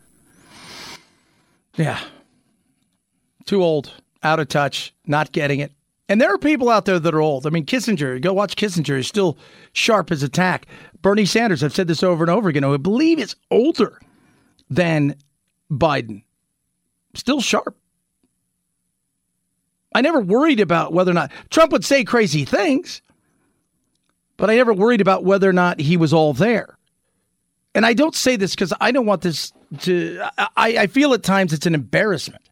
Yeah. 1.76 2.00
Too 3.46 3.62
old, 3.62 3.92
out 4.24 4.40
of 4.40 4.48
touch, 4.48 4.92
not 5.06 5.32
getting 5.32 5.60
it. 5.60 5.72
And 6.12 6.20
there 6.20 6.34
are 6.34 6.38
people 6.38 6.68
out 6.68 6.84
there 6.84 7.00
that 7.00 7.14
are 7.14 7.22
old. 7.22 7.48
I 7.48 7.52
mean, 7.52 7.66
Kissinger, 7.66 8.20
go 8.20 8.34
watch 8.34 8.58
Kissinger. 8.58 8.98
He's 8.98 9.08
still 9.08 9.38
sharp 9.72 10.12
as 10.12 10.22
a 10.24 10.28
tack. 10.28 10.66
Bernie 11.02 11.26
Sanders, 11.26 11.64
I've 11.64 11.74
said 11.74 11.88
this 11.88 12.04
over 12.04 12.22
and 12.22 12.30
over 12.30 12.50
again, 12.50 12.66
I 12.66 12.76
believe 12.76 13.18
is 13.18 13.38
older 13.50 13.98
than 14.70 15.16
Biden. 15.72 16.24
Still 17.14 17.40
sharp. 17.40 17.78
I 19.96 20.02
never 20.02 20.20
worried 20.20 20.60
about 20.60 20.92
whether 20.92 21.12
or 21.12 21.14
not 21.14 21.32
Trump 21.50 21.72
would 21.72 21.86
say 21.86 22.04
crazy 22.04 22.44
things, 22.44 23.02
but 24.36 24.50
I 24.50 24.58
never 24.58 24.74
worried 24.74 25.00
about 25.00 25.24
whether 25.24 25.50
or 25.50 25.54
not 25.54 25.80
he 25.80 25.96
was 25.96 26.12
all 26.12 26.34
there. 26.34 26.78
And 27.74 27.86
I 27.86 27.94
don't 27.94 28.16
say 28.16 28.36
this 28.36 28.54
because 28.54 28.74
I 28.82 28.92
don't 28.92 29.06
want 29.06 29.22
this 29.22 29.54
to, 29.84 30.22
I, 30.38 30.76
I 30.78 30.88
feel 30.88 31.14
at 31.14 31.24
times 31.24 31.54
it's 31.54 31.68
an 31.68 31.74
embarrassment. 31.74 32.50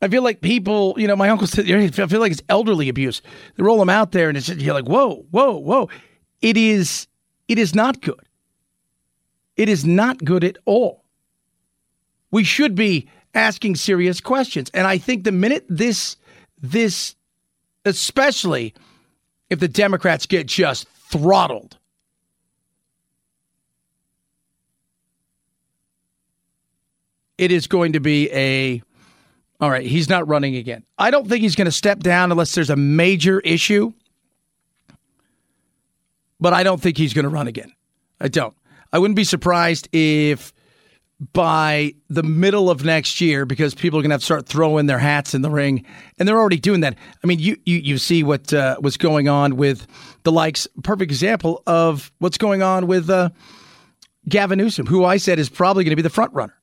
I 0.00 0.08
feel 0.08 0.22
like 0.22 0.40
people, 0.40 0.94
you 0.96 1.08
know, 1.08 1.16
my 1.16 1.28
uncle 1.28 1.46
said, 1.46 1.68
I 1.68 1.88
feel 1.88 2.20
like 2.20 2.32
it's 2.32 2.42
elderly 2.48 2.88
abuse. 2.88 3.20
They 3.56 3.62
roll 3.62 3.78
them 3.78 3.90
out 3.90 4.12
there 4.12 4.28
and 4.28 4.38
it's 4.38 4.46
just, 4.46 4.60
you're 4.60 4.74
like, 4.74 4.86
whoa, 4.86 5.26
whoa, 5.30 5.56
whoa. 5.56 5.88
It 6.40 6.56
is, 6.56 7.08
it 7.48 7.58
is 7.58 7.74
not 7.74 8.00
good. 8.00 8.20
It 9.56 9.68
is 9.68 9.84
not 9.84 10.24
good 10.24 10.44
at 10.44 10.56
all. 10.66 11.04
We 12.30 12.44
should 12.44 12.76
be 12.76 13.08
asking 13.34 13.74
serious 13.74 14.20
questions. 14.20 14.70
And 14.72 14.86
I 14.86 14.98
think 14.98 15.24
the 15.24 15.32
minute 15.32 15.64
this, 15.68 16.16
this, 16.60 17.16
especially 17.84 18.74
if 19.50 19.58
the 19.58 19.68
Democrats 19.68 20.26
get 20.26 20.46
just 20.46 20.86
throttled, 20.88 21.76
it 27.36 27.50
is 27.50 27.66
going 27.66 27.94
to 27.94 28.00
be 28.00 28.30
a 28.30 28.82
all 29.60 29.70
right, 29.70 29.84
he's 29.84 30.08
not 30.08 30.28
running 30.28 30.56
again. 30.56 30.84
I 30.98 31.10
don't 31.10 31.28
think 31.28 31.42
he's 31.42 31.56
going 31.56 31.66
to 31.66 31.72
step 31.72 32.00
down 32.00 32.30
unless 32.30 32.54
there's 32.54 32.70
a 32.70 32.76
major 32.76 33.40
issue. 33.40 33.92
But 36.40 36.52
I 36.52 36.62
don't 36.62 36.80
think 36.80 36.96
he's 36.96 37.12
going 37.12 37.24
to 37.24 37.28
run 37.28 37.48
again. 37.48 37.72
I 38.20 38.28
don't. 38.28 38.54
I 38.92 38.98
wouldn't 38.98 39.16
be 39.16 39.24
surprised 39.24 39.88
if 39.92 40.52
by 41.32 41.94
the 42.08 42.22
middle 42.22 42.70
of 42.70 42.84
next 42.84 43.20
year 43.20 43.44
because 43.44 43.74
people 43.74 43.98
are 43.98 44.02
going 44.02 44.10
to 44.10 44.14
have 44.14 44.20
to 44.20 44.24
start 44.24 44.46
throwing 44.46 44.86
their 44.86 45.00
hats 45.00 45.34
in 45.34 45.42
the 45.42 45.50
ring, 45.50 45.84
and 46.18 46.28
they're 46.28 46.38
already 46.38 46.60
doing 46.60 46.80
that. 46.80 46.96
I 47.22 47.26
mean, 47.26 47.40
you 47.40 47.56
you, 47.66 47.78
you 47.78 47.98
see 47.98 48.22
what 48.22 48.52
uh, 48.54 48.76
what's 48.78 48.96
going 48.96 49.28
on 49.28 49.56
with 49.56 49.86
the 50.22 50.30
likes. 50.30 50.68
Perfect 50.84 51.10
example 51.10 51.62
of 51.66 52.12
what's 52.18 52.38
going 52.38 52.62
on 52.62 52.86
with 52.86 53.10
uh, 53.10 53.30
Gavin 54.28 54.58
Newsom, 54.58 54.86
who 54.86 55.04
I 55.04 55.16
said 55.16 55.40
is 55.40 55.48
probably 55.48 55.82
going 55.82 55.90
to 55.90 55.96
be 55.96 56.02
the 56.02 56.10
front 56.10 56.32
runner. 56.34 56.57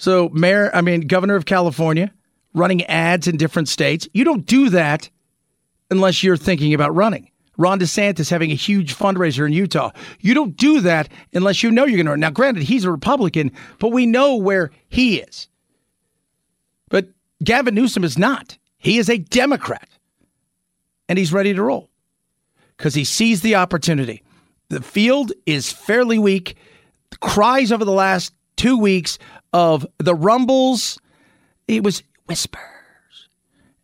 So, 0.00 0.30
mayor, 0.30 0.70
I 0.72 0.80
mean, 0.80 1.02
governor 1.02 1.36
of 1.36 1.44
California, 1.44 2.10
running 2.54 2.82
ads 2.84 3.28
in 3.28 3.36
different 3.36 3.68
states. 3.68 4.08
You 4.14 4.24
don't 4.24 4.46
do 4.46 4.70
that 4.70 5.10
unless 5.90 6.22
you're 6.22 6.38
thinking 6.38 6.72
about 6.72 6.94
running. 6.94 7.30
Ron 7.58 7.78
DeSantis 7.78 8.30
having 8.30 8.50
a 8.50 8.54
huge 8.54 8.96
fundraiser 8.96 9.46
in 9.46 9.52
Utah. 9.52 9.90
You 10.20 10.32
don't 10.32 10.56
do 10.56 10.80
that 10.80 11.10
unless 11.34 11.62
you 11.62 11.70
know 11.70 11.84
you're 11.84 11.98
going 11.98 12.06
to 12.06 12.12
run. 12.12 12.20
Now, 12.20 12.30
granted, 12.30 12.62
he's 12.62 12.86
a 12.86 12.90
Republican, 12.90 13.52
but 13.78 13.88
we 13.92 14.06
know 14.06 14.36
where 14.36 14.70
he 14.88 15.20
is. 15.20 15.48
But 16.88 17.10
Gavin 17.44 17.74
Newsom 17.74 18.02
is 18.02 18.16
not. 18.16 18.56
He 18.78 18.96
is 18.96 19.10
a 19.10 19.18
Democrat. 19.18 19.90
And 21.10 21.18
he's 21.18 21.30
ready 21.30 21.52
to 21.52 21.62
roll 21.62 21.90
because 22.78 22.94
he 22.94 23.04
sees 23.04 23.42
the 23.42 23.56
opportunity. 23.56 24.22
The 24.70 24.80
field 24.80 25.32
is 25.44 25.70
fairly 25.70 26.18
weak. 26.18 26.56
Cries 27.20 27.70
over 27.70 27.84
the 27.84 27.92
last 27.92 28.32
two 28.56 28.78
weeks 28.78 29.18
of 29.52 29.86
the 29.98 30.14
rumbles. 30.14 30.98
It 31.68 31.82
was 31.84 32.02
whispers. 32.26 32.60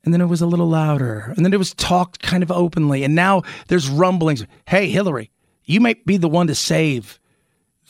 and 0.05 0.13
then 0.15 0.21
it 0.21 0.27
was 0.27 0.41
a 0.41 0.47
little 0.47 0.69
louder, 0.69 1.33
and 1.37 1.45
then 1.45 1.53
it 1.53 1.59
was 1.59 1.75
talked 1.75 2.23
kind 2.23 2.43
of 2.43 2.51
openly, 2.53 3.03
and 3.05 3.15
now 3.15 3.43
there's 3.69 3.89
rumblings. 3.89 4.45
Hey, 4.67 4.89
Hillary, 4.89 5.31
you 5.65 5.81
may 5.81 5.95
be 5.95 6.17
the 6.17 6.29
one 6.29 6.47
to 6.47 6.55
save 6.55 7.19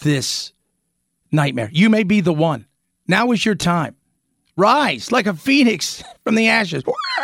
this 0.00 0.52
nightmare. 1.30 1.68
You 1.72 1.90
may 1.90 2.02
be 2.04 2.20
the 2.20 2.32
one. 2.32 2.66
Now 3.06 3.32
is 3.32 3.44
your 3.44 3.54
time. 3.54 3.96
Rise 4.56 5.12
like 5.12 5.26
a 5.26 5.34
phoenix 5.34 6.02
from 6.24 6.34
the 6.34 6.48
ashes 6.48 6.82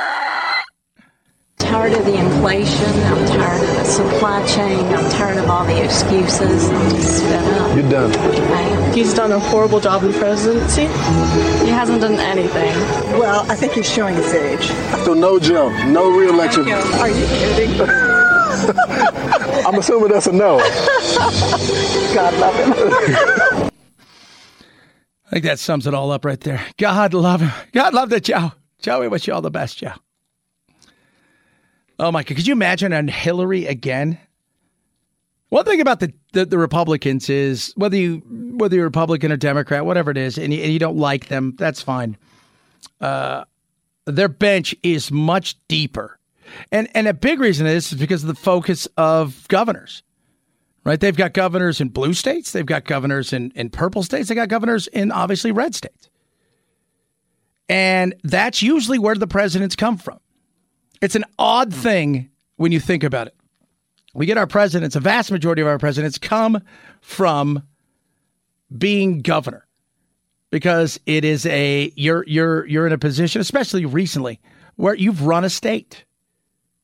tired 1.73 1.95
of 1.95 2.05
the 2.05 2.15
inflation. 2.15 2.85
I'm 2.85 3.27
tired 3.29 3.63
of 3.63 3.77
the 3.77 3.85
supply 3.85 4.47
chain. 4.47 4.85
I'm 4.93 5.11
tired 5.11 5.39
of 5.39 5.49
all 5.49 5.65
the 5.65 5.83
excuses. 5.83 6.69
I'm 6.69 6.91
just 6.91 7.23
fed 7.23 7.43
up. 7.59 7.75
You're 7.75 7.89
done. 7.89 8.93
He's 8.93 9.15
done 9.15 9.33
a 9.33 9.39
horrible 9.39 9.81
job 9.81 10.05
in 10.05 10.13
presidency. 10.13 10.83
He 10.83 11.71
hasn't 11.71 12.03
done 12.03 12.17
anything. 12.17 12.75
Well, 13.19 13.51
I 13.51 13.55
think 13.55 13.73
he's 13.73 13.91
showing 13.91 14.17
his 14.17 14.35
age. 14.35 14.67
So 15.07 15.15
no 15.15 15.39
jump, 15.39 15.75
no 15.89 16.15
reelection. 16.15 16.69
Are 16.71 17.09
you 17.09 17.27
kidding? 17.27 17.81
I'm 19.67 19.77
assuming 19.77 20.11
that's 20.11 20.27
a 20.27 20.33
no. 20.33 20.59
God 22.15 22.35
love 22.35 22.55
him. 22.55 23.71
I 25.25 25.31
think 25.31 25.45
that 25.47 25.59
sums 25.59 25.87
it 25.87 25.95
all 25.95 26.11
up 26.11 26.27
right 26.27 26.41
there. 26.41 26.63
God 26.77 27.15
love 27.15 27.41
him. 27.41 27.51
God 27.73 27.95
love 27.95 28.11
the 28.11 28.21
Joe. 28.21 28.53
Joe, 28.83 29.01
we 29.01 29.09
wish 29.09 29.27
you 29.27 29.33
all 29.33 29.41
the 29.41 29.51
best, 29.51 29.79
Joe. 29.79 29.95
Oh 32.03 32.11
my 32.11 32.25
God! 32.25 32.37
Could 32.37 32.49
you 32.49 32.53
imagine 32.53 32.93
on 32.93 33.07
Hillary 33.07 33.67
again? 33.67 34.19
One 35.51 35.65
thing 35.65 35.81
about 35.81 36.01
the, 36.01 36.13
the, 36.33 36.45
the, 36.45 36.59
Republicans 36.59 37.31
is 37.31 37.73
whether 37.77 37.97
you 37.97 38.23
whether 38.57 38.75
you're 38.75 38.87
Republican 38.87 39.31
or 39.31 39.37
Democrat, 39.37 39.87
whatever 39.87 40.11
it 40.11 40.17
is, 40.17 40.37
and 40.37 40.53
you, 40.53 40.65
and 40.65 40.73
you 40.73 40.81
don't 40.81 40.97
like 40.97 41.29
them, 41.29 41.55
that's 41.57 41.81
fine. 41.81 42.17
Uh, 43.01 43.45
their 44.07 44.29
bench 44.29 44.75
is 44.83 45.13
much 45.13 45.57
deeper, 45.69 46.19
and 46.73 46.89
and 46.93 47.07
a 47.07 47.15
big 47.15 47.39
reason 47.39 47.69
is 47.69 47.93
because 47.93 48.25
of 48.25 48.29
the 48.29 48.35
focus 48.35 48.89
of 48.97 49.47
governors. 49.47 50.03
Right? 50.83 50.99
They've 50.99 51.17
got 51.17 51.35
governors 51.35 51.81
in 51.81 51.91
blue 51.91 52.15
states, 52.15 52.51
they've 52.51 52.67
got 52.67 52.85
governors 52.85 53.33
in, 53.33 53.53
in 53.55 53.71
purple 53.71 54.03
states, 54.03 54.29
they 54.29 54.35
got 54.35 54.49
governors 54.49 54.89
in 54.89 55.13
obviously 55.13 55.53
red 55.53 55.77
states. 55.77 56.11
And 57.69 58.17
that's 58.25 58.61
usually 58.61 58.99
where 58.99 59.15
the 59.15 59.29
presidents 59.29 59.77
come 59.77 59.99
from. 59.99 60.19
It's 61.03 61.17
an 61.17 61.25
odd 61.39 61.73
hmm. 61.73 61.81
thing 61.81 62.31
when 62.57 62.73
you 62.73 62.81
think 62.81 63.05
about 63.05 63.27
it. 63.27 63.35
We 64.15 64.27
get 64.27 64.39
our 64.39 64.47
presidents, 64.47 64.95
a 64.95 65.01
vast 65.01 65.31
majority 65.31 65.63
of 65.63 65.69
our 65.69 65.79
presidents 65.79 66.19
come 66.19 66.63
from 67.01 67.63
being 68.77 69.21
governor 69.21 69.67
because 70.51 71.01
it 71.07 71.25
is 71.25 71.47
a 71.47 71.93
you're 71.97 72.25
you're 72.27 72.67
you're 72.67 72.87
in 72.87 72.93
a 72.93 72.99
position 72.99 73.41
especially 73.41 73.87
recently 73.87 74.39
where 74.77 74.95
you've 74.95 75.23
run 75.27 75.45
a 75.45 75.51
state. 75.51 76.05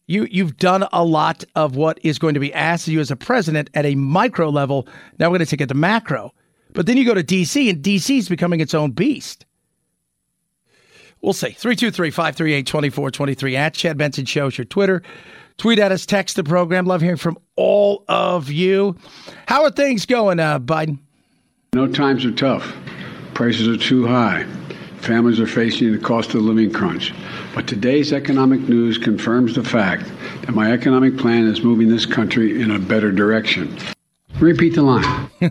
You 0.06 0.26
you've 0.30 0.56
done 0.56 0.88
a 0.90 1.04
lot 1.04 1.44
of 1.54 1.76
what 1.76 1.98
is 2.02 2.18
going 2.18 2.34
to 2.34 2.40
be 2.40 2.52
asked 2.54 2.88
of 2.88 2.94
you 2.94 3.00
as 3.00 3.10
a 3.10 3.16
president 3.16 3.68
at 3.74 3.84
a 3.84 3.94
micro 3.94 4.48
level. 4.48 4.88
Now 5.18 5.26
we're 5.26 5.36
going 5.36 5.46
to 5.46 5.50
take 5.50 5.60
it 5.60 5.68
to 5.68 5.74
macro. 5.74 6.32
But 6.72 6.86
then 6.86 6.96
you 6.96 7.04
go 7.04 7.14
to 7.14 7.22
DC 7.22 7.68
and 7.68 7.82
DC 7.82 8.18
is 8.18 8.28
becoming 8.28 8.60
its 8.60 8.74
own 8.74 8.92
beast. 8.92 9.44
We'll 11.20 11.32
see. 11.32 11.50
323 11.50 12.10
538 12.10 12.66
2423 12.66 13.56
at 13.56 13.74
Chad 13.74 13.98
Benson 13.98 14.24
Show 14.24 14.48
your 14.48 14.64
Twitter. 14.64 15.02
Tweet 15.56 15.80
at 15.80 15.90
us, 15.90 16.06
text 16.06 16.36
the 16.36 16.44
program. 16.44 16.86
Love 16.86 17.00
hearing 17.00 17.16
from 17.16 17.36
all 17.56 18.04
of 18.08 18.48
you. 18.48 18.96
How 19.46 19.64
are 19.64 19.70
things 19.70 20.06
going, 20.06 20.38
uh, 20.38 20.60
Biden? 20.60 20.98
No 21.74 21.88
times 21.88 22.24
are 22.24 22.30
tough. 22.30 22.72
Prices 23.34 23.66
are 23.66 23.76
too 23.76 24.06
high. 24.06 24.44
Families 25.00 25.40
are 25.40 25.46
facing 25.46 25.92
the 25.92 25.98
cost 25.98 26.34
of 26.34 26.42
living 26.42 26.72
crunch. 26.72 27.12
But 27.54 27.66
today's 27.66 28.12
economic 28.12 28.60
news 28.68 28.98
confirms 28.98 29.54
the 29.54 29.64
fact 29.64 30.04
that 30.42 30.54
my 30.54 30.72
economic 30.72 31.18
plan 31.18 31.46
is 31.46 31.62
moving 31.62 31.88
this 31.88 32.06
country 32.06 32.60
in 32.60 32.70
a 32.70 32.78
better 32.78 33.10
direction. 33.10 33.76
Repeat 34.38 34.74
the 34.74 34.82
line. 34.82 35.30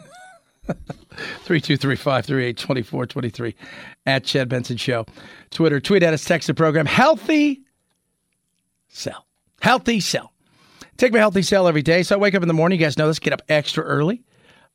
323-538-2423 1.45 3.53
at 4.05 4.23
Chad 4.23 4.49
Benson 4.49 4.77
Show. 4.77 5.05
Twitter, 5.49 5.79
tweet 5.79 6.03
at 6.03 6.13
us, 6.13 6.25
text 6.25 6.47
the 6.47 6.53
program. 6.53 6.85
Healthy 6.85 7.61
Cell. 8.87 9.25
Healthy 9.61 9.99
Cell. 9.99 10.31
Take 10.97 11.13
my 11.13 11.19
Healthy 11.19 11.43
Cell 11.43 11.67
every 11.67 11.81
day. 11.81 12.03
So 12.03 12.15
I 12.15 12.19
wake 12.19 12.35
up 12.35 12.41
in 12.41 12.47
the 12.47 12.53
morning. 12.53 12.79
You 12.79 12.85
guys 12.85 12.97
know 12.97 13.07
this. 13.07 13.19
Get 13.19 13.33
up 13.33 13.41
extra 13.49 13.83
early. 13.83 14.23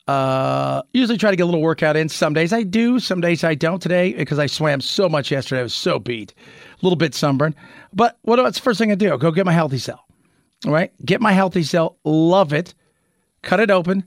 Uh, 0.09 0.83
usually 0.93 1.19
try 1.19 1.31
to 1.31 1.37
get 1.37 1.45
a 1.45 1.47
little 1.47 1.63
workout 1.63 1.97
in. 1.97 2.09
Some 2.09 2.35
days 2.35 2.53
I 2.53 2.63
do. 2.63 2.99
Some 2.99 3.21
days 3.21 3.45
I 3.45 3.55
don't. 3.55 3.81
Today, 3.81 4.13
because 4.13 4.39
I 4.39 4.47
swam 4.47 4.81
so 4.81 5.09
much 5.09 5.31
yesterday, 5.31 5.61
I 5.61 5.65
was 5.65 5.75
so 5.75 5.99
beat. 5.99 6.35
A 6.35 6.85
little 6.85 6.97
bit 6.97 7.15
sunburned. 7.15 7.55
But 7.93 8.19
what's 8.23 8.59
the 8.59 8.63
first 8.63 8.79
thing 8.79 8.91
I 8.91 8.97
do? 8.97 9.17
Go 9.19 9.31
get 9.31 9.47
my 9.47 9.53
Healthy 9.53 9.79
Cell. 9.79 10.05
All 10.67 10.73
right? 10.73 10.93
Get 11.05 11.21
my 11.21 11.33
Healthy 11.33 11.63
Cell. 11.63 11.99
Love 12.05 12.53
it. 12.53 12.75
Cut 13.43 13.61
it 13.61 13.71
open 13.71 14.07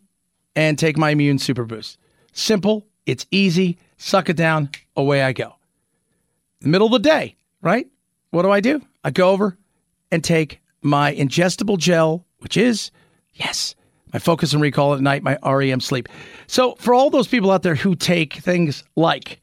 and 0.55 0.79
take 0.79 0.97
my 0.97 1.11
Immune 1.11 1.39
Super 1.39 1.65
Boost. 1.65 1.97
Simple, 2.35 2.85
it's 3.05 3.25
easy, 3.31 3.77
suck 3.95 4.29
it 4.29 4.35
down, 4.35 4.69
away 4.97 5.23
I 5.23 5.31
go. 5.31 5.55
Middle 6.61 6.87
of 6.87 6.91
the 6.91 7.09
day, 7.09 7.37
right? 7.61 7.87
What 8.31 8.43
do 8.43 8.51
I 8.51 8.59
do? 8.59 8.81
I 9.05 9.11
go 9.11 9.29
over 9.29 9.57
and 10.11 10.21
take 10.21 10.59
my 10.81 11.15
ingestible 11.15 11.77
gel, 11.77 12.25
which 12.39 12.57
is, 12.57 12.91
yes, 13.33 13.73
my 14.11 14.19
focus 14.19 14.51
and 14.51 14.61
recall 14.61 14.93
at 14.93 14.99
night, 14.99 15.23
my 15.23 15.37
REM 15.45 15.79
sleep. 15.79 16.09
So, 16.47 16.75
for 16.75 16.93
all 16.93 17.09
those 17.09 17.29
people 17.29 17.51
out 17.51 17.63
there 17.63 17.73
who 17.73 17.95
take 17.95 18.33
things 18.33 18.83
like 18.97 19.39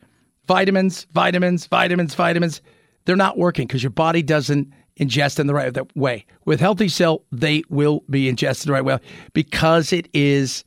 vitamins, 0.47 1.07
vitamins, 1.13 1.67
vitamins, 1.67 2.15
vitamins, 2.15 2.61
they're 3.07 3.17
not 3.17 3.39
working 3.39 3.67
because 3.67 3.83
your 3.83 3.91
body 3.91 4.23
doesn't 4.23 4.71
ingest 5.01 5.41
in 5.41 5.47
the 5.47 5.55
right 5.55 5.97
way. 5.97 6.27
With 6.45 6.61
Healthy 6.61 6.89
Cell, 6.89 7.25
they 7.33 7.63
will 7.71 8.05
be 8.11 8.29
ingested 8.29 8.69
the 8.69 8.75
right 8.75 8.85
way 8.85 8.99
because 9.33 9.95
it 9.95 10.11
is 10.13 10.63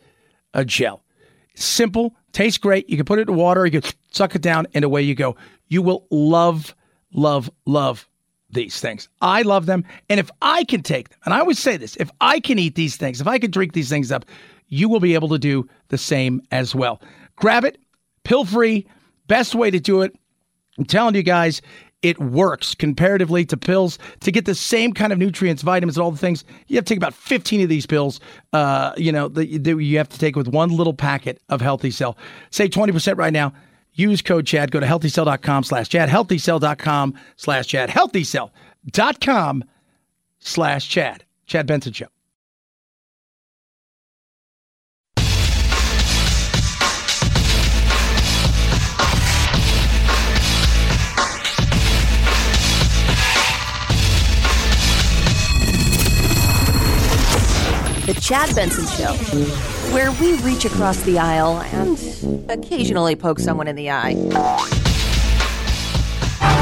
a 0.55 0.65
gel. 0.65 1.04
Simple, 1.55 2.15
tastes 2.31 2.57
great. 2.57 2.89
You 2.89 2.97
can 2.97 3.05
put 3.05 3.19
it 3.19 3.29
in 3.29 3.35
water, 3.35 3.65
you 3.65 3.81
can 3.81 3.91
suck 4.11 4.35
it 4.35 4.41
down, 4.41 4.67
and 4.73 4.85
away 4.85 5.01
you 5.01 5.15
go. 5.15 5.35
You 5.67 5.81
will 5.81 6.05
love, 6.11 6.75
love, 7.13 7.49
love 7.65 8.07
these 8.51 8.79
things. 8.79 9.09
I 9.21 9.41
love 9.41 9.65
them. 9.65 9.83
And 10.09 10.19
if 10.19 10.29
I 10.41 10.63
can 10.63 10.81
take 10.81 11.09
them, 11.09 11.19
and 11.25 11.33
I 11.33 11.39
always 11.39 11.59
say 11.59 11.77
this 11.77 11.95
if 11.97 12.11
I 12.21 12.39
can 12.39 12.59
eat 12.59 12.75
these 12.75 12.97
things, 12.97 13.21
if 13.21 13.27
I 13.27 13.39
can 13.39 13.51
drink 13.51 13.73
these 13.73 13.89
things 13.89 14.11
up, 14.11 14.25
you 14.67 14.89
will 14.89 14.99
be 14.99 15.13
able 15.13 15.29
to 15.29 15.39
do 15.39 15.67
the 15.89 15.97
same 15.97 16.41
as 16.51 16.75
well. 16.75 17.01
Grab 17.35 17.65
it, 17.65 17.77
pill 18.23 18.45
free, 18.45 18.87
best 19.27 19.55
way 19.55 19.71
to 19.71 19.79
do 19.79 20.01
it. 20.01 20.15
I'm 20.77 20.85
telling 20.85 21.15
you 21.15 21.23
guys, 21.23 21.61
it 22.05 22.19
works 22.19 22.75
comparatively 22.75 23.45
to 23.45 23.57
pills. 23.57 23.97
To 24.19 24.31
get 24.31 24.45
the 24.45 24.53
same 24.53 24.93
kind 24.93 25.11
of 25.11 25.17
nutrients, 25.17 25.63
vitamins, 25.63 25.97
and 25.97 26.03
all 26.03 26.11
the 26.11 26.19
things, 26.19 26.45
you 26.67 26.75
have 26.75 26.85
to 26.85 26.89
take 26.89 26.99
about 26.99 27.15
15 27.15 27.61
of 27.61 27.69
these 27.69 27.87
pills, 27.87 28.19
uh, 28.53 28.93
you 28.95 29.11
know, 29.11 29.27
that 29.29 29.47
you 29.47 29.97
have 29.97 30.09
to 30.09 30.19
take 30.19 30.35
with 30.35 30.47
one 30.47 30.69
little 30.69 30.93
packet 30.93 31.41
of 31.49 31.61
Healthy 31.61 31.89
Cell. 31.89 32.15
Save 32.51 32.69
20% 32.69 33.17
right 33.17 33.33
now. 33.33 33.53
Use 33.93 34.21
code 34.21 34.45
CHAD. 34.45 34.69
Go 34.69 34.79
to 34.79 34.85
healthycell.com 34.85 35.63
slash 35.63 35.89
CHAD, 35.89 36.09
healthycell.com 36.09 37.15
slash 37.37 37.67
CHAD, 37.67 37.89
healthycell.com 37.89 39.63
slash 40.37 40.87
CHAD. 40.87 41.25
Chad 41.47 41.65
Benson 41.65 41.93
Show. 41.93 42.14
Chad 58.25 58.55
Benson 58.55 58.87
Show, 58.87 59.13
where 59.93 60.11
we 60.13 60.33
reach 60.41 60.65
across 60.65 60.99
the 61.03 61.19
aisle 61.19 61.61
and 61.61 62.49
occasionally 62.49 63.15
poke 63.15 63.37
someone 63.37 63.67
in 63.67 63.75
the 63.75 63.91
eye. 63.91 64.15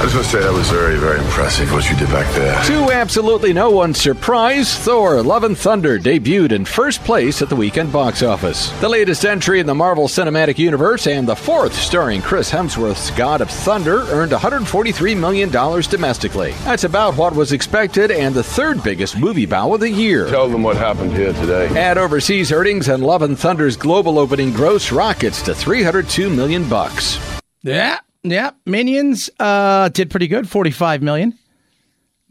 I 0.04 0.08
just 0.08 0.16
want 0.16 0.28
to 0.28 0.32
say 0.34 0.40
that 0.42 0.52
was 0.52 0.70
very, 0.70 0.98
very 0.98 1.18
impressive 1.18 1.72
what 1.72 1.90
you 1.90 1.96
did 1.96 2.10
back 2.10 2.30
there. 2.36 2.62
To 2.66 2.92
absolutely 2.92 3.54
no 3.54 3.72
one's 3.72 4.02
surprise, 4.02 4.78
Thor 4.78 5.24
Love 5.24 5.46
and 5.46 5.58
Thunder 5.58 5.98
debuted 5.98 6.52
in 6.52 6.66
first 6.66 7.02
place 7.06 7.42
at 7.42 7.48
the 7.48 7.56
weekend 7.56 7.94
box 7.94 8.22
office. 8.22 8.70
The 8.82 8.90
latest 8.90 9.24
entry 9.24 9.62
in 9.62 9.66
the 9.66 9.74
Marvel 9.74 10.10
Cinematic 10.10 10.58
Universe 10.58 11.08
and 11.08 11.26
the 11.26 11.38
fourth 11.38 11.74
starring 11.74 12.22
Chris 12.22 12.52
Hemsworth's 12.52 13.12
God 13.12 13.40
of 13.40 13.50
Thunder 13.50 14.02
earned 14.10 14.34
$143 14.34 15.18
million 15.18 15.50
domestically. 15.50 16.52
That's 16.66 16.84
about 16.84 17.16
what 17.16 17.34
was 17.34 17.54
expected 17.54 18.12
and 18.12 18.36
the 18.36 18.44
third 18.44 18.84
biggest 18.84 19.18
movie 19.18 19.46
bow 19.46 19.74
of 19.74 19.80
the 19.80 19.90
year. 19.90 20.28
Tell 20.30 20.50
them 20.50 20.64
what 20.64 20.76
happened 20.76 21.14
here 21.14 21.32
today. 21.32 21.68
At 21.82 21.98
overseas 21.98 22.52
earnings 22.52 22.90
and 22.90 23.02
Love 23.06 23.22
and 23.22 23.40
Thunder's 23.40 23.78
global 23.78 24.20
opening 24.20 24.52
gross 24.52 24.92
rockets 24.92 25.42
to 25.44 25.56
302 25.56 26.30
million 26.30 26.68
bucks. 26.68 27.18
Yeah, 27.62 28.00
yeah. 28.24 28.52
Minions 28.66 29.30
uh, 29.40 29.90
did 29.90 30.10
pretty 30.10 30.28
good, 30.28 30.50
forty-five 30.50 31.02
million. 31.02 31.38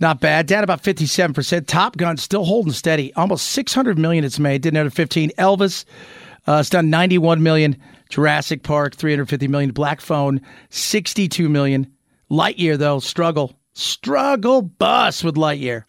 Not 0.01 0.21
bad. 0.21 0.47
Down 0.47 0.65
about 0.65 0.81
fifty-seven 0.81 1.35
percent. 1.35 1.69
Top 1.69 1.97
Gun 1.97 2.17
still 2.17 2.45
holding 2.45 2.73
steady, 2.73 3.13
almost 3.15 3.49
six 3.49 3.73
hundred 3.73 3.99
million. 3.99 4.25
It's 4.25 4.39
made. 4.39 4.63
Did 4.63 4.75
another 4.75 4.91
fifteen. 4.91 5.31
Elvis, 5.39 5.85
uh, 6.49 6.59
it's 6.61 6.71
done 6.71 6.91
ninety-one 6.91 7.43
million. 7.43 7.77
Jurassic 8.09 8.63
Park, 8.63 8.95
three 8.95 9.13
hundred 9.13 9.29
fifty 9.29 9.49
million. 9.49 9.71
Black 9.71 10.01
Phone, 10.01 10.41
sixty-two 10.71 11.49
million. 11.49 11.91
Lightyear 12.31 12.79
though, 12.79 12.99
struggle, 12.99 13.55
struggle, 13.75 14.63
bus 14.63 15.23
with 15.23 15.37
Lightyear. 15.37 15.85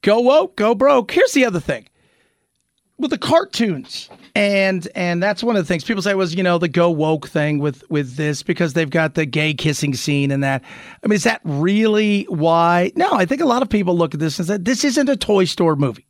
Go 0.00 0.20
woke, 0.20 0.56
go 0.56 0.74
broke. 0.74 1.12
Here's 1.12 1.32
the 1.32 1.44
other 1.44 1.60
thing 1.60 1.88
with 2.98 3.10
the 3.10 3.18
cartoons 3.18 4.08
and 4.34 4.88
and 4.94 5.22
that's 5.22 5.42
one 5.42 5.56
of 5.56 5.62
the 5.62 5.66
things 5.66 5.84
people 5.84 6.02
say 6.02 6.14
was 6.14 6.34
you 6.34 6.42
know 6.42 6.58
the 6.58 6.68
go 6.68 6.90
woke 6.90 7.28
thing 7.28 7.58
with 7.58 7.88
with 7.90 8.16
this 8.16 8.42
because 8.42 8.72
they've 8.72 8.90
got 8.90 9.14
the 9.14 9.26
gay 9.26 9.52
kissing 9.54 9.94
scene 9.94 10.30
and 10.30 10.42
that. 10.42 10.62
I 11.02 11.06
mean 11.06 11.16
is 11.16 11.24
that 11.24 11.40
really 11.44 12.24
why? 12.24 12.92
No 12.96 13.10
i 13.12 13.26
think 13.26 13.40
a 13.40 13.46
lot 13.46 13.62
of 13.62 13.68
people 13.68 13.96
look 13.96 14.14
at 14.14 14.20
this 14.20 14.38
and 14.38 14.48
say 14.48 14.56
this 14.56 14.84
isn't 14.84 15.08
a 15.08 15.16
toy 15.16 15.44
store 15.44 15.76
movie. 15.76 16.06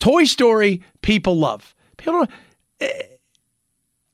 Toy 0.00 0.24
story 0.24 0.82
people 1.02 1.36
love. 1.36 1.74
People 1.96 2.26
eh, 2.80 3.02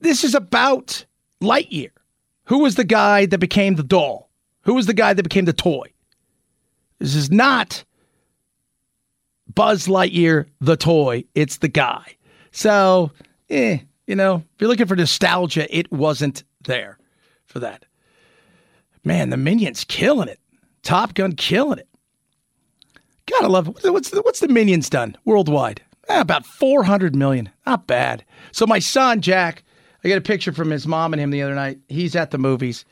this 0.01 0.25
is 0.25 0.35
about 0.35 1.05
lightyear. 1.43 1.91
Who 2.45 2.59
was 2.59 2.75
the 2.75 2.85
guy 2.85 3.27
that 3.27 3.39
became 3.39 3.77
the 3.77 3.83
doll? 3.83 4.29
Who 4.63 4.75
was 4.75 4.87
the 4.87 4.95
guy 4.95 5.15
that 5.15 5.23
became 5.23 5.45
the 5.45 5.53
toy? 5.53 5.93
This 6.99 7.15
is 7.15 7.31
not 7.31 7.85
Buzz 9.55 9.87
Lightyear, 9.87 10.47
the 10.61 10.77
toy. 10.77 11.25
It's 11.35 11.59
the 11.59 11.69
guy. 11.69 12.17
So, 12.53 13.13
eh, 13.49 13.79
you 14.07 14.17
know, 14.17 14.37
if 14.37 14.61
you're 14.61 14.69
looking 14.69 14.87
for 14.87 14.97
nostalgia, 14.97 15.75
it 15.77 15.91
wasn't 15.93 16.45
there 16.63 16.99
for 17.47 17.61
that. 17.61 17.85
Man, 19.05 19.31
the 19.31 19.37
Minions 19.37 19.85
killing 19.85 20.29
it. 20.29 20.41
Top 20.83 21.15
Gun 21.15 21.33
killing 21.33 21.79
it. 21.79 21.89
Gotta 23.27 23.49
love 23.49 23.69
it. 23.69 23.93
What's 23.93 24.11
the, 24.11 24.23
what's 24.23 24.41
the 24.41 24.49
Minions 24.49 24.91
done 24.91 25.17
worldwide? 25.25 25.81
Eh, 26.09 26.21
about 26.21 26.45
400 26.45 27.15
million. 27.15 27.51
Not 27.67 27.87
bad. 27.87 28.25
So 28.53 28.67
my 28.67 28.79
son, 28.79 29.21
Jack, 29.21 29.63
I 30.03 30.09
got 30.09 30.19
a 30.19 30.23
picture 30.23 30.53
from 30.53 30.71
his 30.71 30.87
mom 30.87 31.13
and 31.13 31.21
him 31.21 31.31
the 31.31 31.43
other 31.43 31.55
night. 31.55 31.79
He's 31.89 32.17
at 32.17 32.31
the 32.31 32.39
movies. 32.39 32.85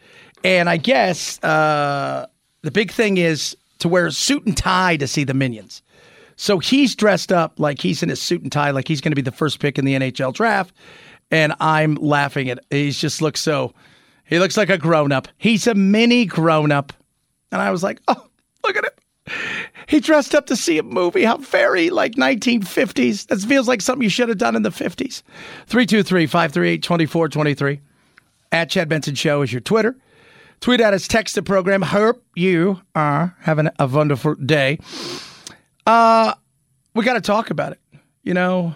And 0.44 0.68
I 0.68 0.76
guess 0.76 1.43
uh, 1.43 2.26
the 2.62 2.70
big 2.70 2.93
thing 2.93 3.16
is 3.16 3.56
to 3.78 3.89
wear 3.89 4.06
a 4.06 4.12
suit 4.12 4.47
and 4.47 4.56
tie 4.56 4.97
to 4.98 5.06
see 5.06 5.24
the 5.24 5.35
Minions. 5.35 5.82
So 6.40 6.60
he's 6.60 6.94
dressed 6.94 7.32
up 7.32 7.59
like 7.59 7.81
he's 7.81 8.01
in 8.01 8.09
his 8.09 8.23
suit 8.23 8.43
and 8.43 8.51
tie, 8.51 8.70
like 8.70 8.86
he's 8.86 9.01
going 9.01 9.10
to 9.10 9.16
be 9.16 9.23
the 9.23 9.32
first 9.32 9.59
pick 9.59 9.77
in 9.77 9.85
the 9.85 9.94
NHL 9.94 10.32
draft. 10.32 10.73
And 11.32 11.52
I'm 11.59 11.97
laughing 11.97 12.48
at 12.48 12.65
he 12.70 12.93
just 12.93 13.20
looks 13.20 13.40
so 13.40 13.74
he 14.24 14.39
looks 14.39 14.56
like 14.56 14.70
a 14.70 14.78
grown 14.78 15.10
up. 15.10 15.27
He's 15.36 15.66
a 15.66 15.74
mini 15.74 16.24
grown 16.24 16.70
up. 16.70 16.93
And 17.51 17.60
I 17.60 17.73
was 17.73 17.82
like, 17.82 18.01
oh, 18.06 18.27
look 18.65 18.77
at 18.77 18.85
him. 18.85 19.36
He 19.89 19.98
dressed 19.98 20.35
up 20.35 20.47
to 20.47 20.56
see 20.56 20.78
a 20.78 20.82
movie. 20.82 21.24
How 21.24 21.39
very 21.39 21.90
like 21.90 22.12
1950s. 22.12 23.27
That 23.27 23.40
feels 23.40 23.66
like 23.66 23.82
something 23.82 24.05
you 24.05 24.09
should 24.09 24.28
have 24.28 24.39
done 24.39 24.55
in 24.55 24.62
the 24.62 24.70
50s. 24.70 25.23
323 25.66 26.27
538 26.27 26.82
2423. 26.82 27.81
At 28.52 28.70
Chad 28.70 28.89
Benson 28.89 29.16
Show 29.16 29.43
is 29.43 29.52
your 29.52 29.60
Twitter. 29.60 29.97
Tweet 30.60 30.81
at 30.81 30.94
us, 30.94 31.09
text 31.09 31.35
the 31.35 31.43
program. 31.43 31.82
Hope 31.82 32.24
you 32.36 32.81
are 32.94 33.36
having 33.40 33.69
a 33.78 33.86
wonderful 33.89 34.36
day. 34.36 34.78
Uh, 35.89 36.35
we 36.94 37.02
got 37.02 37.15
to 37.15 37.20
talk 37.23 37.48
about 37.48 37.73
it. 37.73 37.81
You 38.23 38.35
know, 38.35 38.74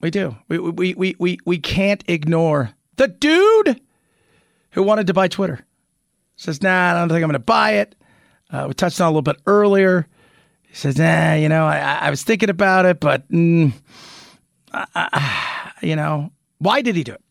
we 0.00 0.10
do. 0.10 0.34
We, 0.48 0.58
we, 0.58 0.94
we, 0.94 1.14
we, 1.18 1.38
we 1.44 1.58
can't 1.58 2.02
ignore 2.08 2.70
the 2.96 3.08
dude 3.08 3.82
who 4.70 4.82
wanted 4.82 5.08
to 5.08 5.12
buy 5.12 5.28
Twitter. 5.28 5.60
Says, 6.36 6.62
nah, 6.62 6.92
I 6.92 6.94
don't 6.94 7.10
think 7.10 7.22
I'm 7.22 7.28
going 7.28 7.32
to 7.34 7.38
buy 7.38 7.72
it. 7.72 7.94
Uh, 8.50 8.64
we 8.68 8.72
touched 8.72 8.98
on 8.98 9.08
a 9.08 9.10
little 9.10 9.20
bit 9.20 9.36
earlier. 9.46 10.06
He 10.62 10.74
says, 10.74 10.96
nah, 10.96 11.34
you 11.34 11.50
know, 11.50 11.66
I, 11.66 11.98
I 12.00 12.08
was 12.10 12.22
thinking 12.22 12.48
about 12.48 12.86
it, 12.86 12.98
but, 12.98 13.30
mm, 13.30 13.74
you 15.82 15.96
know, 15.96 16.30
why 16.58 16.80
did 16.80 16.96
he 16.96 17.04
do 17.04 17.12
it? 17.12 17.22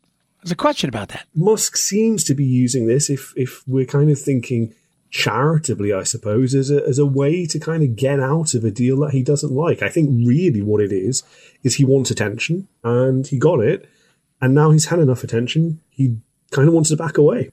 There's 0.44 0.52
a 0.52 0.56
question 0.56 0.90
about 0.90 1.08
that. 1.10 1.26
Musk 1.34 1.76
seems 1.76 2.24
to 2.26 2.36
be 2.36 2.46
using 2.46 2.86
this, 2.86 3.10
if 3.10 3.34
if 3.36 3.68
we're 3.68 3.88
kind 3.88 4.12
of 4.12 4.20
thinking 4.20 4.76
charitably, 5.16 5.94
I 5.94 6.04
suppose, 6.04 6.54
as 6.54 6.70
a, 6.70 6.86
as 6.86 7.00
a 7.00 7.06
way 7.06 7.46
to 7.46 7.58
kind 7.58 7.84
of 7.84 7.96
get 7.96 8.20
out 8.20 8.54
of 8.54 8.66
a 8.66 8.70
deal 8.70 9.00
that 9.00 9.14
he 9.14 9.24
doesn't 9.24 9.52
like. 9.52 9.82
I 9.82 9.88
think 9.88 10.10
really 10.28 10.62
what 10.62 10.82
it 10.82 10.92
is, 10.92 11.24
is 11.64 11.76
he 11.76 11.86
wants 11.86 12.12
attention 12.12 12.68
and 12.84 13.26
he 13.26 13.40
got 13.40 13.62
it. 13.62 13.90
And 14.42 14.54
now 14.54 14.72
he's 14.72 14.88
had 14.88 15.00
enough 15.00 15.24
attention. 15.24 15.80
He 15.90 16.18
kind 16.52 16.68
of 16.68 16.74
wants 16.74 16.90
to 16.90 16.98
back 16.98 17.18
away. 17.18 17.50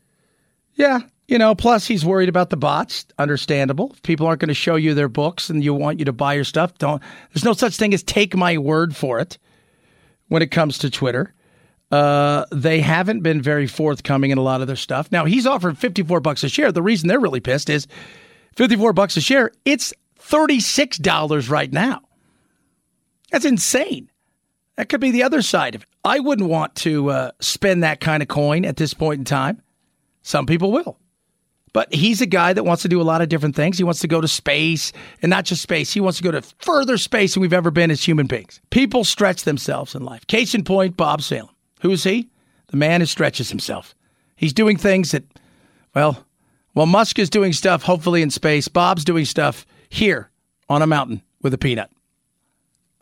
Yeah. 0.75 1.03
You 1.29 1.39
know, 1.39 1.55
plus 1.55 1.87
he's 1.87 2.05
worried 2.05 2.29
about 2.29 2.51
the 2.51 2.57
bots. 2.57 3.07
Understandable. 3.17 3.93
If 3.93 4.03
people 4.03 4.27
aren't 4.27 4.41
going 4.41 4.49
to 4.49 4.55
show 4.55 4.75
you 4.75 4.93
their 4.93 5.09
books 5.09 5.49
and 5.49 5.63
you 5.63 5.73
want 5.73 6.01
you 6.01 6.05
to 6.07 6.13
buy 6.13 6.35
your 6.35 6.43
stuff, 6.43 6.77
don't. 6.79 7.01
There's 7.33 7.45
no 7.45 7.53
such 7.53 7.77
thing 7.77 7.95
as 7.95 8.03
take 8.03 8.35
my 8.35 8.59
word 8.59 8.97
for 8.97 9.21
it 9.21 9.39
when 10.27 10.43
it 10.43 10.51
comes 10.51 10.79
to 10.79 10.91
Twitter. 10.91 11.33
Uh, 11.93 12.47
they 12.51 12.81
haven't 12.81 13.21
been 13.21 13.43
very 13.43 13.67
forthcoming 13.67 14.31
in 14.31 14.39
a 14.39 14.43
lot 14.43 14.63
of 14.63 14.67
their 14.67 14.77
stuff. 14.77 15.13
Now 15.13 15.27
he's 15.27 15.47
offered 15.47 15.77
54 15.77 16.21
bucks 16.21 16.43
a 16.43 16.49
share. 16.49 16.73
The 16.73 16.83
reason 16.83 17.07
they're 17.07 17.21
really 17.21 17.41
pissed 17.41 17.69
is 17.69 17.87
54 18.57 18.95
bucks 18.95 19.17
a 19.19 19.21
share. 19.21 19.53
It's 19.67 19.93
$36 20.19 21.51
right 21.51 21.71
now. 21.71 22.01
That's 23.31 23.45
insane. 23.45 24.11
That 24.77 24.89
could 24.89 25.03
be 25.03 25.11
the 25.11 25.23
other 25.23 25.43
side 25.43 25.75
of 25.75 25.83
it. 25.83 25.89
I 26.03 26.19
wouldn't 26.19 26.49
want 26.49 26.75
to 26.77 27.11
uh, 27.11 27.31
spend 27.41 27.83
that 27.83 28.01
kind 28.01 28.23
of 28.23 28.29
coin 28.29 28.65
at 28.65 28.77
this 28.77 28.95
point 28.95 29.19
in 29.19 29.25
time. 29.27 29.63
Some 30.23 30.47
people 30.47 30.73
will. 30.73 30.99
But 31.75 31.93
he's 31.93 32.21
a 32.21 32.27
guy 32.27 32.53
that 32.53 32.65
wants 32.65 32.83
to 32.83 32.89
do 32.89 33.01
a 33.01 33.05
lot 33.05 33.23
of 33.23 33.29
different 33.29 33.55
things. 33.55 33.79
He 33.79 33.85
wants 33.85 34.01
to 34.01 34.09
go 34.09 34.21
to 34.21 34.29
space 34.29 34.93
and 35.21 35.31
not 35.31 35.45
just 35.45 35.63
space. 35.63 35.93
He 35.93 36.01
wants 36.01 36.19
to 36.19 36.25
go 36.25 36.31
to 36.31 36.43
further 36.59 36.99
space 36.99 37.35
than 37.35 37.41
we've 37.43 37.53
ever 37.53 37.71
been 37.71 37.91
as 37.91 38.03
human 38.03 38.27
beings. 38.27 38.61
People 38.71 39.05
stretch 39.05 39.45
themselves 39.45 39.95
in 39.95 40.05
life. 40.05 40.27
Case 40.27 40.55
in 40.55 40.65
point, 40.65 40.97
Bob 40.97 41.23
Salem. 41.23 41.52
Who 41.83 41.91
is 41.91 42.05
he? 42.05 42.31
The 42.69 42.77
man 42.77 43.01
who 43.01 43.07
stretches 43.07 43.51
himself. 43.51 43.95
He's 44.35 44.53
doing 44.53 44.77
things 44.77 45.11
that, 45.11 45.25
well, 45.95 46.25
well, 46.75 46.87
Musk 46.87 47.19
is 47.19 47.29
doing 47.29 47.53
stuff 47.53 47.83
hopefully 47.83 48.23
in 48.23 48.31
space. 48.31 48.67
Bob's 48.69 49.05
doing 49.05 49.25
stuff 49.25 49.67
here 49.89 50.31
on 50.69 50.81
a 50.81 50.87
mountain 50.87 51.23
with 51.43 51.53
a 51.53 51.59
peanut. 51.59 51.91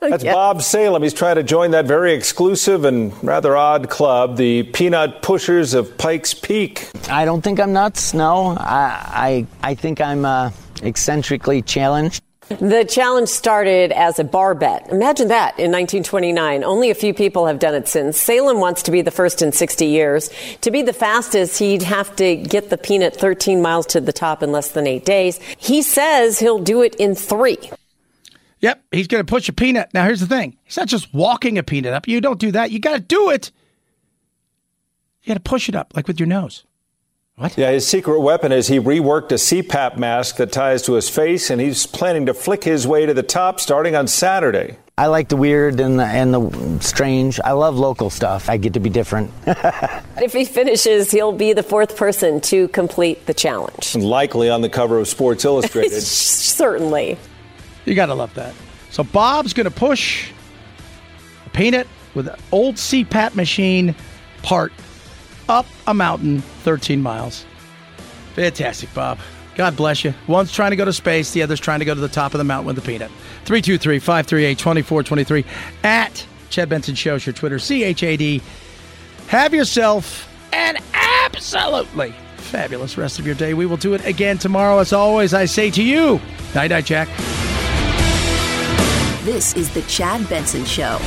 That's 0.00 0.24
Bob 0.24 0.62
Salem. 0.62 1.02
He's 1.02 1.12
trying 1.12 1.36
to 1.36 1.42
join 1.42 1.72
that 1.72 1.84
very 1.84 2.14
exclusive 2.14 2.86
and 2.86 3.12
rather 3.22 3.54
odd 3.54 3.90
club, 3.90 4.38
the 4.38 4.62
Peanut 4.62 5.20
Pushers 5.20 5.74
of 5.74 5.96
Pikes 5.98 6.32
Peak. 6.32 6.88
I 7.10 7.26
don't 7.26 7.42
think 7.42 7.60
I'm 7.60 7.74
nuts. 7.74 8.14
No, 8.14 8.56
I 8.58 9.46
I, 9.62 9.70
I 9.70 9.74
think 9.74 10.00
I'm 10.00 10.24
uh, 10.24 10.52
eccentrically 10.82 11.60
challenged. 11.60 12.22
The 12.58 12.84
challenge 12.84 13.28
started 13.28 13.92
as 13.92 14.18
a 14.18 14.24
bar 14.24 14.56
bet. 14.56 14.88
Imagine 14.90 15.28
that 15.28 15.50
in 15.50 15.70
1929. 15.70 16.64
Only 16.64 16.90
a 16.90 16.96
few 16.96 17.14
people 17.14 17.46
have 17.46 17.60
done 17.60 17.76
it 17.76 17.86
since. 17.86 18.18
Salem 18.18 18.58
wants 18.58 18.82
to 18.82 18.90
be 18.90 19.02
the 19.02 19.12
first 19.12 19.40
in 19.40 19.52
60 19.52 19.86
years. 19.86 20.30
To 20.62 20.72
be 20.72 20.82
the 20.82 20.92
fastest, 20.92 21.60
he'd 21.60 21.82
have 21.82 22.14
to 22.16 22.34
get 22.34 22.68
the 22.68 22.76
peanut 22.76 23.14
13 23.14 23.62
miles 23.62 23.86
to 23.86 24.00
the 24.00 24.12
top 24.12 24.42
in 24.42 24.50
less 24.50 24.72
than 24.72 24.88
eight 24.88 25.04
days. 25.04 25.38
He 25.58 25.80
says 25.80 26.40
he'll 26.40 26.58
do 26.58 26.82
it 26.82 26.96
in 26.96 27.14
three. 27.14 27.58
Yep, 28.58 28.82
he's 28.90 29.06
going 29.06 29.24
to 29.24 29.30
push 29.30 29.48
a 29.48 29.52
peanut. 29.52 29.94
Now, 29.94 30.04
here's 30.04 30.20
the 30.20 30.26
thing 30.26 30.56
he's 30.64 30.76
not 30.76 30.88
just 30.88 31.14
walking 31.14 31.56
a 31.56 31.62
peanut 31.62 31.92
up. 31.92 32.08
You 32.08 32.20
don't 32.20 32.40
do 32.40 32.50
that. 32.50 32.72
You 32.72 32.80
got 32.80 32.94
to 32.94 33.00
do 33.00 33.30
it. 33.30 33.52
You 35.22 35.28
got 35.28 35.44
to 35.44 35.48
push 35.48 35.68
it 35.68 35.76
up, 35.76 35.92
like 35.94 36.08
with 36.08 36.18
your 36.18 36.26
nose. 36.26 36.64
What? 37.40 37.56
Yeah, 37.56 37.70
his 37.70 37.86
secret 37.86 38.20
weapon 38.20 38.52
is 38.52 38.66
he 38.66 38.78
reworked 38.78 39.32
a 39.32 39.36
CPAP 39.36 39.96
mask 39.96 40.36
that 40.36 40.52
ties 40.52 40.82
to 40.82 40.92
his 40.92 41.08
face, 41.08 41.48
and 41.48 41.58
he's 41.58 41.86
planning 41.86 42.26
to 42.26 42.34
flick 42.34 42.64
his 42.64 42.86
way 42.86 43.06
to 43.06 43.14
the 43.14 43.22
top 43.22 43.60
starting 43.60 43.96
on 43.96 44.08
Saturday. 44.08 44.76
I 44.98 45.06
like 45.06 45.30
the 45.30 45.36
weird 45.36 45.80
and 45.80 45.98
the, 45.98 46.04
and 46.04 46.34
the 46.34 46.78
strange. 46.80 47.40
I 47.42 47.52
love 47.52 47.78
local 47.78 48.10
stuff. 48.10 48.50
I 48.50 48.58
get 48.58 48.74
to 48.74 48.80
be 48.80 48.90
different. 48.90 49.30
if 49.46 50.34
he 50.34 50.44
finishes, 50.44 51.10
he'll 51.10 51.32
be 51.32 51.54
the 51.54 51.62
fourth 51.62 51.96
person 51.96 52.42
to 52.42 52.68
complete 52.68 53.24
the 53.24 53.32
challenge. 53.32 53.96
Likely 53.96 54.50
on 54.50 54.60
the 54.60 54.68
cover 54.68 54.98
of 54.98 55.08
Sports 55.08 55.46
Illustrated. 55.46 56.02
Certainly. 56.02 57.16
You 57.86 57.94
got 57.94 58.06
to 58.06 58.14
love 58.14 58.34
that. 58.34 58.52
So 58.90 59.02
Bob's 59.02 59.54
going 59.54 59.64
to 59.64 59.70
push 59.70 60.30
paint 61.54 61.74
it 61.74 61.88
with 62.14 62.28
an 62.28 62.36
old 62.52 62.74
CPAP 62.74 63.34
machine 63.34 63.94
part 64.42 64.74
up 65.50 65.66
a 65.86 65.92
mountain 65.92 66.40
13 66.62 67.02
miles. 67.02 67.44
Fantastic, 68.34 68.92
Bob. 68.94 69.18
God 69.56 69.76
bless 69.76 70.04
you. 70.04 70.14
One's 70.28 70.52
trying 70.52 70.70
to 70.70 70.76
go 70.76 70.84
to 70.84 70.92
space, 70.92 71.32
the 71.32 71.42
other's 71.42 71.60
trying 71.60 71.80
to 71.80 71.84
go 71.84 71.94
to 71.94 72.00
the 72.00 72.08
top 72.08 72.32
of 72.32 72.38
the 72.38 72.44
mountain 72.44 72.66
with 72.66 72.76
the 72.76 72.82
peanut. 72.82 73.10
323 73.44 73.98
538 73.98 74.58
2423 74.58 75.44
at 75.82 76.26
Chad 76.48 76.68
Benson 76.68 76.94
Shows, 76.94 77.26
your 77.26 77.32
Twitter, 77.34 77.58
C 77.58 77.84
H 77.84 78.02
A 78.02 78.16
D. 78.16 78.40
Have 79.26 79.52
yourself 79.52 80.28
an 80.52 80.78
absolutely 80.92 82.14
fabulous 82.36 82.96
rest 82.96 83.18
of 83.18 83.26
your 83.26 83.34
day. 83.34 83.54
We 83.54 83.66
will 83.66 83.76
do 83.76 83.94
it 83.94 84.04
again 84.06 84.38
tomorrow. 84.38 84.78
As 84.78 84.92
always, 84.92 85.34
I 85.34 85.44
say 85.44 85.70
to 85.72 85.82
you, 85.82 86.20
night 86.54 86.70
night, 86.70 86.86
Jack. 86.86 87.08
This 89.24 89.54
is 89.54 89.72
the 89.74 89.82
Chad 89.82 90.28
Benson 90.28 90.64
Show. 90.64 90.98